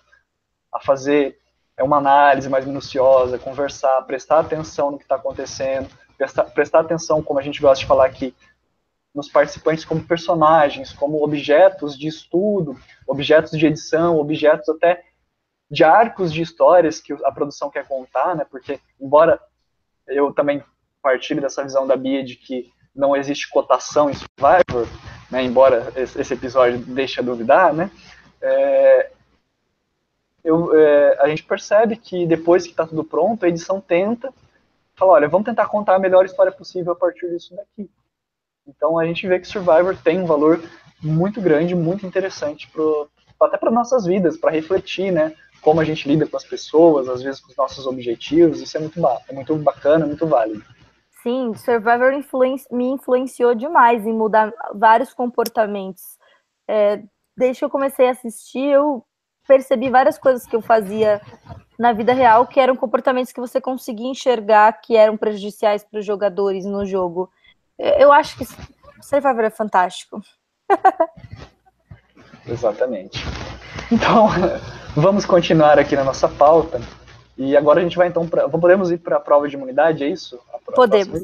a 0.74 0.80
fazer 0.80 1.38
é 1.78 1.84
uma 1.84 1.98
análise 1.98 2.48
mais 2.48 2.66
minuciosa, 2.66 3.40
conversar, 3.40 4.02
prestar 4.04 4.40
atenção 4.40 4.92
no 4.92 4.98
que 4.98 5.04
está 5.04 5.16
acontecendo, 5.16 5.90
prestar, 6.18 6.44
prestar 6.46 6.80
atenção, 6.82 7.24
como 7.24 7.40
a 7.40 7.42
gente 7.42 7.60
gosta 7.60 7.80
de 7.80 7.88
falar 7.88 8.06
aqui, 8.06 8.36
nos 9.14 9.30
participantes 9.30 9.84
como 9.84 10.04
personagens, 10.04 10.94
como 10.94 11.24
objetos 11.24 11.98
de 11.98 12.08
estudo, 12.08 12.78
objetos 13.06 13.52
de 13.52 13.66
edição, 13.66 14.18
objetos 14.18 14.70
até 14.70 15.04
de 15.70 15.84
arcos 15.84 16.34
de 16.34 16.42
histórias 16.42 17.00
que 17.00 17.14
a 17.14 17.32
produção 17.32 17.70
quer 17.70 17.88
contar, 17.88 18.36
né? 18.36 18.46
Porque 18.50 18.80
embora 19.00 19.40
eu 20.08 20.34
também 20.34 20.64
partilhe 21.02 21.42
dessa 21.42 21.64
visão 21.64 21.88
da 21.88 21.96
Bia 21.96 22.24
de 22.24 22.36
que 22.36 22.72
não 22.96 23.16
existe 23.16 23.50
cotação 23.50 24.10
em 24.10 24.14
Survivor, 24.14 24.88
né? 25.30 25.44
Embora 25.44 25.92
esse 25.96 26.34
episódio 26.34 26.80
deixe 26.80 27.20
a 27.20 27.24
duvidar, 27.24 27.74
né? 27.74 27.90
É, 28.42 29.12
eu, 30.44 30.76
é, 30.76 31.18
a 31.20 31.30
gente 31.30 31.44
percebe 31.44 31.96
que 31.96 32.26
depois 32.26 32.64
que 32.64 32.72
está 32.72 32.88
tudo 32.88 33.04
pronto, 33.04 33.46
a 33.46 33.50
edição 33.50 33.80
tenta 33.80 34.34
falar, 34.96 35.14
olha, 35.14 35.30
vamos 35.30 35.46
tentar 35.46 35.68
contar 35.68 35.96
a 35.96 36.00
melhor 36.00 36.26
história 36.26 36.52
possível 36.52 36.94
a 36.94 36.96
partir 36.96 37.30
disso 37.30 37.56
daqui. 37.56 37.90
Então 38.68 38.98
a 38.98 39.06
gente 39.06 39.28
vê 39.28 39.40
que 39.40 39.48
Survivor 39.48 39.96
tem 39.98 40.20
um 40.20 40.26
valor 40.26 40.62
muito 41.02 41.42
grande, 41.42 41.76
muito 41.76 42.06
interessante 42.06 42.68
pro, 42.70 43.10
até 43.40 43.58
para 43.58 43.72
nossas 43.72 44.06
vidas, 44.06 44.38
para 44.38 44.52
refletir, 44.52 45.12
né? 45.12 45.34
Como 45.62 45.80
a 45.80 45.84
gente 45.84 46.08
lida 46.08 46.28
com 46.28 46.38
as 46.38 46.44
pessoas, 46.44 47.08
às 47.08 47.22
vezes 47.22 47.40
com 47.40 47.52
os 47.52 47.58
nossos 47.58 47.86
objetivos, 47.86 48.62
isso 48.62 48.78
é 48.78 48.80
muito, 48.80 49.00
é 49.28 49.34
muito 49.34 49.56
bacana, 49.58 50.06
muito 50.06 50.26
válido. 50.26 50.64
Sim, 51.22 51.54
Survivor 51.54 52.12
me 52.72 52.86
influenciou 52.86 53.54
demais 53.54 54.06
em 54.08 54.14
mudar 54.14 54.52
vários 54.74 55.14
comportamentos. 55.14 56.02
É, 56.68 57.04
desde 57.38 57.60
que 57.60 57.66
eu 57.66 57.70
comecei 57.70 58.08
a 58.08 58.12
assistir, 58.12 58.72
eu 58.72 59.06
percebi 59.48 59.90
várias 59.90 60.18
coisas 60.18 60.48
que 60.48 60.56
eu 60.56 60.62
fazia 60.62 61.22
na 61.78 61.94
vida 61.94 62.14
real 62.14 62.48
que 62.48 62.60
eram 62.60 62.76
comportamentos 62.76 63.32
que 63.32 63.40
você 63.40 63.60
conseguia 63.60 64.08
enxergar 64.08 64.72
que 64.82 64.96
eram 64.96 65.18
prejudiciais 65.18 65.84
para 65.84 66.00
os 66.00 66.06
jogadores 66.06 66.66
no 66.66 66.86
jogo. 66.86 67.30
Eu 67.82 68.12
acho 68.12 68.38
que 68.38 68.46
Survivor 69.02 69.44
é 69.44 69.50
fantástico. 69.50 70.22
Exatamente. 72.48 73.20
Então, 73.92 74.28
vamos 74.96 75.26
continuar 75.26 75.80
aqui 75.80 75.96
na 75.96 76.04
nossa 76.04 76.28
pauta. 76.28 76.80
E 77.38 77.58
agora 77.58 77.80
a 77.80 77.84
gente 77.84 77.98
vai 77.98 78.08
então 78.08 78.28
para. 78.28 78.48
Podemos 78.48 78.92
ir 78.92 79.00
para 79.00 79.18
a 79.18 79.20
prova 79.20 79.48
de 79.48 79.56
imunidade, 79.56 80.04
é 80.04 80.08
isso? 80.08 80.40
Podemos. 80.76 81.24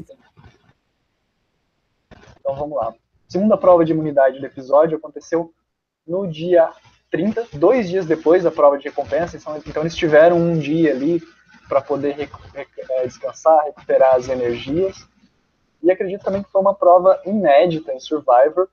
Então 2.40 2.56
vamos 2.56 2.76
lá. 2.76 2.92
Segunda 3.28 3.56
prova 3.56 3.84
de 3.84 3.92
imunidade 3.92 4.40
do 4.40 4.46
episódio 4.46 4.96
aconteceu 4.96 5.52
no 6.06 6.26
dia 6.26 6.70
30, 7.10 7.46
dois 7.52 7.88
dias 7.88 8.06
depois 8.06 8.42
da 8.42 8.50
prova 8.50 8.78
de 8.78 8.84
recompensa. 8.84 9.36
Então, 9.36 9.62
então 9.64 9.82
eles 9.82 9.94
tiveram 9.94 10.36
um 10.38 10.58
dia 10.58 10.90
ali 10.90 11.22
para 11.68 11.80
poder 11.80 12.28
é, 12.54 13.06
descansar, 13.06 13.64
recuperar 13.66 14.14
as 14.14 14.28
energias. 14.28 15.06
E 15.88 15.90
acredito 15.90 16.22
também 16.22 16.42
que 16.42 16.50
foi 16.50 16.60
uma 16.60 16.74
prova 16.74 17.18
inédita 17.24 17.94
em 17.94 17.98
Survivor. 17.98 18.68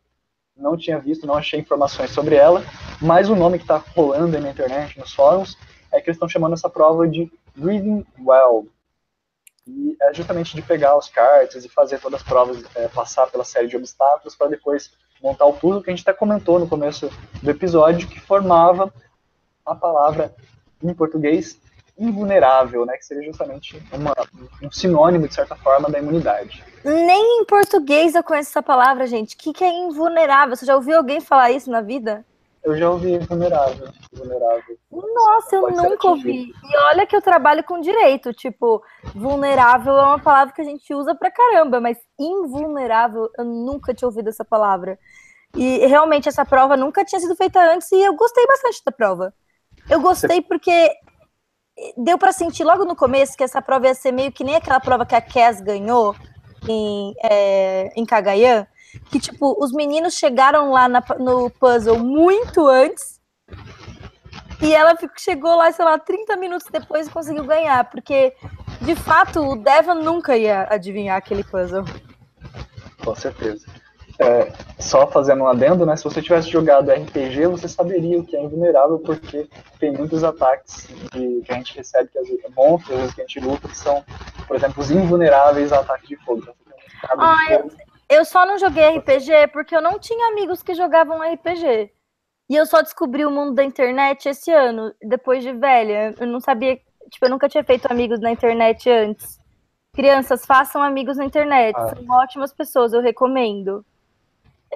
Não 0.54 0.76
tinha 0.76 1.00
visto, 1.00 1.26
não 1.26 1.36
achei 1.36 1.58
informações 1.58 2.12
sobre 2.12 2.36
ela, 2.36 2.62
mas 3.02 3.30
o 3.30 3.36
nome 3.38 3.58
que 3.58 3.64
está 3.64 3.78
rolando 3.78 4.36
aí 4.36 4.44
na 4.44 4.50
internet, 4.50 5.00
nos 5.00 5.14
fóruns, 5.14 5.58
é 5.94 6.02
que 6.02 6.10
eles 6.10 6.18
estão 6.18 6.28
chamando 6.28 6.56
essa 6.56 6.70
prova 6.70 7.08
de 7.08 7.32
Breathing 7.56 8.06
Well. 8.20 8.68
E 9.66 9.96
é 10.02 10.14
justamente 10.14 10.58
de 10.58 10.62
pegar 10.62 10.98
os 10.98 11.08
cards 11.08 11.64
e 11.64 11.70
fazer 11.70 12.02
todas 12.02 12.20
as 12.20 12.28
provas, 12.28 12.62
é, 12.76 12.90
passar 12.90 13.28
pela 13.28 13.46
série 13.46 13.68
de 13.68 13.78
obstáculos 13.78 14.36
para 14.36 14.50
depois 14.50 14.92
montar 15.24 15.46
o 15.46 15.54
puzzle 15.54 15.82
que 15.82 15.92
a 15.92 15.96
gente 15.96 16.04
até 16.06 16.12
comentou 16.12 16.60
no 16.60 16.68
começo 16.68 17.10
do 17.42 17.50
episódio, 17.50 18.10
que 18.10 18.20
formava 18.20 18.94
a 19.66 19.74
palavra 19.74 20.36
em 20.84 20.94
português 20.94 21.62
invulnerável, 21.98 22.86
né, 22.86 22.98
que 22.98 23.06
seria 23.06 23.24
justamente 23.24 23.82
uma, 23.94 24.14
um 24.62 24.70
sinônimo, 24.70 25.30
de 25.30 25.34
certa 25.34 25.56
forma, 25.56 25.90
da 25.90 25.98
imunidade. 25.98 26.75
Nem 26.86 27.42
em 27.42 27.46
português 27.46 28.14
eu 28.14 28.24
conheço 28.24 28.52
essa 28.52 28.62
palavra, 28.62 29.08
gente. 29.08 29.34
O 29.34 29.38
que, 29.40 29.52
que 29.52 29.64
é 29.64 29.74
invulnerável? 29.74 30.56
Você 30.56 30.68
já 30.68 30.76
ouviu 30.76 30.98
alguém 30.98 31.20
falar 31.20 31.50
isso 31.50 31.72
na 31.72 31.82
vida? 31.82 32.24
Eu 32.64 32.78
já 32.78 32.92
ouvi 32.92 33.18
vulnerável. 33.18 33.90
vulnerável. 34.14 34.78
Nossa, 34.92 35.56
eu 35.56 35.62
Pode 35.62 35.78
nunca 35.78 36.08
ouvi. 36.10 36.52
E 36.52 36.78
olha 36.92 37.08
que 37.08 37.16
eu 37.16 37.24
trabalho 37.24 37.64
com 37.64 37.82
direito. 37.82 38.32
Tipo, 38.34 38.84
vulnerável 39.16 39.98
é 39.98 40.02
uma 40.04 40.20
palavra 40.20 40.54
que 40.54 40.62
a 40.62 40.66
gente 40.66 40.94
usa 40.94 41.16
pra 41.16 41.32
caramba, 41.32 41.82
mas 41.82 41.98
invulnerável, 42.20 43.32
eu 43.36 43.46
nunca 43.46 43.92
tinha 43.92 44.08
ouvido 44.08 44.30
essa 44.30 44.46
palavra. 44.46 45.00
E 45.56 45.88
realmente 45.88 46.30
essa 46.30 46.46
prova 46.46 46.78
nunca 46.78 47.04
tinha 47.04 47.20
sido 47.20 47.36
feita 47.36 47.60
antes 47.60 47.92
e 47.92 48.00
eu 48.00 48.16
gostei 48.16 48.46
bastante 48.46 48.84
da 48.86 48.92
prova. 48.92 49.34
Eu 49.90 50.02
gostei 50.02 50.40
porque 50.40 50.92
deu 51.98 52.18
para 52.18 52.32
sentir 52.32 52.64
logo 52.64 52.86
no 52.86 52.96
começo 52.96 53.36
que 53.36 53.44
essa 53.44 53.62
prova 53.62 53.88
ia 53.88 53.96
ser 53.96 54.12
meio 54.12 54.32
que 54.32 54.44
nem 54.44 54.56
aquela 54.56 54.80
prova 54.80 55.06
que 55.06 55.16
a 55.16 55.22
Cass 55.22 55.62
ganhou 55.62 56.16
em, 56.68 57.14
é, 57.24 57.92
em 57.96 58.06
Cagayan, 58.06 58.68
que, 59.12 59.20
tipo, 59.20 59.56
os 59.64 59.72
meninos 59.72 60.16
chegaram 60.16 60.72
lá 60.72 60.88
na, 60.88 61.04
no 61.20 61.50
puzzle 61.50 62.00
muito 62.00 62.68
antes 62.68 63.20
e 64.62 64.74
ela 64.74 64.98
chegou 65.18 65.56
lá, 65.56 65.72
sei 65.72 65.86
lá, 65.86 65.98
30 65.98 66.36
minutos 66.38 66.68
depois 66.72 67.08
e 67.08 67.12
conseguiu 67.12 67.44
ganhar, 67.44 67.90
porque, 67.90 68.34
de 68.82 68.96
fato, 68.96 69.42
o 69.42 69.56
Devon 69.56 69.96
nunca 69.96 70.38
ia 70.38 70.68
adivinhar 70.70 71.18
aquele 71.18 71.44
puzzle. 71.44 71.84
Com 73.04 73.16
certeza. 73.16 73.68
É, 74.18 74.52
só 74.80 75.08
fazendo 75.08 75.44
um 75.44 75.48
adendo, 75.48 75.86
né? 75.86 75.96
Se 75.96 76.04
você 76.04 76.22
tivesse 76.22 76.50
jogado 76.50 76.92
RPG, 76.92 77.48
você 77.48 77.68
saberia 77.68 78.20
o 78.20 78.26
que 78.26 78.36
é 78.36 78.44
invulnerável, 78.44 79.00
porque 79.00 79.48
tem 79.80 79.92
muitos 79.92 80.24
ataques 80.24 80.88
de, 81.14 81.42
que 81.42 81.52
a 81.52 81.56
gente 81.56 81.76
recebe, 81.76 82.10
que 82.10 82.18
às 82.18 82.28
vezes 82.28 82.44
é 82.44 82.50
monstros, 82.56 82.92
às 82.92 83.00
vezes 83.02 83.16
que 83.16 83.22
a 83.22 83.26
gente 83.26 83.40
luta, 83.42 83.68
que 83.68 83.78
são, 83.78 84.04
por 84.48 84.56
exemplo, 84.56 84.82
os 84.82 84.90
invulneráveis 84.90 85.74
a 85.74 85.80
ataque 85.80 86.08
de 86.08 86.16
fogo. 86.18 86.42
Então, 86.42 86.54
ah, 87.20 87.36
de 87.48 87.58
fogo. 87.58 87.72
Eu 87.72 87.86
eu 88.08 88.24
só 88.24 88.46
não 88.46 88.58
joguei 88.58 88.98
RPG 88.98 89.48
porque 89.52 89.76
eu 89.76 89.82
não 89.82 90.00
tinha 90.00 90.28
amigos 90.28 90.62
que 90.62 90.74
jogavam 90.74 91.22
RPG. 91.22 91.92
E 92.48 92.56
eu 92.56 92.66
só 92.66 92.82
descobri 92.82 93.26
o 93.26 93.32
mundo 93.32 93.54
da 93.56 93.64
internet 93.64 94.30
esse 94.30 94.52
ano, 94.52 94.94
depois 95.02 95.44
de 95.44 95.52
velha. 95.52 96.14
Eu 96.20 96.28
não 96.28 96.40
sabia, 96.40 96.80
tipo, 97.10 97.26
eu 97.26 97.30
nunca 97.30 97.50
tinha 97.50 97.64
feito 97.64 97.92
amigos 97.92 98.20
na 98.20 98.32
internet 98.32 98.90
antes. 98.90 99.40
Crianças, 99.94 100.46
façam 100.46 100.84
amigos 100.84 101.18
na 101.18 101.26
internet. 101.26 101.76
Ah. 101.76 101.88
São 101.90 102.06
ótimas 102.10 102.54
pessoas, 102.54 102.94
eu 102.94 103.02
recomendo. 103.02 103.84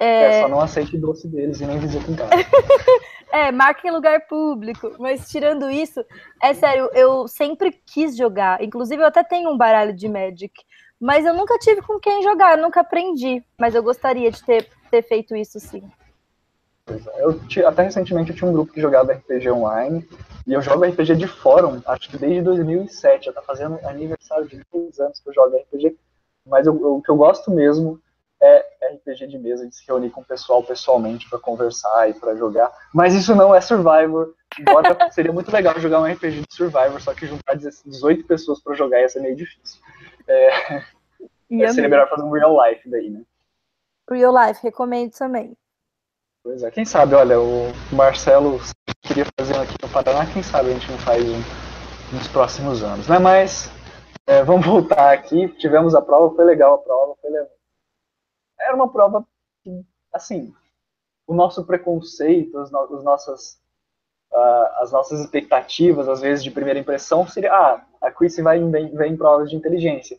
É... 0.00 0.38
é, 0.38 0.40
só 0.40 0.48
não 0.48 0.60
aceite 0.60 0.96
doce 0.96 1.28
deles 1.28 1.60
e 1.60 1.66
nem 1.66 1.78
visita 1.78 2.10
em 2.10 2.16
casa. 2.16 2.30
é, 3.30 3.52
marque 3.52 3.86
em 3.86 3.90
lugar 3.90 4.26
público. 4.26 4.96
Mas 4.98 5.28
tirando 5.28 5.70
isso, 5.70 6.02
é 6.42 6.54
sério, 6.54 6.90
eu 6.94 7.28
sempre 7.28 7.70
quis 7.70 8.16
jogar. 8.16 8.62
Inclusive, 8.64 9.02
eu 9.02 9.06
até 9.06 9.22
tenho 9.22 9.50
um 9.50 9.58
baralho 9.58 9.94
de 9.94 10.08
Magic. 10.08 10.54
Mas 10.98 11.26
eu 11.26 11.34
nunca 11.34 11.58
tive 11.58 11.82
com 11.82 12.00
quem 12.00 12.22
jogar, 12.22 12.56
nunca 12.56 12.80
aprendi. 12.80 13.44
Mas 13.58 13.74
eu 13.74 13.82
gostaria 13.82 14.30
de 14.30 14.42
ter, 14.42 14.66
ter 14.90 15.02
feito 15.02 15.36
isso 15.36 15.60
sim. 15.60 15.82
É, 16.88 17.24
eu, 17.24 17.68
até 17.68 17.82
recentemente 17.82 18.30
eu 18.30 18.36
tinha 18.36 18.48
um 18.48 18.54
grupo 18.54 18.72
que 18.72 18.80
jogava 18.80 19.12
RPG 19.12 19.50
online. 19.50 20.08
E 20.46 20.54
eu 20.54 20.62
jogo 20.62 20.86
RPG 20.86 21.16
de 21.16 21.26
fórum, 21.26 21.82
acho 21.84 22.08
que 22.08 22.16
desde 22.16 22.40
2007. 22.40 23.26
Já 23.26 23.32
tá 23.34 23.42
fazendo 23.42 23.78
aniversário 23.86 24.48
de 24.48 24.62
10 24.72 24.98
anos 24.98 25.20
que 25.20 25.28
eu 25.28 25.34
jogo 25.34 25.56
RPG. 25.58 25.94
Mas 26.46 26.66
eu, 26.66 26.74
eu, 26.80 26.96
o 26.96 27.02
que 27.02 27.10
eu 27.10 27.16
gosto 27.16 27.50
mesmo 27.50 28.00
é 28.42 28.66
RPG 28.94 29.26
de 29.26 29.38
mesa, 29.38 29.68
de 29.68 29.74
se 29.74 29.86
reunir 29.86 30.10
com 30.10 30.22
o 30.22 30.24
pessoal 30.24 30.62
pessoalmente 30.62 31.28
para 31.28 31.38
conversar 31.38 32.08
e 32.08 32.14
para 32.14 32.34
jogar. 32.34 32.72
Mas 32.92 33.14
isso 33.14 33.34
não 33.34 33.54
é 33.54 33.60
Survivor. 33.60 34.34
Embora 34.58 34.96
seria 35.12 35.32
muito 35.32 35.52
legal 35.52 35.78
jogar 35.78 36.00
um 36.00 36.06
RPG 36.06 36.40
de 36.40 36.54
Survivor, 36.54 37.00
só 37.00 37.14
que 37.14 37.26
juntar 37.26 37.54
18 37.54 38.24
pessoas 38.26 38.60
para 38.62 38.74
jogar 38.74 39.00
ia 39.00 39.08
ser 39.08 39.20
meio 39.20 39.36
difícil. 39.36 39.80
É, 40.26 40.82
seria 41.72 41.88
melhor 41.88 42.08
fazer 42.08 42.22
um 42.22 42.30
real 42.30 42.56
life 42.66 42.88
daí, 42.88 43.10
né? 43.10 43.22
Real 44.10 44.34
life, 44.46 44.60
recomendo 44.62 45.12
também. 45.12 45.56
Pois 46.42 46.62
é, 46.62 46.70
quem 46.70 46.86
sabe, 46.86 47.14
olha, 47.14 47.38
o 47.38 47.70
Marcelo 47.92 48.58
queria 49.02 49.26
fazer 49.38 49.56
aqui 49.56 49.74
no 49.82 49.88
Paraná, 49.90 50.24
quem 50.32 50.42
sabe 50.42 50.70
a 50.70 50.72
gente 50.72 50.90
não 50.90 50.98
faz 50.98 51.22
um, 51.22 52.16
nos 52.16 52.26
próximos 52.28 52.82
anos, 52.82 53.06
né? 53.06 53.18
Mas 53.18 53.70
é, 54.26 54.42
vamos 54.42 54.66
voltar 54.66 55.12
aqui, 55.12 55.48
tivemos 55.58 55.94
a 55.94 56.00
prova, 56.00 56.34
foi 56.34 56.44
legal 56.44 56.74
a 56.74 56.78
prova, 56.78 57.14
foi 57.20 57.30
legal. 57.30 57.59
Era 58.60 58.74
uma 58.74 58.90
prova 58.90 59.26
que, 59.62 59.84
assim, 60.12 60.52
o 61.26 61.34
nosso 61.34 61.64
preconceito, 61.64 62.58
as, 62.58 62.70
no, 62.70 62.96
as 62.96 63.04
nossas 63.04 63.60
uh, 64.32 64.82
as 64.82 64.92
nossas 64.92 65.20
expectativas, 65.20 66.08
às 66.08 66.20
vezes, 66.20 66.42
de 66.42 66.50
primeira 66.50 66.78
impressão, 66.78 67.26
seria, 67.26 67.52
ah, 67.52 67.84
a 68.00 68.10
Chrissy 68.10 68.42
vai 68.42 68.58
bem, 68.60 68.92
em 68.94 69.16
provas 69.16 69.50
de 69.50 69.56
inteligência. 69.56 70.18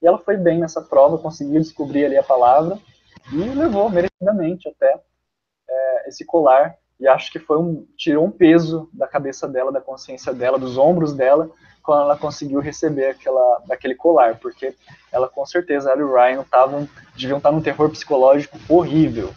E 0.00 0.06
ela 0.06 0.18
foi 0.18 0.36
bem 0.36 0.58
nessa 0.58 0.80
prova, 0.80 1.18
conseguiu 1.18 1.60
descobrir 1.60 2.04
ali 2.04 2.16
a 2.16 2.22
palavra 2.22 2.78
e 3.32 3.36
levou 3.36 3.88
merecidamente 3.88 4.68
até 4.68 5.00
é, 5.68 6.08
esse 6.08 6.24
colar. 6.24 6.76
E 6.98 7.06
acho 7.06 7.30
que 7.30 7.38
foi 7.38 7.58
um 7.58 7.86
tirou 7.96 8.26
um 8.26 8.30
peso 8.30 8.88
da 8.92 9.06
cabeça 9.06 9.48
dela, 9.48 9.72
da 9.72 9.80
consciência 9.80 10.32
dela, 10.32 10.58
dos 10.58 10.76
ombros 10.76 11.12
dela, 11.12 11.50
quando 11.82 12.02
ela 12.02 12.16
conseguiu 12.16 12.60
receber 12.60 13.10
aquela, 13.10 13.62
aquele 13.70 13.94
colar, 13.94 14.38
porque 14.38 14.74
ela 15.10 15.28
com 15.28 15.44
certeza, 15.44 15.90
ela 15.90 16.00
e 16.00 16.04
o 16.04 16.12
Ryan 16.12 16.44
deviam 17.16 17.38
estar 17.38 17.52
num 17.52 17.62
terror 17.62 17.90
psicológico 17.90 18.58
horrível. 18.68 19.30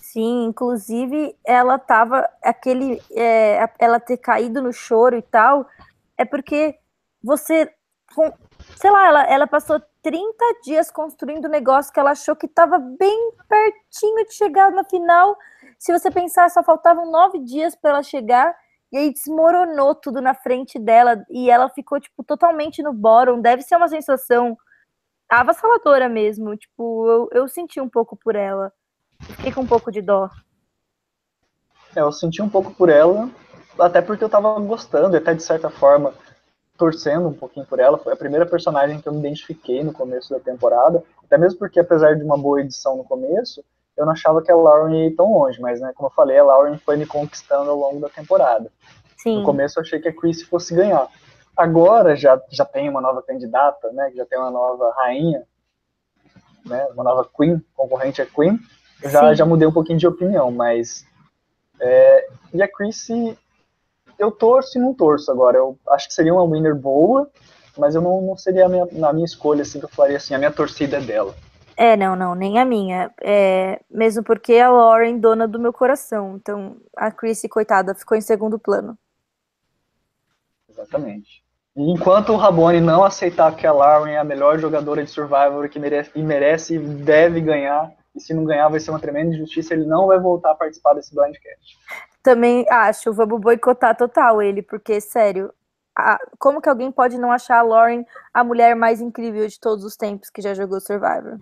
Sim, 0.00 0.46
inclusive 0.46 1.36
ela 1.44 1.78
tava 1.78 2.28
aquele 2.42 3.02
é, 3.10 3.68
ela 3.78 3.98
ter 3.98 4.16
caído 4.16 4.62
no 4.62 4.72
choro 4.72 5.16
e 5.16 5.22
tal, 5.22 5.66
é 6.16 6.24
porque 6.24 6.76
você 7.22 7.68
sei 8.76 8.90
lá, 8.90 9.08
ela, 9.08 9.22
ela 9.24 9.46
passou 9.46 9.80
30 10.02 10.44
dias 10.62 10.90
construindo 10.90 11.46
um 11.46 11.50
negócio 11.50 11.92
que 11.92 11.98
ela 11.98 12.12
achou 12.12 12.36
que 12.36 12.46
estava 12.46 12.78
bem 12.78 13.32
pertinho 13.48 14.24
de 14.26 14.34
chegar 14.34 14.70
na 14.70 14.84
final. 14.84 15.36
Se 15.78 15.92
você 15.92 16.10
pensar, 16.10 16.50
só 16.50 16.62
faltavam 16.62 17.10
nove 17.10 17.38
dias 17.40 17.74
para 17.74 17.90
ela 17.90 18.02
chegar, 18.02 18.54
e 18.94 18.96
aí 18.96 19.12
desmoronou 19.12 19.92
tudo 19.92 20.20
na 20.20 20.34
frente 20.34 20.78
dela, 20.78 21.26
e 21.28 21.50
ela 21.50 21.68
ficou, 21.68 21.98
tipo, 21.98 22.22
totalmente 22.22 22.80
no 22.80 22.92
bottom. 22.92 23.40
Deve 23.40 23.60
ser 23.62 23.74
uma 23.74 23.88
sensação 23.88 24.56
avassaladora 25.28 26.08
mesmo. 26.08 26.56
Tipo, 26.56 27.10
eu, 27.10 27.28
eu 27.32 27.48
senti 27.48 27.80
um 27.80 27.88
pouco 27.88 28.16
por 28.16 28.36
ela. 28.36 28.72
Fiquei 29.20 29.50
com 29.50 29.62
um 29.62 29.66
pouco 29.66 29.90
de 29.90 30.00
dó. 30.00 30.30
É, 31.96 32.02
eu 32.02 32.12
senti 32.12 32.40
um 32.40 32.48
pouco 32.48 32.72
por 32.72 32.88
ela, 32.88 33.28
até 33.80 34.00
porque 34.00 34.22
eu 34.22 34.28
tava 34.28 34.60
gostando, 34.60 35.16
até 35.16 35.34
de 35.34 35.42
certa 35.42 35.68
forma 35.68 36.14
torcendo 36.78 37.26
um 37.26 37.34
pouquinho 37.34 37.66
por 37.66 37.80
ela. 37.80 37.98
Foi 37.98 38.12
a 38.12 38.16
primeira 38.16 38.46
personagem 38.46 39.00
que 39.00 39.08
eu 39.08 39.12
me 39.12 39.18
identifiquei 39.18 39.82
no 39.82 39.92
começo 39.92 40.30
da 40.30 40.38
temporada, 40.38 41.02
até 41.24 41.36
mesmo 41.36 41.58
porque, 41.58 41.80
apesar 41.80 42.14
de 42.14 42.22
uma 42.22 42.38
boa 42.38 42.60
edição 42.60 42.96
no 42.96 43.02
começo, 43.02 43.64
eu 43.96 44.04
não 44.04 44.12
achava 44.12 44.42
que 44.42 44.50
a 44.50 44.56
Lauren 44.56 44.94
ia 44.94 45.06
ir 45.06 45.16
tão 45.16 45.32
longe, 45.32 45.60
mas, 45.60 45.80
né, 45.80 45.92
como 45.94 46.08
eu 46.08 46.12
falei, 46.12 46.38
a 46.38 46.44
Lauren 46.44 46.76
foi 46.78 46.96
me 46.96 47.06
conquistando 47.06 47.70
ao 47.70 47.76
longo 47.76 48.00
da 48.00 48.08
temporada. 48.08 48.70
Sim. 49.16 49.38
No 49.38 49.44
começo 49.44 49.78
eu 49.78 49.82
achei 49.82 50.00
que 50.00 50.08
a 50.08 50.12
Chris 50.12 50.42
fosse 50.42 50.74
ganhar. 50.74 51.08
Agora 51.56 52.16
já, 52.16 52.40
já 52.50 52.64
tem 52.64 52.88
uma 52.88 53.00
nova 53.00 53.22
candidata, 53.22 53.90
né, 53.92 54.12
já 54.14 54.26
tem 54.26 54.38
uma 54.38 54.50
nova 54.50 54.92
rainha, 54.96 55.44
né, 56.66 56.86
uma 56.92 57.04
nova 57.04 57.28
Queen, 57.36 57.62
concorrente 57.76 58.20
é 58.20 58.26
Queen, 58.26 58.58
eu 59.04 59.10
já, 59.10 59.34
já 59.34 59.44
mudei 59.44 59.68
um 59.68 59.72
pouquinho 59.72 59.98
de 59.98 60.06
opinião, 60.06 60.50
mas. 60.50 61.04
É, 61.78 62.26
e 62.54 62.62
a 62.62 62.68
Chrissy, 62.68 63.36
eu 64.18 64.30
torço 64.30 64.78
e 64.78 64.80
não 64.80 64.94
torço 64.94 65.30
agora. 65.30 65.58
Eu 65.58 65.78
acho 65.90 66.08
que 66.08 66.14
seria 66.14 66.32
uma 66.32 66.46
winner 66.46 66.74
boa, 66.74 67.28
mas 67.76 67.94
eu 67.94 68.00
não, 68.00 68.22
não 68.22 68.36
seria 68.36 68.64
a 68.64 68.68
minha, 68.68 68.86
na 68.92 69.12
minha 69.12 69.26
escolha, 69.26 69.60
assim, 69.60 69.78
que 69.78 69.84
eu 69.84 69.90
falaria 69.90 70.16
assim, 70.16 70.34
a 70.34 70.38
minha 70.38 70.50
torcida 70.50 70.96
é 70.96 71.00
dela. 71.00 71.34
É, 71.76 71.96
não, 71.96 72.14
não, 72.14 72.34
nem 72.34 72.58
a 72.58 72.64
minha. 72.64 73.12
É, 73.20 73.80
mesmo 73.90 74.22
porque 74.22 74.56
a 74.58 74.70
Lauren, 74.70 75.18
dona 75.18 75.48
do 75.48 75.58
meu 75.58 75.72
coração. 75.72 76.36
Então, 76.36 76.76
a 76.96 77.10
Chrissy, 77.10 77.48
coitada, 77.48 77.94
ficou 77.94 78.16
em 78.16 78.20
segundo 78.20 78.58
plano. 78.58 78.96
Exatamente. 80.68 81.44
Enquanto 81.76 82.32
o 82.32 82.36
Rabone 82.36 82.80
não 82.80 83.02
aceitar 83.02 83.54
que 83.56 83.66
a 83.66 83.72
Lauren 83.72 84.12
é 84.12 84.18
a 84.18 84.24
melhor 84.24 84.58
jogadora 84.58 85.02
de 85.02 85.10
Survivor 85.10 85.68
que 85.68 85.78
merece, 85.78 86.10
e 86.14 86.22
merece 86.22 86.74
e 86.76 86.78
deve 86.78 87.40
ganhar, 87.40 87.92
e 88.14 88.20
se 88.20 88.32
não 88.32 88.44
ganhar 88.44 88.68
vai 88.68 88.78
ser 88.78 88.90
uma 88.90 89.00
tremenda 89.00 89.34
injustiça, 89.34 89.74
ele 89.74 89.84
não 89.84 90.06
vai 90.06 90.20
voltar 90.20 90.52
a 90.52 90.54
participar 90.54 90.94
desse 90.94 91.12
Blindcast. 91.12 91.78
Também 92.22 92.64
acho, 92.70 93.12
vamos 93.12 93.40
boicotar 93.40 93.96
total 93.96 94.40
ele, 94.40 94.62
porque, 94.62 95.00
sério, 95.00 95.52
a, 95.98 96.18
como 96.38 96.60
que 96.60 96.68
alguém 96.68 96.92
pode 96.92 97.18
não 97.18 97.32
achar 97.32 97.58
a 97.58 97.62
Lauren 97.62 98.04
a 98.32 98.44
mulher 98.44 98.76
mais 98.76 99.00
incrível 99.00 99.46
de 99.46 99.58
todos 99.58 99.84
os 99.84 99.96
tempos 99.96 100.30
que 100.30 100.40
já 100.40 100.54
jogou 100.54 100.80
Survivor? 100.80 101.38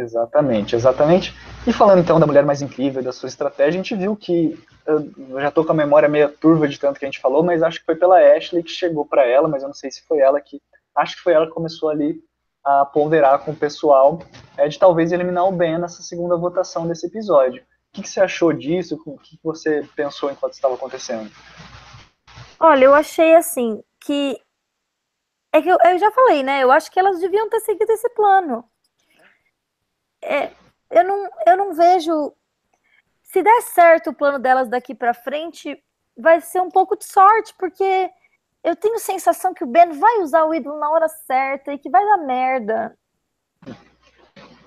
Exatamente, 0.00 0.74
exatamente. 0.74 1.34
E 1.66 1.72
falando 1.72 2.00
então 2.00 2.18
da 2.18 2.26
mulher 2.26 2.44
mais 2.44 2.62
incrível, 2.62 3.02
da 3.02 3.12
sua 3.12 3.28
estratégia, 3.28 3.80
a 3.80 3.82
gente 3.82 3.94
viu 3.94 4.16
que 4.16 4.58
eu 4.86 5.40
já 5.40 5.50
tô 5.50 5.64
com 5.64 5.72
a 5.72 5.74
memória 5.74 6.08
meio 6.08 6.28
turva 6.30 6.66
de 6.66 6.78
tanto 6.78 6.98
que 6.98 7.04
a 7.04 7.08
gente 7.08 7.20
falou, 7.20 7.42
mas 7.42 7.62
acho 7.62 7.80
que 7.80 7.86
foi 7.86 7.94
pela 7.94 8.18
Ashley 8.18 8.62
que 8.62 8.70
chegou 8.70 9.04
para 9.04 9.26
ela, 9.26 9.46
mas 9.46 9.62
eu 9.62 9.68
não 9.68 9.74
sei 9.74 9.90
se 9.90 10.02
foi 10.06 10.18
ela 10.18 10.40
que 10.40 10.60
acho 10.96 11.16
que 11.16 11.22
foi 11.22 11.34
ela 11.34 11.46
que 11.46 11.52
começou 11.52 11.90
ali 11.90 12.18
a 12.64 12.84
ponderar 12.84 13.38
com 13.44 13.52
o 13.52 13.56
pessoal 13.56 14.20
é 14.56 14.68
de 14.68 14.78
talvez 14.78 15.12
eliminar 15.12 15.46
o 15.46 15.52
Ben 15.52 15.78
nessa 15.78 16.02
segunda 16.02 16.36
votação 16.36 16.86
desse 16.86 17.06
episódio. 17.06 17.62
O 17.62 17.66
que, 17.92 18.02
que 18.02 18.08
você 18.08 18.20
achou 18.20 18.52
disso? 18.52 19.00
O 19.04 19.18
que, 19.18 19.36
que 19.36 19.42
você 19.42 19.86
pensou 19.96 20.30
enquanto 20.30 20.52
estava 20.52 20.74
acontecendo? 20.74 21.30
Olha, 22.58 22.84
eu 22.84 22.94
achei 22.94 23.34
assim 23.34 23.82
que. 24.00 24.40
É 25.52 25.60
que 25.60 25.68
eu, 25.68 25.76
eu, 25.84 25.98
já 25.98 26.10
falei, 26.12 26.44
né? 26.44 26.62
Eu 26.62 26.70
acho 26.70 26.90
que 26.92 27.00
elas 27.00 27.18
deviam 27.18 27.48
ter 27.48 27.58
seguido 27.60 27.90
esse 27.90 28.08
plano. 28.10 28.64
É, 30.22 30.50
eu, 30.90 31.04
não, 31.04 31.30
eu 31.46 31.56
não 31.56 31.74
vejo. 31.74 32.32
se 33.22 33.42
der 33.42 33.62
certo 33.62 34.10
o 34.10 34.14
plano 34.14 34.38
delas 34.38 34.68
daqui 34.68 34.94
para 34.94 35.14
frente, 35.14 35.82
vai 36.16 36.40
ser 36.40 36.60
um 36.60 36.70
pouco 36.70 36.96
de 36.96 37.04
sorte, 37.04 37.54
porque 37.58 38.10
eu 38.62 38.76
tenho 38.76 38.98
sensação 38.98 39.54
que 39.54 39.64
o 39.64 39.66
Ben 39.66 39.92
vai 39.92 40.20
usar 40.20 40.44
o 40.44 40.54
ídolo 40.54 40.78
na 40.78 40.90
hora 40.90 41.08
certa 41.08 41.72
e 41.72 41.78
que 41.78 41.88
vai 41.88 42.04
dar 42.04 42.18
merda. 42.18 42.96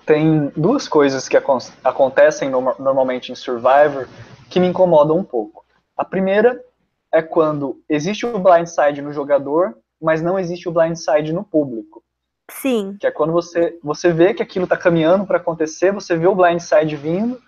Tem 0.04 0.48
duas 0.56 0.86
coisas 0.86 1.28
que 1.28 1.36
acontecem 1.82 2.50
no 2.50 2.60
normalmente 2.78 3.32
em 3.32 3.34
Survivor 3.34 4.06
que 4.50 4.60
me 4.60 4.66
incomodam 4.66 5.16
um 5.16 5.24
pouco. 5.24 5.64
A 5.96 6.04
primeira 6.04 6.62
é 7.10 7.22
quando 7.22 7.80
existe 7.88 8.26
o 8.26 8.38
blindside 8.38 9.00
no 9.00 9.12
jogador, 9.12 9.78
mas 10.00 10.20
não 10.20 10.38
existe 10.38 10.68
o 10.68 10.72
blindside 10.72 11.32
no 11.32 11.44
público. 11.44 12.04
Sim. 12.50 12.96
Que 12.98 13.06
é 13.06 13.10
quando 13.10 13.32
você, 13.32 13.78
você 13.82 14.12
vê 14.12 14.34
que 14.34 14.42
aquilo 14.42 14.64
está 14.64 14.76
caminhando 14.76 15.26
para 15.26 15.38
acontecer, 15.38 15.92
você 15.92 16.16
vê 16.16 16.26
o 16.26 16.34
blindside 16.34 16.96
vindo, 16.96 17.42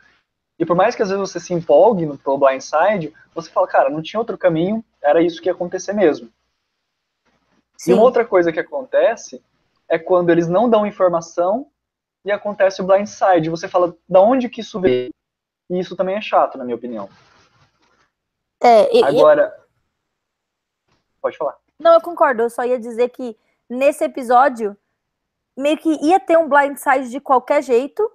e 0.58 0.64
por 0.64 0.74
mais 0.74 0.94
que 0.94 1.02
às 1.02 1.10
vezes 1.10 1.20
você 1.20 1.38
se 1.38 1.52
empolgue 1.52 2.06
no 2.06 2.16
pelo 2.16 2.38
blindside, 2.38 3.12
você 3.34 3.50
fala, 3.50 3.68
cara, 3.68 3.90
não 3.90 4.02
tinha 4.02 4.18
outro 4.18 4.38
caminho, 4.38 4.84
era 5.02 5.20
isso 5.20 5.40
que 5.40 5.48
ia 5.48 5.52
acontecer 5.52 5.92
mesmo. 5.92 6.30
Sim. 7.76 7.90
E 7.90 7.94
uma 7.94 8.02
outra 8.02 8.24
coisa 8.24 8.50
que 8.50 8.60
acontece 8.60 9.42
é 9.88 9.98
quando 9.98 10.30
eles 10.30 10.48
não 10.48 10.68
dão 10.68 10.86
informação 10.86 11.70
e 12.24 12.32
acontece 12.32 12.80
o 12.80 12.86
blindside. 12.86 13.50
Você 13.50 13.68
fala, 13.68 13.94
da 14.08 14.20
onde 14.20 14.48
que 14.48 14.62
isso 14.62 14.80
veio? 14.80 15.10
E 15.68 15.78
isso 15.78 15.94
também 15.94 16.16
é 16.16 16.20
chato, 16.20 16.56
na 16.56 16.64
minha 16.64 16.76
opinião. 16.76 17.08
É, 18.62 18.96
e, 18.96 19.04
Agora. 19.04 19.54
E... 20.88 20.92
Pode 21.20 21.36
falar. 21.36 21.56
Não, 21.78 21.92
eu 21.92 22.00
concordo. 22.00 22.42
Eu 22.42 22.50
só 22.50 22.64
ia 22.64 22.78
dizer 22.78 23.10
que 23.10 23.36
nesse 23.68 24.04
episódio 24.04 24.76
meio 25.56 25.78
que 25.78 25.88
ia 26.04 26.20
ter 26.20 26.36
um 26.36 26.48
blindside 26.48 27.10
de 27.10 27.20
qualquer 27.20 27.62
jeito. 27.62 28.08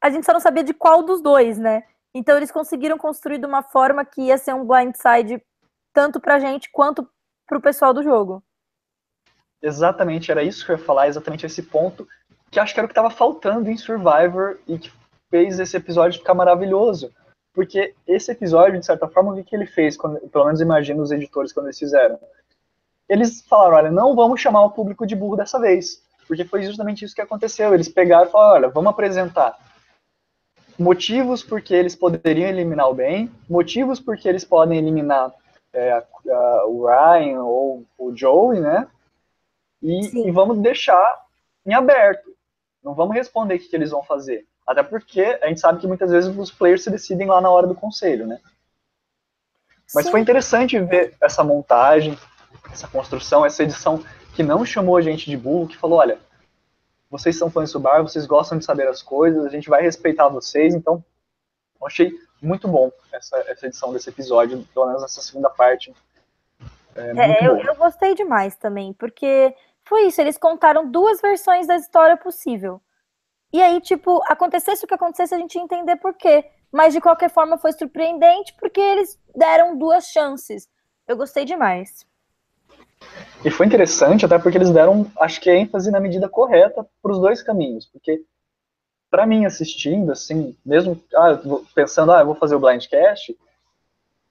A 0.00 0.10
gente 0.10 0.24
só 0.24 0.32
não 0.32 0.40
sabia 0.40 0.64
de 0.64 0.74
qual 0.74 1.02
dos 1.02 1.20
dois, 1.20 1.58
né? 1.58 1.84
Então 2.14 2.36
eles 2.36 2.50
conseguiram 2.50 2.98
construir 2.98 3.38
de 3.38 3.46
uma 3.46 3.62
forma 3.62 4.04
que 4.04 4.22
ia 4.22 4.38
ser 4.38 4.54
um 4.54 4.66
blindside 4.66 5.42
tanto 5.92 6.20
pra 6.20 6.38
gente 6.38 6.70
quanto 6.70 7.08
pro 7.46 7.60
pessoal 7.60 7.92
do 7.92 8.02
jogo. 8.02 8.42
Exatamente, 9.60 10.30
era 10.30 10.42
isso 10.42 10.64
que 10.64 10.72
eu 10.72 10.76
ia 10.76 10.84
falar, 10.84 11.06
exatamente 11.06 11.46
esse 11.46 11.62
ponto, 11.62 12.06
que 12.50 12.58
acho 12.58 12.74
que 12.74 12.80
era 12.80 12.84
o 12.84 12.88
que 12.88 12.92
estava 12.92 13.10
faltando 13.10 13.70
em 13.70 13.76
Survivor 13.76 14.58
e 14.66 14.78
que 14.78 14.92
fez 15.30 15.58
esse 15.58 15.76
episódio 15.76 16.18
ficar 16.18 16.34
maravilhoso. 16.34 17.12
Porque 17.54 17.94
esse 18.06 18.32
episódio, 18.32 18.80
de 18.80 18.86
certa 18.86 19.06
forma, 19.08 19.32
o 19.32 19.44
que, 19.44 19.54
ele 19.54 19.66
fez, 19.66 19.96
quando, 19.96 20.18
pelo 20.28 20.46
menos 20.46 20.60
imagino 20.60 21.02
os 21.02 21.12
editores 21.12 21.52
quando 21.52 21.66
eles 21.66 21.78
fizeram. 21.78 22.18
Eles 23.08 23.42
falaram, 23.42 23.76
olha, 23.76 23.90
não 23.90 24.16
vamos 24.16 24.40
chamar 24.40 24.64
o 24.64 24.70
público 24.70 25.06
de 25.06 25.14
burro 25.14 25.36
dessa 25.36 25.60
vez. 25.60 26.02
Porque 26.26 26.44
foi 26.44 26.62
justamente 26.62 27.04
isso 27.04 27.14
que 27.14 27.20
aconteceu. 27.20 27.74
Eles 27.74 27.88
pegaram 27.88 28.26
e 28.26 28.30
falaram, 28.30 28.54
olha, 28.54 28.68
vamos 28.68 28.90
apresentar 28.90 29.56
motivos 30.78 31.42
porque 31.42 31.74
eles 31.74 31.94
poderiam 31.94 32.48
eliminar 32.48 32.88
o 32.88 32.94
Ben, 32.94 33.30
motivos 33.48 34.00
porque 34.00 34.28
eles 34.28 34.44
podem 34.44 34.78
eliminar 34.78 35.32
é, 35.72 35.92
a, 35.92 36.04
a, 36.30 36.66
o 36.66 36.86
Ryan 36.86 37.42
ou 37.42 37.84
o 37.98 38.16
Joey, 38.16 38.60
né? 38.60 38.86
E, 39.82 40.28
e, 40.28 40.30
vamos 40.30 40.58
deixar 40.58 41.20
em 41.66 41.74
aberto. 41.74 42.30
Não 42.82 42.94
vamos 42.94 43.14
responder 43.14 43.56
o 43.56 43.58
que, 43.58 43.68
que 43.68 43.76
eles 43.76 43.90
vão 43.90 44.02
fazer. 44.02 44.46
Até 44.66 44.82
porque 44.82 45.38
a 45.42 45.48
gente 45.48 45.60
sabe 45.60 45.80
que 45.80 45.86
muitas 45.86 46.10
vezes 46.10 46.36
os 46.36 46.50
players 46.50 46.84
se 46.84 46.90
decidem 46.90 47.26
lá 47.26 47.40
na 47.40 47.50
hora 47.50 47.66
do 47.66 47.74
conselho, 47.74 48.26
né? 48.26 48.38
Mas 49.94 50.06
Sim. 50.06 50.10
foi 50.12 50.20
interessante 50.20 50.78
ver 50.78 51.14
essa 51.20 51.42
montagem, 51.42 52.16
essa 52.70 52.86
construção, 52.86 53.44
essa 53.44 53.62
edição 53.62 54.02
que 54.34 54.42
não 54.42 54.64
chamou 54.64 54.96
a 54.96 55.02
gente 55.02 55.28
de 55.28 55.36
burro, 55.36 55.68
que 55.68 55.76
falou, 55.76 55.98
olha, 55.98 56.18
vocês 57.10 57.36
são 57.36 57.50
fãs 57.50 57.72
do 57.72 57.80
bar, 57.80 58.02
vocês 58.02 58.26
gostam 58.26 58.58
de 58.58 58.64
saber 58.64 58.88
as 58.88 59.02
coisas, 59.02 59.44
a 59.44 59.48
gente 59.48 59.68
vai 59.68 59.82
respeitar 59.82 60.28
vocês, 60.28 60.74
então 60.74 61.04
eu 61.80 61.86
achei 61.86 62.12
muito 62.40 62.66
bom 62.66 62.90
essa, 63.12 63.36
essa 63.48 63.66
edição 63.66 63.92
desse 63.92 64.08
episódio, 64.08 64.66
pelo 64.72 64.86
menos 64.86 65.02
essa 65.02 65.20
segunda 65.20 65.50
parte. 65.50 65.94
É, 66.94 67.42
é 67.42 67.46
eu, 67.46 67.56
eu 67.58 67.74
gostei 67.76 68.14
demais 68.14 68.56
também, 68.56 68.92
porque 68.94 69.54
foi 69.84 70.06
isso, 70.06 70.20
eles 70.20 70.38
contaram 70.38 70.90
duas 70.90 71.20
versões 71.20 71.66
da 71.66 71.76
história 71.76 72.16
possível. 72.16 72.80
E 73.52 73.60
aí, 73.60 73.80
tipo, 73.80 74.22
acontecesse 74.26 74.84
o 74.84 74.88
que 74.88 74.94
acontecesse, 74.94 75.34
a 75.34 75.38
gente 75.38 75.56
ia 75.56 75.62
entender 75.62 75.96
por 75.96 76.14
quê. 76.14 76.50
Mas 76.72 76.94
de 76.94 77.02
qualquer 77.02 77.28
forma 77.28 77.58
foi 77.58 77.72
surpreendente 77.72 78.54
porque 78.58 78.80
eles 78.80 79.20
deram 79.36 79.76
duas 79.76 80.06
chances. 80.06 80.66
Eu 81.06 81.18
gostei 81.18 81.44
demais. 81.44 82.06
E 83.44 83.50
foi 83.50 83.66
interessante 83.66 84.24
até 84.24 84.38
porque 84.38 84.56
eles 84.56 84.70
deram, 84.70 85.10
acho 85.18 85.40
que, 85.40 85.50
ênfase 85.50 85.90
na 85.90 86.00
medida 86.00 86.28
correta 86.28 86.86
para 87.02 87.12
os 87.12 87.18
dois 87.18 87.42
caminhos. 87.42 87.86
Porque, 87.86 88.22
para 89.10 89.26
mim, 89.26 89.44
assistindo, 89.44 90.12
assim, 90.12 90.56
mesmo 90.64 91.02
ah, 91.14 91.38
pensando, 91.74 92.12
ah, 92.12 92.20
eu 92.20 92.26
vou 92.26 92.34
fazer 92.34 92.54
o 92.54 92.60
blindcast, 92.60 93.36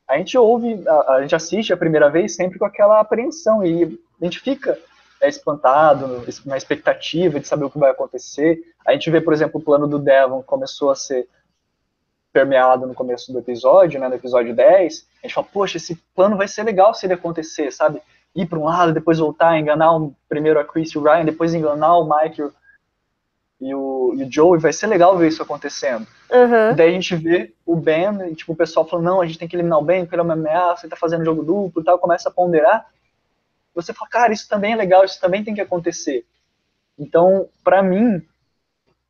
a 0.08 0.18
gente 0.18 0.38
ouve, 0.38 0.82
a, 0.88 1.14
a 1.14 1.22
gente 1.22 1.36
assiste 1.36 1.72
a 1.72 1.78
primeira 1.78 2.10
vez 2.10 2.36
sempre 2.36 2.58
com 2.60 2.66
aquela 2.66 3.00
apreensão 3.00 3.66
e 3.66 4.00
a 4.20 4.26
gente 4.26 4.40
fica 4.40 4.78
é 5.22 5.30
espantado, 5.30 6.26
na 6.46 6.58
expectativa 6.58 7.40
de 7.40 7.48
saber 7.48 7.66
o 7.66 7.70
que 7.70 7.78
vai 7.78 7.92
acontecer. 7.92 8.60
A 8.86 8.92
gente 8.92 9.10
vê, 9.12 9.22
por 9.22 9.34
exemplo, 9.34 9.62
o 9.62 9.64
plano 9.64 9.88
do 9.88 10.00
Devon 10.00 10.42
começou 10.42 10.90
a 10.90 10.96
ser 10.96 11.28
permeado 12.34 12.88
no 12.88 12.96
começo 12.96 13.32
do 13.32 13.40
episódio, 13.40 14.00
né, 14.00 14.10
no 14.10 14.16
episódio 14.16 14.56
10. 14.56 15.08
A 15.24 15.28
gente 15.28 15.34
fala, 15.36 15.48
poxa, 15.54 15.78
esse 15.78 15.96
plano 16.16 16.36
vai 16.36 16.48
ser 16.48 16.64
legal 16.64 16.94
se 16.94 17.06
ele 17.06 17.14
acontecer, 17.14 17.72
sabe? 17.72 18.02
Ir 18.36 18.46
para 18.46 18.60
um 18.60 18.66
lado, 18.66 18.94
depois 18.94 19.20
voltar, 19.20 19.60
enganar 19.60 19.96
um, 19.96 20.14
primeiro 20.30 20.60
a 20.60 20.64
Chris 20.64 20.92
e 20.92 20.98
o 20.98 21.04
Ryan, 21.04 21.26
depois 21.26 21.54
enganar 21.54 21.98
o 21.98 22.10
Mike 22.10 22.42
e 23.60 23.76
o, 23.76 24.14
e 24.16 24.24
o 24.24 24.32
Joey, 24.32 24.60
vai 24.60 24.74
ser 24.74 24.88
legal 24.88 25.18
ver 25.18 25.28
isso 25.28 25.44
acontecendo. 25.44 26.08
Uhum. 26.32 26.76
Daí 26.76 26.90
a 26.90 26.94
gente 26.94 27.16
vê 27.16 27.54
o 27.66 27.76
Ben, 27.76 28.30
e, 28.30 28.36
tipo, 28.36 28.54
o 28.54 28.56
pessoal 28.56 28.88
falando, 28.88 29.06
não, 29.06 29.22
a 29.22 29.26
gente 29.26 29.38
tem 29.38 29.48
que 29.48 29.56
eliminar 29.56 29.80
o 29.80 29.84
Ben, 29.84 30.04
porque 30.04 30.16
ele 30.16 30.22
é 30.22 30.24
uma 30.24 30.34
ameaça, 30.34 30.86
ele 30.86 30.92
tá 30.92 30.96
fazendo 30.96 31.26
jogo 31.26 31.44
duplo 31.44 31.82
e 31.82 31.86
tal, 31.86 32.00
começa 32.00 32.30
a 32.30 32.32
ponderar 32.32 32.88
você 33.74 33.94
fala, 33.94 34.10
cara, 34.10 34.34
isso 34.34 34.48
também 34.48 34.74
é 34.74 34.76
legal, 34.76 35.04
isso 35.04 35.20
também 35.20 35.44
tem 35.44 35.54
que 35.54 35.62
acontecer. 35.62 36.26
Então, 36.98 37.50
para 37.64 37.82
mim, 37.82 38.22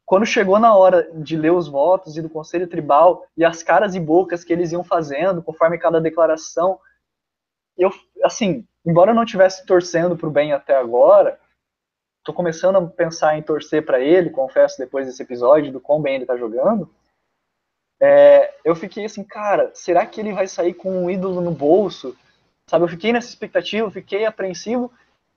quando 0.06 0.26
chegou 0.26 0.60
na 0.60 0.76
hora 0.76 1.10
de 1.14 1.36
ler 1.36 1.52
os 1.52 1.68
votos 1.68 2.16
e 2.16 2.22
do 2.22 2.30
Conselho 2.30 2.68
Tribal 2.68 3.26
e 3.36 3.44
as 3.44 3.64
caras 3.64 3.96
e 3.96 4.00
bocas 4.00 4.44
que 4.44 4.54
eles 4.54 4.72
iam 4.72 4.84
fazendo 4.84 5.42
conforme 5.42 5.78
cada 5.78 6.00
declaração, 6.00 6.80
eu, 7.78 7.92
assim, 8.24 8.66
embora 8.86 9.12
eu 9.12 9.16
não 9.16 9.24
estivesse 9.24 9.66
torcendo 9.66 10.18
para 10.18 10.28
o 10.28 10.32
bem 10.32 10.54
até 10.54 10.76
agora, 10.76 11.40
tô 12.24 12.34
começando 12.34 12.78
a 12.78 12.86
pensar 12.86 13.38
em 13.38 13.42
torcer 13.42 13.86
para 13.86 14.00
ele, 14.00 14.30
confesso, 14.30 14.78
depois 14.78 15.06
desse 15.06 15.24
episódio, 15.24 15.72
do 15.72 15.80
quão 15.80 16.02
bem 16.02 16.16
ele 16.16 16.26
tá 16.26 16.38
jogando. 16.38 16.90
É, 18.00 18.54
eu 18.66 18.76
fiquei 18.76 19.06
assim, 19.06 19.24
cara, 19.24 19.72
será 19.74 20.06
que 20.06 20.20
ele 20.20 20.34
vai 20.34 20.48
sair 20.48 20.74
com 20.74 21.04
um 21.04 21.10
ídolo 21.10 21.40
no 21.40 21.52
bolso? 21.52 22.16
Sabe, 22.68 22.86
eu 22.86 22.90
fiquei 22.90 23.14
nessa 23.14 23.30
expectativa, 23.30 23.92
fiquei 23.92 24.26
apreensivo. 24.26 24.92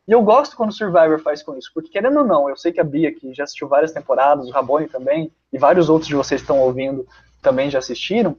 E 0.07 0.13
eu 0.13 0.23
gosto 0.23 0.57
quando 0.57 0.71
o 0.71 0.75
Survivor 0.75 1.19
faz 1.21 1.43
com 1.43 1.57
isso, 1.57 1.71
porque 1.75 1.91
querendo 1.91 2.19
ou 2.19 2.25
não, 2.25 2.49
eu 2.49 2.57
sei 2.57 2.73
que 2.73 2.81
a 2.81 2.85
Bia, 2.85 3.13
que 3.13 3.33
já 3.35 3.45
assistiu 3.45 3.69
várias 3.69 3.93
temporadas, 3.93 4.47
o 4.47 4.51
Rabone 4.51 4.87
também, 4.87 5.33
e 5.53 5.59
vários 5.59 5.89
outros 5.89 6.09
de 6.09 6.15
vocês 6.15 6.41
que 6.41 6.45
estão 6.45 6.61
ouvindo 6.61 7.07
também 7.41 7.71
já 7.71 7.79
assistiram. 7.79 8.37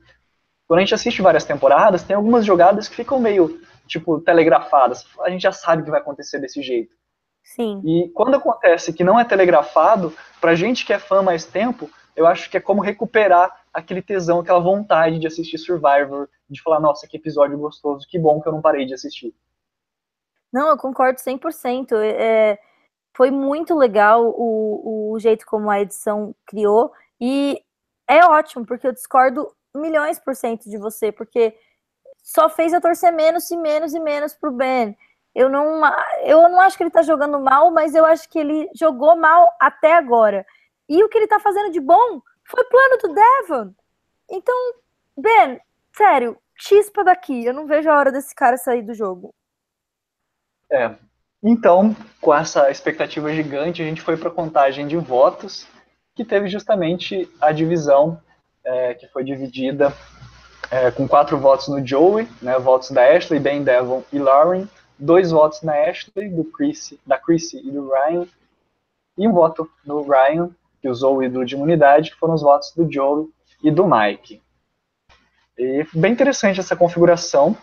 Quando 0.67 0.79
a 0.79 0.81
gente 0.81 0.93
assiste 0.93 1.21
várias 1.21 1.43
temporadas, 1.43 2.03
tem 2.03 2.15
algumas 2.15 2.45
jogadas 2.45 2.87
que 2.87 2.95
ficam 2.95 3.19
meio, 3.19 3.59
tipo, 3.87 4.19
telegrafadas. 4.21 5.05
A 5.21 5.29
gente 5.29 5.41
já 5.41 5.51
sabe 5.51 5.83
que 5.83 5.91
vai 5.91 5.99
acontecer 5.99 6.39
desse 6.39 6.61
jeito. 6.61 6.93
Sim. 7.43 7.81
E 7.85 8.09
quando 8.09 8.35
acontece 8.35 8.91
que 8.91 9.03
não 9.03 9.19
é 9.19 9.23
telegrafado, 9.23 10.13
pra 10.41 10.55
gente 10.55 10.85
que 10.85 10.93
é 10.93 10.99
fã 10.99 11.21
mais 11.21 11.45
tempo, 11.45 11.89
eu 12.15 12.25
acho 12.25 12.49
que 12.49 12.57
é 12.57 12.61
como 12.61 12.81
recuperar 12.81 13.65
aquele 13.73 14.01
tesão, 14.01 14.39
aquela 14.39 14.59
vontade 14.59 15.19
de 15.19 15.27
assistir 15.27 15.57
Survivor, 15.57 16.29
de 16.49 16.61
falar, 16.61 16.79
nossa, 16.79 17.07
que 17.07 17.17
episódio 17.17 17.57
gostoso, 17.57 18.07
que 18.07 18.17
bom 18.17 18.41
que 18.41 18.47
eu 18.47 18.53
não 18.53 18.61
parei 18.61 18.85
de 18.85 18.93
assistir. 18.93 19.35
Não, 20.51 20.69
eu 20.69 20.77
concordo 20.77 21.19
100%. 21.19 21.93
É, 22.01 22.57
foi 23.15 23.29
muito 23.29 23.75
legal 23.75 24.33
o, 24.35 25.11
o 25.13 25.19
jeito 25.19 25.45
como 25.45 25.69
a 25.69 25.81
edição 25.81 26.33
criou, 26.47 26.91
e 27.19 27.61
é 28.07 28.25
ótimo, 28.25 28.65
porque 28.65 28.87
eu 28.87 28.93
discordo 28.93 29.51
milhões 29.73 30.19
por 30.19 30.35
cento 30.35 30.69
de 30.69 30.77
você, 30.77 31.11
porque 31.11 31.55
só 32.25 32.49
fez 32.49 32.73
eu 32.73 32.81
torcer 32.81 33.13
menos 33.13 33.51
e 33.51 33.55
menos 33.55 33.93
e 33.93 33.99
menos 33.99 34.33
pro 34.33 34.51
Ben. 34.51 34.97
Eu 35.33 35.47
não, 35.47 35.81
eu 36.23 36.49
não 36.49 36.59
acho 36.59 36.75
que 36.75 36.81
ele 36.81 36.89
tá 36.89 37.03
jogando 37.03 37.39
mal, 37.39 37.69
mas 37.69 37.93
eu 37.93 38.03
acho 38.03 38.27
que 38.27 38.39
ele 38.39 38.67
jogou 38.73 39.15
mal 39.15 39.53
até 39.59 39.93
agora. 39.93 40.43
E 40.89 41.03
o 41.03 41.07
que 41.07 41.19
ele 41.19 41.27
tá 41.27 41.39
fazendo 41.39 41.71
de 41.71 41.79
bom 41.79 42.19
foi 42.43 42.63
plano 42.65 42.97
do 42.97 43.13
Devon. 43.13 43.73
Então, 44.29 44.55
Ben, 45.15 45.61
sério, 45.95 46.37
chispa 46.55 47.03
daqui. 47.03 47.45
Eu 47.45 47.53
não 47.53 47.67
vejo 47.67 47.89
a 47.89 47.97
hora 47.97 48.11
desse 48.11 48.33
cara 48.33 48.57
sair 48.57 48.81
do 48.81 48.93
jogo. 48.93 49.33
É. 50.71 50.95
Então, 51.43 51.95
com 52.19 52.33
essa 52.33 52.71
expectativa 52.71 53.31
gigante, 53.31 53.83
a 53.83 53.85
gente 53.85 54.01
foi 54.01 54.17
para 54.17 54.29
a 54.29 54.33
contagem 54.33 54.87
de 54.87 54.97
votos, 54.97 55.67
que 56.15 56.25
teve 56.25 56.47
justamente 56.47 57.29
a 57.39 57.51
divisão, 57.51 58.19
é, 58.63 58.95
que 58.95 59.07
foi 59.09 59.23
dividida 59.23 59.93
é, 60.71 60.91
com 60.91 61.07
quatro 61.07 61.37
votos 61.37 61.67
no 61.67 61.85
Joey, 61.85 62.27
né, 62.41 62.57
votos 62.59 62.91
da 62.91 63.03
Ashley, 63.03 63.39
Ben 63.39 63.63
Devon 63.63 64.03
e 64.11 64.19
Lauren, 64.19 64.67
dois 64.97 65.31
votos 65.31 65.61
na 65.61 65.73
Ashley, 65.73 66.29
do 66.29 66.43
Chris, 66.45 66.93
da 67.05 67.17
Chrissy 67.17 67.57
e 67.57 67.71
do 67.71 67.89
Ryan, 67.89 68.27
e 69.17 69.27
um 69.27 69.33
voto 69.33 69.69
no 69.85 70.03
Ryan, 70.03 70.49
que 70.81 70.89
usou 70.89 71.17
o 71.17 71.23
ídolo 71.23 71.45
de 71.45 71.55
imunidade, 71.55 72.11
que 72.11 72.17
foram 72.17 72.33
os 72.33 72.41
votos 72.41 72.71
do 72.75 72.91
Joey 72.91 73.27
e 73.63 73.71
do 73.71 73.85
Mike. 73.87 74.41
E 75.57 75.85
bem 75.93 76.11
interessante 76.11 76.59
essa 76.59 76.75
configuração, 76.75 77.55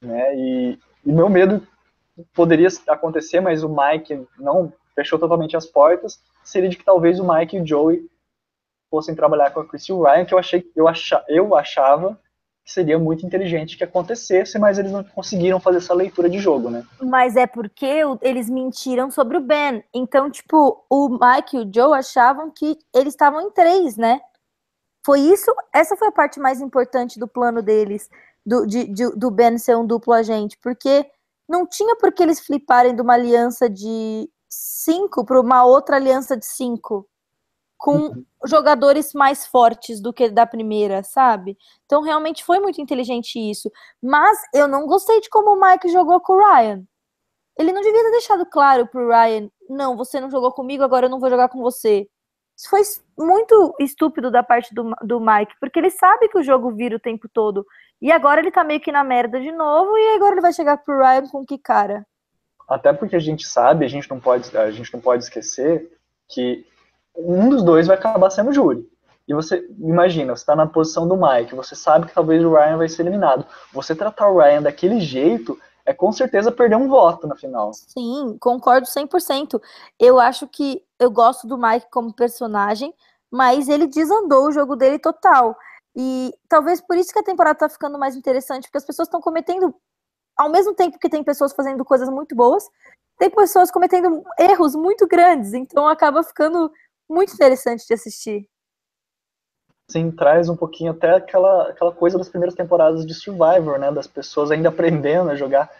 né? 0.00 0.34
E, 0.34 0.78
e 1.04 1.12
meu 1.12 1.28
medo 1.28 1.66
poderia 2.34 2.68
acontecer, 2.88 3.40
mas 3.40 3.62
o 3.62 3.68
Mike 3.68 4.26
não 4.38 4.72
fechou 4.94 5.18
totalmente 5.18 5.56
as 5.56 5.66
portas, 5.66 6.18
seria 6.42 6.70
de 6.70 6.76
que 6.76 6.84
talvez 6.84 7.20
o 7.20 7.28
Mike 7.30 7.56
e 7.56 7.60
o 7.60 7.66
Joey 7.66 8.08
fossem 8.90 9.14
trabalhar 9.14 9.50
com 9.50 9.60
a 9.60 9.66
Chrissy 9.66 9.92
Ryan, 9.92 10.24
que 10.24 10.34
eu 10.34 10.38
achei, 10.38 10.70
eu, 10.74 10.88
acha, 10.88 11.24
eu 11.28 11.54
achava 11.54 12.18
que 12.64 12.72
seria 12.72 12.98
muito 12.98 13.24
inteligente 13.24 13.76
que 13.76 13.84
acontecesse, 13.84 14.58
mas 14.58 14.76
eles 14.76 14.90
não 14.90 15.04
conseguiram 15.04 15.60
fazer 15.60 15.78
essa 15.78 15.94
leitura 15.94 16.28
de 16.28 16.40
jogo, 16.40 16.68
né? 16.68 16.84
Mas 17.00 17.36
é 17.36 17.46
porque 17.46 18.02
eles 18.20 18.50
mentiram 18.50 19.08
sobre 19.08 19.36
o 19.36 19.40
Ben. 19.40 19.84
Então, 19.94 20.28
tipo, 20.28 20.84
o 20.90 21.08
Mike 21.08 21.56
e 21.56 21.60
o 21.60 21.70
Joe 21.72 21.96
achavam 21.96 22.50
que 22.50 22.76
eles 22.92 23.14
estavam 23.14 23.40
em 23.40 23.50
três, 23.52 23.96
né? 23.96 24.20
Foi 25.04 25.20
isso, 25.20 25.54
essa 25.72 25.96
foi 25.96 26.08
a 26.08 26.12
parte 26.12 26.40
mais 26.40 26.60
importante 26.60 27.20
do 27.20 27.28
plano 27.28 27.62
deles, 27.62 28.10
do, 28.44 28.66
de, 28.66 28.84
de, 28.86 29.10
do 29.10 29.30
Ben 29.30 29.56
ser 29.58 29.76
um 29.76 29.86
duplo 29.86 30.12
agente, 30.12 30.58
porque 30.60 31.08
não 31.48 31.64
tinha 31.64 31.94
por 31.94 32.12
que 32.12 32.20
eles 32.20 32.40
fliparem 32.40 32.96
de 32.96 33.00
uma 33.00 33.14
aliança 33.14 33.70
de 33.70 34.28
cinco 34.50 35.24
para 35.24 35.40
uma 35.40 35.64
outra 35.64 35.94
aliança 35.94 36.36
de 36.36 36.44
cinco 36.44 37.08
com 37.76 37.96
uhum. 37.96 38.24
jogadores 38.46 39.12
mais 39.12 39.46
fortes 39.46 40.00
do 40.00 40.12
que 40.12 40.30
da 40.30 40.46
primeira, 40.46 41.02
sabe? 41.02 41.56
Então 41.84 42.02
realmente 42.02 42.44
foi 42.44 42.58
muito 42.58 42.80
inteligente 42.80 43.38
isso. 43.38 43.70
Mas 44.02 44.38
eu 44.54 44.66
não 44.66 44.86
gostei 44.86 45.20
de 45.20 45.28
como 45.28 45.54
o 45.54 45.60
Mike 45.60 45.88
jogou 45.88 46.20
com 46.20 46.34
o 46.34 46.38
Ryan. 46.38 46.82
Ele 47.58 47.72
não 47.72 47.80
devia 47.80 48.02
ter 48.02 48.10
deixado 48.10 48.44
claro 48.46 48.86
pro 48.86 49.08
Ryan, 49.08 49.48
não, 49.68 49.96
você 49.96 50.20
não 50.20 50.30
jogou 50.30 50.52
comigo, 50.52 50.82
agora 50.82 51.06
eu 51.06 51.10
não 51.10 51.20
vou 51.20 51.30
jogar 51.30 51.48
com 51.48 51.60
você. 51.60 52.06
Isso 52.56 52.70
foi 52.70 52.82
muito 53.18 53.74
estúpido 53.78 54.30
da 54.30 54.42
parte 54.42 54.74
do, 54.74 54.94
do 55.02 55.20
Mike, 55.20 55.54
porque 55.60 55.78
ele 55.78 55.90
sabe 55.90 56.28
que 56.28 56.38
o 56.38 56.42
jogo 56.42 56.70
vira 56.74 56.96
o 56.96 57.00
tempo 57.00 57.28
todo. 57.28 57.66
E 58.00 58.10
agora 58.12 58.40
ele 58.40 58.50
tá 58.50 58.62
meio 58.64 58.80
que 58.80 58.92
na 58.92 59.04
merda 59.04 59.40
de 59.40 59.52
novo, 59.52 59.96
e 59.96 60.16
agora 60.16 60.34
ele 60.34 60.40
vai 60.40 60.52
chegar 60.52 60.78
pro 60.78 60.98
Ryan 60.98 61.28
com 61.28 61.44
que 61.44 61.58
cara? 61.58 62.06
Até 62.68 62.92
porque 62.92 63.16
a 63.16 63.20
gente 63.20 63.46
sabe, 63.46 63.84
a 63.84 63.88
gente 63.88 64.08
não 64.10 64.18
pode, 64.18 64.56
a 64.56 64.70
gente 64.70 64.92
não 64.92 65.00
pode 65.00 65.24
esquecer 65.24 65.90
que 66.28 66.66
um 67.16 67.48
dos 67.48 67.62
dois 67.62 67.86
vai 67.86 67.96
acabar 67.96 68.30
sendo 68.30 68.52
júri. 68.52 68.88
E 69.28 69.34
você 69.34 69.68
imagina, 69.78 70.36
você 70.36 70.42
está 70.42 70.54
na 70.54 70.66
posição 70.66 71.08
do 71.08 71.16
Mike, 71.16 71.54
você 71.54 71.74
sabe 71.74 72.06
que 72.06 72.14
talvez 72.14 72.44
o 72.44 72.52
Ryan 72.52 72.76
vai 72.76 72.88
ser 72.88 73.02
eliminado. 73.02 73.44
Você 73.72 73.94
tratar 73.94 74.28
o 74.28 74.38
Ryan 74.38 74.62
daquele 74.62 75.00
jeito 75.00 75.58
é 75.84 75.92
com 75.92 76.12
certeza 76.12 76.52
perder 76.52 76.76
um 76.76 76.88
voto 76.88 77.26
na 77.26 77.34
final. 77.34 77.72
Sim, 77.72 78.36
concordo 78.40 78.86
100%. 78.86 79.60
Eu 79.98 80.20
acho 80.20 80.46
que 80.46 80.82
eu 80.98 81.10
gosto 81.10 81.46
do 81.46 81.58
Mike 81.58 81.86
como 81.90 82.12
personagem, 82.12 82.94
mas 83.30 83.68
ele 83.68 83.86
desandou 83.86 84.46
o 84.46 84.52
jogo 84.52 84.76
dele 84.76 84.98
total. 84.98 85.56
E 85.94 86.32
talvez 86.48 86.80
por 86.80 86.96
isso 86.96 87.12
que 87.12 87.18
a 87.18 87.24
temporada 87.24 87.58
tá 87.58 87.68
ficando 87.68 87.98
mais 87.98 88.14
interessante, 88.14 88.64
porque 88.64 88.78
as 88.78 88.84
pessoas 88.84 89.08
estão 89.08 89.20
cometendo, 89.20 89.74
ao 90.36 90.50
mesmo 90.50 90.74
tempo 90.74 90.98
que 90.98 91.08
tem 91.08 91.24
pessoas 91.24 91.52
fazendo 91.52 91.84
coisas 91.84 92.08
muito 92.08 92.34
boas, 92.34 92.68
tem 93.18 93.30
pessoas 93.30 93.70
cometendo 93.70 94.22
erros 94.38 94.74
muito 94.76 95.06
grandes, 95.06 95.54
então 95.54 95.88
acaba 95.88 96.22
ficando 96.22 96.70
muito 97.08 97.32
interessante 97.34 97.86
de 97.86 97.94
assistir. 97.94 98.48
Sim, 99.88 100.10
traz 100.10 100.48
um 100.48 100.56
pouquinho 100.56 100.92
até 100.92 101.12
aquela, 101.12 101.68
aquela 101.68 101.92
coisa 101.92 102.18
das 102.18 102.28
primeiras 102.28 102.54
temporadas 102.54 103.06
de 103.06 103.14
Survivor, 103.14 103.78
né? 103.78 103.92
Das 103.92 104.06
pessoas 104.06 104.50
ainda 104.50 104.68
aprendendo 104.68 105.30
a 105.30 105.36
jogar. 105.36 105.70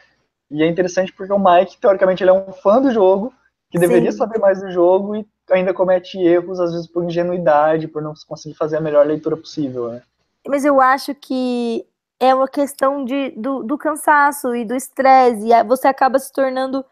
E 0.51 0.63
é 0.63 0.67
interessante 0.67 1.13
porque 1.13 1.33
o 1.33 1.39
Mike, 1.39 1.79
teoricamente, 1.79 2.23
ele 2.23 2.31
é 2.31 2.33
um 2.33 2.53
fã 2.53 2.81
do 2.81 2.93
jogo, 2.93 3.35
que 3.71 3.79
deveria 3.79 4.13
Sim. 4.13 4.19
saber 4.19 4.39
mais 4.39 4.61
do 4.61 4.71
jogo 4.71 5.17
e 5.17 5.27
ainda 5.51 5.75
comete 5.75 6.19
erros, 6.19 6.61
às 6.61 6.73
vezes 6.73 6.87
por 6.87 7.05
ingenuidade, 7.05 7.89
por 7.89 8.01
não 8.01 8.15
conseguir 8.29 8.55
fazer 8.55 8.77
a 8.77 8.81
melhor 8.81 9.05
leitura 9.05 9.37
possível, 9.37 9.89
né? 9.89 10.03
Mas 10.47 10.65
eu 10.65 10.81
acho 10.81 11.15
que 11.15 11.85
é 12.21 12.33
uma 12.33 12.49
questão 12.49 13.05
de, 13.05 13.31
do, 13.31 13.65
do 13.65 13.77
cansaço 13.77 14.55
e 14.55 14.65
do 14.65 14.75
estresse, 14.75 15.49
e 15.49 15.65
você 15.65 15.89
acaba 15.89 16.19
se 16.19 16.33
tornando 16.33 16.85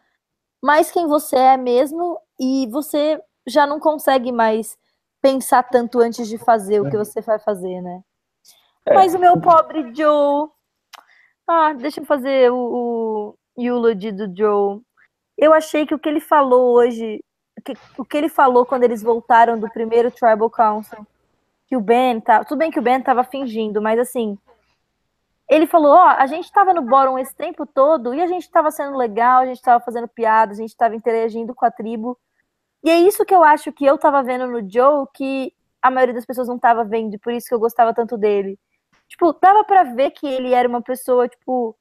mais 0.63 0.91
quem 0.91 1.07
você 1.07 1.37
é 1.37 1.57
mesmo, 1.57 2.19
e 2.39 2.67
você 2.71 3.21
já 3.47 3.67
não 3.67 3.79
consegue 3.79 4.33
mais 4.33 4.77
pensar 5.21 5.63
tanto 5.63 6.01
antes 6.01 6.29
de 6.29 6.37
fazer 6.37 6.81
o 6.81 6.91
que 6.91 6.97
você 6.97 7.21
vai 7.21 7.39
fazer, 7.39 7.81
né? 7.81 8.03
É. 8.87 8.95
Mas 8.95 9.15
o 9.15 9.19
meu 9.19 9.41
pobre 9.41 9.95
Joe. 9.95 10.49
Ah, 11.47 11.73
deixa 11.73 12.01
eu 12.01 12.05
fazer 12.07 12.51
o, 12.51 12.57
o 12.57 13.37
eulogy 13.57 14.13
do 14.13 14.35
Joe. 14.37 14.81
Eu 15.37 15.53
achei 15.53 15.87
que 15.87 15.95
o 15.95 15.99
que 15.99 16.09
ele 16.09 16.21
falou 16.21 16.75
hoje, 16.75 17.23
que, 17.65 17.75
o 17.99 18.05
que 18.05 18.17
ele 18.17 18.29
falou 18.29 18.65
quando 18.65 18.85
eles 18.85 19.03
voltaram 19.03 19.59
do 19.59 19.71
primeiro 19.71 20.11
Tribal 20.11 20.51
Council, 20.51 21.07
que 21.67 21.77
o 21.77 21.81
Ben 21.81 22.21
tá. 22.21 22.45
Tudo 22.45 22.59
bem 22.59 22.71
que 22.71 22.79
o 22.79 22.83
Ben 22.83 23.01
tava 23.01 23.25
fingindo, 23.25 23.81
mas 23.81 23.99
assim. 23.99 24.39
Ele 25.49 25.67
falou: 25.67 25.93
Ó, 25.93 26.09
a 26.09 26.27
gente 26.27 26.51
tava 26.53 26.73
no 26.73 26.83
bottom 26.83 27.19
esse 27.19 27.35
tempo 27.35 27.67
todo 27.67 28.15
e 28.15 28.23
a 28.23 28.27
gente 28.27 28.51
tava 28.51 28.71
sendo 28.71 28.97
legal, 28.97 29.43
a 29.43 29.47
gente 29.47 29.61
tava 29.61 29.83
fazendo 29.85 30.09
piada, 30.09 30.53
a 30.53 30.57
gente 30.57 30.77
tava 30.77 30.95
interagindo 30.95 31.55
com 31.55 31.65
a 31.65 31.71
tribo. 31.71 32.19
E 32.85 32.91
é 32.91 32.99
isso 32.99 33.25
que 33.25 33.35
eu 33.35 33.43
acho 33.43 33.73
que 33.73 33.87
eu 33.87 33.97
tava 33.97 34.23
vendo 34.23 34.47
no 34.47 34.61
Joe 34.71 35.07
que 35.15 35.55
a 35.81 35.91
maioria 35.91 36.15
das 36.15 36.27
pessoas 36.27 36.49
não 36.49 36.59
tava 36.59 36.85
vendo, 36.85 37.15
e 37.15 37.19
por 37.19 37.33
isso 37.33 37.49
que 37.49 37.55
eu 37.55 37.59
gostava 37.59 37.95
tanto 37.95 38.19
dele. 38.19 38.59
Tipo, 39.09 39.33
dava 39.41 39.65
para 39.65 39.85
ver 39.85 40.11
que 40.11 40.27
ele 40.27 40.53
era 40.53 40.69
uma 40.69 40.83
pessoa, 40.83 41.27
tipo, 41.27 41.75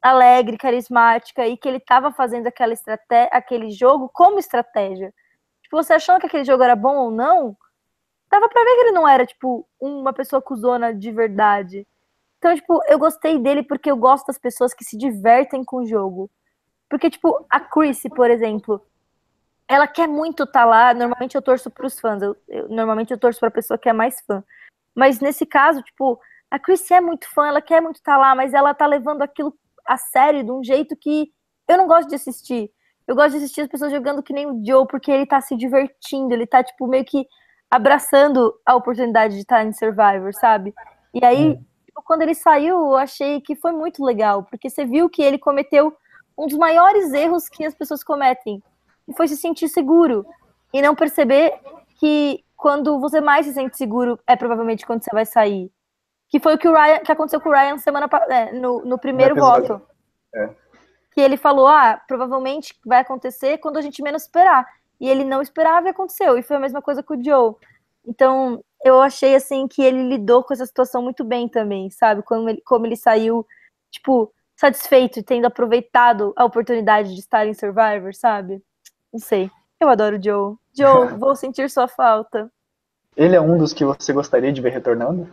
alegre, 0.00 0.56
carismática 0.56 1.46
e 1.46 1.56
que 1.56 1.68
ele 1.68 1.80
tava 1.80 2.12
fazendo 2.12 2.46
aquela 2.46 2.72
estratégia, 2.72 3.28
aquele 3.32 3.70
jogo 3.72 4.08
como 4.12 4.38
estratégia. 4.38 5.12
Tipo, 5.62 5.76
você 5.82 5.94
achando 5.94 6.20
que 6.20 6.26
aquele 6.26 6.44
jogo 6.44 6.62
era 6.62 6.76
bom 6.76 6.96
ou 6.96 7.10
não, 7.10 7.56
dava 8.30 8.48
pra 8.48 8.62
ver 8.62 8.74
que 8.76 8.80
ele 8.82 8.92
não 8.92 9.08
era, 9.08 9.26
tipo, 9.26 9.66
uma 9.80 10.12
pessoa 10.12 10.40
cuzona 10.40 10.94
de 10.94 11.10
verdade. 11.10 11.86
Então, 12.38 12.54
tipo, 12.54 12.80
eu 12.86 12.98
gostei 13.00 13.38
dele 13.38 13.64
porque 13.64 13.90
eu 13.90 13.96
gosto 13.96 14.28
das 14.28 14.38
pessoas 14.38 14.72
que 14.72 14.84
se 14.84 14.96
divertem 14.96 15.64
com 15.64 15.78
o 15.78 15.86
jogo. 15.86 16.30
Porque, 16.88 17.10
tipo, 17.10 17.44
a 17.50 17.58
Chrissy, 17.58 18.08
por 18.10 18.30
exemplo, 18.30 18.80
ela 19.68 19.86
quer 19.86 20.06
muito 20.06 20.44
estar 20.44 20.60
tá 20.60 20.64
lá. 20.64 20.94
Normalmente 20.94 21.34
eu 21.34 21.42
torço 21.42 21.70
para 21.70 21.86
os 21.86 21.98
fãs. 21.98 22.22
Eu, 22.22 22.36
eu, 22.48 22.68
normalmente 22.68 23.10
eu 23.10 23.18
torço 23.18 23.40
para 23.40 23.48
a 23.48 23.52
pessoa 23.52 23.78
que 23.78 23.88
é 23.88 23.92
mais 23.92 24.20
fã. 24.20 24.42
Mas 24.94 25.20
nesse 25.20 25.44
caso, 25.44 25.82
tipo, 25.82 26.18
a 26.50 26.58
Chrissy 26.58 26.94
é 26.94 27.00
muito 27.00 27.28
fã, 27.32 27.48
ela 27.48 27.60
quer 27.60 27.80
muito 27.82 27.96
estar 27.96 28.12
tá 28.12 28.18
lá, 28.18 28.34
mas 28.34 28.54
ela 28.54 28.72
tá 28.72 28.86
levando 28.86 29.22
aquilo 29.22 29.54
a 29.86 29.96
sério 29.96 30.42
de 30.42 30.50
um 30.50 30.64
jeito 30.64 30.96
que 30.96 31.30
eu 31.68 31.76
não 31.76 31.86
gosto 31.86 32.08
de 32.08 32.14
assistir. 32.14 32.70
Eu 33.06 33.14
gosto 33.14 33.32
de 33.32 33.36
assistir 33.38 33.60
as 33.62 33.68
pessoas 33.68 33.92
jogando 33.92 34.22
que 34.22 34.32
nem 34.32 34.46
o 34.46 34.64
Joe, 34.64 34.86
porque 34.86 35.10
ele 35.10 35.26
tá 35.26 35.40
se 35.40 35.56
divertindo, 35.56 36.32
ele 36.32 36.46
tá, 36.46 36.62
tipo, 36.62 36.86
meio 36.86 37.04
que 37.04 37.26
abraçando 37.70 38.54
a 38.64 38.74
oportunidade 38.74 39.34
de 39.34 39.40
estar 39.40 39.64
em 39.64 39.72
Survivor, 39.72 40.32
sabe? 40.34 40.74
E 41.14 41.24
aí, 41.24 41.56
tipo, 41.84 42.02
quando 42.04 42.22
ele 42.22 42.34
saiu, 42.34 42.76
eu 42.76 42.96
achei 42.96 43.40
que 43.40 43.54
foi 43.54 43.72
muito 43.72 44.04
legal, 44.04 44.44
porque 44.44 44.68
você 44.68 44.84
viu 44.84 45.08
que 45.08 45.22
ele 45.22 45.38
cometeu 45.38 45.96
um 46.36 46.46
dos 46.46 46.58
maiores 46.58 47.12
erros 47.12 47.48
que 47.48 47.64
as 47.64 47.74
pessoas 47.74 48.02
cometem, 48.02 48.62
e 49.08 49.14
foi 49.14 49.28
se 49.28 49.36
sentir 49.36 49.68
seguro 49.68 50.26
e 50.72 50.82
não 50.82 50.94
perceber 50.94 51.54
que 51.98 52.44
quando 52.56 52.98
você 52.98 53.20
mais 53.20 53.46
se 53.46 53.52
sente 53.52 53.76
seguro 53.76 54.18
é 54.26 54.34
provavelmente 54.34 54.86
quando 54.86 55.02
você 55.02 55.10
vai 55.12 55.26
sair. 55.26 55.70
Que 56.28 56.40
foi 56.40 56.54
o 56.54 56.58
que, 56.58 56.68
o 56.68 56.74
Ryan, 56.74 56.98
que 57.00 57.12
aconteceu 57.12 57.40
com 57.40 57.48
o 57.48 57.52
Ryan 57.52 57.78
semana 57.78 58.08
é, 58.28 58.52
no, 58.52 58.84
no 58.84 58.98
primeiro 58.98 59.36
voto. 59.36 59.80
É. 60.34 60.48
Que 61.12 61.20
ele 61.20 61.36
falou: 61.36 61.68
ah, 61.68 62.02
provavelmente 62.08 62.74
vai 62.84 63.00
acontecer 63.00 63.58
quando 63.58 63.76
a 63.76 63.80
gente 63.80 64.02
menos 64.02 64.22
esperar. 64.22 64.66
E 65.00 65.08
ele 65.08 65.24
não 65.24 65.40
esperava 65.40 65.86
e 65.86 65.90
aconteceu. 65.90 66.36
E 66.36 66.42
foi 66.42 66.56
a 66.56 66.60
mesma 66.60 66.82
coisa 66.82 67.02
com 67.02 67.14
o 67.14 67.22
Joe. 67.22 67.54
Então, 68.04 68.64
eu 68.84 69.00
achei 69.00 69.34
assim 69.34 69.68
que 69.68 69.82
ele 69.82 70.08
lidou 70.08 70.42
com 70.42 70.54
essa 70.54 70.66
situação 70.66 71.02
muito 71.02 71.22
bem 71.24 71.48
também, 71.48 71.90
sabe? 71.90 72.22
Como 72.22 72.48
ele, 72.48 72.62
como 72.62 72.86
ele 72.86 72.96
saiu, 72.96 73.46
tipo, 73.90 74.32
satisfeito, 74.56 75.22
tendo 75.22 75.46
aproveitado 75.46 76.32
a 76.36 76.44
oportunidade 76.44 77.14
de 77.14 77.20
estar 77.20 77.46
em 77.46 77.54
Survivor, 77.54 78.14
sabe? 78.14 78.62
Não 79.12 79.20
sei. 79.20 79.50
Eu 79.80 79.88
adoro 79.88 80.18
o 80.18 80.22
Joe. 80.22 80.56
Joe, 80.74 81.08
vou 81.18 81.34
sentir 81.36 81.70
sua 81.70 81.88
falta. 81.88 82.50
Ele 83.16 83.34
é 83.34 83.40
um 83.40 83.56
dos 83.56 83.72
que 83.72 83.84
você 83.84 84.12
gostaria 84.12 84.52
de 84.52 84.60
ver 84.60 84.70
retornando? 84.70 85.28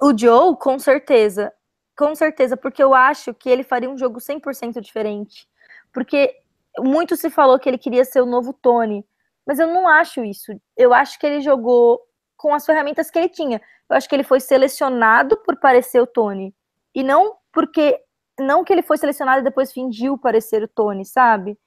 O 0.00 0.16
Joe, 0.16 0.56
com 0.56 0.78
certeza. 0.78 1.52
Com 1.96 2.14
certeza, 2.14 2.56
porque 2.56 2.82
eu 2.82 2.94
acho 2.94 3.34
que 3.34 3.50
ele 3.50 3.64
faria 3.64 3.90
um 3.90 3.98
jogo 3.98 4.20
100% 4.20 4.80
diferente. 4.80 5.48
Porque 5.92 6.34
muito 6.78 7.16
se 7.16 7.28
falou 7.28 7.58
que 7.58 7.68
ele 7.68 7.78
queria 7.78 8.04
ser 8.04 8.20
o 8.20 8.26
novo 8.26 8.52
Tony, 8.52 9.04
mas 9.46 9.58
eu 9.58 9.66
não 9.66 9.88
acho 9.88 10.24
isso. 10.24 10.52
Eu 10.76 10.94
acho 10.94 11.18
que 11.18 11.26
ele 11.26 11.40
jogou 11.40 12.00
com 12.36 12.54
as 12.54 12.64
ferramentas 12.64 13.10
que 13.10 13.18
ele 13.18 13.28
tinha. 13.28 13.60
Eu 13.90 13.96
acho 13.96 14.08
que 14.08 14.14
ele 14.14 14.22
foi 14.22 14.40
selecionado 14.40 15.36
por 15.38 15.56
parecer 15.56 16.00
o 16.00 16.06
Tony. 16.06 16.54
E 16.94 17.02
não 17.02 17.36
porque. 17.52 18.00
Não 18.38 18.62
que 18.62 18.72
ele 18.72 18.82
foi 18.82 18.96
selecionado 18.96 19.40
e 19.40 19.44
depois 19.44 19.72
fingiu 19.72 20.16
parecer 20.16 20.62
o 20.62 20.68
Tony, 20.68 21.04
sabe? 21.04 21.58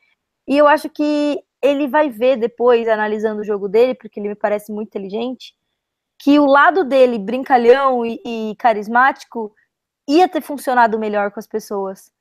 E 0.48 0.58
eu 0.58 0.68
acho 0.68 0.90
que 0.90 1.44
ele 1.62 1.88
vai 1.88 2.10
ver 2.10 2.38
depois, 2.38 2.88
analisando 2.88 3.42
o 3.42 3.46
jogo 3.46 3.70
dele, 3.70 3.94
porque 3.94 4.20
ele 4.20 4.30
me 4.30 4.36
parece 4.36 4.72
muito 4.72 4.88
inteligente, 4.88 5.54
que 6.18 6.40
o 6.40 6.46
lado 6.46 6.84
dele, 6.84 7.18
brincalhão 7.18 8.06
e, 8.06 8.20
e 8.26 8.56
carismático, 8.58 9.54
ia 10.08 10.28
ter 10.28 10.42
funcionado 10.42 11.00
melhor 11.00 11.32
com 11.32 11.40
as 11.40 11.48
pessoas. 11.48 12.12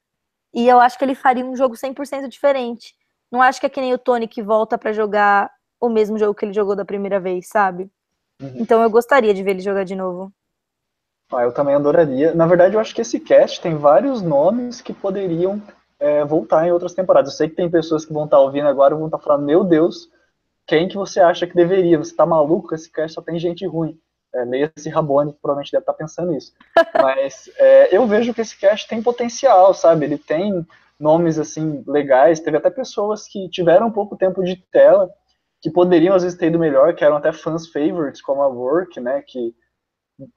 E 0.52 0.68
eu 0.68 0.80
acho 0.80 0.98
que 0.98 1.04
ele 1.04 1.14
faria 1.14 1.44
um 1.44 1.56
jogo 1.56 1.74
100% 1.74 2.28
diferente. 2.28 2.94
Não 3.30 3.40
acho 3.40 3.60
que 3.60 3.66
é 3.66 3.68
que 3.68 3.80
nem 3.80 3.94
o 3.94 3.98
Tony 3.98 4.26
que 4.26 4.42
volta 4.42 4.76
para 4.76 4.92
jogar 4.92 5.50
o 5.80 5.88
mesmo 5.88 6.18
jogo 6.18 6.34
que 6.34 6.44
ele 6.44 6.52
jogou 6.52 6.76
da 6.76 6.84
primeira 6.84 7.20
vez, 7.20 7.48
sabe? 7.48 7.90
Uhum. 8.40 8.54
Então 8.56 8.82
eu 8.82 8.90
gostaria 8.90 9.32
de 9.32 9.42
ver 9.42 9.52
ele 9.52 9.60
jogar 9.60 9.84
de 9.84 9.94
novo. 9.94 10.32
Ah, 11.32 11.42
eu 11.42 11.54
também 11.54 11.74
adoraria. 11.74 12.34
Na 12.34 12.46
verdade, 12.46 12.74
eu 12.74 12.80
acho 12.80 12.94
que 12.94 13.02
esse 13.02 13.20
cast 13.20 13.60
tem 13.60 13.76
vários 13.76 14.20
nomes 14.20 14.80
que 14.80 14.92
poderiam 14.92 15.62
é, 16.00 16.24
voltar 16.24 16.66
em 16.66 16.72
outras 16.72 16.94
temporadas. 16.94 17.32
Eu 17.32 17.36
sei 17.36 17.48
que 17.48 17.54
tem 17.54 17.70
pessoas 17.70 18.04
que 18.06 18.12
vão 18.12 18.24
estar 18.24 18.40
ouvindo 18.40 18.66
agora 18.66 18.94
e 18.94 18.96
vão 18.96 19.06
estar 19.06 19.18
falando, 19.18 19.44
meu 19.44 19.62
Deus, 19.62 20.08
quem 20.66 20.88
que 20.88 20.96
você 20.96 21.20
acha 21.20 21.46
que 21.46 21.54
deveria? 21.54 21.98
Você 21.98 22.14
tá 22.16 22.24
maluco? 22.24 22.74
Esse 22.74 22.90
cast 22.90 23.14
só 23.14 23.22
tem 23.22 23.38
gente 23.38 23.66
ruim. 23.66 23.98
É, 24.34 24.44
leia 24.44 24.72
esse 24.76 24.88
Rabone, 24.88 25.32
que 25.32 25.40
provavelmente 25.40 25.72
deve 25.72 25.82
estar 25.82 25.92
pensando 25.92 26.32
isso. 26.32 26.52
Mas 26.94 27.50
é, 27.58 27.94
eu 27.94 28.06
vejo 28.06 28.32
que 28.32 28.40
esse 28.40 28.58
cast 28.58 28.88
tem 28.88 29.02
potencial, 29.02 29.74
sabe? 29.74 30.06
Ele 30.06 30.16
tem 30.16 30.66
nomes, 30.98 31.38
assim, 31.38 31.82
legais. 31.86 32.40
Teve 32.40 32.56
até 32.56 32.70
pessoas 32.70 33.26
que 33.26 33.48
tiveram 33.48 33.90
pouco 33.90 34.16
tempo 34.16 34.42
de 34.42 34.56
tela, 34.70 35.10
que 35.60 35.70
poderiam, 35.70 36.14
às 36.14 36.22
vezes, 36.22 36.38
ter 36.38 36.46
ido 36.46 36.58
melhor, 36.58 36.94
que 36.94 37.04
eram 37.04 37.16
até 37.16 37.32
fãs 37.32 37.66
favorites, 37.68 38.22
como 38.22 38.40
a 38.40 38.48
Work, 38.48 39.00
né? 39.00 39.22
Que 39.26 39.54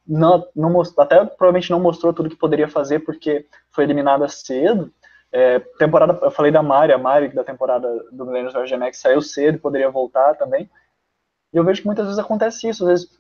não, 0.07 0.47
não 0.55 0.71
mostrou, 0.71 1.03
até 1.03 1.23
provavelmente 1.25 1.69
não 1.69 1.79
mostrou 1.79 2.13
tudo 2.13 2.29
que 2.29 2.35
poderia 2.35 2.67
fazer 2.67 2.99
porque 2.99 3.45
foi 3.71 3.83
eliminada 3.83 4.27
cedo. 4.27 4.91
É, 5.35 5.57
temporada, 5.79 6.19
eu 6.21 6.29
falei 6.29 6.51
da 6.51 6.61
Mari, 6.61 6.93
a 6.93 6.97
Mari 6.97 7.29
da 7.29 7.43
temporada 7.43 8.05
do 8.11 8.23
Millennials 8.23 8.53
vs 8.53 8.69
Gen 8.69 8.83
X 8.83 8.99
saiu 8.99 9.19
cedo, 9.19 9.57
poderia 9.57 9.89
voltar 9.89 10.35
também. 10.35 10.69
E 11.51 11.57
eu 11.57 11.63
vejo 11.63 11.81
que 11.81 11.87
muitas 11.87 12.05
vezes 12.05 12.19
acontece 12.19 12.69
isso, 12.69 12.83
às 12.83 12.89
vezes 12.89 13.19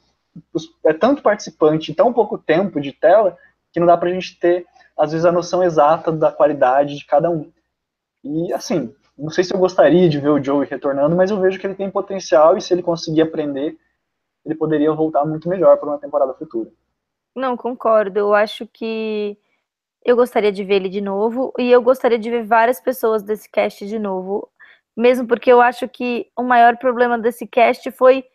os, 0.53 0.69
é 0.85 0.93
tanto 0.93 1.23
participante 1.23 1.91
em 1.91 1.95
tão 1.95 2.13
pouco 2.13 2.37
tempo 2.37 2.79
de 2.79 2.91
tela 2.91 3.35
que 3.71 3.79
não 3.79 3.87
dá 3.87 3.97
pra 3.97 4.11
gente 4.11 4.39
ter, 4.39 4.67
às 4.95 5.11
vezes, 5.11 5.25
a 5.25 5.31
noção 5.31 5.63
exata 5.63 6.11
da 6.11 6.31
qualidade 6.31 6.95
de 6.95 7.05
cada 7.05 7.31
um. 7.31 7.51
E 8.23 8.53
assim, 8.53 8.95
não 9.17 9.31
sei 9.31 9.43
se 9.43 9.53
eu 9.53 9.59
gostaria 9.59 10.07
de 10.07 10.19
ver 10.19 10.29
o 10.29 10.41
Joey 10.41 10.67
retornando, 10.67 11.15
mas 11.15 11.31
eu 11.31 11.39
vejo 11.39 11.59
que 11.59 11.65
ele 11.65 11.75
tem 11.75 11.89
potencial 11.89 12.55
e 12.55 12.61
se 12.61 12.73
ele 12.73 12.83
conseguir 12.83 13.23
aprender, 13.23 13.75
ele 14.45 14.55
poderia 14.55 14.93
voltar 14.93 15.25
muito 15.25 15.49
melhor 15.49 15.77
para 15.77 15.89
uma 15.89 15.97
temporada 15.97 16.33
futura. 16.35 16.69
Não, 17.35 17.57
concordo. 17.57 18.19
Eu 18.19 18.33
acho 18.35 18.67
que 18.67 19.35
eu 20.03 20.15
gostaria 20.15 20.51
de 20.51 20.63
ver 20.63 20.75
ele 20.75 20.89
de 20.89 21.01
novo 21.01 21.53
e 21.57 21.71
eu 21.71 21.81
gostaria 21.81 22.19
de 22.19 22.29
ver 22.29 22.45
várias 22.45 22.79
pessoas 22.79 23.23
desse 23.23 23.49
cast 23.49 23.85
de 23.87 23.97
novo, 23.97 24.49
mesmo 24.95 25.27
porque 25.27 25.51
eu 25.51 25.61
acho 25.61 25.87
que 25.87 26.29
o 26.37 26.43
maior 26.43 26.77
problema 26.77 27.17
desse 27.17 27.47
cast 27.47 27.89
foi 27.91 28.25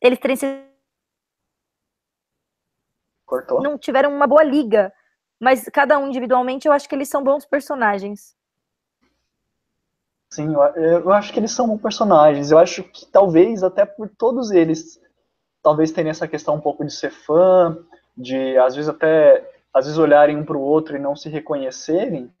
eles 0.00 0.18
terem 0.18 0.36
sido 0.36 0.66
Cortou? 3.24 3.60
não 3.60 3.76
tiveram 3.76 4.14
uma 4.14 4.26
boa 4.26 4.42
liga, 4.42 4.92
mas 5.38 5.64
cada 5.72 5.98
um 5.98 6.08
individualmente 6.08 6.66
eu 6.66 6.72
acho 6.72 6.88
que 6.88 6.94
eles 6.94 7.08
são 7.08 7.22
bons 7.22 7.44
personagens. 7.44 8.36
Sim, 10.30 10.54
eu, 10.54 11.00
eu 11.00 11.12
acho 11.12 11.32
que 11.32 11.38
eles 11.38 11.50
são 11.50 11.66
bons 11.66 11.80
personagens. 11.80 12.50
Eu 12.50 12.58
acho 12.58 12.82
que 12.84 13.06
talvez 13.06 13.62
até 13.62 13.84
por 13.84 14.08
todos 14.08 14.50
eles 14.50 15.00
talvez 15.62 15.90
tenha 15.90 16.10
essa 16.10 16.28
questão 16.28 16.54
um 16.54 16.60
pouco 16.60 16.84
de 16.84 16.92
ser 16.92 17.10
fã, 17.10 17.76
de 18.16 18.56
às 18.58 18.76
vezes 18.76 18.88
até 18.88 19.55
às 19.76 19.84
vezes 19.84 19.98
olharem 19.98 20.38
um 20.38 20.44
para 20.44 20.56
o 20.56 20.62
outro 20.62 20.96
e 20.96 20.98
não 20.98 21.14
se 21.14 21.28
reconhecerem. 21.28 22.32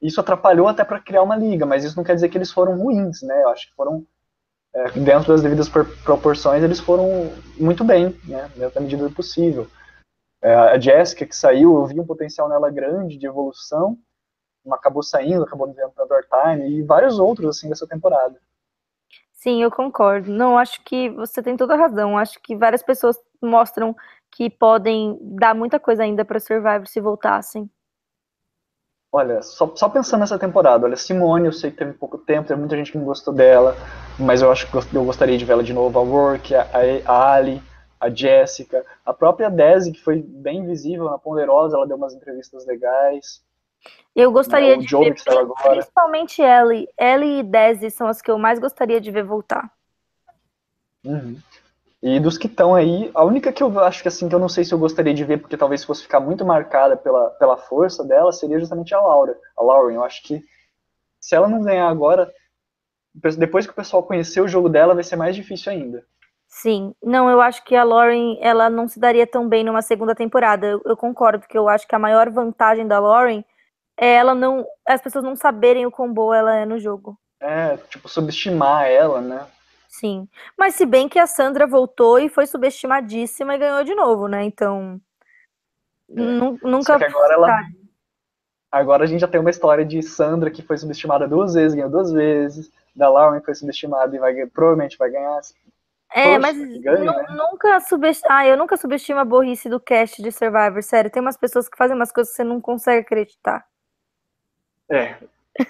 Isso 0.00 0.20
atrapalhou 0.20 0.68
até 0.68 0.84
para 0.84 1.00
criar 1.00 1.24
uma 1.24 1.34
liga, 1.34 1.66
mas 1.66 1.82
isso 1.82 1.96
não 1.96 2.04
quer 2.04 2.14
dizer 2.14 2.28
que 2.28 2.38
eles 2.38 2.52
foram 2.52 2.78
ruins, 2.78 3.22
né? 3.22 3.42
Eu 3.42 3.48
acho 3.48 3.68
que 3.68 3.74
foram 3.74 4.06
é, 4.72 4.90
dentro 4.92 5.32
das 5.32 5.42
devidas 5.42 5.68
proporções, 5.68 6.62
eles 6.62 6.78
foram 6.78 7.32
muito 7.58 7.82
bem, 7.82 8.16
né? 8.24 8.48
Dentro 8.54 8.76
da 8.76 8.80
medida 8.80 9.08
do 9.08 9.12
possível. 9.12 9.66
É, 10.40 10.54
a 10.54 10.78
Jessica 10.78 11.26
que 11.26 11.34
saiu, 11.34 11.74
eu 11.74 11.86
vi 11.86 11.98
um 11.98 12.06
potencial 12.06 12.48
nela 12.48 12.70
grande 12.70 13.18
de 13.18 13.26
evolução, 13.26 13.98
acabou 14.70 15.02
saindo, 15.02 15.42
acabou 15.42 15.68
inventando 15.68 16.08
time 16.22 16.70
e 16.70 16.82
vários 16.82 17.18
outros 17.18 17.56
assim 17.56 17.68
dessa 17.68 17.86
temporada. 17.86 18.38
Sim, 19.32 19.60
eu 19.60 19.72
concordo. 19.72 20.30
Não, 20.30 20.56
acho 20.56 20.84
que 20.84 21.10
você 21.10 21.42
tem 21.42 21.56
toda 21.56 21.74
a 21.74 21.76
razão. 21.76 22.16
Acho 22.16 22.40
que 22.40 22.54
várias 22.54 22.82
pessoas 22.82 23.16
mostram 23.42 23.96
que 24.30 24.50
podem 24.50 25.18
dar 25.20 25.54
muita 25.54 25.80
coisa 25.80 26.02
ainda 26.02 26.24
para 26.24 26.40
Survivor 26.40 26.86
se 26.86 27.00
voltassem. 27.00 27.70
Olha, 29.10 29.40
só, 29.40 29.74
só 29.74 29.88
pensando 29.88 30.20
nessa 30.20 30.38
temporada, 30.38 30.84
olha, 30.84 30.96
Simone, 30.96 31.46
eu 31.46 31.52
sei 31.52 31.70
que 31.70 31.78
teve 31.78 31.94
pouco 31.94 32.18
tempo, 32.18 32.46
tem 32.46 32.56
muita 32.56 32.76
gente 32.76 32.92
que 32.92 32.98
não 32.98 33.06
gostou 33.06 33.32
dela, 33.32 33.74
mas 34.18 34.42
eu 34.42 34.52
acho 34.52 34.70
que 34.70 34.96
eu 34.96 35.04
gostaria 35.04 35.38
de 35.38 35.46
ver 35.46 35.54
ela 35.54 35.62
de 35.62 35.72
novo, 35.72 35.98
a 35.98 36.02
Work, 36.02 36.54
a, 36.54 36.66
a 37.06 37.32
Ali, 37.32 37.62
a 37.98 38.10
Jessica, 38.10 38.84
a 39.04 39.12
própria 39.14 39.50
Desi, 39.50 39.92
que 39.92 40.02
foi 40.02 40.22
bem 40.22 40.64
visível 40.66 41.06
na 41.06 41.18
Ponderosa, 41.18 41.76
ela 41.76 41.86
deu 41.86 41.96
umas 41.96 42.14
entrevistas 42.14 42.66
legais. 42.66 43.42
Eu 44.14 44.30
gostaria 44.30 44.76
de 44.76 44.86
ver, 44.86 45.14
principalmente 45.70 46.42
Ellie. 46.42 46.88
Ellie 46.98 47.40
e 47.40 47.42
Desi 47.42 47.90
são 47.90 48.08
as 48.08 48.20
que 48.20 48.30
eu 48.30 48.38
mais 48.38 48.58
gostaria 48.58 49.00
de 49.00 49.10
ver 49.10 49.24
voltar. 49.24 49.72
Uhum. 51.04 51.38
E 52.02 52.20
dos 52.20 52.38
que 52.38 52.46
estão 52.46 52.74
aí, 52.74 53.10
a 53.12 53.24
única 53.24 53.52
que 53.52 53.62
eu 53.62 53.80
acho 53.80 54.02
que 54.02 54.08
assim, 54.08 54.28
que 54.28 54.34
eu 54.34 54.38
não 54.38 54.48
sei 54.48 54.64
se 54.64 54.72
eu 54.72 54.78
gostaria 54.78 55.12
de 55.12 55.24
ver, 55.24 55.38
porque 55.38 55.56
talvez 55.56 55.82
fosse 55.82 56.02
ficar 56.02 56.20
muito 56.20 56.44
marcada 56.44 56.96
pela, 56.96 57.30
pela 57.30 57.56
força 57.56 58.04
dela, 58.04 58.30
seria 58.32 58.60
justamente 58.60 58.94
a 58.94 59.00
Laura. 59.00 59.36
A 59.56 59.62
Lauren, 59.64 59.96
eu 59.96 60.04
acho 60.04 60.22
que 60.22 60.40
se 61.20 61.34
ela 61.34 61.48
não 61.48 61.60
ganhar 61.60 61.88
agora, 61.88 62.32
depois 63.36 63.66
que 63.66 63.72
o 63.72 63.76
pessoal 63.76 64.04
conhecer 64.04 64.40
o 64.40 64.46
jogo 64.46 64.68
dela, 64.68 64.94
vai 64.94 65.02
ser 65.02 65.16
mais 65.16 65.34
difícil 65.34 65.72
ainda. 65.72 66.04
Sim, 66.46 66.94
não, 67.02 67.28
eu 67.28 67.40
acho 67.40 67.64
que 67.64 67.74
a 67.74 67.84
Lauren, 67.84 68.38
ela 68.40 68.70
não 68.70 68.88
se 68.88 68.98
daria 68.98 69.26
tão 69.26 69.48
bem 69.48 69.64
numa 69.64 69.82
segunda 69.82 70.14
temporada. 70.14 70.66
Eu, 70.66 70.80
eu 70.84 70.96
concordo, 70.96 71.40
porque 71.40 71.58
eu 71.58 71.68
acho 71.68 71.86
que 71.86 71.94
a 71.94 71.98
maior 71.98 72.30
vantagem 72.30 72.86
da 72.86 72.98
Lauren 72.98 73.44
é 73.98 74.14
ela 74.14 74.34
não. 74.34 74.64
As 74.86 75.02
pessoas 75.02 75.24
não 75.24 75.36
saberem 75.36 75.84
o 75.84 75.90
quão 75.90 76.12
boa 76.12 76.36
ela 76.36 76.56
é 76.56 76.64
no 76.64 76.78
jogo. 76.78 77.18
É, 77.40 77.76
tipo, 77.88 78.08
subestimar 78.08 78.86
ela, 78.86 79.20
né? 79.20 79.46
Sim. 79.88 80.28
Mas 80.56 80.74
se 80.74 80.84
bem 80.84 81.08
que 81.08 81.18
a 81.18 81.26
Sandra 81.26 81.66
voltou 81.66 82.18
e 82.18 82.28
foi 82.28 82.46
subestimadíssima 82.46 83.54
e 83.54 83.58
ganhou 83.58 83.82
de 83.82 83.94
novo, 83.94 84.28
né? 84.28 84.44
Então. 84.44 85.00
É. 86.10 86.14
Nunca. 86.14 86.84
Só 86.84 86.98
que 86.98 87.04
agora 87.04 87.34
ela. 87.34 87.62
Agora 88.70 89.04
a 89.04 89.06
gente 89.06 89.20
já 89.20 89.28
tem 89.28 89.40
uma 89.40 89.48
história 89.48 89.84
de 89.84 90.02
Sandra 90.02 90.50
que 90.50 90.62
foi 90.62 90.76
subestimada 90.76 91.26
duas 91.26 91.54
vezes, 91.54 91.74
ganhou 91.74 91.90
duas 91.90 92.12
vezes. 92.12 92.70
Da 92.94 93.08
Lauren 93.08 93.40
foi 93.40 93.54
subestimada 93.54 94.14
e 94.14 94.18
vai, 94.18 94.46
provavelmente 94.46 94.98
vai 94.98 95.10
ganhar. 95.10 95.40
É, 96.12 96.24
Poxa, 96.24 96.38
mas 96.38 96.80
ganha, 96.80 97.12
né? 97.12 97.26
nunca 97.30 97.80
subestima. 97.80 98.28
Ah, 98.30 98.46
eu 98.46 98.56
nunca 98.58 98.76
subestimo 98.76 99.20
a 99.20 99.24
burrice 99.24 99.70
do 99.70 99.80
cast 99.80 100.22
de 100.22 100.30
Survivor, 100.30 100.82
sério. 100.82 101.10
Tem 101.10 101.22
umas 101.22 101.36
pessoas 101.36 101.66
que 101.66 101.78
fazem 101.78 101.96
umas 101.96 102.12
coisas 102.12 102.30
que 102.30 102.36
você 102.36 102.44
não 102.44 102.60
consegue 102.60 103.00
acreditar. 103.00 103.66
É, 104.90 105.16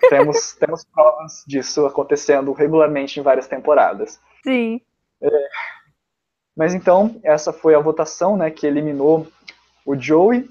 temos, 0.08 0.52
temos 0.54 0.84
provas 0.84 1.44
disso 1.46 1.86
acontecendo 1.86 2.52
regularmente 2.52 3.18
em 3.18 3.22
várias 3.22 3.46
temporadas. 3.46 4.20
Sim. 4.42 4.80
É, 5.20 5.48
mas 6.56 6.74
então, 6.74 7.20
essa 7.22 7.52
foi 7.52 7.74
a 7.74 7.78
votação 7.78 8.36
né, 8.36 8.50
que 8.50 8.66
eliminou 8.66 9.26
o 9.86 9.96
Joey. 9.96 10.48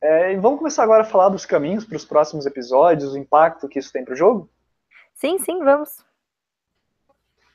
É, 0.00 0.32
e 0.32 0.36
vamos 0.36 0.58
começar 0.58 0.82
agora 0.84 1.02
a 1.02 1.06
falar 1.06 1.28
dos 1.28 1.44
caminhos 1.44 1.84
para 1.84 1.96
os 1.96 2.04
próximos 2.04 2.46
episódios, 2.46 3.12
o 3.12 3.18
impacto 3.18 3.68
que 3.68 3.78
isso 3.78 3.92
tem 3.92 4.04
para 4.04 4.14
o 4.14 4.16
jogo? 4.16 4.48
Sim, 5.12 5.38
sim, 5.38 5.58
vamos. 5.62 6.04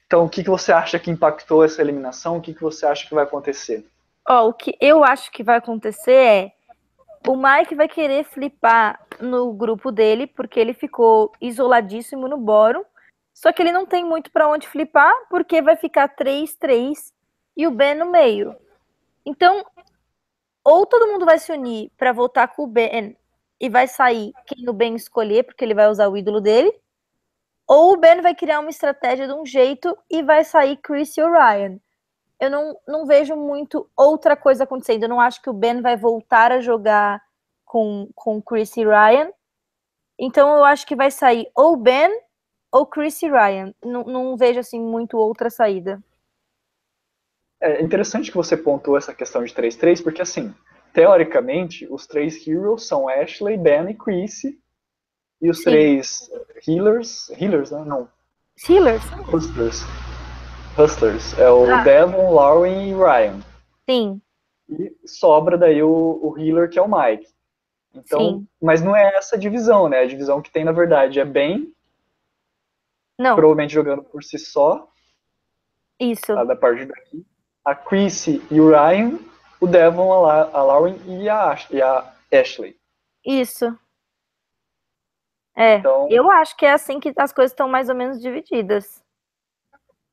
Então, 0.05 0.25
o 0.25 0.29
que, 0.29 0.43
que 0.43 0.49
você 0.49 0.71
acha 0.71 0.99
que 0.99 1.09
impactou 1.09 1.63
essa 1.63 1.81
eliminação? 1.81 2.37
O 2.37 2.41
que, 2.41 2.53
que 2.53 2.61
você 2.61 2.85
acha 2.85 3.07
que 3.07 3.15
vai 3.15 3.23
acontecer? 3.23 3.85
Ó, 4.27 4.49
o 4.49 4.53
que 4.53 4.77
eu 4.79 5.03
acho 5.03 5.31
que 5.31 5.43
vai 5.43 5.57
acontecer 5.57 6.11
é 6.11 6.54
o 7.27 7.35
Mike 7.35 7.73
vai 7.75 7.87
querer 7.87 8.23
flipar 8.23 8.99
no 9.19 9.51
grupo 9.53 9.91
dele, 9.91 10.27
porque 10.27 10.59
ele 10.59 10.73
ficou 10.73 11.31
isoladíssimo 11.41 12.27
no 12.27 12.37
bórum. 12.37 12.83
Só 13.33 13.51
que 13.51 13.61
ele 13.61 13.71
não 13.71 13.85
tem 13.85 14.05
muito 14.05 14.31
para 14.31 14.47
onde 14.47 14.67
flipar, 14.67 15.13
porque 15.29 15.61
vai 15.61 15.75
ficar 15.75 16.15
3-3 16.15 17.11
e 17.57 17.67
o 17.67 17.71
Ben 17.71 17.95
no 17.95 18.09
meio. 18.11 18.55
Então, 19.25 19.65
ou 20.63 20.85
todo 20.85 21.07
mundo 21.07 21.25
vai 21.25 21.39
se 21.39 21.51
unir 21.51 21.91
para 21.97 22.13
votar 22.13 22.47
com 22.55 22.63
o 22.63 22.67
Ben 22.67 23.17
e 23.59 23.69
vai 23.69 23.87
sair 23.87 24.31
quem 24.45 24.69
o 24.69 24.73
Ben 24.73 24.95
escolher, 24.95 25.43
porque 25.43 25.65
ele 25.65 25.73
vai 25.73 25.89
usar 25.89 26.07
o 26.07 26.15
ídolo 26.15 26.39
dele. 26.39 26.71
Ou 27.67 27.93
o 27.93 27.97
Ben 27.97 28.21
vai 28.21 28.35
criar 28.35 28.59
uma 28.59 28.69
estratégia 28.69 29.27
de 29.27 29.33
um 29.33 29.45
jeito 29.45 29.97
e 30.09 30.21
vai 30.21 30.43
sair 30.43 30.77
Chris 30.77 31.17
e 31.17 31.21
Ryan 31.21 31.79
eu 32.39 32.49
não, 32.49 32.77
não 32.87 33.05
vejo 33.05 33.35
muito 33.35 33.89
outra 33.95 34.35
coisa 34.35 34.63
acontecendo. 34.63 35.03
Eu 35.03 35.09
não 35.09 35.21
acho 35.21 35.41
que 35.41 35.49
o 35.49 35.53
Ben 35.53 35.81
vai 35.81 35.95
voltar 35.95 36.51
a 36.51 36.59
jogar 36.59 37.21
com, 37.63 38.09
com 38.13 38.41
Chris 38.41 38.75
e 38.77 38.83
Ryan. 38.83 39.31
Então 40.19 40.55
eu 40.55 40.63
acho 40.63 40.85
que 40.85 40.95
vai 40.95 41.11
sair 41.11 41.49
ou 41.55 41.75
Ben 41.75 42.09
ou 42.71 42.85
Chris 42.85 43.21
e 43.21 43.29
Ryan. 43.29 43.73
Não, 43.83 44.03
não 44.03 44.37
vejo 44.37 44.59
assim 44.59 44.79
muito 44.79 45.17
outra 45.17 45.49
saída. 45.49 46.01
É 47.61 47.81
interessante 47.81 48.29
que 48.29 48.37
você 48.37 48.55
pontuou 48.57 48.97
essa 48.97 49.13
questão 49.13 49.43
de 49.43 49.53
3-3, 49.53 50.03
porque 50.03 50.21
assim, 50.21 50.53
teoricamente, 50.93 51.87
os 51.89 52.05
três 52.05 52.45
heroes 52.45 52.85
são 52.85 53.07
Ashley, 53.07 53.57
Ben 53.57 53.89
e 53.89 53.93
Chris. 53.93 54.43
E 55.41 55.49
os 55.49 55.57
Sim. 55.57 55.63
três 55.63 56.29
healers. 56.67 57.29
Healers, 57.29 57.71
né? 57.71 57.83
Não. 57.85 58.09
Healers? 58.67 59.03
Hustlers 59.33 59.85
Hustlers. 60.77 61.37
É 61.37 61.49
o 61.49 61.69
ah. 61.71 61.83
Devon, 61.83 62.33
Lauren 62.33 62.89
e 62.89 62.93
Ryan. 62.93 63.39
Sim. 63.89 64.21
E 64.69 64.95
sobra 65.05 65.57
daí 65.57 65.81
o, 65.83 66.19
o 66.21 66.37
healer, 66.37 66.69
que 66.69 66.79
é 66.79 66.81
o 66.81 66.87
Mike. 66.87 67.27
Então, 67.93 68.19
Sim. 68.19 68.47
mas 68.61 68.81
não 68.81 68.95
é 68.95 69.15
essa 69.15 69.37
divisão, 69.37 69.87
né? 69.87 69.99
A 69.99 70.07
divisão 70.07 70.41
que 70.41 70.51
tem, 70.51 70.63
na 70.63 70.71
verdade, 70.71 71.19
é 71.19 71.25
bem. 71.25 71.73
Não. 73.17 73.35
Provavelmente 73.35 73.73
jogando 73.73 74.03
por 74.03 74.23
si 74.23 74.37
só. 74.37 74.89
Isso. 75.99 76.27
Tá, 76.27 76.43
da 76.43 76.55
parte 76.55 76.85
daqui. 76.85 77.25
A 77.63 77.73
Chrissy 77.73 78.41
e 78.51 78.59
o 78.59 78.69
Ryan 78.69 79.17
o 79.59 79.67
Devon, 79.67 80.25
a, 80.25 80.43
a 80.43 80.63
Lauren 80.63 80.95
e 81.05 81.29
a, 81.29 81.57
e 81.71 81.81
a 81.81 82.13
Ashley. 82.31 82.77
Isso. 83.25 83.77
É, 85.55 85.77
então, 85.77 86.07
eu 86.09 86.29
acho 86.29 86.55
que 86.57 86.65
é 86.65 86.73
assim 86.73 86.99
que 86.99 87.13
as 87.17 87.31
coisas 87.31 87.51
estão 87.51 87.67
mais 87.67 87.89
ou 87.89 87.95
menos 87.95 88.21
divididas. 88.21 89.03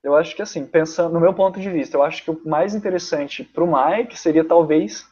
Eu 0.03 0.17
acho 0.17 0.35
que 0.35 0.43
assim, 0.43 0.67
pensando 0.67 1.13
no 1.13 1.21
meu 1.21 1.33
ponto 1.33 1.61
de 1.61 1.71
vista, 1.71 1.97
eu 1.97 2.03
acho 2.03 2.25
que 2.25 2.31
o 2.31 2.41
mais 2.45 2.75
interessante 2.75 3.45
para 3.45 3.63
o 3.63 3.73
Mike 3.73 4.19
seria 4.19 4.45
talvez 4.45 5.07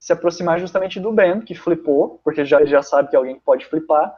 se 0.00 0.12
aproximar 0.12 0.58
justamente 0.60 1.00
do 1.00 1.12
Ben, 1.12 1.40
que 1.40 1.54
flipou, 1.54 2.20
porque 2.22 2.44
já, 2.44 2.64
já 2.64 2.82
sabe 2.82 3.08
que 3.08 3.16
alguém 3.16 3.38
pode 3.38 3.66
flipar, 3.66 4.14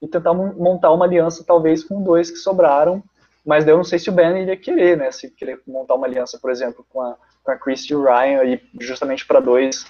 e 0.00 0.06
tentar 0.06 0.32
montar 0.32 0.92
uma 0.92 1.04
aliança 1.04 1.44
talvez 1.46 1.82
com 1.82 2.02
dois 2.02 2.30
que 2.30 2.36
sobraram, 2.36 3.02
mas 3.44 3.64
daí 3.64 3.72
eu 3.72 3.78
não 3.78 3.84
sei 3.84 3.98
se 3.98 4.08
o 4.08 4.12
Ben 4.12 4.42
iria 4.42 4.56
querer, 4.56 4.96
né, 4.96 5.10
se 5.10 5.30
querer 5.30 5.60
montar 5.66 5.94
uma 5.94 6.06
aliança, 6.06 6.38
por 6.38 6.50
exemplo, 6.50 6.86
com 6.88 7.00
a, 7.00 7.16
com 7.42 7.50
a 7.50 7.56
Chris 7.56 7.84
e 7.90 7.94
o 7.94 8.02
Ryan, 8.02 8.40
aí, 8.40 8.62
justamente 8.80 9.26
para 9.26 9.40
dois 9.40 9.86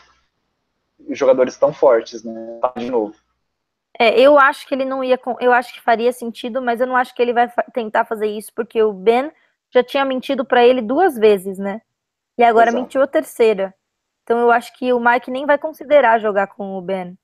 jogadores 1.10 1.56
tão 1.56 1.72
fortes, 1.72 2.24
né, 2.24 2.60
de 2.76 2.90
novo. 2.90 3.14
É, 3.98 4.18
eu 4.18 4.38
acho 4.38 4.66
que 4.66 4.74
ele 4.74 4.84
não 4.84 5.02
ia, 5.02 5.18
eu 5.40 5.52
acho 5.52 5.72
que 5.74 5.80
faria 5.80 6.12
sentido, 6.12 6.62
mas 6.62 6.80
eu 6.80 6.86
não 6.86 6.96
acho 6.96 7.14
que 7.14 7.20
ele 7.20 7.32
vai 7.32 7.52
tentar 7.72 8.04
fazer 8.04 8.26
isso, 8.26 8.52
porque 8.54 8.82
o 8.82 8.92
Ben 8.92 9.30
já 9.72 9.82
tinha 9.82 10.04
mentido 10.04 10.44
para 10.44 10.64
ele 10.64 10.82
duas 10.82 11.16
vezes, 11.16 11.58
né, 11.58 11.80
e 12.36 12.44
agora 12.44 12.70
Exato. 12.70 12.82
mentiu 12.82 13.02
a 13.02 13.06
terceira. 13.06 13.74
Então 14.22 14.38
eu 14.38 14.50
acho 14.50 14.76
que 14.76 14.92
o 14.92 15.00
Mike 15.00 15.30
nem 15.30 15.46
vai 15.46 15.56
considerar 15.56 16.20
jogar 16.20 16.48
com 16.48 16.76
o 16.76 16.82
Ben. 16.82 17.16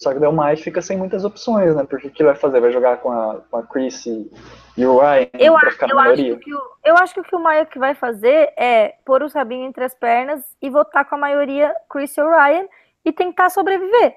Só 0.00 0.14
que 0.14 0.18
daí 0.18 0.30
o 0.30 0.32
Mike 0.32 0.62
fica 0.62 0.80
sem 0.80 0.96
muitas 0.96 1.26
opções, 1.26 1.76
né? 1.76 1.84
Porque 1.84 2.08
o 2.08 2.10
que 2.10 2.22
ele 2.22 2.30
vai 2.30 2.36
fazer? 2.36 2.58
Vai 2.58 2.72
jogar 2.72 2.96
com 2.96 3.12
a, 3.12 3.42
com 3.50 3.56
a 3.58 3.62
Chris 3.62 4.06
e, 4.06 4.30
o 4.78 4.98
Ryan 4.98 5.28
eu 5.34 5.52
pra 5.52 5.68
acho, 5.68 5.72
ficar 5.72 5.86
na 5.88 5.92
eu 5.92 5.96
maioria? 5.96 6.34
Acho 6.34 6.42
que 6.42 6.54
o, 6.54 6.62
eu 6.82 6.96
acho 6.96 7.14
que 7.14 7.20
o 7.20 7.22
que 7.22 7.36
o 7.36 7.44
Mike 7.44 7.78
vai 7.78 7.94
fazer 7.94 8.50
é 8.56 8.94
pôr 9.04 9.22
o 9.22 9.28
Sabinho 9.28 9.66
entre 9.66 9.84
as 9.84 9.94
pernas 9.94 10.42
e 10.60 10.70
votar 10.70 11.04
com 11.04 11.16
a 11.16 11.18
maioria 11.18 11.74
Chris 11.90 12.16
e 12.16 12.20
o 12.22 12.30
Ryan 12.30 12.66
e 13.04 13.12
tentar 13.12 13.50
sobreviver. 13.50 14.16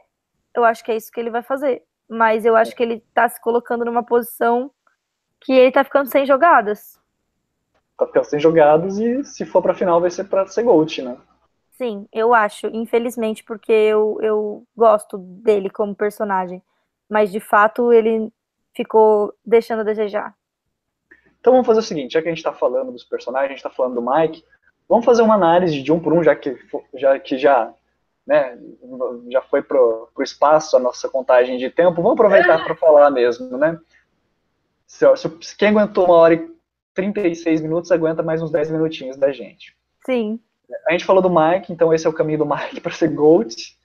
Eu 0.55 0.63
acho 0.63 0.83
que 0.85 0.91
é 0.91 0.95
isso 0.95 1.11
que 1.11 1.19
ele 1.19 1.29
vai 1.29 1.43
fazer. 1.43 1.83
Mas 2.09 2.45
eu 2.45 2.55
acho 2.55 2.73
que 2.73 2.81
ele 2.81 3.03
tá 3.13 3.27
se 3.27 3.41
colocando 3.41 3.83
numa 3.83 4.03
posição 4.03 4.71
que 5.41 5.51
ele 5.51 5.71
tá 5.71 5.83
ficando 5.83 6.09
sem 6.09 6.25
jogadas. 6.25 6.97
Tá 7.97 8.07
ficando 8.07 8.25
sem 8.25 8.39
jogadas 8.39 8.97
e 8.97 9.23
se 9.23 9.45
for 9.45 9.61
pra 9.61 9.75
final 9.75 10.01
vai 10.01 10.09
ser 10.09 10.23
pra 10.25 10.47
ser 10.47 10.63
Gold, 10.63 11.01
né? 11.01 11.17
Sim, 11.73 12.07
eu 12.11 12.33
acho, 12.33 12.67
infelizmente, 12.67 13.43
porque 13.43 13.71
eu, 13.71 14.17
eu 14.21 14.63
gosto 14.75 15.17
dele 15.17 15.69
como 15.69 15.95
personagem. 15.95 16.61
Mas 17.09 17.31
de 17.31 17.39
fato 17.39 17.91
ele 17.91 18.31
ficou 18.75 19.33
deixando 19.45 19.81
a 19.81 19.83
desejar. 19.83 20.35
Então 21.39 21.53
vamos 21.53 21.67
fazer 21.67 21.79
o 21.79 21.83
seguinte, 21.83 22.13
já 22.13 22.21
que 22.21 22.27
a 22.27 22.31
gente 22.31 22.37
está 22.37 22.53
falando 22.53 22.91
dos 22.91 23.03
personagens, 23.03 23.47
a 23.47 23.49
gente 23.49 23.57
está 23.57 23.69
falando 23.69 23.95
do 23.95 24.01
Mike, 24.01 24.45
vamos 24.87 25.03
fazer 25.03 25.21
uma 25.21 25.35
análise 25.35 25.81
de 25.81 25.91
um 25.91 25.99
por 25.99 26.13
um, 26.13 26.23
já 26.23 26.35
que 26.35 26.57
já, 26.93 27.19
que 27.19 27.37
já, 27.37 27.73
né, 28.25 28.57
já 29.29 29.41
foi 29.41 29.61
pro, 29.61 30.09
pro 30.13 30.23
espaço 30.23 30.77
a 30.77 30.79
nossa 30.79 31.09
contagem 31.09 31.57
de 31.57 31.69
tempo, 31.69 32.01
vamos 32.01 32.13
aproveitar 32.13 32.63
para 32.63 32.75
falar 32.75 33.09
mesmo, 33.11 33.57
né? 33.57 33.77
Se, 34.87 35.05
se, 35.17 35.57
quem 35.57 35.69
aguentou 35.69 36.05
uma 36.05 36.15
hora 36.15 36.35
e 36.35 36.53
36 36.93 37.61
minutos, 37.61 37.91
aguenta 37.91 38.23
mais 38.23 38.41
uns 38.41 38.51
10 38.51 38.71
minutinhos 38.71 39.17
da 39.17 39.31
gente. 39.31 39.75
Sim. 40.05 40.39
A 40.87 40.91
gente 40.91 41.05
falou 41.05 41.21
do 41.21 41.29
Mike, 41.29 41.71
então 41.71 41.93
esse 41.93 42.05
é 42.05 42.09
o 42.09 42.13
caminho 42.13 42.39
do 42.39 42.45
Mike 42.49 42.81
para 42.81 42.93
ser 42.93 43.09
GOAT. 43.09 43.77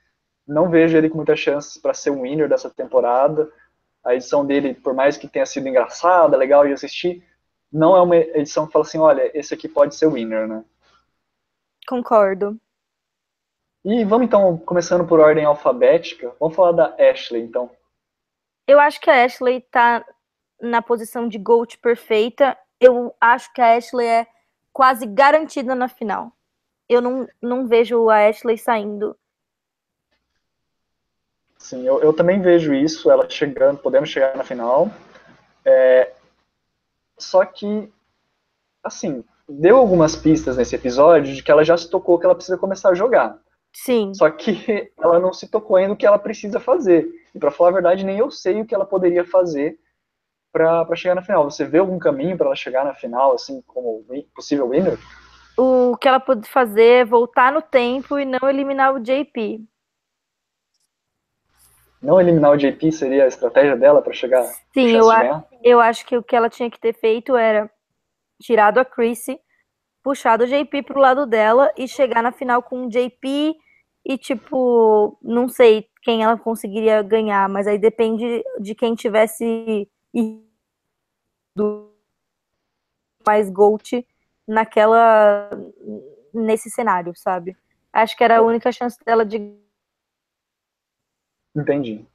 Não 0.47 0.71
vejo 0.71 0.97
ele 0.97 1.11
com 1.11 1.17
muitas 1.17 1.39
chances 1.39 1.77
para 1.77 1.93
ser 1.93 2.11
o 2.11 2.23
winner 2.23 2.49
dessa 2.49 2.71
temporada. 2.71 3.51
A 4.05 4.15
edição 4.15 4.47
dele, 4.47 4.75
por 4.75 4.95
mais 4.95 5.17
que 5.17 5.29
tenha 5.29 5.45
sido 5.45 5.69
engraçada, 5.69 6.37
legal 6.37 6.67
de 6.67 6.73
assistir, 6.73 7.23
não 7.71 7.97
é 7.97 8.01
uma 8.01 8.17
edição 8.17 8.67
que 8.67 8.73
fala 8.73 8.85
assim, 8.85 8.99
olha, 8.99 9.31
esse 9.39 9.53
aqui 9.53 9.69
pode 9.69 9.95
ser 9.95 10.07
o 10.07 10.13
winner, 10.13 10.49
né? 10.49 10.65
Concordo. 11.87 12.59
E 13.85 14.05
vamos 14.05 14.27
então, 14.27 14.57
começando 14.59 15.07
por 15.07 15.21
ordem 15.21 15.45
alfabética, 15.45 16.35
vamos 16.41 16.57
falar 16.57 16.73
da 16.73 16.97
Ashley, 16.99 17.43
então. 17.43 17.71
Eu 18.67 18.81
acho 18.81 19.01
que 19.01 19.11
a 19.11 19.25
Ashley 19.25 19.61
tá 19.71 20.05
na 20.61 20.83
posição 20.83 21.29
de 21.29 21.39
GOAT 21.39 21.79
perfeita. 21.79 22.57
Eu 22.81 23.15
acho 23.21 23.53
que 23.53 23.61
a 23.61 23.77
Ashley 23.77 24.07
é 24.07 24.27
quase 24.73 25.07
garantida 25.07 25.75
na 25.75 25.89
final 25.89 26.33
eu 26.89 27.03
não, 27.03 27.29
não 27.41 27.67
vejo 27.67 28.09
a 28.09 28.29
Ashley 28.29 28.57
saindo. 28.57 29.17
Sim, 31.59 31.87
eu, 31.87 32.01
eu 32.01 32.13
também 32.13 32.41
vejo 32.41 32.73
isso, 32.73 33.11
ela 33.11 33.29
chegando, 33.29 33.79
podendo 33.79 34.07
chegar 34.07 34.35
na 34.37 34.45
final. 34.45 34.91
É, 35.65 36.13
só 37.19 37.45
que, 37.45 37.93
assim, 38.83 39.23
deu 39.47 39.77
algumas 39.77 40.17
pistas 40.17 40.57
nesse 40.57 40.75
episódio 40.75 41.35
de 41.35 41.43
que 41.43 41.51
ela 41.51 41.65
já 41.65 41.77
se 41.77 41.91
tocou 41.91 42.19
que 42.19 42.25
ela 42.25 42.35
precisa 42.35 42.57
começar 42.57 42.91
a 42.91 42.95
jogar. 42.95 43.39
Sim. 43.73 44.15
Só 44.15 44.31
que 44.31 44.91
ela 44.97 45.19
não 45.19 45.33
se 45.33 45.47
tocou 45.49 45.77
ainda 45.77 45.93
o 45.93 45.97
que 45.97 46.07
ela 46.07 46.19
precisa 46.19 46.59
fazer. 46.59 47.07
E 47.35 47.39
para 47.39 47.51
falar 47.51 47.71
a 47.71 47.75
verdade, 47.75 48.05
nem 48.05 48.19
eu 48.19 48.31
sei 48.31 48.63
o 48.63 48.65
que 48.65 48.75
ela 48.75 48.87
poderia 48.87 49.25
fazer 49.25 49.79
para 50.53 50.97
chegar 50.97 51.15
na 51.15 51.23
final. 51.23 51.51
Você 51.51 51.65
vê 51.65 51.79
algum 51.79 51.99
caminho 51.99 52.37
para 52.37 52.47
ela 52.47 52.57
chegar 52.57 52.85
na 52.85 52.95
final, 52.95 53.35
assim, 53.35 53.63
como 53.67 54.05
possível 54.35 54.69
winner? 54.69 54.99
o 55.59 55.97
que 55.97 56.07
ela 56.07 56.21
pode 56.21 56.49
fazer 56.49 57.01
é 57.01 57.05
voltar 57.05 57.53
no 57.53 57.61
tempo 57.61 58.17
e 58.17 58.25
não 58.25 58.49
eliminar 58.49 58.95
o 58.95 59.01
JP. 59.01 59.61
Não 62.01 62.21
eliminar 62.21 62.53
o 62.53 62.57
JP 62.57 62.93
seria 62.93 63.25
a 63.25 63.29
estratégia 63.29 63.77
dela 63.77 64.01
para 64.01 64.13
chegar? 64.13 64.45
Sim, 64.73 64.97
eu, 64.97 65.11
a, 65.11 65.45
eu 65.65 65.81
acho 65.81 66.07
que 66.07 66.17
o 66.17 66.23
que 66.23 66.37
ela 66.37 66.49
tinha 66.49 66.71
que 66.71 66.79
ter 66.79 66.95
feito 66.95 67.37
era 67.37 67.69
tirado 68.41 68.79
a 68.79 68.85
Chrissy, 68.85 69.41
puxado 70.01 70.45
o 70.45 70.47
JP 70.47 70.85
pro 70.85 71.01
lado 71.01 71.27
dela 71.27 71.73
e 71.77 71.89
chegar 71.89 72.23
na 72.23 72.31
final 72.31 72.63
com 72.63 72.87
o 72.87 72.89
JP 72.89 73.57
e 74.07 74.17
tipo, 74.17 75.19
não 75.21 75.49
sei 75.49 75.89
quem 76.05 76.23
ela 76.23 76.39
conseguiria 76.39 77.03
ganhar, 77.03 77.49
mas 77.49 77.67
aí 77.67 77.79
depende 77.79 78.45
de 78.61 78.77
quem 78.77 78.95
tivesse 78.95 79.89
do 81.55 81.93
mais 83.27 83.51
Gold 83.51 84.07
naquela 84.47 85.51
nesse 86.33 86.71
cenário, 86.71 87.13
sabe? 87.17 87.57
Acho 87.93 88.17
que 88.17 88.25
era 88.25 88.39
a 88.39 88.43
única 88.43 88.71
chance 88.73 88.99
dela 89.05 89.25
de 89.25 89.59
Entendi. 91.57 92.07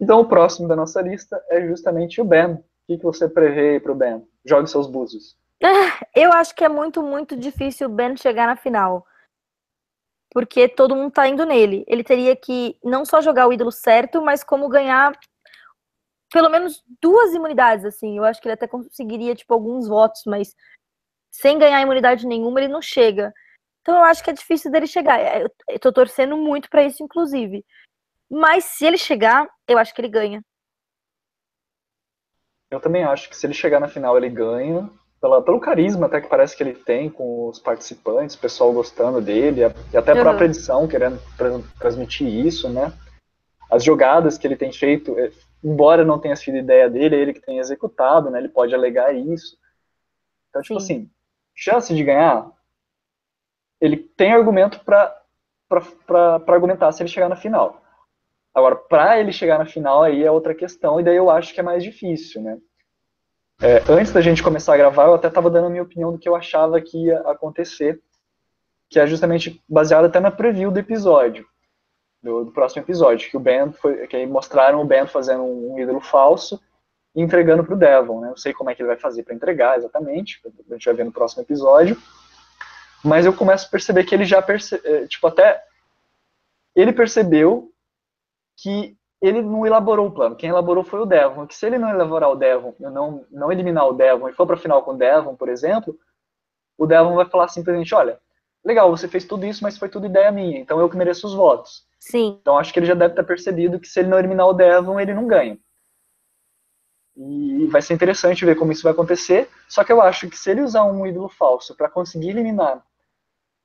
Então 0.00 0.20
o 0.20 0.28
próximo 0.28 0.66
da 0.66 0.74
nossa 0.74 1.02
lista 1.02 1.42
é 1.50 1.66
justamente 1.66 2.20
o 2.20 2.24
Ben. 2.24 2.54
O 2.54 2.64
que, 2.86 2.98
que 2.98 3.04
você 3.04 3.28
prevê 3.28 3.78
para 3.78 3.92
o 3.92 3.94
Ben? 3.94 4.26
Jogue 4.44 4.68
seus 4.68 4.86
búzios. 4.86 5.36
Eu 6.16 6.32
acho 6.32 6.54
que 6.54 6.64
é 6.64 6.68
muito, 6.68 7.02
muito 7.02 7.36
difícil 7.36 7.88
o 7.88 7.92
Ben 7.92 8.16
chegar 8.16 8.46
na 8.46 8.56
final. 8.56 9.06
Porque 10.32 10.68
todo 10.68 10.96
mundo 10.96 11.10
tá 11.10 11.28
indo 11.28 11.44
nele. 11.44 11.84
Ele 11.86 12.02
teria 12.02 12.34
que 12.34 12.78
não 12.82 13.04
só 13.04 13.20
jogar 13.20 13.46
o 13.46 13.52
ídolo 13.52 13.70
certo, 13.70 14.22
mas 14.22 14.42
como 14.42 14.68
ganhar 14.68 15.12
pelo 16.30 16.48
menos 16.48 16.82
duas 17.00 17.34
imunidades, 17.34 17.84
assim. 17.84 18.16
Eu 18.16 18.24
acho 18.24 18.40
que 18.40 18.48
ele 18.48 18.54
até 18.54 18.66
conseguiria, 18.66 19.34
tipo, 19.34 19.52
alguns 19.52 19.88
votos, 19.88 20.22
mas 20.26 20.54
sem 21.30 21.58
ganhar 21.58 21.80
imunidade 21.80 22.26
nenhuma, 22.26 22.60
ele 22.60 22.72
não 22.72 22.82
chega. 22.82 23.32
Então 23.80 23.96
eu 23.96 24.04
acho 24.04 24.22
que 24.22 24.30
é 24.30 24.32
difícil 24.32 24.70
dele 24.70 24.86
chegar. 24.86 25.18
É, 25.20 25.44
eu 25.68 25.78
tô 25.78 25.92
torcendo 25.92 26.36
muito 26.36 26.68
para 26.68 26.84
isso, 26.84 27.02
inclusive. 27.02 27.64
Mas 28.30 28.64
se 28.64 28.86
ele 28.86 28.96
chegar, 28.96 29.48
eu 29.66 29.78
acho 29.78 29.94
que 29.94 30.00
ele 30.00 30.08
ganha. 30.08 30.40
Eu 32.70 32.80
também 32.80 33.02
acho 33.02 33.28
que 33.28 33.36
se 33.36 33.46
ele 33.46 33.54
chegar 33.54 33.80
na 33.80 33.88
final, 33.88 34.16
ele 34.16 34.28
ganha. 34.28 34.88
Pela, 35.20 35.42
pelo 35.42 35.60
carisma 35.60 36.06
até 36.06 36.18
que 36.18 36.28
parece 36.28 36.56
que 36.56 36.62
ele 36.62 36.72
tem 36.72 37.10
com 37.10 37.48
os 37.48 37.58
participantes, 37.58 38.36
o 38.36 38.40
pessoal 38.40 38.72
gostando 38.72 39.20
dele, 39.20 39.60
e 39.92 39.96
até 39.96 40.12
a 40.12 40.14
uhum. 40.14 40.22
própria 40.22 40.46
edição 40.46 40.88
querendo 40.88 41.20
transmitir 41.78 42.26
isso, 42.26 42.70
né? 42.70 42.90
As 43.70 43.84
jogadas 43.84 44.36
que 44.36 44.46
ele 44.46 44.56
tem 44.56 44.72
feito, 44.72 45.18
é, 45.18 45.30
embora 45.62 46.04
não 46.04 46.18
tenha 46.18 46.34
sido 46.36 46.56
ideia 46.56 46.90
dele, 46.90 47.16
é 47.16 47.18
ele 47.18 47.32
que 47.32 47.40
tem 47.40 47.58
executado, 47.58 48.30
né? 48.30 48.38
Ele 48.38 48.48
pode 48.48 48.74
alegar 48.74 49.14
isso. 49.14 49.56
Então, 50.48 50.60
tipo 50.60 50.80
Sim. 50.80 50.94
assim, 50.94 51.10
chance 51.54 51.94
de 51.94 52.02
ganhar, 52.02 52.50
ele 53.80 53.96
tem 53.96 54.32
argumento 54.32 54.80
para 54.84 55.22
argumentar 56.48 56.90
se 56.92 57.02
ele 57.02 57.08
chegar 57.08 57.28
na 57.28 57.36
final. 57.36 57.80
Agora, 58.52 58.74
para 58.74 59.20
ele 59.20 59.32
chegar 59.32 59.58
na 59.58 59.66
final 59.66 60.02
aí 60.02 60.24
é 60.24 60.30
outra 60.30 60.54
questão, 60.54 60.98
e 60.98 61.04
daí 61.04 61.16
eu 61.16 61.30
acho 61.30 61.54
que 61.54 61.60
é 61.60 61.62
mais 61.62 61.84
difícil, 61.84 62.42
né? 62.42 62.58
É, 63.62 63.76
antes 63.92 64.12
da 64.12 64.20
gente 64.20 64.42
começar 64.42 64.74
a 64.74 64.76
gravar, 64.76 65.04
eu 65.04 65.14
até 65.14 65.28
estava 65.28 65.50
dando 65.50 65.66
a 65.66 65.70
minha 65.70 65.82
opinião 65.82 66.10
do 66.10 66.18
que 66.18 66.28
eu 66.28 66.34
achava 66.34 66.80
que 66.80 67.06
ia 67.06 67.20
acontecer, 67.20 68.02
que 68.88 68.98
é 68.98 69.06
justamente 69.06 69.62
baseado 69.68 70.06
até 70.06 70.18
na 70.18 70.30
preview 70.30 70.70
do 70.70 70.78
episódio, 70.78 71.46
do, 72.22 72.44
do 72.44 72.50
próximo 72.50 72.82
episódio, 72.82 73.30
que 73.30 73.36
o 73.36 73.40
Ben 73.40 73.72
foi, 73.72 74.06
que 74.06 74.26
mostraram 74.26 74.80
o 74.80 74.84
Ben 74.84 75.06
fazendo 75.06 75.42
um, 75.42 75.74
um 75.74 75.78
ídolo 75.78 76.00
falso, 76.00 76.60
entregando 77.14 77.64
para 77.64 77.74
o 77.74 77.78
Devon. 77.78 78.20
Né? 78.20 78.28
Não 78.28 78.36
sei 78.36 78.52
como 78.52 78.70
é 78.70 78.74
que 78.74 78.82
ele 78.82 78.88
vai 78.88 78.98
fazer 78.98 79.22
para 79.22 79.34
entregar 79.34 79.76
exatamente, 79.76 80.40
a 80.46 80.72
gente 80.74 80.84
vai 80.84 80.94
ver 80.94 81.04
no 81.04 81.12
próximo 81.12 81.42
episódio. 81.42 81.96
Mas 83.04 83.24
eu 83.24 83.32
começo 83.32 83.66
a 83.66 83.70
perceber 83.70 84.04
que 84.04 84.14
ele 84.14 84.24
já 84.24 84.42
percebeu, 84.42 85.08
tipo, 85.08 85.26
até 85.26 85.62
ele 86.76 86.92
percebeu 86.92 87.72
que 88.56 88.96
ele 89.22 89.42
não 89.42 89.66
elaborou 89.66 90.06
o 90.06 90.12
plano. 90.12 90.36
Quem 90.36 90.50
elaborou 90.50 90.84
foi 90.84 91.00
o 91.00 91.06
Devon. 91.06 91.46
Que 91.46 91.54
se 91.54 91.66
ele 91.66 91.78
não 91.78 91.88
elaborar 91.88 92.30
o 92.30 92.36
Devon, 92.36 92.74
não, 92.78 93.24
não 93.30 93.52
eliminar 93.52 93.86
o 93.88 93.92
Devon 93.92 94.28
e 94.28 94.32
for 94.32 94.46
para 94.46 94.56
a 94.56 94.58
final 94.58 94.82
com 94.82 94.92
o 94.92 94.96
Devon, 94.96 95.34
por 95.34 95.48
exemplo, 95.48 95.98
o 96.76 96.86
Devon 96.86 97.14
vai 97.14 97.26
falar 97.26 97.48
simplesmente: 97.48 97.94
olha, 97.94 98.18
legal, 98.64 98.90
você 98.90 99.08
fez 99.08 99.24
tudo 99.24 99.44
isso, 99.46 99.62
mas 99.62 99.76
foi 99.76 99.88
tudo 99.88 100.06
ideia 100.06 100.32
minha, 100.32 100.58
então 100.58 100.80
eu 100.80 100.88
que 100.88 100.96
mereço 100.96 101.26
os 101.26 101.34
votos. 101.34 101.86
Sim. 102.00 102.38
Então 102.40 102.58
acho 102.58 102.72
que 102.72 102.78
ele 102.78 102.86
já 102.86 102.94
deve 102.94 103.14
ter 103.14 103.22
percebido 103.22 103.78
que 103.78 103.86
se 103.86 104.00
ele 104.00 104.08
não 104.08 104.18
eliminar 104.18 104.48
o 104.48 104.54
Devon, 104.54 104.98
ele 104.98 105.12
não 105.12 105.26
ganha. 105.26 105.58
E 107.14 107.66
vai 107.66 107.82
ser 107.82 107.92
interessante 107.92 108.44
ver 108.46 108.56
como 108.56 108.72
isso 108.72 108.82
vai 108.82 108.92
acontecer. 108.92 109.48
Só 109.68 109.84
que 109.84 109.92
eu 109.92 110.00
acho 110.00 110.28
que 110.30 110.38
se 110.38 110.50
ele 110.50 110.62
usar 110.62 110.84
um 110.84 111.06
ídolo 111.06 111.28
falso 111.28 111.76
para 111.76 111.90
conseguir 111.90 112.30
eliminar 112.30 112.82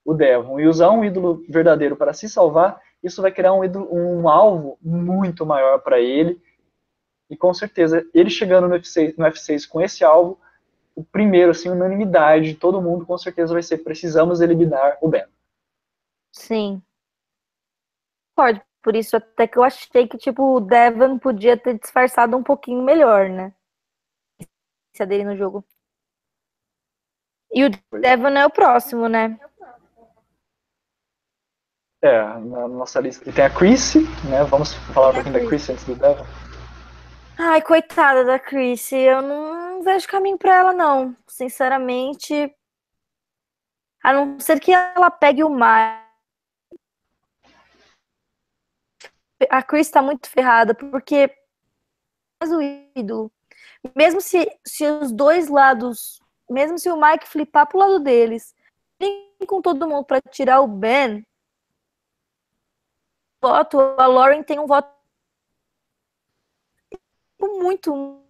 o 0.03 0.13
Devon 0.13 0.59
e 0.59 0.67
usar 0.67 0.91
um 0.91 1.03
ídolo 1.05 1.43
verdadeiro 1.49 1.95
para 1.95 2.13
se 2.13 2.27
salvar, 2.27 2.79
isso 3.01 3.21
vai 3.21 3.31
criar 3.31 3.53
um, 3.53 3.63
ídolo, 3.63 3.87
um 3.91 4.27
alvo 4.27 4.77
muito 4.81 5.45
maior 5.45 5.79
para 5.79 5.99
ele. 5.99 6.41
E 7.29 7.37
com 7.37 7.53
certeza, 7.53 8.05
ele 8.13 8.29
chegando 8.29 8.67
no 8.67 8.75
F6, 8.75 9.15
no 9.17 9.25
F6 9.25 9.67
com 9.67 9.81
esse 9.81 10.03
alvo, 10.03 10.37
o 10.93 11.03
primeiro, 11.03 11.51
assim, 11.51 11.69
unanimidade 11.69 12.49
de 12.49 12.55
todo 12.55 12.81
mundo, 12.81 13.05
com 13.05 13.17
certeza 13.17 13.53
vai 13.53 13.63
ser 13.63 13.79
precisamos 13.79 14.41
eliminar 14.41 14.97
o 15.01 15.07
Ben. 15.07 15.25
Sim. 16.31 16.81
Pode, 18.35 18.61
por 18.83 18.95
isso 18.95 19.15
até 19.15 19.47
que 19.47 19.57
eu 19.57 19.63
achei 19.63 20.07
que, 20.07 20.17
tipo, 20.17 20.57
o 20.57 20.59
Devon 20.59 21.17
podia 21.17 21.57
ter 21.57 21.79
disfarçado 21.79 22.35
um 22.35 22.43
pouquinho 22.43 22.83
melhor, 22.83 23.29
né? 23.29 23.53
A 24.99 25.05
dele 25.05 25.23
no 25.23 25.35
jogo. 25.35 25.65
E 27.51 27.65
o 27.65 27.69
Devon 27.69 28.29
é 28.29 28.45
o 28.45 28.49
próximo, 28.49 29.07
né? 29.07 29.39
É, 32.01 32.21
na 32.21 32.67
nossa 32.67 32.99
lista. 32.99 33.27
E 33.27 33.33
tem 33.33 33.45
a 33.45 33.49
Chrissy, 33.49 34.01
né? 34.29 34.43
Vamos 34.43 34.73
falar 34.93 35.09
um 35.09 35.13
pouquinho 35.13 35.33
da 35.33 35.47
Chrissy 35.47 35.71
antes 35.71 35.85
do 35.85 35.95
Devon. 35.95 36.25
Ai, 37.37 37.61
coitada 37.61 38.23
da 38.23 38.37
Chrissy. 38.37 38.97
Eu 38.97 39.21
não 39.21 39.81
vejo 39.81 40.07
caminho 40.07 40.37
pra 40.37 40.55
ela, 40.55 40.73
não. 40.73 41.15
Sinceramente. 41.27 42.55
A 44.03 44.13
não 44.13 44.39
ser 44.39 44.59
que 44.59 44.71
ela 44.71 45.09
pegue 45.09 45.43
o 45.43 45.49
mar. 45.49 46.04
A 49.49 49.61
Chris 49.61 49.89
tá 49.89 50.01
muito 50.01 50.29
ferrada, 50.29 50.73
porque 50.73 51.29
o 52.41 52.61
ídolo, 52.95 53.31
mesmo 53.95 54.21
se, 54.21 54.49
se 54.65 54.85
os 54.87 55.11
dois 55.11 55.49
lados, 55.49 56.21
mesmo 56.49 56.77
se 56.77 56.89
o 56.89 56.99
Mike 56.99 57.27
flipar 57.27 57.67
pro 57.67 57.79
lado 57.79 57.99
deles, 57.99 58.55
vem 58.99 59.33
com 59.47 59.61
todo 59.61 59.87
mundo 59.87 60.05
para 60.05 60.21
tirar 60.21 60.61
o 60.61 60.67
Ben, 60.67 61.25
voto, 63.41 63.79
a 63.79 64.07
Lauren 64.07 64.43
tem 64.43 64.59
um 64.59 64.65
voto 64.65 64.89
muito. 67.39 68.21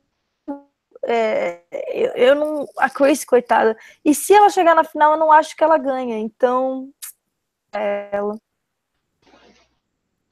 É, 1.03 1.61
eu, 1.93 2.11
eu, 2.15 2.35
não. 2.35 2.65
A 2.77 2.89
Chris, 2.89 3.23
coitada. 3.23 3.77
E 4.03 4.13
se 4.13 4.33
ela 4.33 4.49
chegar 4.49 4.75
na 4.75 4.83
final, 4.83 5.13
eu 5.13 5.17
não 5.17 5.31
acho 5.31 5.55
que 5.55 5.63
ela 5.63 5.77
ganha. 5.77 6.17
Então. 6.17 6.91
É 7.73 8.09
ela. 8.11 8.35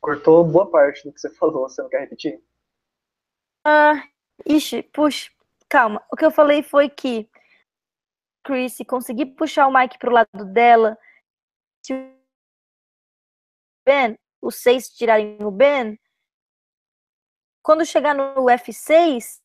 Cortou 0.04 0.44
boa 0.44 0.70
parte 0.70 1.06
do 1.06 1.14
que 1.14 1.22
você 1.22 1.30
falou. 1.30 1.70
Você 1.70 1.82
não 1.82 1.90
quer 1.90 2.02
repetir? 2.02 2.44
Ah, 3.66 4.04
ixi, 4.46 4.84
puxa. 4.84 5.32
Calma. 5.70 6.06
O 6.12 6.18
que 6.18 6.26
eu 6.26 6.30
falei 6.30 6.62
foi 6.62 6.90
que 6.90 7.30
Chris 8.44 8.78
conseguir 8.86 9.28
puxar 9.28 9.66
o 9.66 9.74
Mike 9.74 9.98
pro 9.98 10.12
lado 10.12 10.44
dela. 10.52 11.00
Se 11.82 11.94
Ben, 13.88 14.20
os 14.42 14.58
seis 14.58 14.90
tirarem 14.90 15.38
o 15.42 15.50
Ben, 15.50 15.98
quando 17.64 17.86
chegar 17.86 18.14
no 18.14 18.46
F6, 18.48 19.42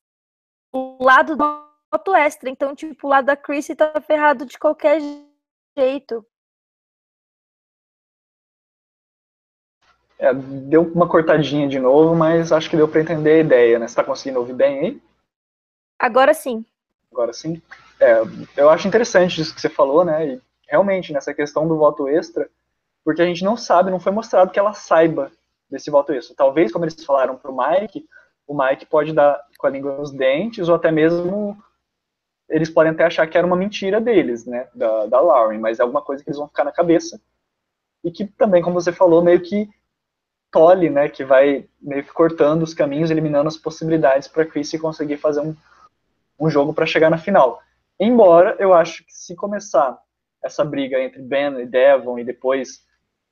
o 0.73 1.05
lado 1.05 1.37
do 1.37 1.69
voto 1.93 2.17
extra. 2.17 2.51
Então, 2.51 2.75
tipo, 2.75 3.07
o 3.07 3.11
lado 3.11 3.27
da 3.27 3.37
Chrissy 3.37 3.77
tá 3.77 4.01
ferrado 4.01 4.45
de 4.45 4.59
qualquer 4.59 5.01
jeito. 5.79 6.27
É, 10.19 10.35
deu 10.35 10.83
uma 10.83 11.09
cortadinha 11.09 11.69
de 11.69 11.79
novo, 11.79 12.15
mas 12.15 12.51
acho 12.51 12.69
que 12.69 12.77
deu 12.77 12.89
para 12.89 13.01
entender 13.01 13.33
a 13.33 13.39
ideia, 13.39 13.79
né? 13.79 13.87
Você 13.87 13.95
tá 13.95 14.03
conseguindo 14.03 14.41
ouvir 14.41 14.55
bem 14.55 14.79
aí? 14.81 15.03
Agora 15.99 16.35
sim. 16.35 16.65
Agora 17.13 17.33
sim. 17.33 17.63
É, 18.01 18.23
eu 18.57 18.69
acho 18.69 18.89
interessante 18.89 19.41
isso 19.41 19.55
que 19.55 19.61
você 19.61 19.69
falou, 19.69 20.05
né? 20.05 20.27
E 20.27 20.41
realmente, 20.69 21.13
nessa 21.13 21.33
questão 21.33 21.67
do 21.67 21.77
voto 21.77 22.09
extra, 22.09 22.49
porque 23.05 23.23
a 23.23 23.25
gente 23.25 23.45
não 23.45 23.57
sabe, 23.57 23.91
não 23.91 24.01
foi 24.01 24.13
mostrado 24.13 24.51
que 24.51 24.59
ela 24.59 24.73
saiba 24.73 25.31
desse 25.71 25.91
voto 25.91 26.13
extra. 26.13 26.35
Talvez, 26.37 26.73
como 26.73 26.85
eles 26.85 27.05
falaram 27.05 27.37
para 27.37 27.51
o 27.51 27.57
Mike, 27.57 28.07
o 28.47 28.57
Mike 28.57 28.87
pode 28.87 29.13
dar 29.13 29.41
com 29.57 29.67
a 29.67 29.71
língua 29.71 29.97
nos 29.97 30.11
dentes, 30.11 30.69
ou 30.69 30.75
até 30.75 30.91
mesmo 30.91 31.57
eles 32.49 32.71
podem 32.71 32.93
até 32.93 33.05
achar 33.05 33.27
que 33.27 33.37
era 33.37 33.47
uma 33.47 33.57
mentira 33.57 34.01
deles, 34.01 34.47
né, 34.47 34.69
da, 34.75 35.07
da 35.07 35.21
Lauren, 35.21 35.59
mas 35.59 35.79
é 35.79 35.83
alguma 35.83 36.01
coisa 36.01 36.25
que 36.25 36.31
eles 36.31 36.39
vão 36.39 36.49
ficar 36.49 36.65
na 36.65 36.73
cabeça. 36.73 37.21
E 38.03 38.11
que 38.11 38.27
também, 38.27 38.63
como 38.63 38.81
você 38.81 38.91
falou, 38.91 39.23
meio 39.23 39.41
que 39.41 39.69
tolhe, 40.51 40.89
né, 40.89 41.09
que 41.09 41.25
vai 41.25 41.67
meio 41.81 42.03
que 42.03 42.13
cortando 42.13 42.63
os 42.63 42.75
caminhos, 42.75 43.11
eliminando 43.11 43.49
as 43.49 43.57
possibilidades 43.57 44.29
para 44.29 44.47
Chrissy 44.47 44.79
conseguir 44.79 45.17
fazer 45.17 45.41
um, 45.41 45.55
um 46.41 46.49
jogo 46.49 46.73
para 46.73 46.87
chegar 46.87 47.11
na 47.11 47.19
final. 47.19 47.61
Embora 48.01 48.57
eu 48.59 48.73
acho 48.73 49.05
que 49.05 49.13
se 49.13 49.35
começar 49.35 49.99
essa 50.43 50.65
briga 50.65 51.01
entre 51.01 51.21
Ben 51.21 51.61
e 51.61 51.67
Devon 51.67 52.19
e 52.19 52.25
depois 52.25 52.87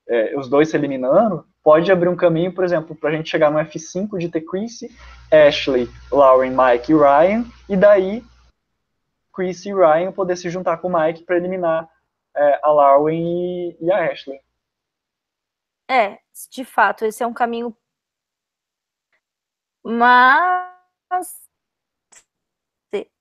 é, 0.08 0.36
os 0.36 0.48
dois 0.48 0.68
se 0.68 0.76
eliminando, 0.76 1.44
pode 1.62 1.90
abrir 1.90 2.08
um 2.08 2.16
caminho, 2.16 2.52
por 2.52 2.64
exemplo, 2.64 2.94
para 2.94 3.10
a 3.10 3.12
gente 3.12 3.30
chegar 3.30 3.50
no 3.50 3.58
F5 3.58 4.18
de 4.18 4.28
ter 4.28 4.42
Chrissy, 4.42 4.88
Ashley, 5.32 5.88
Lauren, 6.10 6.50
Mike 6.50 6.92
e 6.92 6.94
Ryan, 6.94 7.44
e 7.68 7.76
daí 7.76 8.24
Chrissy 9.34 9.70
e 9.70 9.74
Ryan 9.74 10.12
poder 10.12 10.36
se 10.36 10.48
juntar 10.48 10.78
com 10.78 10.88
o 10.88 10.92
Mike 10.98 11.24
para 11.24 11.36
eliminar 11.36 11.88
é, 12.36 12.60
a 12.62 12.70
Lauren 12.70 13.18
e, 13.18 13.76
e, 13.80 13.90
a 13.90 14.10
Ashley. 14.10 14.38
É, 15.88 16.18
de 16.50 16.64
fato, 16.64 17.04
esse 17.04 17.22
é 17.22 17.26
um 17.26 17.34
caminho. 17.34 17.76
Mas. 19.84 21.46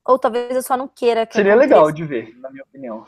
Ou 0.03 0.19
talvez 0.19 0.55
eu 0.55 0.61
só 0.61 0.75
não 0.75 0.87
queira 0.87 1.25
que. 1.25 1.33
Seria 1.33 1.53
aconteça. 1.53 1.75
legal 1.75 1.91
de 1.91 2.03
ver, 2.03 2.35
na 2.39 2.49
minha 2.49 2.63
opinião. 2.63 3.07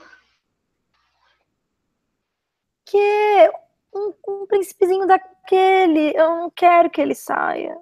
Que 2.85 3.51
um, 3.93 4.13
um 4.27 4.45
príncipezinho 4.45 5.05
daquele. 5.07 6.15
Eu 6.15 6.29
não 6.29 6.49
quero 6.51 6.89
que 6.89 7.01
ele 7.01 7.15
saia. 7.15 7.77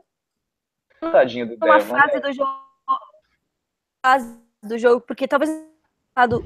Tadinho 0.99 1.47
do 1.47 1.65
Uma 1.65 1.77
Devon, 1.77 1.95
fase 1.95 2.14
né? 2.15 2.19
do 2.19 2.34
jogo. 2.34 2.65
Fase 4.02 4.39
do 4.64 4.77
jogo, 4.77 5.02
porque 5.02 5.27
talvez 5.27 5.49
dado 6.15 6.43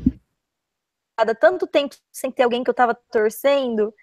tanto 1.39 1.67
tempo 1.67 1.95
sem 2.11 2.31
ter 2.31 2.43
alguém 2.43 2.63
que 2.63 2.69
eu 2.69 2.73
tava 2.73 2.95
torcendo 2.95 3.93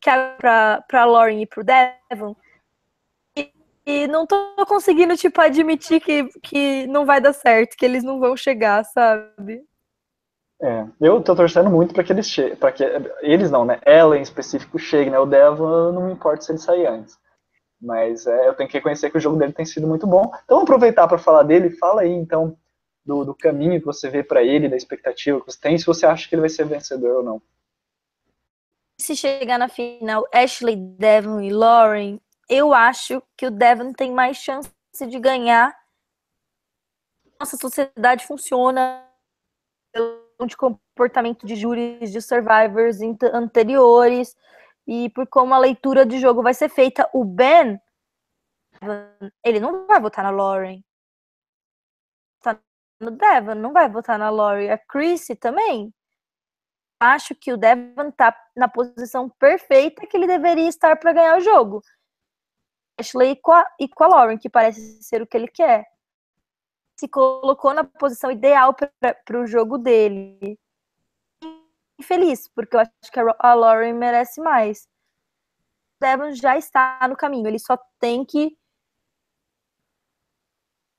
que 0.00 0.10
pra, 0.38 0.82
pra 0.88 1.04
Lauren 1.04 1.42
e 1.42 1.46
pro 1.46 1.64
Devon. 1.64 2.34
E, 3.36 3.52
e 3.86 4.06
não 4.06 4.26
tô 4.26 4.36
conseguindo, 4.66 5.16
tipo, 5.16 5.40
admitir 5.40 6.00
que, 6.00 6.28
que 6.42 6.86
não 6.86 7.04
vai 7.04 7.20
dar 7.20 7.32
certo, 7.32 7.76
que 7.76 7.84
eles 7.84 8.02
não 8.02 8.18
vão 8.18 8.36
chegar, 8.36 8.84
sabe? 8.84 9.62
É, 10.62 10.86
eu 11.00 11.22
tô 11.22 11.34
torcendo 11.34 11.70
muito 11.70 11.94
para 11.94 12.04
que 12.04 12.12
eles 12.12 12.28
cheguem, 12.28 12.54
para 12.54 12.70
que 12.70 12.84
eles 13.22 13.50
não, 13.50 13.64
né? 13.64 13.80
Ela 13.82 14.18
em 14.18 14.22
específico 14.22 14.78
chegue, 14.78 15.10
né? 15.10 15.18
O 15.18 15.24
Devon 15.24 15.92
não 15.92 16.06
me 16.06 16.12
importa 16.12 16.42
se 16.42 16.52
ele 16.52 16.58
sair 16.58 16.86
antes. 16.86 17.18
Mas 17.80 18.26
é, 18.26 18.48
eu 18.48 18.54
tenho 18.54 18.68
que 18.68 18.76
reconhecer 18.76 19.10
que 19.10 19.16
o 19.16 19.20
jogo 19.20 19.38
dele 19.38 19.54
tem 19.54 19.64
sido 19.64 19.86
muito 19.86 20.06
bom. 20.06 20.30
Então, 20.44 20.60
aproveitar 20.60 21.08
para 21.08 21.16
falar 21.16 21.44
dele. 21.44 21.70
Fala 21.70 22.02
aí, 22.02 22.10
então, 22.10 22.58
do, 23.04 23.24
do 23.24 23.34
caminho 23.34 23.80
que 23.80 23.86
você 23.86 24.10
vê 24.10 24.22
para 24.22 24.42
ele, 24.42 24.68
da 24.68 24.76
expectativa 24.76 25.40
que 25.40 25.46
você 25.46 25.58
tem, 25.58 25.78
se 25.78 25.86
você 25.86 26.04
acha 26.04 26.28
que 26.28 26.34
ele 26.34 26.42
vai 26.42 26.50
ser 26.50 26.66
vencedor 26.66 27.18
ou 27.18 27.22
não. 27.22 27.42
Se 29.00 29.16
chegar 29.16 29.58
na 29.58 29.66
final 29.66 30.28
Ashley, 30.30 30.76
Devon 30.76 31.40
e 31.40 31.50
Lauren, 31.50 32.20
eu 32.50 32.74
acho 32.74 33.22
que 33.34 33.46
o 33.46 33.50
Devon 33.50 33.94
tem 33.94 34.12
mais 34.12 34.36
chance 34.36 34.70
de 34.94 35.18
ganhar. 35.18 35.74
Nossa 37.40 37.56
sociedade 37.56 38.26
funciona 38.26 39.08
de 40.46 40.54
comportamento 40.54 41.46
de 41.46 41.56
júris 41.56 42.12
de 42.12 42.20
survivors 42.20 42.98
anteriores 43.32 44.36
e 44.86 45.08
por 45.10 45.26
como 45.26 45.54
a 45.54 45.58
leitura 45.58 46.04
de 46.04 46.18
jogo 46.18 46.42
vai 46.42 46.52
ser 46.52 46.68
feita. 46.68 47.08
O 47.14 47.24
Ben, 47.24 47.80
ele 49.42 49.60
não 49.60 49.86
vai 49.86 49.98
votar 49.98 50.24
na 50.24 50.30
Lauren. 50.30 50.84
Tá 52.42 52.60
no 53.00 53.12
Devon, 53.12 53.54
não 53.54 53.72
vai 53.72 53.88
votar 53.88 54.18
na 54.18 54.28
Lauren. 54.28 54.70
A 54.70 54.76
Chrissy 54.76 55.36
também. 55.36 55.90
Acho 57.00 57.34
que 57.34 57.52
o 57.52 57.56
Devon 57.56 58.10
tá 58.10 58.36
na 58.54 58.68
posição 58.68 59.28
perfeita 59.28 60.06
que 60.06 60.16
ele 60.16 60.26
deveria 60.26 60.68
estar 60.68 60.96
para 60.98 61.14
ganhar 61.14 61.38
o 61.38 61.40
jogo. 61.40 61.82
Ashley 62.98 63.36
com 63.36 63.52
a, 63.52 63.66
e 63.80 63.88
com 63.88 64.04
a 64.04 64.08
Lauren, 64.08 64.38
que 64.38 64.50
parece 64.50 65.02
ser 65.02 65.22
o 65.22 65.26
que 65.26 65.36
ele 65.36 65.48
quer 65.48 65.90
se 67.00 67.08
colocou 67.08 67.72
na 67.72 67.82
posição 67.82 68.30
ideal 68.30 68.74
para 68.74 69.40
o 69.40 69.46
jogo 69.46 69.78
dele. 69.78 70.58
Feliz, 72.02 72.46
porque 72.48 72.76
eu 72.76 72.80
acho 72.80 73.10
que 73.10 73.18
a 73.18 73.54
Lauren 73.54 73.94
merece 73.94 74.40
mais. 74.40 74.86
O 75.96 76.00
Devon 76.00 76.32
já 76.32 76.58
está 76.58 77.00
no 77.08 77.16
caminho, 77.16 77.46
ele 77.46 77.58
só 77.58 77.78
tem 77.98 78.24
que. 78.24 78.56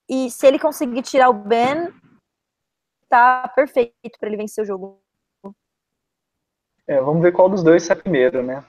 E 0.09 0.29
se 0.31 0.47
ele 0.47 0.59
conseguir 0.59 1.03
tirar 1.03 1.29
o 1.29 1.33
Ben, 1.33 1.93
tá 3.07 3.47
perfeito 3.49 4.19
para 4.19 4.27
ele 4.27 4.37
vencer 4.37 4.63
o 4.63 4.67
jogo. 4.67 5.01
É, 6.87 6.99
vamos 6.99 7.21
ver 7.21 7.31
qual 7.31 7.49
dos 7.49 7.63
dois 7.63 7.83
sai 7.83 7.95
primeiro, 7.95 8.41
né? 8.43 8.63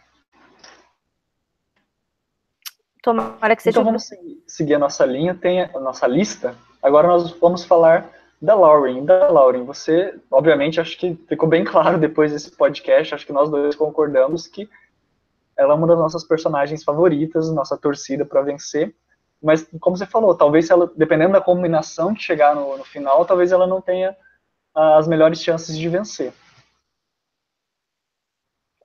Tomara 3.03 3.57
que 3.57 3.63
seja. 3.63 3.75
Então 3.75 3.85
vamos 3.85 4.09
seguir, 4.47 4.75
a 4.75 4.79
nossa 4.79 5.05
linha, 5.05 5.35
tem 5.35 5.63
a 5.63 5.81
nossa 5.81 6.07
lista. 6.07 6.55
Agora 6.81 7.09
nós 7.09 7.33
vamos 7.33 7.65
falar 7.65 8.09
da 8.41 8.55
Lauren. 8.55 9.05
Da 9.05 9.29
Lauren, 9.29 9.65
você, 9.65 10.15
obviamente, 10.31 10.81
acho 10.81 10.97
que 10.97 11.15
ficou 11.29 11.49
bem 11.49 11.65
claro 11.65 11.99
depois 11.99 12.33
desse 12.33 12.53
podcast, 12.53 13.15
acho 13.15 13.27
que 13.27 13.33
nós 13.33 13.51
dois 13.51 13.75
concordamos 13.75 14.47
que 14.47 14.69
ela 15.57 15.75
é 15.75 15.77
uma 15.77 15.87
das 15.87 15.99
nossas 15.99 16.25
personagens 16.25 16.85
favoritas, 16.85 17.53
nossa 17.53 17.77
torcida 17.77 18.25
para 18.25 18.43
vencer. 18.43 18.95
Mas, 19.43 19.69
como 19.81 19.97
você 19.97 20.07
falou, 20.07 20.35
talvez 20.37 20.71
ela, 20.71 20.91
dependendo 20.97 21.33
da 21.33 21.41
combinação 21.41 22.15
que 22.15 22.23
chegar 22.23 22.55
no, 22.55 22.77
no 22.77 22.85
final, 22.85 23.25
talvez 23.25 23.51
ela 23.51 23.67
não 23.67 23.81
tenha 23.81 24.17
as 24.75 25.09
melhores 25.09 25.43
chances 25.43 25.77
de 25.77 25.89
vencer. 25.89 26.33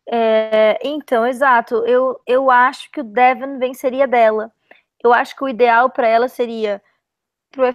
É, 0.09 0.79
então, 0.87 1.27
exato. 1.27 1.85
Eu, 1.85 2.19
eu 2.25 2.49
acho 2.49 2.89
que 2.91 3.01
o 3.01 3.03
Devon 3.03 3.59
venceria 3.59 4.07
dela. 4.07 4.51
Eu 5.03 5.13
acho 5.13 5.35
que 5.35 5.43
o 5.43 5.49
ideal 5.49 5.89
para 5.89 6.07
ela 6.07 6.27
seria 6.29 6.81
pro 7.51 7.65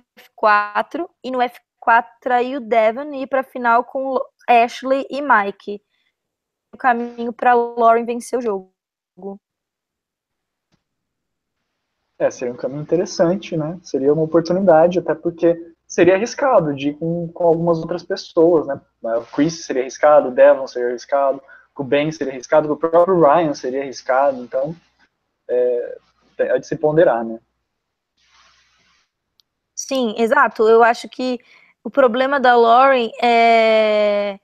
F4 0.41 1.09
e 1.23 1.31
no 1.31 1.39
F4 1.39 2.07
trair 2.21 2.57
o 2.57 2.61
Devon 2.61 3.13
e 3.13 3.23
ir 3.23 3.27
para 3.27 3.43
final 3.43 3.85
com 3.85 4.19
Ashley 4.49 5.07
e 5.11 5.21
Mike. 5.21 5.83
O 6.73 6.79
caminho 6.79 7.33
para 7.33 7.55
Lauren 7.55 8.05
vencer 8.05 8.39
o 8.39 8.43
jogo. 8.43 8.73
É, 12.19 12.31
seria 12.31 12.55
um 12.55 12.57
caminho 12.57 12.83
interessante, 12.83 13.57
né? 13.57 13.79
Seria 13.83 14.13
uma 14.13 14.23
oportunidade, 14.23 14.99
até 14.99 15.15
porque 15.15 15.75
seria 15.87 16.15
arriscado 16.15 16.75
de 16.75 16.91
ir 16.91 16.95
com, 16.95 17.29
com 17.29 17.45
algumas 17.45 17.79
outras 17.79 18.03
pessoas, 18.03 18.67
né? 18.67 18.81
O 19.03 19.27
Chris 19.35 19.65
seria 19.65 19.83
arriscado, 19.83 20.29
o 20.29 20.33
Devon 20.33 20.67
seria 20.67 20.89
arriscado, 20.89 21.43
o 21.77 21.85
Ben 21.85 22.13
seria 22.13 22.33
arriscado, 22.33 22.71
o 22.73 22.77
próprio 22.77 23.21
Ryan 23.21 23.55
seria 23.55 23.83
arriscado, 23.83 24.43
então 24.43 24.77
é, 25.49 25.99
é 26.39 26.59
de 26.59 26.67
se 26.67 26.77
ponderar, 26.77 27.25
né? 27.25 27.39
Sim, 29.75 30.15
exato. 30.19 30.69
Eu 30.69 30.83
acho 30.83 31.09
que 31.09 31.41
o 31.83 31.91
problema 31.91 32.39
da 32.39 32.55
Lauren 32.57 33.11
é 33.21 34.39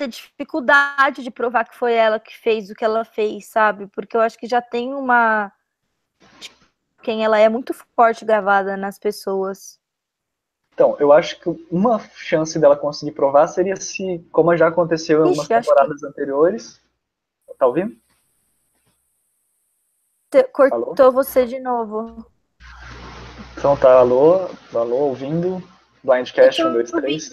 a 0.00 0.06
dificuldade 0.06 1.22
de 1.22 1.30
provar 1.30 1.64
que 1.64 1.76
foi 1.76 1.94
ela 1.94 2.18
que 2.18 2.36
fez 2.36 2.70
o 2.70 2.74
que 2.74 2.84
ela 2.84 3.04
fez, 3.04 3.46
sabe? 3.46 3.86
Porque 3.86 4.16
eu 4.16 4.20
acho 4.20 4.36
que 4.36 4.48
já 4.48 4.60
tem 4.60 4.92
uma 4.94 5.52
quem 7.02 7.24
ela 7.24 7.38
é 7.38 7.48
muito 7.48 7.74
forte 7.96 8.24
gravada 8.24 8.76
nas 8.76 8.98
pessoas. 8.98 9.81
Então, 10.74 10.96
eu 10.98 11.12
acho 11.12 11.38
que 11.38 11.66
uma 11.70 11.98
chance 12.14 12.58
dela 12.58 12.76
conseguir 12.76 13.12
provar 13.12 13.46
seria 13.46 13.76
se, 13.76 14.26
como 14.32 14.56
já 14.56 14.68
aconteceu 14.68 15.20
em 15.20 15.28
algumas 15.28 15.48
temporadas 15.48 16.00
que... 16.00 16.06
anteriores. 16.06 16.80
Tá 17.58 17.66
ouvindo? 17.66 17.94
Cortou 20.52 21.06
alô? 21.06 21.12
você 21.12 21.44
de 21.44 21.60
novo. 21.60 22.26
Então 23.56 23.76
tá, 23.76 23.98
alô, 23.98 24.48
alô, 24.74 24.96
ouvindo? 25.08 25.62
Blindcast 26.02 26.64
1, 26.64 26.72
2, 26.72 26.90
3. 26.90 27.30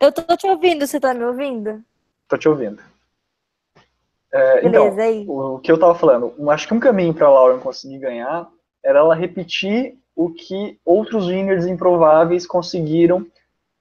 Eu 0.00 0.12
tô 0.12 0.36
te 0.36 0.46
ouvindo, 0.46 0.86
você 0.86 0.98
tá 0.98 1.14
me 1.14 1.24
ouvindo? 1.24 1.82
Tô 2.28 2.36
te 2.36 2.48
ouvindo. 2.48 2.82
É, 4.32 4.62
Beleza, 4.62 4.68
então, 4.68 5.04
aí. 5.04 5.24
O, 5.28 5.54
o, 5.54 5.58
que 5.60 5.70
eu 5.70 5.78
tava 5.78 5.94
falando, 5.94 6.34
acho 6.50 6.66
que 6.66 6.74
um 6.74 6.80
caminho 6.80 7.14
pra 7.14 7.30
Lauren 7.30 7.60
conseguir 7.60 7.98
ganhar 7.98 8.50
era 8.82 8.98
ela 8.98 9.14
repetir 9.14 9.98
o 10.14 10.30
que 10.30 10.78
outros 10.84 11.28
winners 11.28 11.66
improváveis 11.66 12.46
conseguiram 12.46 13.26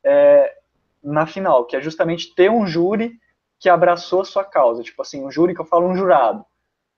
é, 0.04 0.56
na 1.04 1.26
final, 1.26 1.66
que 1.66 1.76
é 1.76 1.82
justamente 1.82 2.34
ter 2.34 2.50
um 2.50 2.66
júri 2.66 3.20
que 3.60 3.70
abraçou 3.70 4.22
a 4.22 4.26
sua 4.26 4.44
causa. 4.44 4.84
Tipo 4.84 5.02
assim, 5.02 5.24
um 5.24 5.32
júri 5.32 5.54
que 5.54 5.62
eu 5.62 5.66
falo 5.66 5.88
um 5.88 5.96
jurado. 5.96 6.46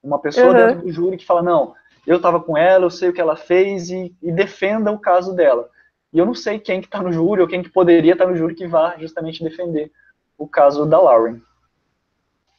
Uma 0.01 0.19
pessoa 0.19 0.47
uhum. 0.47 0.53
dentro 0.53 0.81
do 0.83 0.91
júri 0.91 1.17
que 1.17 1.25
fala, 1.25 1.41
não, 1.41 1.73
eu 2.05 2.21
tava 2.21 2.39
com 2.39 2.57
ela, 2.57 2.85
eu 2.85 2.89
sei 2.89 3.09
o 3.09 3.13
que 3.13 3.21
ela 3.21 3.35
fez 3.35 3.89
e, 3.89 4.15
e 4.21 4.31
defenda 4.31 4.91
o 4.91 4.99
caso 4.99 5.33
dela. 5.33 5.69
E 6.11 6.19
eu 6.19 6.25
não 6.25 6.35
sei 6.35 6.59
quem 6.59 6.81
que 6.81 6.87
tá 6.87 7.01
no 7.01 7.11
júri 7.11 7.41
ou 7.41 7.47
quem 7.47 7.63
que 7.63 7.69
poderia 7.69 8.13
estar 8.13 8.25
tá 8.25 8.31
no 8.31 8.37
júri 8.37 8.55
que 8.55 8.67
vá 8.67 8.95
justamente 8.97 9.43
defender 9.43 9.91
o 10.37 10.47
caso 10.47 10.85
da 10.85 10.99
Lauren. 10.99 11.41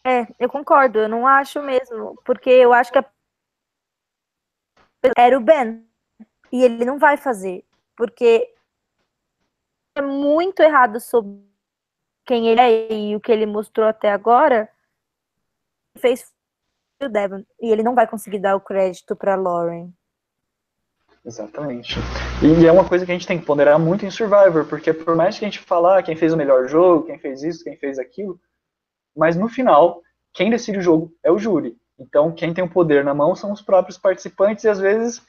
É, 0.04 0.26
eu 0.38 0.48
concordo, 0.48 0.98
eu 0.98 1.08
não 1.08 1.26
acho 1.26 1.62
mesmo, 1.62 2.14
porque 2.24 2.50
eu 2.50 2.72
acho 2.72 2.92
que 2.92 2.98
a... 2.98 3.04
era 5.16 5.36
o 5.38 5.40
Ben. 5.40 5.86
E 6.54 6.62
ele 6.62 6.84
não 6.84 7.00
vai 7.00 7.16
fazer, 7.16 7.64
porque 7.96 8.48
é 9.96 10.00
muito 10.00 10.60
errado 10.60 11.00
sobre 11.00 11.42
quem 12.24 12.46
ele 12.46 12.60
é 12.60 12.92
e 12.92 13.16
o 13.16 13.20
que 13.20 13.32
ele 13.32 13.44
mostrou 13.44 13.88
até 13.88 14.12
agora. 14.12 14.68
Fez 15.98 16.32
o 17.02 17.08
Devon 17.08 17.44
e 17.60 17.72
ele 17.72 17.82
não 17.82 17.96
vai 17.96 18.06
conseguir 18.06 18.38
dar 18.38 18.54
o 18.54 18.60
crédito 18.60 19.16
para 19.16 19.34
Lauren. 19.34 19.90
Exatamente. 21.24 21.98
E 22.40 22.64
é 22.64 22.70
uma 22.70 22.88
coisa 22.88 23.04
que 23.04 23.10
a 23.10 23.14
gente 23.14 23.26
tem 23.26 23.40
que 23.40 23.46
ponderar 23.46 23.76
muito 23.76 24.06
em 24.06 24.10
Survivor, 24.12 24.64
porque 24.64 24.92
por 24.92 25.16
mais 25.16 25.36
que 25.36 25.44
a 25.44 25.48
gente 25.48 25.58
falar 25.58 26.04
quem 26.04 26.14
fez 26.14 26.32
o 26.32 26.36
melhor 26.36 26.68
jogo, 26.68 27.06
quem 27.06 27.18
fez 27.18 27.42
isso, 27.42 27.64
quem 27.64 27.76
fez 27.76 27.98
aquilo, 27.98 28.40
mas 29.16 29.34
no 29.34 29.48
final, 29.48 30.02
quem 30.32 30.50
decide 30.50 30.78
o 30.78 30.82
jogo 30.82 31.12
é 31.20 31.32
o 31.32 31.38
júri. 31.38 31.76
Então, 31.98 32.30
quem 32.30 32.54
tem 32.54 32.62
o 32.62 32.70
poder 32.70 33.04
na 33.04 33.12
mão 33.12 33.34
são 33.34 33.50
os 33.52 33.60
próprios 33.60 33.98
participantes 33.98 34.62
e 34.62 34.68
às 34.68 34.78
vezes, 34.78 35.20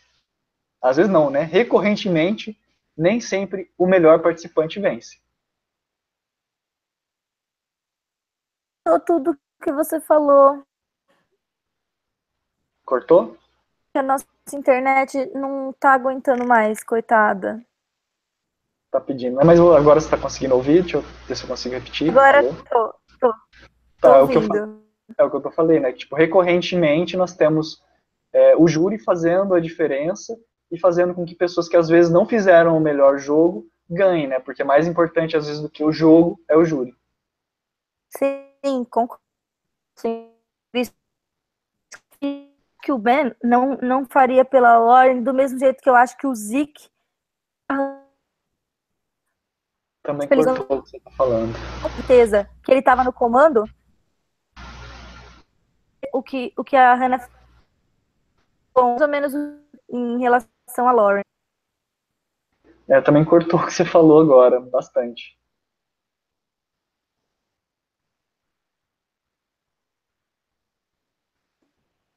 às 0.86 0.98
vezes 0.98 1.12
não, 1.12 1.32
né? 1.32 1.42
Recorrentemente, 1.42 2.56
nem 2.96 3.20
sempre 3.20 3.72
o 3.76 3.88
melhor 3.88 4.22
participante 4.22 4.80
vence. 4.80 5.20
Tudo 9.04 9.36
que 9.64 9.72
você 9.72 10.00
falou. 10.00 10.64
Cortou? 12.86 13.36
A 13.96 14.04
nossa 14.04 14.28
internet 14.54 15.26
não 15.34 15.74
tá 15.74 15.94
aguentando 15.94 16.46
mais, 16.46 16.84
coitada. 16.84 17.66
Tá 18.92 19.02
pedindo. 19.02 19.44
Mas 19.44 19.60
agora 19.60 20.00
você 20.00 20.10
tá 20.10 20.20
conseguindo 20.20 20.54
ouvir? 20.54 20.84
Deixa 20.84 20.98
eu 20.98 21.02
ver 21.02 21.36
se 21.36 21.44
eu 21.44 21.48
consigo 21.48 21.74
repetir. 21.74 22.12
Agora 22.12 22.44
tô, 22.44 22.94
tô. 23.20 23.32
Tá, 24.00 24.10
tô 24.10 24.14
é, 24.14 24.22
o 24.22 24.28
que 24.28 24.38
eu, 24.38 24.84
é 25.18 25.24
o 25.24 25.32
que 25.32 25.36
eu 25.36 25.42
tô 25.42 25.50
falei, 25.50 25.80
né? 25.80 25.92
Tipo, 25.94 26.16
recorrentemente 26.16 27.18
nós 27.18 27.36
temos 27.36 27.84
é, 28.32 28.56
o 28.56 28.68
júri 28.68 29.00
fazendo 29.00 29.56
a 29.56 29.60
diferença 29.60 30.38
e 30.72 30.80
fazendo 30.80 31.14
com 31.14 31.26
que 31.26 31.36
pessoas 31.36 31.68
que 31.68 31.78
às 31.78 31.88
vezes 31.88 32.12
não 32.12 32.26
fizeram 32.26 32.78
o 32.78 32.82
melhor 32.82 33.18
jogo 33.18 33.68
ganhem, 33.90 34.28
né? 34.28 34.40
Porque 34.40 34.64
mais 34.64 34.88
importante 34.88 35.38
às 35.38 35.46
vezes 35.46 35.62
do 35.62 35.70
que 35.70 35.84
o 35.84 35.92
jogo 35.92 36.40
é 36.50 36.58
o 36.58 36.66
júri. 36.66 36.96
Sim, 38.10 38.84
concordo. 38.90 39.24
Sim. 39.96 40.32
Que 42.82 42.92
o 42.92 42.98
Ben 43.00 43.36
não, 43.44 43.78
não 43.78 44.06
faria 44.06 44.46
pela 44.46 44.78
Lauren 44.78 45.24
do 45.24 45.34
mesmo 45.34 45.58
jeito 45.58 45.82
que 45.82 45.90
eu 45.90 45.96
acho 45.96 46.16
que 46.18 46.28
o 46.28 46.36
Zeke 46.36 46.88
também 50.04 50.28
cortou 50.28 50.78
o 50.78 50.84
que 50.84 50.90
você 50.92 51.00
tá 51.00 51.10
falando. 51.12 51.54
Com 51.82 51.90
certeza 51.90 52.50
que 52.64 52.72
ele 52.72 52.80
estava 52.80 53.04
no 53.04 53.12
comando 53.12 53.64
o 56.14 56.22
que, 56.22 56.54
o 56.56 56.64
que 56.64 56.76
a 56.76 56.94
Hannah 56.94 57.28
mais 58.76 59.02
ou 59.02 59.08
menos 59.08 59.34
em 59.90 60.20
relação 60.20 60.55
a 60.68 60.92
Lauren. 60.92 61.22
É, 62.88 63.02
também 63.02 63.26
cortou 63.26 63.60
o 63.60 63.66
que 63.66 63.74
você 63.74 63.86
falou 63.86 64.22
agora, 64.22 64.60
bastante. 64.60 65.38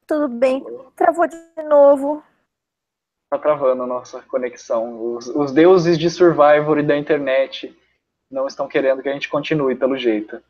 Tudo 0.06 0.28
bem. 0.28 0.64
Travou 0.96 1.26
de 1.26 1.62
novo. 1.62 2.22
Tá 3.30 3.38
travando 3.38 3.82
a 3.82 3.86
nossa 3.86 4.22
conexão. 4.22 5.14
Os, 5.14 5.28
os 5.28 5.52
deuses 5.52 5.98
de 5.98 6.10
Survivor 6.10 6.78
e 6.78 6.86
da 6.86 6.96
internet 6.96 7.78
não 8.30 8.46
estão 8.46 8.66
querendo 8.66 9.02
que 9.02 9.08
a 9.08 9.12
gente 9.12 9.28
continue 9.28 9.76
pelo 9.76 9.96
jeito 9.98 10.42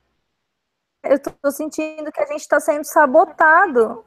eu 1.04 1.18
tô 1.18 1.50
sentindo 1.50 2.10
que 2.12 2.20
a 2.20 2.26
gente 2.26 2.40
está 2.40 2.60
sendo 2.60 2.84
sabotado. 2.84 4.04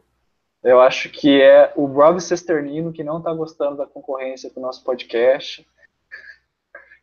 Eu 0.64 0.80
acho 0.80 1.10
que 1.10 1.42
é 1.42 1.74
o 1.76 1.86
Rob 1.86 2.20
Cesternino 2.22 2.94
que 2.94 3.04
não 3.04 3.18
está 3.18 3.34
gostando 3.34 3.78
da 3.78 3.88
concorrência 3.88 4.50
do 4.52 4.60
nosso 4.62 4.84
podcast. 4.84 5.68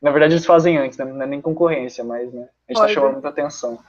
Na 0.00 0.12
verdade, 0.12 0.34
eles 0.34 0.46
fazem 0.46 0.78
antes, 0.78 0.96
né? 0.96 1.04
não 1.04 1.22
é 1.22 1.26
nem 1.26 1.40
concorrência, 1.40 2.04
mas 2.04 2.32
né? 2.32 2.42
a 2.42 2.72
gente 2.72 2.82
está 2.82 2.88
chamando 2.88 3.14
muita 3.14 3.28
atenção. 3.28 3.82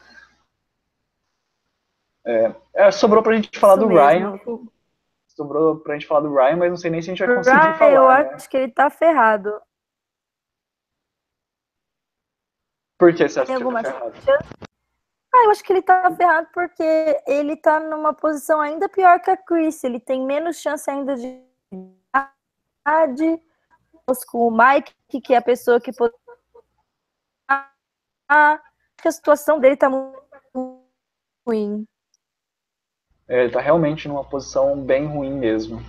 É, 2.26 2.56
é, 2.74 2.92
sobrou 2.92 3.22
pra 3.22 3.36
gente 3.36 3.58
falar 3.60 3.74
Isso 3.74 3.84
do 3.84 3.90
mesmo. 3.90 4.08
Ryan. 4.08 4.40
Sobrou 5.28 5.80
pra 5.80 5.94
gente 5.94 6.08
falar 6.08 6.22
do 6.22 6.34
Ryan, 6.34 6.58
mas 6.58 6.70
não 6.70 6.78
sei 6.78 6.90
nem 6.90 7.02
se 7.02 7.12
a 7.12 7.14
gente 7.14 7.26
vai 7.26 7.36
conseguir 7.36 7.58
Ryan, 7.58 7.74
falar. 7.76 7.94
Eu 7.94 8.08
né? 8.08 8.34
acho 8.34 8.50
que 8.50 8.58
ele 8.58 8.72
tá 8.72 8.90
ferrado. 8.90 9.62
Por 12.98 13.14
que 13.14 13.30
você 13.30 13.40
acha 13.40 13.56
que 13.56 13.64
ele 13.64 13.72
tá 13.72 13.84
ferrado? 13.84 14.14
Ah, 15.40 15.46
eu 15.46 15.52
acho 15.52 15.64
que 15.64 15.72
ele 15.72 15.82
tá 15.82 16.14
ferrado 16.18 16.50
porque 16.54 16.84
ele 17.26 17.56
tá 17.56 17.80
numa 17.80 18.14
posição 18.14 18.60
ainda 18.60 18.90
pior 18.90 19.22
que 19.22 19.32
a 19.32 19.38
Chris. 19.38 19.82
Ele 19.86 20.00
tem 20.00 20.26
menos 20.26 20.58
chance 20.58 20.90
ainda 20.90 21.16
de 21.16 21.42
com 24.28 24.48
o 24.48 24.52
Mike, 24.52 24.94
que 25.22 25.34
é 25.34 25.38
a 25.38 25.42
pessoa 25.42 25.80
que 25.80 25.94
pode. 25.94 26.14
A 28.28 28.60
situação 29.10 29.60
dele 29.60 29.78
tá 29.78 29.90
muito 29.90 30.84
ruim. 31.48 31.88
É, 33.28 33.44
ele 33.44 33.54
tá 33.54 33.62
realmente 33.62 34.10
numa 34.10 34.26
posição 34.26 34.82
bem 34.82 35.06
ruim 35.06 35.32
mesmo. 35.32 35.82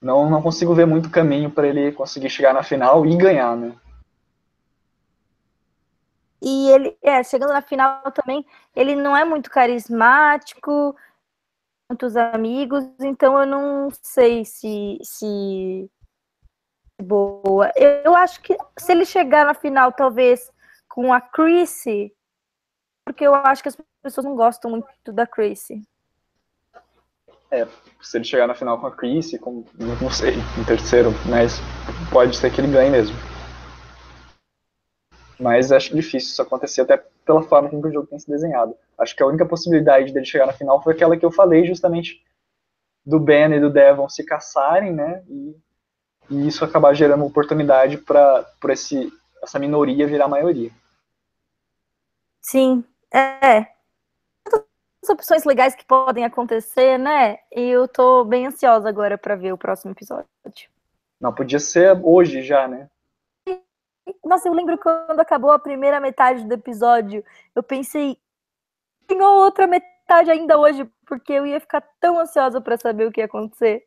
Não, 0.00 0.30
não 0.30 0.40
consigo 0.40 0.74
ver 0.74 0.86
muito 0.86 1.10
caminho 1.10 1.50
para 1.50 1.66
ele 1.66 1.90
conseguir 1.90 2.30
chegar 2.30 2.54
na 2.54 2.62
final 2.62 3.04
e 3.04 3.16
ganhar, 3.16 3.56
né? 3.56 3.74
E 6.44 6.68
ele, 6.70 6.98
é, 7.00 7.24
chegando 7.24 7.54
na 7.54 7.62
final 7.62 8.02
também, 8.12 8.44
ele 8.76 8.94
não 8.94 9.16
é 9.16 9.24
muito 9.24 9.50
carismático, 9.50 10.94
muitos 11.88 12.18
amigos, 12.18 12.84
então 13.00 13.40
eu 13.40 13.46
não 13.46 13.88
sei 14.02 14.44
se, 14.44 14.98
se 15.02 15.90
boa. 17.02 17.72
Eu, 17.74 18.14
acho 18.14 18.42
que 18.42 18.54
se 18.78 18.92
ele 18.92 19.06
chegar 19.06 19.46
na 19.46 19.54
final, 19.54 19.90
talvez 19.90 20.52
com 20.86 21.14
a 21.14 21.20
Chrissy, 21.20 22.14
porque 23.06 23.26
eu 23.26 23.34
acho 23.34 23.62
que 23.62 23.70
as 23.70 23.78
pessoas 24.02 24.26
não 24.26 24.36
gostam 24.36 24.70
muito 24.70 25.12
da 25.14 25.26
Chrissy. 25.26 25.82
É, 27.50 27.66
se 28.02 28.18
ele 28.18 28.24
chegar 28.24 28.46
na 28.46 28.54
final 28.54 28.78
com 28.78 28.86
a 28.86 28.94
Chrissy, 28.94 29.38
com, 29.38 29.64
não 29.78 30.10
sei, 30.10 30.34
em 30.58 30.64
terceiro, 30.64 31.10
mas 31.26 31.58
pode 32.12 32.36
ser 32.36 32.52
que 32.52 32.60
ele 32.60 32.70
ganhe 32.70 32.90
mesmo. 32.90 33.16
Mas 35.38 35.72
acho 35.72 35.94
difícil 35.94 36.30
isso 36.30 36.42
acontecer, 36.42 36.82
até 36.82 37.02
pela 37.24 37.42
forma 37.42 37.68
como 37.68 37.86
o 37.86 37.92
jogo 37.92 38.06
tem 38.06 38.18
se 38.18 38.28
desenhado. 38.28 38.74
Acho 38.98 39.16
que 39.16 39.22
a 39.22 39.26
única 39.26 39.46
possibilidade 39.46 40.12
dele 40.12 40.24
chegar 40.24 40.46
na 40.46 40.52
final 40.52 40.82
foi 40.82 40.94
aquela 40.94 41.16
que 41.16 41.24
eu 41.24 41.30
falei, 41.30 41.64
justamente 41.66 42.22
do 43.04 43.18
Ben 43.18 43.52
e 43.52 43.60
do 43.60 43.70
Devon 43.70 44.08
se 44.08 44.24
caçarem, 44.24 44.92
né? 44.92 45.22
E, 45.28 45.56
e 46.30 46.46
isso 46.48 46.64
acabar 46.64 46.94
gerando 46.94 47.24
oportunidade 47.24 47.98
para 47.98 48.46
essa 48.70 49.58
minoria 49.58 50.06
virar 50.06 50.28
maioria. 50.28 50.70
Sim, 52.40 52.84
é. 53.12 53.66
As 55.02 55.10
opções 55.10 55.44
legais 55.44 55.74
que 55.74 55.84
podem 55.84 56.24
acontecer, 56.24 56.98
né? 56.98 57.38
E 57.52 57.60
eu 57.60 57.86
tô 57.86 58.24
bem 58.24 58.46
ansiosa 58.46 58.88
agora 58.88 59.18
para 59.18 59.34
ver 59.34 59.52
o 59.52 59.58
próximo 59.58 59.92
episódio. 59.92 60.26
Não, 61.20 61.34
podia 61.34 61.58
ser 61.58 62.00
hoje 62.02 62.42
já, 62.42 62.66
né? 62.66 62.88
Nossa, 64.24 64.48
eu 64.48 64.54
lembro 64.54 64.78
quando 64.78 65.20
acabou 65.20 65.50
a 65.50 65.58
primeira 65.58 66.00
metade 66.00 66.44
do 66.44 66.54
episódio, 66.54 67.24
eu 67.54 67.62
pensei, 67.62 68.16
tem 69.06 69.20
outra 69.20 69.66
metade 69.66 70.30
ainda 70.30 70.58
hoje, 70.58 70.88
porque 71.06 71.32
eu 71.32 71.46
ia 71.46 71.60
ficar 71.60 71.82
tão 72.00 72.18
ansiosa 72.18 72.60
para 72.60 72.76
saber 72.78 73.06
o 73.06 73.12
que 73.12 73.20
ia 73.20 73.26
acontecer. 73.26 73.86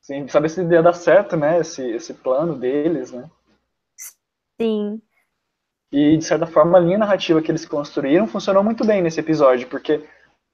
Sim, 0.00 0.28
saber 0.28 0.48
se 0.48 0.62
ia 0.62 0.82
dar 0.82 0.92
certo, 0.92 1.36
né? 1.36 1.58
Esse, 1.58 1.82
esse 1.90 2.14
plano 2.14 2.54
deles, 2.54 3.12
né? 3.12 3.28
Sim. 4.60 5.02
E, 5.90 6.16
de 6.16 6.24
certa 6.24 6.46
forma, 6.46 6.78
a 6.78 6.80
linha 6.80 6.98
narrativa 6.98 7.42
que 7.42 7.50
eles 7.50 7.66
construíram 7.66 8.26
funcionou 8.26 8.62
muito 8.62 8.84
bem 8.84 9.02
nesse 9.02 9.20
episódio, 9.20 9.68
porque 9.68 10.06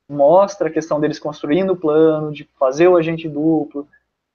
mostra 0.08 0.68
a 0.68 0.72
questão 0.72 1.00
deles 1.00 1.18
construindo 1.18 1.72
o 1.72 1.76
plano, 1.76 2.32
de 2.32 2.48
fazer 2.58 2.88
o 2.88 2.96
agente 2.96 3.28
duplo, 3.28 3.88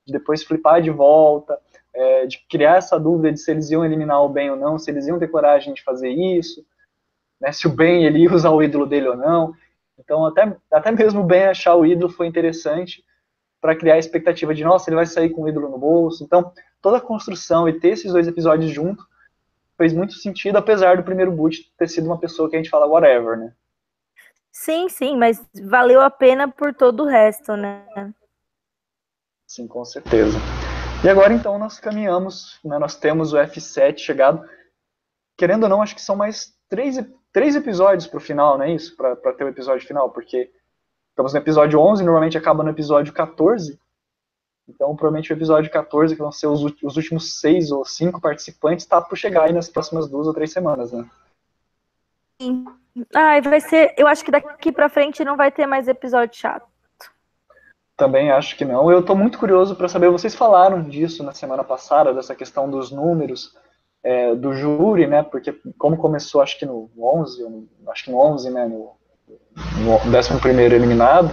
de 0.05 0.13
depois 0.13 0.43
flipar 0.43 0.81
de 0.81 0.89
volta, 0.89 1.59
é, 1.99 2.25
de 2.25 2.39
criar 2.47 2.77
essa 2.77 2.97
dúvida 2.97 3.33
de 3.33 3.39
se 3.39 3.51
eles 3.51 3.69
iam 3.69 3.83
eliminar 3.83 4.23
o 4.23 4.29
Ben 4.29 4.49
ou 4.51 4.55
não, 4.55 4.79
se 4.79 4.89
eles 4.89 5.05
iam 5.05 5.19
ter 5.19 5.27
coragem 5.27 5.73
de 5.73 5.83
fazer 5.83 6.09
isso, 6.09 6.65
né, 7.41 7.51
se 7.51 7.67
o 7.67 7.69
Ben 7.69 8.05
ele 8.05 8.19
ia 8.19 8.33
usar 8.33 8.51
o 8.51 8.63
ídolo 8.63 8.85
dele 8.85 9.09
ou 9.09 9.17
não. 9.17 9.53
Então, 9.97 10.25
até, 10.25 10.55
até 10.71 10.91
mesmo 10.91 11.19
o 11.19 11.25
Ben 11.25 11.47
achar 11.47 11.75
o 11.75 11.85
ídolo 11.85 12.09
foi 12.09 12.25
interessante 12.25 13.03
para 13.59 13.75
criar 13.75 13.95
a 13.95 13.99
expectativa 13.99 14.55
de, 14.55 14.63
nossa, 14.63 14.89
ele 14.89 14.95
vai 14.95 15.05
sair 15.05 15.29
com 15.29 15.41
o 15.41 15.49
ídolo 15.49 15.67
no 15.67 15.77
bolso. 15.77 16.23
Então, 16.23 16.53
toda 16.81 16.97
a 16.97 17.01
construção 17.01 17.67
e 17.67 17.77
ter 17.77 17.89
esses 17.89 18.13
dois 18.13 18.27
episódios 18.27 18.71
juntos 18.71 19.05
fez 19.77 19.91
muito 19.91 20.13
sentido, 20.13 20.57
apesar 20.57 20.95
do 20.95 21.03
primeiro 21.03 21.31
boot 21.31 21.69
ter 21.77 21.89
sido 21.89 22.05
uma 22.05 22.17
pessoa 22.17 22.49
que 22.49 22.55
a 22.55 22.59
gente 22.59 22.69
fala 22.69 22.87
whatever, 22.87 23.37
né? 23.37 23.53
Sim, 24.51 24.87
sim, 24.87 25.17
mas 25.17 25.45
valeu 25.63 26.01
a 26.01 26.09
pena 26.09 26.47
por 26.47 26.73
todo 26.73 27.03
o 27.03 27.07
resto, 27.07 27.57
né? 27.57 28.13
Sim, 29.45 29.67
com 29.67 29.83
certeza. 29.83 30.37
E 31.01 31.07
agora 31.07 31.33
então 31.33 31.57
nós 31.57 31.79
caminhamos, 31.79 32.59
né, 32.63 32.77
nós 32.77 32.95
temos 32.95 33.31
o 33.31 33.37
F7 33.37 33.99
chegado. 33.99 34.43
Querendo 35.37 35.63
ou 35.63 35.69
não, 35.69 35.81
acho 35.81 35.95
que 35.95 36.01
são 36.01 36.15
mais 36.15 36.53
três, 36.67 36.97
três 37.31 37.55
episódios 37.55 38.05
para 38.05 38.17
o 38.17 38.21
final, 38.21 38.57
não 38.57 38.65
é 38.65 38.73
isso? 38.73 38.97
Para 38.97 39.15
ter 39.33 39.45
o 39.45 39.47
episódio 39.47 39.87
final, 39.87 40.09
porque 40.09 40.51
estamos 41.11 41.33
no 41.33 41.39
episódio 41.39 41.79
11, 41.79 42.03
normalmente 42.03 42.37
acaba 42.37 42.63
no 42.63 42.69
episódio 42.69 43.13
14. 43.13 43.79
Então, 44.67 44.93
provavelmente 44.95 45.31
o 45.31 45.35
episódio 45.35 45.71
14, 45.71 46.15
que 46.15 46.21
vão 46.21 46.33
ser 46.33 46.47
os, 46.47 46.61
os 46.83 46.97
últimos 46.97 47.39
seis 47.39 47.71
ou 47.71 47.85
cinco 47.85 48.19
participantes, 48.19 48.85
está 48.85 49.01
por 49.01 49.17
chegar 49.17 49.45
aí 49.45 49.53
nas 49.53 49.69
próximas 49.69 50.07
duas 50.07 50.27
ou 50.27 50.33
três 50.33 50.51
semanas, 50.51 50.91
né? 50.91 51.09
Sim. 52.41 52.65
Ai, 53.15 53.41
vai 53.41 53.61
ser. 53.61 53.93
Eu 53.97 54.05
acho 54.05 54.23
que 54.23 54.31
daqui 54.31 54.71
para 54.71 54.89
frente 54.89 55.23
não 55.23 55.37
vai 55.37 55.51
ter 55.51 55.65
mais 55.65 55.87
episódio 55.87 56.37
chato. 56.37 56.68
Também 57.99 58.31
acho 58.31 58.55
que 58.55 58.63
não. 58.63 58.89
Eu 58.89 59.01
estou 59.01 59.13
muito 59.13 59.37
curioso 59.37 59.75
para 59.75 59.89
saber. 59.89 60.09
Vocês 60.09 60.33
falaram 60.33 60.81
disso 60.81 61.21
na 61.21 61.33
semana 61.33 61.65
passada, 61.65 62.13
dessa 62.13 62.33
questão 62.33 62.69
dos 62.69 62.91
números 62.91 63.53
é, 64.01 64.33
do 64.33 64.53
júri, 64.53 65.05
né? 65.05 65.21
Porque 65.21 65.51
como 65.77 65.97
começou, 65.97 66.41
acho 66.41 66.57
que 66.57 66.65
no 66.65 66.89
11, 66.97 67.67
acho 67.89 68.05
que 68.05 68.11
no 68.11 68.17
11, 68.17 68.51
né? 68.51 68.67
No, 68.69 68.95
no 69.83 70.17
11 70.17 70.39
primeiro 70.39 70.73
eliminado. 70.73 71.29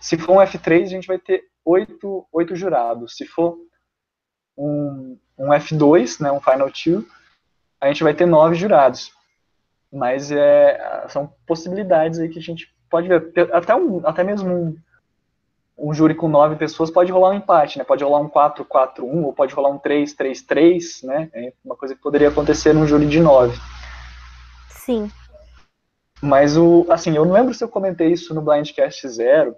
Se 0.00 0.16
for 0.16 0.32
um 0.32 0.40
F3, 0.40 0.84
a 0.84 0.86
gente 0.86 1.06
vai 1.06 1.18
ter 1.18 1.44
oito, 1.62 2.26
oito 2.32 2.56
jurados. 2.56 3.14
Se 3.14 3.26
for 3.26 3.58
um, 4.56 5.18
um 5.38 5.48
F2, 5.48 6.22
né, 6.22 6.32
um 6.32 6.40
Final 6.40 6.70
Two, 6.70 7.04
a 7.78 7.88
gente 7.88 8.02
vai 8.02 8.14
ter 8.14 8.24
nove 8.24 8.54
jurados. 8.54 9.12
Mas 9.92 10.32
é, 10.32 11.04
são 11.08 11.30
possibilidades 11.46 12.18
aí 12.18 12.30
que 12.30 12.38
a 12.38 12.42
gente 12.42 12.74
pode 12.88 13.08
ver. 13.08 13.30
Até, 13.52 13.74
um, 13.74 14.00
até 14.06 14.24
mesmo 14.24 14.54
um, 14.54 14.76
um 15.78 15.94
júri 15.94 16.14
com 16.14 16.28
nove 16.28 16.56
pessoas 16.56 16.90
pode 16.90 17.12
rolar 17.12 17.30
um 17.30 17.34
empate, 17.34 17.78
né? 17.78 17.84
Pode 17.84 18.02
rolar 18.02 18.20
um 18.20 18.28
4-4-1 18.28 19.24
ou 19.24 19.32
pode 19.32 19.54
rolar 19.54 19.70
um 19.70 19.78
3-3-3, 19.78 21.06
né? 21.06 21.30
É 21.32 21.52
uma 21.64 21.76
coisa 21.76 21.94
que 21.94 22.00
poderia 22.00 22.28
acontecer 22.28 22.72
num 22.72 22.86
júri 22.86 23.06
de 23.06 23.20
nove. 23.20 23.56
Sim. 24.68 25.08
Mas 26.20 26.56
o, 26.56 26.84
assim, 26.90 27.14
eu 27.16 27.24
não 27.24 27.32
lembro 27.32 27.54
se 27.54 27.62
eu 27.62 27.68
comentei 27.68 28.08
isso 28.08 28.34
no 28.34 28.42
Blindcast 28.42 29.08
Zero, 29.08 29.54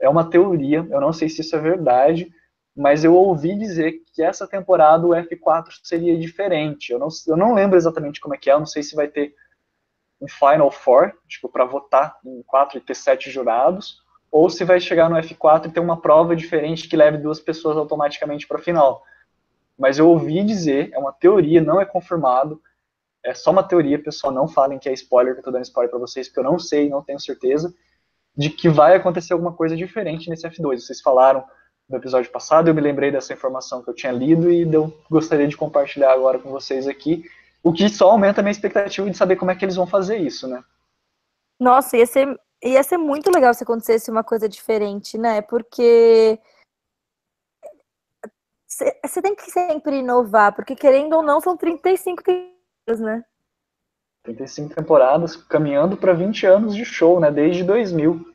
é 0.00 0.08
uma 0.08 0.30
teoria, 0.30 0.86
eu 0.90 1.00
não 1.00 1.12
sei 1.12 1.28
se 1.28 1.40
isso 1.40 1.56
é 1.56 1.58
verdade, 1.58 2.30
mas 2.76 3.04
eu 3.04 3.14
ouvi 3.14 3.56
dizer 3.58 4.02
que 4.12 4.22
essa 4.22 4.46
temporada 4.46 5.06
o 5.06 5.10
F4 5.10 5.66
seria 5.82 6.16
diferente. 6.18 6.92
Eu 6.92 6.98
não, 6.98 7.08
eu 7.26 7.36
não 7.36 7.54
lembro 7.54 7.76
exatamente 7.76 8.20
como 8.20 8.34
é 8.34 8.38
que 8.38 8.48
é, 8.48 8.52
eu 8.52 8.60
não 8.60 8.66
sei 8.66 8.82
se 8.82 8.94
vai 8.94 9.08
ter 9.08 9.34
um 10.20 10.28
Final 10.28 10.70
Four, 10.70 11.12
tipo, 11.28 11.48
para 11.48 11.64
votar 11.64 12.16
em 12.24 12.42
quatro 12.44 12.78
e 12.78 12.80
ter 12.80 12.94
sete 12.94 13.30
jurados, 13.30 14.03
ou 14.34 14.50
se 14.50 14.64
vai 14.64 14.80
chegar 14.80 15.08
no 15.08 15.14
F4 15.14 15.66
e 15.66 15.70
ter 15.70 15.78
uma 15.78 16.00
prova 16.00 16.34
diferente 16.34 16.88
que 16.88 16.96
leve 16.96 17.18
duas 17.18 17.38
pessoas 17.38 17.76
automaticamente 17.76 18.48
para 18.48 18.58
a 18.58 18.60
final. 18.60 19.04
Mas 19.78 19.96
eu 19.96 20.08
ouvi 20.08 20.42
dizer, 20.42 20.90
é 20.92 20.98
uma 20.98 21.12
teoria, 21.12 21.62
não 21.62 21.80
é 21.80 21.84
confirmado, 21.84 22.60
é 23.22 23.32
só 23.32 23.52
uma 23.52 23.62
teoria, 23.62 23.96
pessoal, 23.96 24.32
não 24.32 24.48
falem 24.48 24.76
que 24.76 24.88
é 24.88 24.92
spoiler, 24.92 25.34
que 25.34 25.38
eu 25.38 25.44
tô 25.44 25.52
dando 25.52 25.62
spoiler 25.62 25.88
para 25.88 26.00
vocês, 26.00 26.26
porque 26.26 26.40
eu 26.40 26.44
não 26.50 26.58
sei, 26.58 26.88
não 26.88 27.00
tenho 27.00 27.20
certeza 27.20 27.72
de 28.36 28.50
que 28.50 28.68
vai 28.68 28.96
acontecer 28.96 29.34
alguma 29.34 29.52
coisa 29.52 29.76
diferente 29.76 30.28
nesse 30.28 30.48
F2. 30.48 30.80
Vocês 30.80 31.00
falaram 31.00 31.44
no 31.88 31.96
episódio 31.96 32.32
passado, 32.32 32.66
eu 32.66 32.74
me 32.74 32.80
lembrei 32.80 33.12
dessa 33.12 33.32
informação 33.32 33.84
que 33.84 33.90
eu 33.90 33.94
tinha 33.94 34.10
lido 34.10 34.50
e 34.50 34.62
eu 34.62 34.92
gostaria 35.08 35.46
de 35.46 35.56
compartilhar 35.56 36.12
agora 36.12 36.40
com 36.40 36.50
vocês 36.50 36.88
aqui, 36.88 37.22
o 37.62 37.72
que 37.72 37.88
só 37.88 38.10
aumenta 38.10 38.40
a 38.40 38.42
minha 38.42 38.50
expectativa 38.50 39.08
de 39.08 39.16
saber 39.16 39.36
como 39.36 39.52
é 39.52 39.54
que 39.54 39.64
eles 39.64 39.76
vão 39.76 39.86
fazer 39.86 40.16
isso, 40.16 40.48
né? 40.48 40.60
Nossa, 41.60 41.96
ia 41.96 42.04
ser, 42.04 42.36
ia 42.64 42.82
ser 42.82 42.96
muito 42.96 43.30
legal 43.30 43.52
se 43.52 43.62
acontecesse 43.62 44.10
uma 44.10 44.24
coisa 44.24 44.48
diferente, 44.48 45.18
né? 45.18 45.42
Porque 45.42 46.38
você 48.66 49.22
tem 49.22 49.36
que 49.36 49.50
sempre 49.50 49.98
inovar, 49.98 50.54
porque 50.54 50.74
querendo 50.74 51.14
ou 51.14 51.22
não, 51.22 51.40
são 51.40 51.56
35 51.56 52.22
temporadas, 52.22 53.00
né? 53.00 53.24
35 54.24 54.74
temporadas, 54.74 55.36
caminhando 55.36 55.96
para 55.96 56.14
20 56.14 56.46
anos 56.46 56.74
de 56.74 56.84
show, 56.84 57.20
né? 57.20 57.30
Desde 57.30 57.62
2000. 57.62 58.34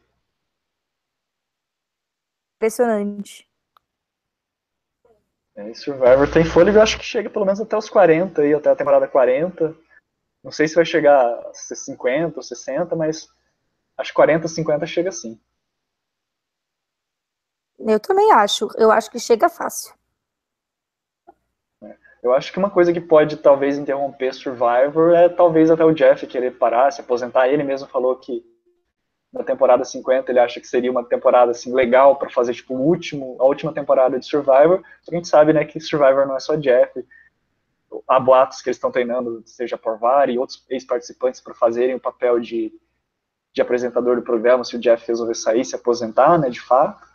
Impressionante. 2.57 3.49
É, 5.55 5.73
Survivor 5.73 6.31
tem 6.31 6.45
fôlego, 6.45 6.77
eu 6.77 6.81
acho 6.81 6.97
que 6.97 7.03
chega 7.03 7.29
pelo 7.29 7.45
menos 7.45 7.59
até 7.59 7.75
os 7.75 7.89
40, 7.89 8.41
aí, 8.41 8.53
até 8.53 8.69
a 8.69 8.75
temporada 8.75 9.07
40. 9.07 9.75
Não 10.43 10.51
sei 10.51 10.67
se 10.67 10.75
vai 10.75 10.85
chegar 10.85 11.19
a 11.19 11.53
50 11.53 12.37
ou 12.37 12.43
60, 12.43 12.95
mas 12.95 13.27
acho 13.99 14.11
que 14.11 14.15
40, 14.15 14.47
50 14.47 14.85
chega 14.85 15.11
sim. 15.11 15.39
Eu 17.77 17.99
também 17.99 18.31
acho. 18.31 18.67
Eu 18.77 18.91
acho 18.91 19.11
que 19.11 19.19
chega 19.19 19.49
fácil. 19.49 19.93
Eu 22.21 22.33
acho 22.33 22.51
que 22.51 22.59
uma 22.59 22.69
coisa 22.69 22.91
que 22.91 22.99
pode 22.99 23.37
talvez 23.37 23.77
interromper 23.77 24.33
Survivor 24.33 25.13
é 25.13 25.29
talvez 25.29 25.71
até 25.71 25.85
o 25.85 25.93
Jeff 25.93 26.25
querer 26.27 26.57
parar, 26.57 26.91
se 26.91 26.99
aposentar. 26.99 27.47
Ele 27.47 27.63
mesmo 27.63 27.87
falou 27.87 28.15
que 28.17 28.43
na 29.31 29.43
temporada 29.43 29.85
50 29.85 30.29
ele 30.29 30.39
acha 30.39 30.59
que 30.59 30.67
seria 30.67 30.91
uma 30.91 31.05
temporada 31.05 31.51
assim 31.51 31.73
legal 31.73 32.17
para 32.17 32.29
fazer 32.29 32.53
tipo 32.53 32.75
o 32.75 32.81
último, 32.81 33.37
a 33.39 33.45
última 33.45 33.73
temporada 33.73 34.19
de 34.19 34.25
Survivor. 34.25 34.83
A 35.09 35.15
gente 35.15 35.29
sabe, 35.29 35.53
né, 35.53 35.63
que 35.63 35.79
Survivor 35.79 36.27
não 36.27 36.35
é 36.35 36.39
só 36.39 36.55
Jeff. 36.57 37.05
Há 38.07 38.19
boatos 38.19 38.61
que 38.61 38.69
eles 38.69 38.77
estão 38.77 38.91
treinando, 38.91 39.41
seja 39.45 39.77
por 39.77 39.97
VAR 39.97 40.29
e 40.29 40.37
outros 40.37 40.65
ex-participantes 40.69 41.39
para 41.39 41.53
fazerem 41.53 41.95
o 41.95 41.99
papel 41.99 42.39
de, 42.39 42.73
de 43.59 43.61
apresentador 43.61 44.15
do 44.15 44.21
programa, 44.21 44.63
se 44.63 44.75
o 44.75 44.79
Jeff 44.79 45.05
resolver 45.05 45.35
sair, 45.35 45.65
se 45.65 45.75
aposentar, 45.75 46.37
né, 46.39 46.49
de 46.49 46.61
fato. 46.61 47.05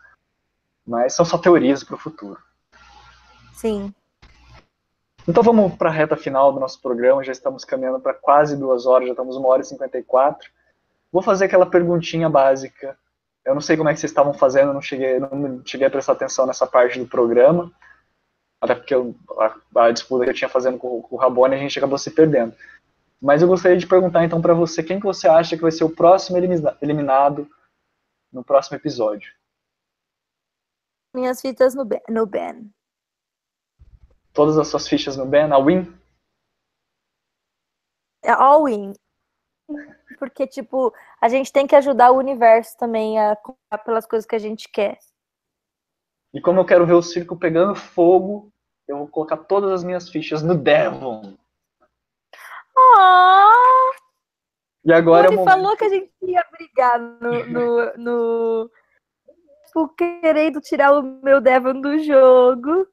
Mas 0.87 1.15
são 1.15 1.25
só 1.25 1.39
teorias 1.39 1.83
para 1.83 1.97
o 1.97 1.99
futuro. 1.99 2.39
Sim. 3.55 3.95
Então 5.27 5.43
vamos 5.43 5.75
para 5.77 5.89
a 5.89 5.93
reta 5.93 6.17
final 6.17 6.53
do 6.53 6.61
nosso 6.61 6.83
programa, 6.83 7.25
já 7.25 7.33
estamos 7.33 7.65
caminhando 7.65 7.99
para 7.99 8.13
quase 8.13 8.57
duas 8.57 8.85
horas, 8.85 9.07
já 9.07 9.13
estamos 9.15 9.37
uma 9.37 9.49
hora 9.49 9.63
e 9.63 9.65
cinquenta 9.65 9.99
e 9.99 10.03
quatro. 10.03 10.51
Vou 11.11 11.23
fazer 11.23 11.47
aquela 11.47 11.65
perguntinha 11.65 12.29
básica. 12.29 12.99
Eu 13.43 13.55
não 13.55 13.63
sei 13.63 13.77
como 13.77 13.89
é 13.89 13.95
que 13.95 14.01
vocês 14.01 14.11
estavam 14.11 14.35
fazendo, 14.35 14.75
não 14.75 14.83
cheguei, 14.83 15.19
não 15.19 15.63
cheguei 15.65 15.87
a 15.87 15.91
prestar 15.91 16.13
atenção 16.13 16.47
nessa 16.47 16.67
parte 16.67 16.99
do 16.99 17.07
programa, 17.07 17.73
até 18.61 18.75
porque 18.75 18.95
eu, 18.95 19.15
a, 19.39 19.87
a, 19.87 19.91
disputa 19.91 20.25
que 20.25 20.31
eu 20.31 20.35
tinha 20.35 20.49
fazendo 20.49 20.77
com, 20.77 21.01
com 21.01 21.17
o 21.17 21.19
Rabone 21.19 21.55
a 21.55 21.59
gente 21.59 21.79
acabou 21.79 21.97
se 21.97 22.11
perdendo. 22.11 22.55
Mas 23.25 23.41
eu 23.41 23.49
gostaria 23.49 23.79
de 23.79 23.87
perguntar 23.87 24.23
então 24.23 24.43
para 24.43 24.53
você, 24.53 24.83
quem 24.83 25.01
que 25.01 25.07
você 25.07 25.27
acha 25.27 25.57
que 25.57 25.63
vai 25.63 25.73
ser 25.73 25.83
o 25.83 25.89
próximo 25.89 26.37
eliminado 26.37 27.51
no 28.31 28.45
próximo 28.45 28.77
episódio? 28.77 29.33
Minhas 31.17 31.41
fitas 31.41 31.75
no 31.75 31.87
Ben. 31.87 32.03
No 32.07 32.27
ben. 32.27 32.71
Todas 34.35 34.59
as 34.59 34.69
suas 34.69 34.87
fichas 34.87 35.17
no 35.17 35.25
Ben, 35.25 35.51
a 35.51 35.59
win? 35.59 35.91
É 38.23 38.33
all 38.33 38.65
win. 38.65 38.93
Porque, 40.19 40.47
tipo, 40.47 40.93
a 41.19 41.27
gente 41.31 41.51
tem 41.51 41.67
que 41.67 41.77
ajudar 41.77 42.11
o 42.11 42.19
universo 42.19 42.77
também 42.77 43.19
a 43.19 43.35
comprar 43.37 43.79
pelas 43.87 44.05
coisas 44.05 44.27
que 44.27 44.37
a 44.37 44.39
gente 44.39 44.69
quer. 44.69 44.99
E 46.35 46.43
como 46.43 46.61
eu 46.61 46.67
quero 46.67 46.85
ver 46.85 46.93
o 46.93 47.03
circo 47.03 47.39
pegando 47.39 47.75
fogo, 47.75 48.53
eu 48.87 48.99
vou 48.99 49.09
colocar 49.09 49.39
todas 49.39 49.71
as 49.71 49.83
minhas 49.83 50.11
fichas 50.11 50.43
no 50.43 50.55
Devon. 50.55 51.39
Oh! 52.95 53.93
E 54.85 54.93
agora 54.93 55.29
Ele 55.29 55.41
é 55.41 55.45
falou 55.45 55.77
que 55.77 55.85
a 55.85 55.89
gente 55.89 56.11
ia 56.23 56.45
brigar 56.53 57.01
no, 57.01 57.47
no, 57.47 57.93
no... 57.97 58.71
Tipo, 59.67 59.89
querendo 59.89 60.61
tirar 60.61 60.93
o 60.93 61.03
meu 61.03 61.41
Devon 61.41 61.81
do 61.81 61.99
jogo. 61.99 62.87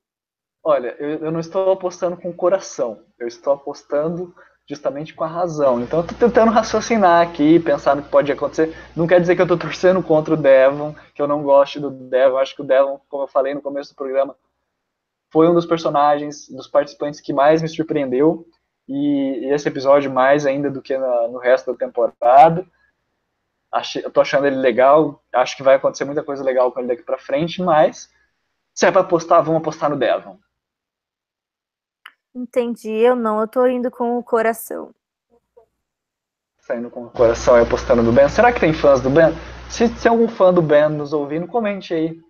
Olha, 0.63 0.95
eu, 0.99 1.25
eu 1.25 1.31
não 1.31 1.39
estou 1.39 1.71
apostando 1.71 2.15
com 2.15 2.29
o 2.29 2.33
coração. 2.33 3.03
Eu 3.19 3.27
estou 3.27 3.53
apostando 3.53 4.33
justamente 4.67 5.13
com 5.13 5.23
a 5.25 5.27
razão. 5.27 5.81
Então 5.81 5.99
eu 5.99 6.07
tô 6.07 6.15
tentando 6.15 6.51
raciocinar 6.51 7.27
aqui, 7.27 7.59
pensar 7.59 7.95
no 7.95 8.03
que 8.03 8.09
pode 8.09 8.31
acontecer. 8.31 8.75
Não 8.95 9.05
quer 9.05 9.19
dizer 9.19 9.35
que 9.35 9.41
eu 9.41 9.47
tô 9.47 9.57
torcendo 9.57 10.01
contra 10.01 10.33
o 10.33 10.37
Devon, 10.37 10.95
que 11.13 11.21
eu 11.21 11.27
não 11.27 11.43
gosto 11.43 11.79
do 11.79 11.89
Devon. 11.89 12.37
Acho 12.37 12.55
que 12.55 12.61
o 12.61 12.65
Devon, 12.65 13.01
como 13.09 13.23
eu 13.23 13.27
falei 13.27 13.53
no 13.53 13.61
começo 13.61 13.91
do 13.91 13.97
programa, 13.97 14.35
foi 15.29 15.49
um 15.49 15.53
dos 15.53 15.65
personagens, 15.65 16.47
dos 16.47 16.67
participantes 16.67 17.19
que 17.19 17.33
mais 17.33 17.61
me 17.61 17.67
surpreendeu. 17.67 18.45
E, 18.91 19.45
esse 19.53 19.69
episódio 19.69 20.11
mais 20.11 20.45
ainda 20.45 20.69
do 20.69 20.81
que 20.81 20.97
na, 20.97 21.30
no 21.30 21.38
resto 21.38 21.72
da 21.72 21.77
temporada. 21.77 22.65
Achei, 23.72 24.03
eu 24.03 24.11
tô 24.11 24.19
achando 24.19 24.45
ele 24.45 24.57
legal. 24.57 25.23
Acho 25.34 25.55
que 25.55 25.63
vai 25.63 25.76
acontecer 25.76 26.03
muita 26.03 26.23
coisa 26.23 26.43
legal 26.43 26.72
com 26.72 26.80
ele 26.80 26.89
daqui 26.89 27.03
pra 27.03 27.18
frente, 27.18 27.61
mas 27.61 28.11
se 28.73 28.85
é 28.85 28.91
pra 28.91 29.01
apostar, 29.01 29.41
vamos 29.41 29.61
apostar 29.61 29.89
no 29.89 29.95
Devon. 29.95 30.38
Entendi, 32.35 32.91
eu 32.91 33.15
não, 33.15 33.39
eu 33.39 33.47
tô 33.47 33.65
indo 33.65 33.89
com 33.89 34.18
o 34.18 34.23
coração. 34.23 34.93
Saindo 36.59 36.89
com 36.89 37.05
o 37.05 37.09
coração 37.09 37.57
e 37.57 37.61
apostando 37.61 38.03
no 38.03 38.11
Ben. 38.11 38.27
Será 38.27 38.51
que 38.51 38.59
tem 38.59 38.73
fãs 38.73 39.01
do 39.01 39.09
Ben? 39.09 39.34
Se 39.69 39.88
tem 39.88 40.11
algum 40.11 40.27
fã 40.27 40.53
do 40.53 40.61
Ben 40.61 40.89
nos 40.89 41.13
ouvindo, 41.13 41.47
comente 41.47 41.93
aí 41.93 42.22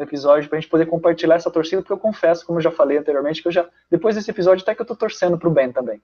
no 0.00 0.06
episódio 0.06 0.48
pra 0.48 0.58
gente 0.58 0.70
poder 0.70 0.86
compartilhar 0.86 1.34
essa 1.34 1.50
torcida, 1.50 1.82
porque 1.82 1.92
eu 1.92 1.98
confesso, 1.98 2.46
como 2.46 2.58
eu 2.58 2.62
já 2.62 2.70
falei 2.70 2.96
anteriormente, 2.96 3.42
que 3.42 3.48
eu 3.48 3.52
já, 3.52 3.68
depois 3.90 4.16
desse 4.16 4.30
episódio, 4.30 4.62
até 4.62 4.74
que 4.74 4.80
eu 4.80 4.86
tô 4.86 4.96
torcendo 4.96 5.38
pro 5.38 5.50
Ben 5.50 5.70
também. 5.70 6.02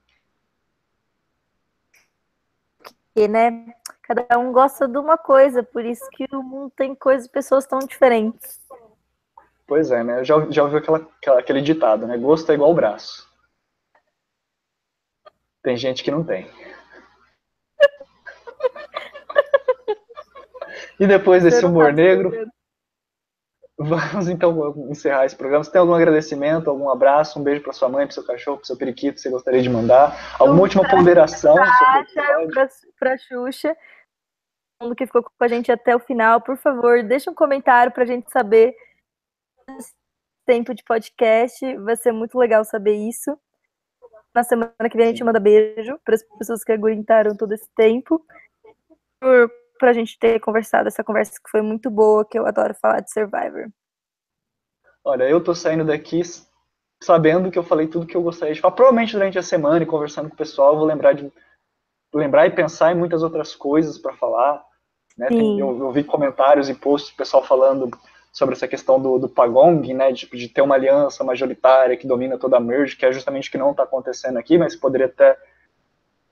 E, 3.16 3.26
né, 3.26 3.74
cada 4.02 4.38
um 4.38 4.52
gosta 4.52 4.86
de 4.86 4.98
uma 4.98 5.16
coisa, 5.16 5.62
por 5.62 5.82
isso 5.82 6.06
que 6.10 6.26
o 6.30 6.42
mundo 6.42 6.70
tem 6.76 6.94
coisas, 6.94 7.26
pessoas 7.26 7.64
tão 7.64 7.78
diferentes. 7.78 8.60
Pois 9.66 9.90
é, 9.90 10.04
né? 10.04 10.22
Já, 10.22 10.46
já 10.50 10.62
ouviu 10.62 10.78
aquela, 10.78 10.98
aquela, 10.98 11.40
aquele 11.40 11.62
ditado, 11.62 12.06
né? 12.06 12.18
Gosto 12.18 12.52
é 12.52 12.54
igual 12.54 12.74
braço. 12.74 13.26
Tem 15.62 15.74
gente 15.76 16.04
que 16.04 16.10
não 16.10 16.22
tem. 16.22 16.46
E 20.98 21.06
depois 21.06 21.42
desse 21.42 21.62
humor 21.62 21.92
negro, 21.92 22.32
vamos 23.78 24.28
então 24.28 24.74
encerrar 24.90 25.26
esse 25.26 25.36
programa. 25.36 25.62
Você 25.62 25.70
tem 25.70 25.80
algum 25.80 25.94
agradecimento, 25.94 26.70
algum 26.70 26.88
abraço, 26.88 27.38
um 27.38 27.42
beijo 27.42 27.62
para 27.62 27.72
sua 27.72 27.88
mãe, 27.88 28.06
para 28.06 28.14
seu 28.14 28.24
cachorro, 28.24 28.56
para 28.56 28.66
seu 28.66 28.76
periquito 28.76 29.16
que 29.16 29.20
você 29.20 29.30
gostaria 29.30 29.62
de 29.62 29.68
mandar? 29.68 30.36
Alguma 30.38 30.62
última 30.62 30.88
ponderação? 30.88 31.54
Para 32.98 33.12
a 33.12 33.18
Xuxa, 33.18 33.76
todo 34.78 34.88
mundo 34.88 34.96
que 34.96 35.06
ficou 35.06 35.22
com 35.22 35.44
a 35.44 35.48
gente 35.48 35.70
até 35.70 35.94
o 35.94 36.00
final, 36.00 36.40
por 36.40 36.56
favor, 36.56 37.02
deixa 37.02 37.30
um 37.30 37.34
comentário 37.34 37.92
para 37.92 38.04
a 38.04 38.06
gente 38.06 38.30
saber 38.30 38.74
tempo 40.46 40.74
de 40.74 40.82
podcast. 40.84 41.76
Vai 41.78 41.96
ser 41.96 42.12
muito 42.12 42.38
legal 42.38 42.64
saber 42.64 42.94
isso. 42.94 43.38
Na 44.34 44.42
semana 44.42 44.72
que 44.90 44.96
vem 44.96 45.06
a 45.06 45.10
gente 45.10 45.24
manda 45.24 45.40
beijo 45.40 45.98
para 46.04 46.14
as 46.14 46.22
pessoas 46.38 46.62
que 46.62 46.72
aguentaram 46.72 47.36
todo 47.36 47.52
esse 47.52 47.68
tempo. 47.74 48.24
Para 49.20 49.48
a 49.84 49.92
gente 49.92 50.18
ter 50.18 50.40
conversado 50.40 50.88
essa 50.88 51.04
conversa 51.04 51.32
que 51.32 51.50
foi 51.50 51.62
muito 51.62 51.90
boa, 51.90 52.24
que 52.24 52.38
eu 52.38 52.46
adoro 52.46 52.74
falar 52.74 53.00
de 53.00 53.12
Survivor. 53.12 53.68
Olha, 55.04 55.24
eu 55.24 55.42
tô 55.42 55.54
saindo 55.54 55.84
daqui 55.84 56.22
sabendo 57.02 57.50
que 57.50 57.58
eu 57.58 57.62
falei 57.62 57.86
tudo 57.86 58.06
que 58.06 58.16
eu 58.16 58.22
gostaria 58.22 58.54
de 58.54 58.60
falar. 58.60 58.74
Provavelmente 58.74 59.12
durante 59.12 59.38
a 59.38 59.42
semana 59.42 59.82
e 59.82 59.86
conversando 59.86 60.28
com 60.28 60.34
o 60.34 60.38
pessoal, 60.38 60.72
eu 60.72 60.78
vou 60.78 60.86
lembrar 60.86 61.12
de 61.12 61.30
lembrar 62.12 62.46
e 62.46 62.50
pensar 62.50 62.92
em 62.92 62.98
muitas 62.98 63.22
outras 63.22 63.54
coisas 63.54 63.98
para 63.98 64.14
falar. 64.14 64.64
Né? 65.16 65.28
Tem, 65.28 65.58
eu, 65.58 65.78
eu 65.78 65.92
vi 65.92 66.02
comentários 66.02 66.68
e 66.68 66.74
posts 66.74 67.12
do 67.12 67.16
pessoal 67.16 67.44
falando 67.44 67.90
sobre 68.32 68.54
essa 68.54 68.68
questão 68.68 69.00
do, 69.00 69.18
do 69.18 69.28
Pagong, 69.28 69.94
né, 69.94 70.12
de, 70.12 70.28
de, 70.28 70.48
ter 70.48 70.60
uma 70.60 70.74
aliança 70.74 71.24
majoritária 71.24 71.96
que 71.96 72.06
domina 72.06 72.36
toda 72.36 72.58
a 72.58 72.60
merge, 72.60 72.94
que 72.94 73.06
é 73.06 73.10
justamente 73.10 73.48
o 73.48 73.52
que 73.52 73.56
não 73.56 73.70
está 73.70 73.84
acontecendo 73.84 74.38
aqui, 74.38 74.58
mas 74.58 74.76
poderia 74.76 75.06
até 75.06 75.38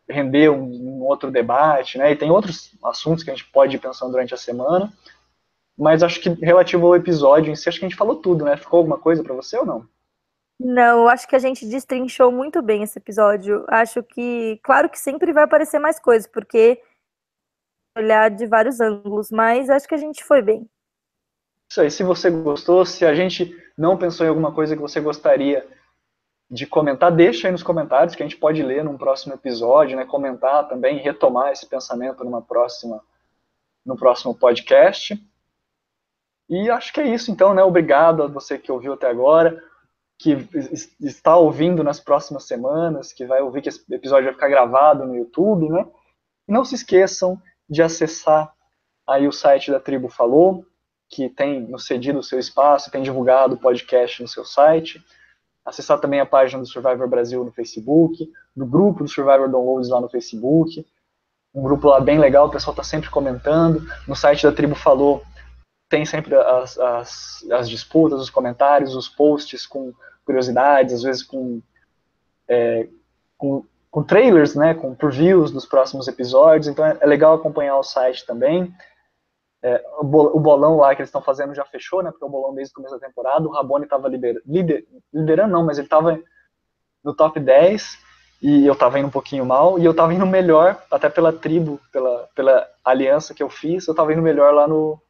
render 0.08 0.50
um, 0.50 0.64
um, 0.64 1.02
outro 1.02 1.30
debate, 1.30 1.98
né, 1.98 2.12
e 2.12 2.16
tem 2.16 2.30
outros 2.30 2.76
assuntos 2.84 3.24
que 3.24 3.30
a 3.30 3.34
gente 3.34 3.50
pode 3.50 3.76
ir 3.76 3.78
pensando 3.78 4.10
durante 4.10 4.34
a 4.34 4.38
semana, 4.38 4.92
mas 5.76 6.02
acho 6.02 6.20
que 6.20 6.28
relativo 6.28 6.86
ao 6.86 6.96
episódio 6.96 7.50
em 7.50 7.56
si, 7.56 7.68
acho 7.68 7.78
que 7.78 7.84
a 7.84 7.88
gente 7.88 7.98
falou 7.98 8.16
tudo, 8.16 8.44
né, 8.44 8.56
ficou 8.56 8.78
alguma 8.78 8.98
coisa 8.98 9.22
para 9.22 9.34
você 9.34 9.56
ou 9.58 9.66
não? 9.66 9.88
Não, 10.58 11.08
acho 11.08 11.26
que 11.26 11.34
a 11.34 11.38
gente 11.38 11.66
destrinchou 11.66 12.30
muito 12.30 12.62
bem 12.62 12.84
esse 12.84 12.96
episódio. 12.96 13.64
Acho 13.68 14.04
que, 14.04 14.60
claro 14.62 14.88
que 14.88 14.98
sempre 14.98 15.32
vai 15.32 15.42
aparecer 15.44 15.80
mais 15.80 15.98
coisas, 15.98 16.28
porque 16.28 16.80
olhar 17.98 18.30
de 18.30 18.46
vários 18.46 18.80
ângulos, 18.80 19.30
mas 19.30 19.68
acho 19.68 19.88
que 19.88 19.94
a 19.94 19.98
gente 19.98 20.22
foi 20.22 20.42
bem. 20.42 20.68
Isso 21.70 21.80
aí, 21.80 21.90
se 21.90 22.04
você 22.04 22.30
gostou, 22.30 22.84
se 22.84 23.04
a 23.04 23.14
gente 23.14 23.52
não 23.76 23.96
pensou 23.96 24.24
em 24.24 24.28
alguma 24.28 24.54
coisa 24.54 24.76
que 24.76 24.82
você 24.82 25.00
gostaria 25.00 25.66
de 26.54 26.68
comentar, 26.68 27.10
deixa 27.10 27.48
aí 27.48 27.52
nos 27.52 27.64
comentários 27.64 28.14
que 28.14 28.22
a 28.22 28.26
gente 28.26 28.38
pode 28.38 28.62
ler 28.62 28.84
num 28.84 28.96
próximo 28.96 29.34
episódio, 29.34 29.96
né? 29.96 30.04
Comentar 30.04 30.68
também, 30.68 30.98
retomar 30.98 31.50
esse 31.50 31.66
pensamento 31.66 32.22
numa 32.22 32.40
próxima, 32.40 33.02
no 33.84 33.96
próximo 33.96 34.32
podcast. 34.32 35.20
E 36.48 36.70
acho 36.70 36.92
que 36.92 37.00
é 37.00 37.08
isso, 37.08 37.32
então, 37.32 37.54
né? 37.54 37.64
Obrigado 37.64 38.22
a 38.22 38.28
você 38.28 38.56
que 38.56 38.70
ouviu 38.70 38.92
até 38.92 39.08
agora, 39.08 39.60
que 40.16 40.48
está 41.00 41.36
ouvindo 41.36 41.82
nas 41.82 41.98
próximas 41.98 42.44
semanas, 42.44 43.12
que 43.12 43.26
vai 43.26 43.42
ouvir 43.42 43.60
que 43.60 43.68
esse 43.68 43.84
episódio 43.92 44.26
vai 44.26 44.34
ficar 44.34 44.48
gravado 44.48 45.04
no 45.04 45.16
YouTube, 45.16 45.68
né? 45.68 45.84
Não 46.46 46.64
se 46.64 46.76
esqueçam 46.76 47.36
de 47.68 47.82
acessar 47.82 48.54
aí 49.04 49.26
o 49.26 49.32
site 49.32 49.72
da 49.72 49.80
Tribo 49.80 50.08
Falou, 50.08 50.64
que 51.08 51.28
tem 51.28 51.62
nos 51.62 51.84
cedido 51.84 52.20
o 52.20 52.22
seu 52.22 52.38
espaço, 52.38 52.92
tem 52.92 53.02
divulgado 53.02 53.56
o 53.56 53.58
podcast 53.58 54.22
no 54.22 54.28
seu 54.28 54.44
site. 54.44 55.04
Acessar 55.64 55.98
também 55.98 56.20
a 56.20 56.26
página 56.26 56.62
do 56.62 56.68
Survivor 56.68 57.08
Brasil 57.08 57.42
no 57.44 57.52
Facebook, 57.52 58.30
do 58.54 58.66
grupo 58.66 59.04
do 59.04 59.08
Survivor 59.08 59.48
Downloads 59.48 59.88
lá 59.88 60.00
no 60.00 60.08
Facebook. 60.08 60.86
Um 61.54 61.62
grupo 61.62 61.88
lá 61.88 62.00
bem 62.00 62.18
legal, 62.18 62.46
o 62.46 62.50
pessoal 62.50 62.72
está 62.72 62.82
sempre 62.82 63.08
comentando. 63.08 63.82
No 64.06 64.14
site 64.14 64.42
da 64.42 64.52
Tribo 64.52 64.74
Falou 64.74 65.22
tem 65.88 66.04
sempre 66.04 66.34
as, 66.34 66.78
as, 66.78 67.46
as, 67.52 67.68
disputas, 67.68 68.20
os 68.20 68.30
comentários, 68.30 68.96
os 68.96 69.08
posts 69.08 69.64
com 69.64 69.92
curiosidades, 70.24 70.94
às 70.94 71.02
vezes 71.02 71.22
com, 71.22 71.62
é, 72.48 72.88
com, 73.38 73.64
com, 73.90 74.02
trailers, 74.02 74.56
né, 74.56 74.74
com 74.74 74.94
previews 74.94 75.52
dos 75.52 75.64
próximos 75.64 76.08
episódios. 76.08 76.66
Então 76.66 76.84
é, 76.84 76.98
é 77.00 77.06
legal 77.06 77.34
acompanhar 77.34 77.78
o 77.78 77.84
site 77.84 78.26
também. 78.26 78.74
É, 79.66 79.82
o 79.98 80.04
bolão 80.04 80.76
lá 80.76 80.94
que 80.94 81.00
eles 81.00 81.08
estão 81.08 81.22
fazendo 81.22 81.54
já 81.54 81.64
fechou, 81.64 82.02
né? 82.02 82.10
Porque 82.10 82.22
é 82.22 82.26
o 82.26 82.30
bolão 82.30 82.54
desde 82.54 82.72
o 82.72 82.74
começo 82.74 82.98
da 82.98 83.06
temporada. 83.06 83.48
O 83.48 83.50
Rabone 83.50 83.84
estava 83.84 84.08
lider, 84.08 84.42
lider, 84.44 84.86
liderando, 85.10 85.54
não, 85.54 85.64
mas 85.64 85.78
ele 85.78 85.86
estava 85.86 86.20
no 87.02 87.14
top 87.14 87.40
10 87.40 87.98
e 88.42 88.66
eu 88.66 88.74
estava 88.74 88.98
indo 88.98 89.08
um 89.08 89.10
pouquinho 89.10 89.46
mal. 89.46 89.78
E 89.78 89.84
eu 89.86 89.92
estava 89.92 90.12
indo 90.12 90.26
melhor, 90.26 90.82
até 90.90 91.08
pela 91.08 91.32
tribo, 91.32 91.80
pela, 91.90 92.28
pela 92.34 92.68
aliança 92.84 93.32
que 93.32 93.42
eu 93.42 93.48
fiz, 93.48 93.86
eu 93.86 93.92
estava 93.92 94.12
indo 94.12 94.20
melhor 94.20 94.52
lá 94.52 94.68
no, 94.68 95.00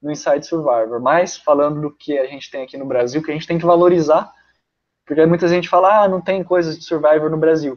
no 0.00 0.12
Inside 0.12 0.46
Survivor. 0.46 1.00
Mas 1.00 1.36
falando 1.36 1.80
do 1.80 1.90
que 1.90 2.16
a 2.16 2.26
gente 2.26 2.48
tem 2.52 2.62
aqui 2.62 2.76
no 2.76 2.86
Brasil, 2.86 3.20
que 3.20 3.32
a 3.32 3.34
gente 3.34 3.48
tem 3.48 3.58
que 3.58 3.66
valorizar, 3.66 4.32
porque 5.04 5.26
muita 5.26 5.48
gente 5.48 5.68
fala, 5.68 6.04
ah, 6.04 6.08
não 6.08 6.20
tem 6.20 6.44
coisas 6.44 6.78
de 6.78 6.84
Survivor 6.84 7.28
no 7.28 7.36
Brasil. 7.36 7.76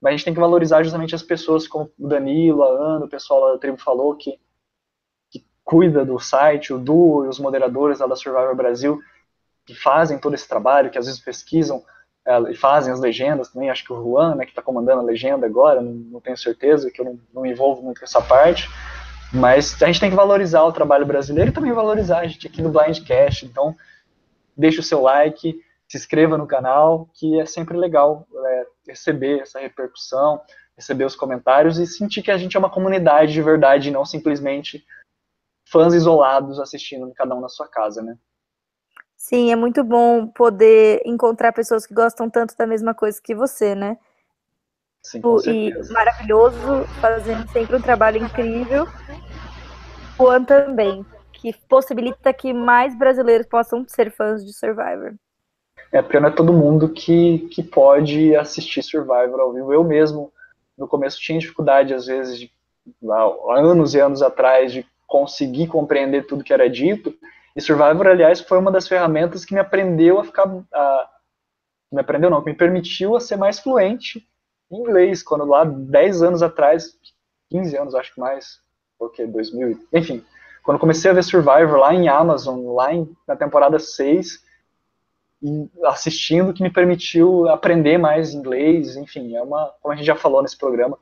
mas 0.00 0.10
a 0.10 0.16
gente 0.16 0.24
tem 0.24 0.34
que 0.34 0.40
valorizar 0.40 0.84
justamente 0.84 1.16
as 1.16 1.22
pessoas 1.22 1.66
como 1.66 1.90
o 1.98 2.06
Danilo, 2.06 2.62
a 2.62 2.68
Ana, 2.68 3.06
o 3.06 3.08
pessoal 3.08 3.52
da 3.52 3.58
tribo 3.58 3.76
falou, 3.78 4.14
que 4.14 4.38
cuida 5.64 6.04
do 6.04 6.18
site, 6.18 6.72
o 6.72 6.78
Duo 6.78 7.24
e 7.24 7.28
os 7.28 7.38
moderadores 7.38 7.98
da 7.98 8.14
Survivor 8.14 8.54
Brasil, 8.54 9.00
que 9.64 9.74
fazem 9.74 10.18
todo 10.18 10.34
esse 10.34 10.46
trabalho, 10.46 10.90
que 10.90 10.98
às 10.98 11.06
vezes 11.06 11.20
pesquisam 11.20 11.82
é, 12.26 12.38
e 12.50 12.54
fazem 12.54 12.92
as 12.92 13.00
legendas 13.00 13.50
também, 13.50 13.70
acho 13.70 13.84
que 13.84 13.92
o 13.92 14.02
Juan, 14.02 14.34
né, 14.34 14.44
que 14.44 14.50
está 14.50 14.62
comandando 14.62 15.00
a 15.00 15.04
legenda 15.04 15.46
agora, 15.46 15.80
não, 15.80 15.92
não 15.92 16.20
tenho 16.20 16.36
certeza, 16.36 16.90
que 16.90 17.00
eu 17.00 17.04
não, 17.04 17.18
não 17.32 17.42
me 17.42 17.50
envolvo 17.50 17.82
muito 17.82 17.98
com 17.98 18.04
essa 18.04 18.20
parte, 18.20 18.68
mas 19.32 19.82
a 19.82 19.86
gente 19.86 20.00
tem 20.00 20.10
que 20.10 20.16
valorizar 20.16 20.62
o 20.62 20.72
trabalho 20.72 21.06
brasileiro 21.06 21.50
e 21.50 21.52
também 21.52 21.72
valorizar 21.72 22.20
a 22.20 22.26
gente 22.26 22.46
aqui 22.46 22.62
no 22.62 22.70
Blindcast, 22.70 23.46
então 23.46 23.74
deixe 24.56 24.80
o 24.80 24.82
seu 24.82 25.00
like, 25.00 25.60
se 25.88 25.96
inscreva 25.98 26.38
no 26.38 26.46
canal, 26.46 27.08
que 27.14 27.40
é 27.40 27.46
sempre 27.46 27.76
legal 27.76 28.26
é, 28.34 28.66
receber 28.88 29.40
essa 29.40 29.60
repercussão, 29.60 30.40
receber 30.76 31.04
os 31.04 31.16
comentários 31.16 31.78
e 31.78 31.86
sentir 31.86 32.22
que 32.22 32.30
a 32.30 32.36
gente 32.36 32.56
é 32.56 32.58
uma 32.58 32.70
comunidade 32.70 33.32
de 33.32 33.42
verdade, 33.42 33.90
não 33.90 34.04
simplesmente 34.04 34.84
fãs 35.64 35.94
isolados 35.94 36.60
assistindo 36.60 37.12
cada 37.14 37.34
um 37.34 37.40
na 37.40 37.48
sua 37.48 37.68
casa, 37.68 38.02
né? 38.02 38.16
Sim, 39.16 39.50
é 39.50 39.56
muito 39.56 39.82
bom 39.82 40.26
poder 40.26 41.00
encontrar 41.06 41.52
pessoas 41.52 41.86
que 41.86 41.94
gostam 41.94 42.28
tanto 42.28 42.56
da 42.56 42.66
mesma 42.66 42.92
coisa 42.92 43.20
que 43.22 43.34
você, 43.34 43.74
né? 43.74 43.96
Sim, 45.02 45.20
com 45.20 45.38
e 45.46 45.72
maravilhoso, 45.92 46.84
fazendo 47.00 47.50
sempre 47.50 47.76
um 47.76 47.80
trabalho 47.80 48.22
incrível. 48.22 48.86
O 50.18 50.24
Juan 50.24 50.44
também, 50.44 51.04
que 51.32 51.52
possibilita 51.68 52.32
que 52.32 52.52
mais 52.52 52.96
brasileiros 52.96 53.46
possam 53.46 53.84
ser 53.88 54.10
fãs 54.10 54.44
de 54.44 54.52
Survivor. 54.52 55.14
É, 55.92 56.02
porque 56.02 56.18
não 56.18 56.28
é 56.28 56.32
todo 56.32 56.52
mundo 56.52 56.88
que, 56.88 57.48
que 57.50 57.62
pode 57.62 58.34
assistir 58.36 58.82
Survivor 58.82 59.40
ao 59.40 59.52
vivo. 59.52 59.72
Eu 59.72 59.84
mesmo, 59.84 60.32
no 60.76 60.88
começo, 60.88 61.20
tinha 61.20 61.38
dificuldade, 61.38 61.94
às 61.94 62.06
vezes, 62.06 62.38
de, 62.38 62.52
há 63.10 63.60
anos 63.60 63.94
e 63.94 64.00
anos 64.00 64.20
atrás, 64.20 64.72
de 64.72 64.86
conseguir 65.06 65.66
compreender 65.66 66.26
tudo 66.26 66.44
que 66.44 66.52
era 66.52 66.68
dito. 66.68 67.14
E 67.56 67.60
Survivor, 67.60 68.06
aliás, 68.06 68.40
foi 68.40 68.58
uma 68.58 68.70
das 68.70 68.88
ferramentas 68.88 69.44
que 69.44 69.54
me 69.54 69.60
aprendeu 69.60 70.18
a 70.18 70.24
ficar. 70.24 70.48
A, 70.72 71.10
me 71.92 72.00
aprendeu, 72.00 72.28
não, 72.28 72.42
que 72.42 72.50
me 72.50 72.56
permitiu 72.56 73.14
a 73.14 73.20
ser 73.20 73.36
mais 73.36 73.60
fluente 73.60 74.26
em 74.70 74.76
inglês. 74.76 75.22
Quando 75.22 75.44
lá, 75.44 75.64
10 75.64 76.22
anos 76.22 76.42
atrás, 76.42 76.96
15 77.50 77.76
anos, 77.76 77.94
acho 77.94 78.14
que 78.14 78.20
mais, 78.20 78.58
porque 78.98 79.26
2000, 79.26 79.78
enfim, 79.92 80.24
quando 80.64 80.80
comecei 80.80 81.10
a 81.10 81.14
ver 81.14 81.22
Survivor 81.22 81.76
lá 81.76 81.94
em 81.94 82.08
Amazon, 82.08 82.74
lá 82.74 82.92
em, 82.92 83.08
na 83.28 83.36
temporada 83.36 83.78
6 83.78 84.42
assistindo 85.84 86.54
que 86.54 86.62
me 86.62 86.70
permitiu 86.70 87.48
aprender 87.48 87.98
mais 87.98 88.32
inglês, 88.32 88.96
enfim, 88.96 89.36
é 89.36 89.42
uma, 89.42 89.74
como 89.80 89.92
a 89.92 89.96
gente 89.96 90.06
já 90.06 90.16
falou 90.16 90.42
nesse 90.42 90.56
programa, 90.56 90.98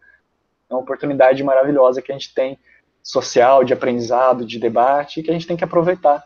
é 0.68 0.74
uma 0.74 0.80
oportunidade 0.80 1.42
maravilhosa 1.44 2.02
que 2.02 2.10
a 2.10 2.14
gente 2.14 2.34
tem 2.34 2.58
social, 3.02 3.64
de 3.64 3.72
aprendizado, 3.72 4.44
de 4.44 4.58
debate, 4.58 5.20
e 5.20 5.22
que 5.22 5.30
a 5.30 5.32
gente 5.32 5.46
tem 5.46 5.56
que 5.56 5.64
aproveitar 5.64 6.24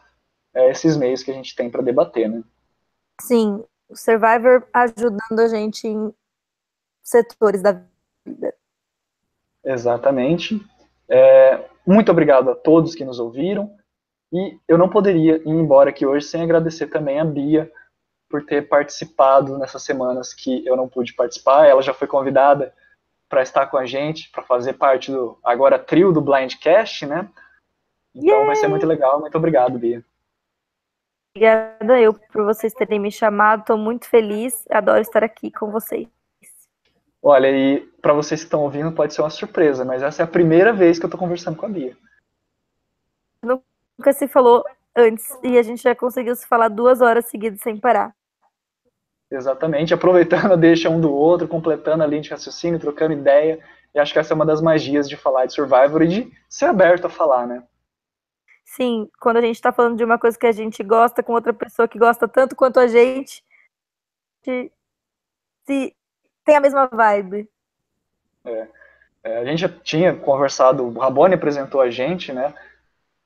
é, 0.54 0.70
esses 0.70 0.96
meios 0.96 1.22
que 1.22 1.30
a 1.30 1.34
gente 1.34 1.54
tem 1.54 1.70
para 1.70 1.82
debater, 1.82 2.28
né? 2.28 2.42
Sim, 3.20 3.64
o 3.88 3.96
Survivor 3.96 4.66
ajudando 4.72 5.40
a 5.40 5.48
gente 5.48 5.86
em 5.86 6.12
setores 7.02 7.62
da 7.62 7.82
vida. 8.24 8.54
Exatamente. 9.64 10.60
É, 11.08 11.64
muito 11.86 12.10
obrigado 12.10 12.50
a 12.50 12.54
todos 12.54 12.94
que 12.94 13.04
nos 13.04 13.18
ouviram, 13.18 13.74
e 14.32 14.58
eu 14.68 14.76
não 14.76 14.88
poderia 14.88 15.36
ir 15.36 15.48
embora 15.48 15.90
aqui 15.90 16.04
hoje 16.04 16.26
sem 16.26 16.42
agradecer 16.42 16.88
também 16.88 17.18
a 17.18 17.24
Bia, 17.24 17.70
por 18.28 18.44
ter 18.44 18.68
participado 18.68 19.56
nessas 19.58 19.82
semanas 19.82 20.34
que 20.34 20.66
eu 20.66 20.76
não 20.76 20.88
pude 20.88 21.14
participar. 21.14 21.66
Ela 21.66 21.82
já 21.82 21.94
foi 21.94 22.08
convidada 22.08 22.74
para 23.28 23.42
estar 23.42 23.66
com 23.66 23.76
a 23.76 23.86
gente, 23.86 24.30
para 24.30 24.42
fazer 24.42 24.74
parte 24.74 25.10
do 25.10 25.38
agora 25.42 25.78
trio 25.78 26.12
do 26.12 26.20
Blindcast, 26.20 27.06
né? 27.06 27.28
Então 28.14 28.46
vai 28.46 28.56
ser 28.56 28.68
muito 28.68 28.86
legal. 28.86 29.20
Muito 29.20 29.36
obrigado, 29.36 29.78
Bia. 29.78 30.04
Obrigada 31.34 32.00
eu 32.00 32.14
por 32.14 32.44
vocês 32.44 32.72
terem 32.72 32.98
me 32.98 33.10
chamado. 33.10 33.60
Estou 33.60 33.76
muito 33.76 34.08
feliz. 34.08 34.64
Adoro 34.70 35.00
estar 35.00 35.22
aqui 35.22 35.50
com 35.50 35.70
vocês. 35.70 36.08
Olha, 37.22 37.50
e 37.50 37.80
para 38.00 38.14
vocês 38.14 38.40
que 38.40 38.46
estão 38.46 38.62
ouvindo, 38.62 38.92
pode 38.92 39.12
ser 39.12 39.20
uma 39.20 39.30
surpresa, 39.30 39.84
mas 39.84 40.02
essa 40.02 40.22
é 40.22 40.24
a 40.24 40.28
primeira 40.28 40.72
vez 40.72 40.98
que 40.98 41.04
eu 41.04 41.08
estou 41.08 41.18
conversando 41.18 41.56
com 41.56 41.66
a 41.66 41.68
Bia. 41.68 41.96
Nunca 43.42 44.12
se 44.12 44.28
falou 44.28 44.64
antes 44.94 45.36
e 45.42 45.58
a 45.58 45.62
gente 45.62 45.82
já 45.82 45.94
conseguiu 45.94 46.34
se 46.34 46.46
falar 46.46 46.68
duas 46.68 47.00
horas 47.00 47.26
seguidas 47.26 47.60
sem 47.60 47.76
parar. 47.76 48.14
Exatamente, 49.30 49.92
aproveitando 49.92 50.52
a 50.52 50.56
deixa 50.56 50.88
um 50.88 51.00
do 51.00 51.12
outro, 51.12 51.48
completando 51.48 52.02
a 52.02 52.06
linha 52.06 52.22
de 52.22 52.30
raciocínio, 52.30 52.78
trocando 52.78 53.12
ideia. 53.12 53.58
E 53.94 53.98
acho 53.98 54.12
que 54.12 54.18
essa 54.18 54.32
é 54.32 54.36
uma 54.36 54.46
das 54.46 54.60
magias 54.60 55.08
de 55.08 55.16
falar 55.16 55.46
de 55.46 55.54
Survivor 55.54 56.02
e 56.02 56.08
de 56.08 56.32
ser 56.48 56.66
aberto 56.66 57.06
a 57.06 57.10
falar, 57.10 57.46
né? 57.46 57.62
Sim, 58.64 59.08
quando 59.20 59.38
a 59.38 59.40
gente 59.40 59.56
está 59.56 59.72
falando 59.72 59.96
de 59.96 60.04
uma 60.04 60.18
coisa 60.18 60.38
que 60.38 60.46
a 60.46 60.52
gente 60.52 60.82
gosta 60.82 61.22
com 61.22 61.32
outra 61.32 61.52
pessoa 61.52 61.88
que 61.88 61.98
gosta 61.98 62.28
tanto 62.28 62.54
quanto 62.54 62.78
a 62.78 62.86
gente, 62.86 63.42
se 64.44 65.96
tem 66.44 66.56
a 66.56 66.60
mesma 66.60 66.86
vibe. 66.86 67.48
É. 68.44 68.68
É, 69.24 69.38
a 69.38 69.44
gente 69.44 69.58
já 69.58 69.68
tinha 69.68 70.14
conversado, 70.14 70.84
o 70.84 70.98
Rabone 70.98 71.34
apresentou 71.34 71.80
a 71.80 71.90
gente, 71.90 72.32
né? 72.32 72.54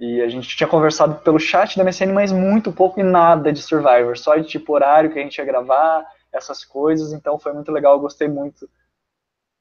E 0.01 0.23
a 0.23 0.29
gente 0.29 0.57
tinha 0.57 0.67
conversado 0.67 1.17
pelo 1.17 1.39
chat 1.39 1.77
da 1.77 1.85
MSN, 1.85 2.13
mas 2.13 2.33
muito 2.33 2.73
pouco 2.73 2.99
e 2.99 3.03
nada 3.03 3.53
de 3.53 3.61
Survivor, 3.61 4.17
só 4.17 4.35
de 4.35 4.49
tipo 4.49 4.73
horário 4.73 5.13
que 5.13 5.19
a 5.19 5.23
gente 5.23 5.37
ia 5.37 5.45
gravar, 5.45 6.07
essas 6.33 6.65
coisas. 6.65 7.13
Então 7.13 7.39
foi 7.39 7.53
muito 7.53 7.71
legal, 7.71 7.93
eu 7.95 8.01
gostei 8.01 8.27
muito 8.27 8.67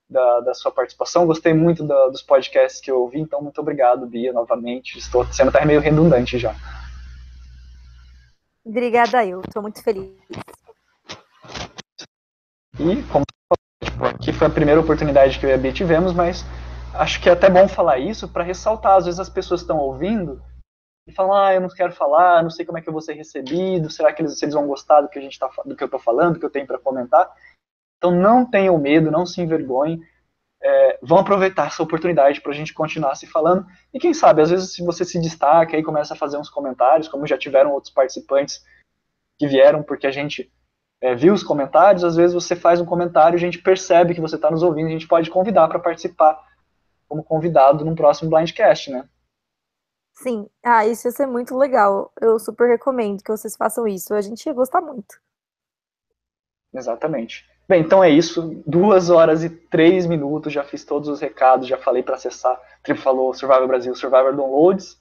da, 0.10 0.40
da 0.40 0.53
sua 0.53 0.72
participação, 0.72 1.28
gostei 1.28 1.53
muito 1.53 1.84
da, 1.84 2.07
dos 2.07 2.22
podcasts 2.22 2.82
que 2.82 2.90
eu 2.90 3.02
ouvi. 3.02 3.20
Então, 3.20 3.41
muito 3.41 3.60
obrigado, 3.61 4.07
Bia, 4.07 4.34
novamente. 4.34 4.98
Estou 4.98 5.26
sendo 5.26 5.49
até 5.49 5.64
meio 5.66 5.82
redundante 5.82 6.40
já. 6.40 6.56
Obrigada, 8.66 9.26
eu. 9.26 9.41
Estou 9.41 9.61
muito 9.61 9.84
feliz. 9.84 10.10
E, 12.80 13.03
como 13.11 13.26
tipo, 13.84 14.06
aqui 14.06 14.32
foi 14.32 14.48
a 14.48 14.49
primeira 14.49 14.80
oportunidade 14.80 15.38
que 15.38 15.45
eu 15.45 15.49
e 15.49 15.53
a 15.53 15.57
Bia 15.57 15.74
tivemos, 15.74 16.14
mas 16.14 16.45
acho 16.94 17.22
que 17.22 17.30
é 17.30 17.34
até 17.34 17.49
bom 17.49 17.68
falar 17.68 17.99
isso 17.99 18.28
para 18.28 18.44
ressaltar. 18.44 18.98
Às 18.98 19.06
vezes 19.06 19.20
as 19.20 19.30
pessoas 19.30 19.61
estão 19.61 19.78
ouvindo 19.78 20.41
e 21.07 21.11
falam, 21.11 21.34
ah, 21.34 21.53
eu 21.53 21.61
não 21.61 21.70
quero 21.70 21.91
falar, 21.91 22.44
não 22.44 22.49
sei 22.49 22.66
como 22.66 22.78
é 22.78 22.82
que 22.82 22.88
eu 22.88 22.94
vou 22.94 23.02
ser 23.02 23.14
recebido, 23.14 23.90
será 23.90 24.14
que 24.14 24.22
eles, 24.22 24.41
eles 24.41 24.53
vão 24.53 24.68
gostar 24.68 25.02
do 25.02 25.10
que, 25.10 25.18
a 25.18 25.22
gente 25.22 25.40
tá, 25.40 25.49
do 25.66 25.76
que 25.76 25.84
eu 25.84 25.88
estou 25.88 25.99
falando, 25.99 26.34
do 26.34 26.40
que 26.40 26.45
eu 26.45 26.52
tenho 26.52 26.68
para 26.68 26.78
comentar? 26.78 27.30
Então 27.98 28.11
não 28.11 28.45
tenham 28.45 28.78
medo, 28.78 29.11
não 29.11 29.26
se 29.26 29.41
envergonhem, 29.41 30.02
é, 30.61 30.99
vão 31.02 31.18
aproveitar 31.18 31.68
essa 31.68 31.82
oportunidade 31.82 32.41
para 32.41 32.52
a 32.52 32.56
gente 32.56 32.74
continuar 32.74 33.16
se 33.16 33.26
falando. 33.26 33.66
E 33.94 33.99
quem 33.99 34.14
sabe, 34.14 34.41
às 34.41 34.49
vezes, 34.49 34.74
se 34.74 34.86
você 34.86 35.03
se 35.03 35.20
destaca 35.20 35.78
e 35.78 35.84
começa 35.84 36.14
a 36.14 36.18
fazer 36.18 36.38
uns 36.38 36.49
comentários, 36.49 37.07
como 37.07 37.26
já 37.26 37.38
tiveram 37.38 37.72
outros 37.72 37.94
participantes 37.94 38.64
que 39.38 39.48
vieram 39.48 39.82
porque 39.82 40.06
a 40.06 40.11
gente 40.11 40.52
é, 41.02 41.16
viu 41.16 41.34
os 41.34 41.44
comentários, 41.44 42.03
às 42.03 42.16
vezes 42.16 42.34
você 42.34 42.56
faz 42.56 42.80
um 42.82 42.86
comentário, 42.86 43.36
a 43.36 43.40
gente 43.40 43.57
percebe 43.57 44.14
que 44.14 44.22
você 44.22 44.36
está 44.36 44.52
nos 44.52 44.64
ouvindo, 44.64 44.88
a 44.88 44.91
gente 44.91 45.07
pode 45.07 45.30
convidar 45.30 45.68
para 45.70 45.80
participar 45.80 46.48
como 47.10 47.23
convidado 47.23 47.84
num 47.84 47.95
próximo 47.95 48.30
Blindcast, 48.30 48.91
né? 48.91 49.10
Sim, 50.14 50.49
ah, 50.64 50.86
isso 50.86 51.07
ia 51.07 51.11
ser 51.11 51.26
muito 51.26 51.57
legal. 51.57 52.11
Eu 52.22 52.38
super 52.38 52.68
recomendo 52.68 53.23
que 53.23 53.31
vocês 53.31 53.56
façam 53.56 53.88
isso. 53.88 54.14
A 54.14 54.22
gente 54.22 54.45
ia 54.45 54.53
gostar 54.53 54.81
muito. 54.81 55.19
Exatamente. 56.73 57.49
Bem, 57.68 57.81
então 57.81 58.03
é 58.03 58.10
isso. 58.10 58.61
Duas 58.68 59.10
horas 59.10 59.44
e 59.44 59.49
três 59.49 60.06
minutos. 60.06 60.52
Já 60.52 60.64
fiz 60.64 60.84
todos 60.84 61.07
os 61.07 61.22
recados, 61.22 61.68
já 61.68 61.77
falei 61.77 62.03
para 62.03 62.15
acessar. 62.15 62.60
Tribo 62.84 62.99
falou 62.99 63.34
Survivor 63.34 63.68
Brasil, 63.68 63.95
Survivor 63.95 64.36
Downloads. 64.36 64.99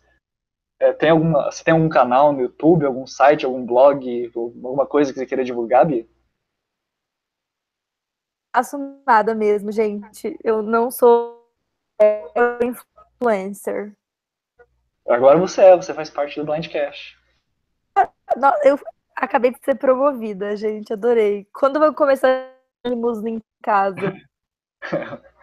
É, 0.80 0.92
tem 0.92 1.10
alguma, 1.10 1.50
você 1.50 1.64
tem 1.64 1.74
algum 1.74 1.88
canal 1.88 2.32
no 2.32 2.40
YouTube, 2.40 2.86
algum 2.86 3.06
site, 3.06 3.44
algum 3.44 3.66
blog, 3.66 4.30
alguma 4.36 4.86
coisa 4.86 5.12
que 5.12 5.18
você 5.18 5.26
queira 5.26 5.44
divulgar, 5.44 5.84
Bia? 5.84 6.06
Nada 9.06 9.34
mesmo, 9.34 9.72
gente. 9.72 10.38
Eu 10.44 10.62
não 10.62 10.90
sou 10.90 11.37
influencer. 12.62 13.94
Agora 15.08 15.38
você 15.38 15.62
é, 15.62 15.76
você 15.76 15.94
faz 15.94 16.10
parte 16.10 16.38
do 16.38 16.44
Blindcast. 16.44 17.16
Eu 18.62 18.78
acabei 19.16 19.52
de 19.52 19.58
ser 19.64 19.74
promovida, 19.76 20.56
gente, 20.56 20.92
adorei. 20.92 21.46
Quando 21.52 21.78
vai 21.80 21.92
começar 21.92 22.52
ânimos 22.84 23.24
em 23.24 23.40
casa? 23.62 24.14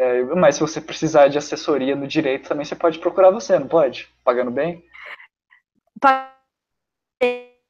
É, 0.00 0.22
mas 0.22 0.54
se 0.54 0.60
você 0.60 0.80
precisar 0.80 1.26
de 1.26 1.38
assessoria 1.38 1.96
no 1.96 2.06
direito, 2.06 2.48
também 2.48 2.64
você 2.64 2.76
pode 2.76 3.00
procurar 3.00 3.32
você, 3.32 3.58
não 3.58 3.66
pode? 3.66 4.08
Pagando 4.22 4.48
bem? 4.48 4.84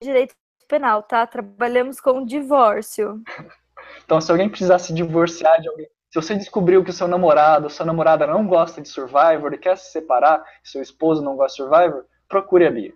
Direito 0.03 0.35
penal, 0.69 1.03
tá? 1.03 1.27
Trabalhamos 1.27 2.01
com 2.01 2.27
divórcio. 2.27 3.23
Então, 4.05 4.21
se 4.21 4.31
alguém 4.31 4.51
precisar 4.51 4.79
se 4.81 4.93
divorciar 4.93 5.61
de 5.63 5.69
alguém, 5.69 5.89
se 6.11 6.15
você 6.15 6.35
descobriu 6.35 6.83
que 6.83 6.91
o 6.91 6.93
seu 6.93 7.07
namorado, 7.07 7.69
sua 7.69 7.85
namorada 7.85 8.27
não 8.27 8.47
gosta 8.47 8.81
de 8.81 8.89
Survivor 8.89 9.53
e 9.53 9.59
quer 9.59 9.77
se 9.77 9.93
separar, 9.93 10.43
seu 10.65 10.81
esposo 10.81 11.23
não 11.23 11.37
gosta 11.37 11.63
de 11.63 11.69
Survivor, 11.69 12.05
procure 12.29 12.67
a 12.67 12.71
Bia. 12.71 12.95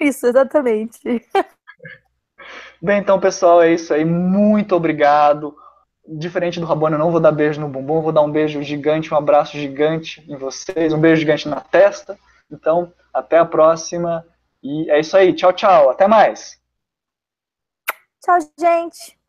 Isso, 0.00 0.26
exatamente. 0.26 1.00
Bem, 2.80 3.00
então, 3.00 3.18
pessoal, 3.18 3.62
é 3.62 3.72
isso 3.72 3.92
aí. 3.92 4.04
Muito 4.04 4.76
obrigado. 4.76 5.56
diferente 6.06 6.60
do 6.60 6.66
Rabone, 6.66 6.94
eu 6.94 6.98
não 6.98 7.10
vou 7.10 7.20
dar 7.20 7.32
beijo 7.32 7.60
no 7.60 7.68
bumbum, 7.68 8.00
vou 8.00 8.12
dar 8.12 8.22
um 8.22 8.30
beijo 8.30 8.62
gigante, 8.62 9.12
um 9.12 9.16
abraço 9.16 9.56
gigante 9.58 10.24
em 10.30 10.36
vocês, 10.36 10.92
um 10.92 11.00
beijo 11.00 11.20
gigante 11.20 11.48
na 11.48 11.60
testa. 11.60 12.16
Então, 12.48 12.92
até 13.12 13.38
a 13.38 13.44
próxima. 13.44 14.24
E 14.62 14.88
é 14.90 15.00
isso 15.00 15.16
aí. 15.16 15.34
Tchau, 15.34 15.52
tchau. 15.52 15.90
Até 15.90 16.06
mais. 16.06 16.60
Tchau, 18.22 18.38
gente. 18.58 19.25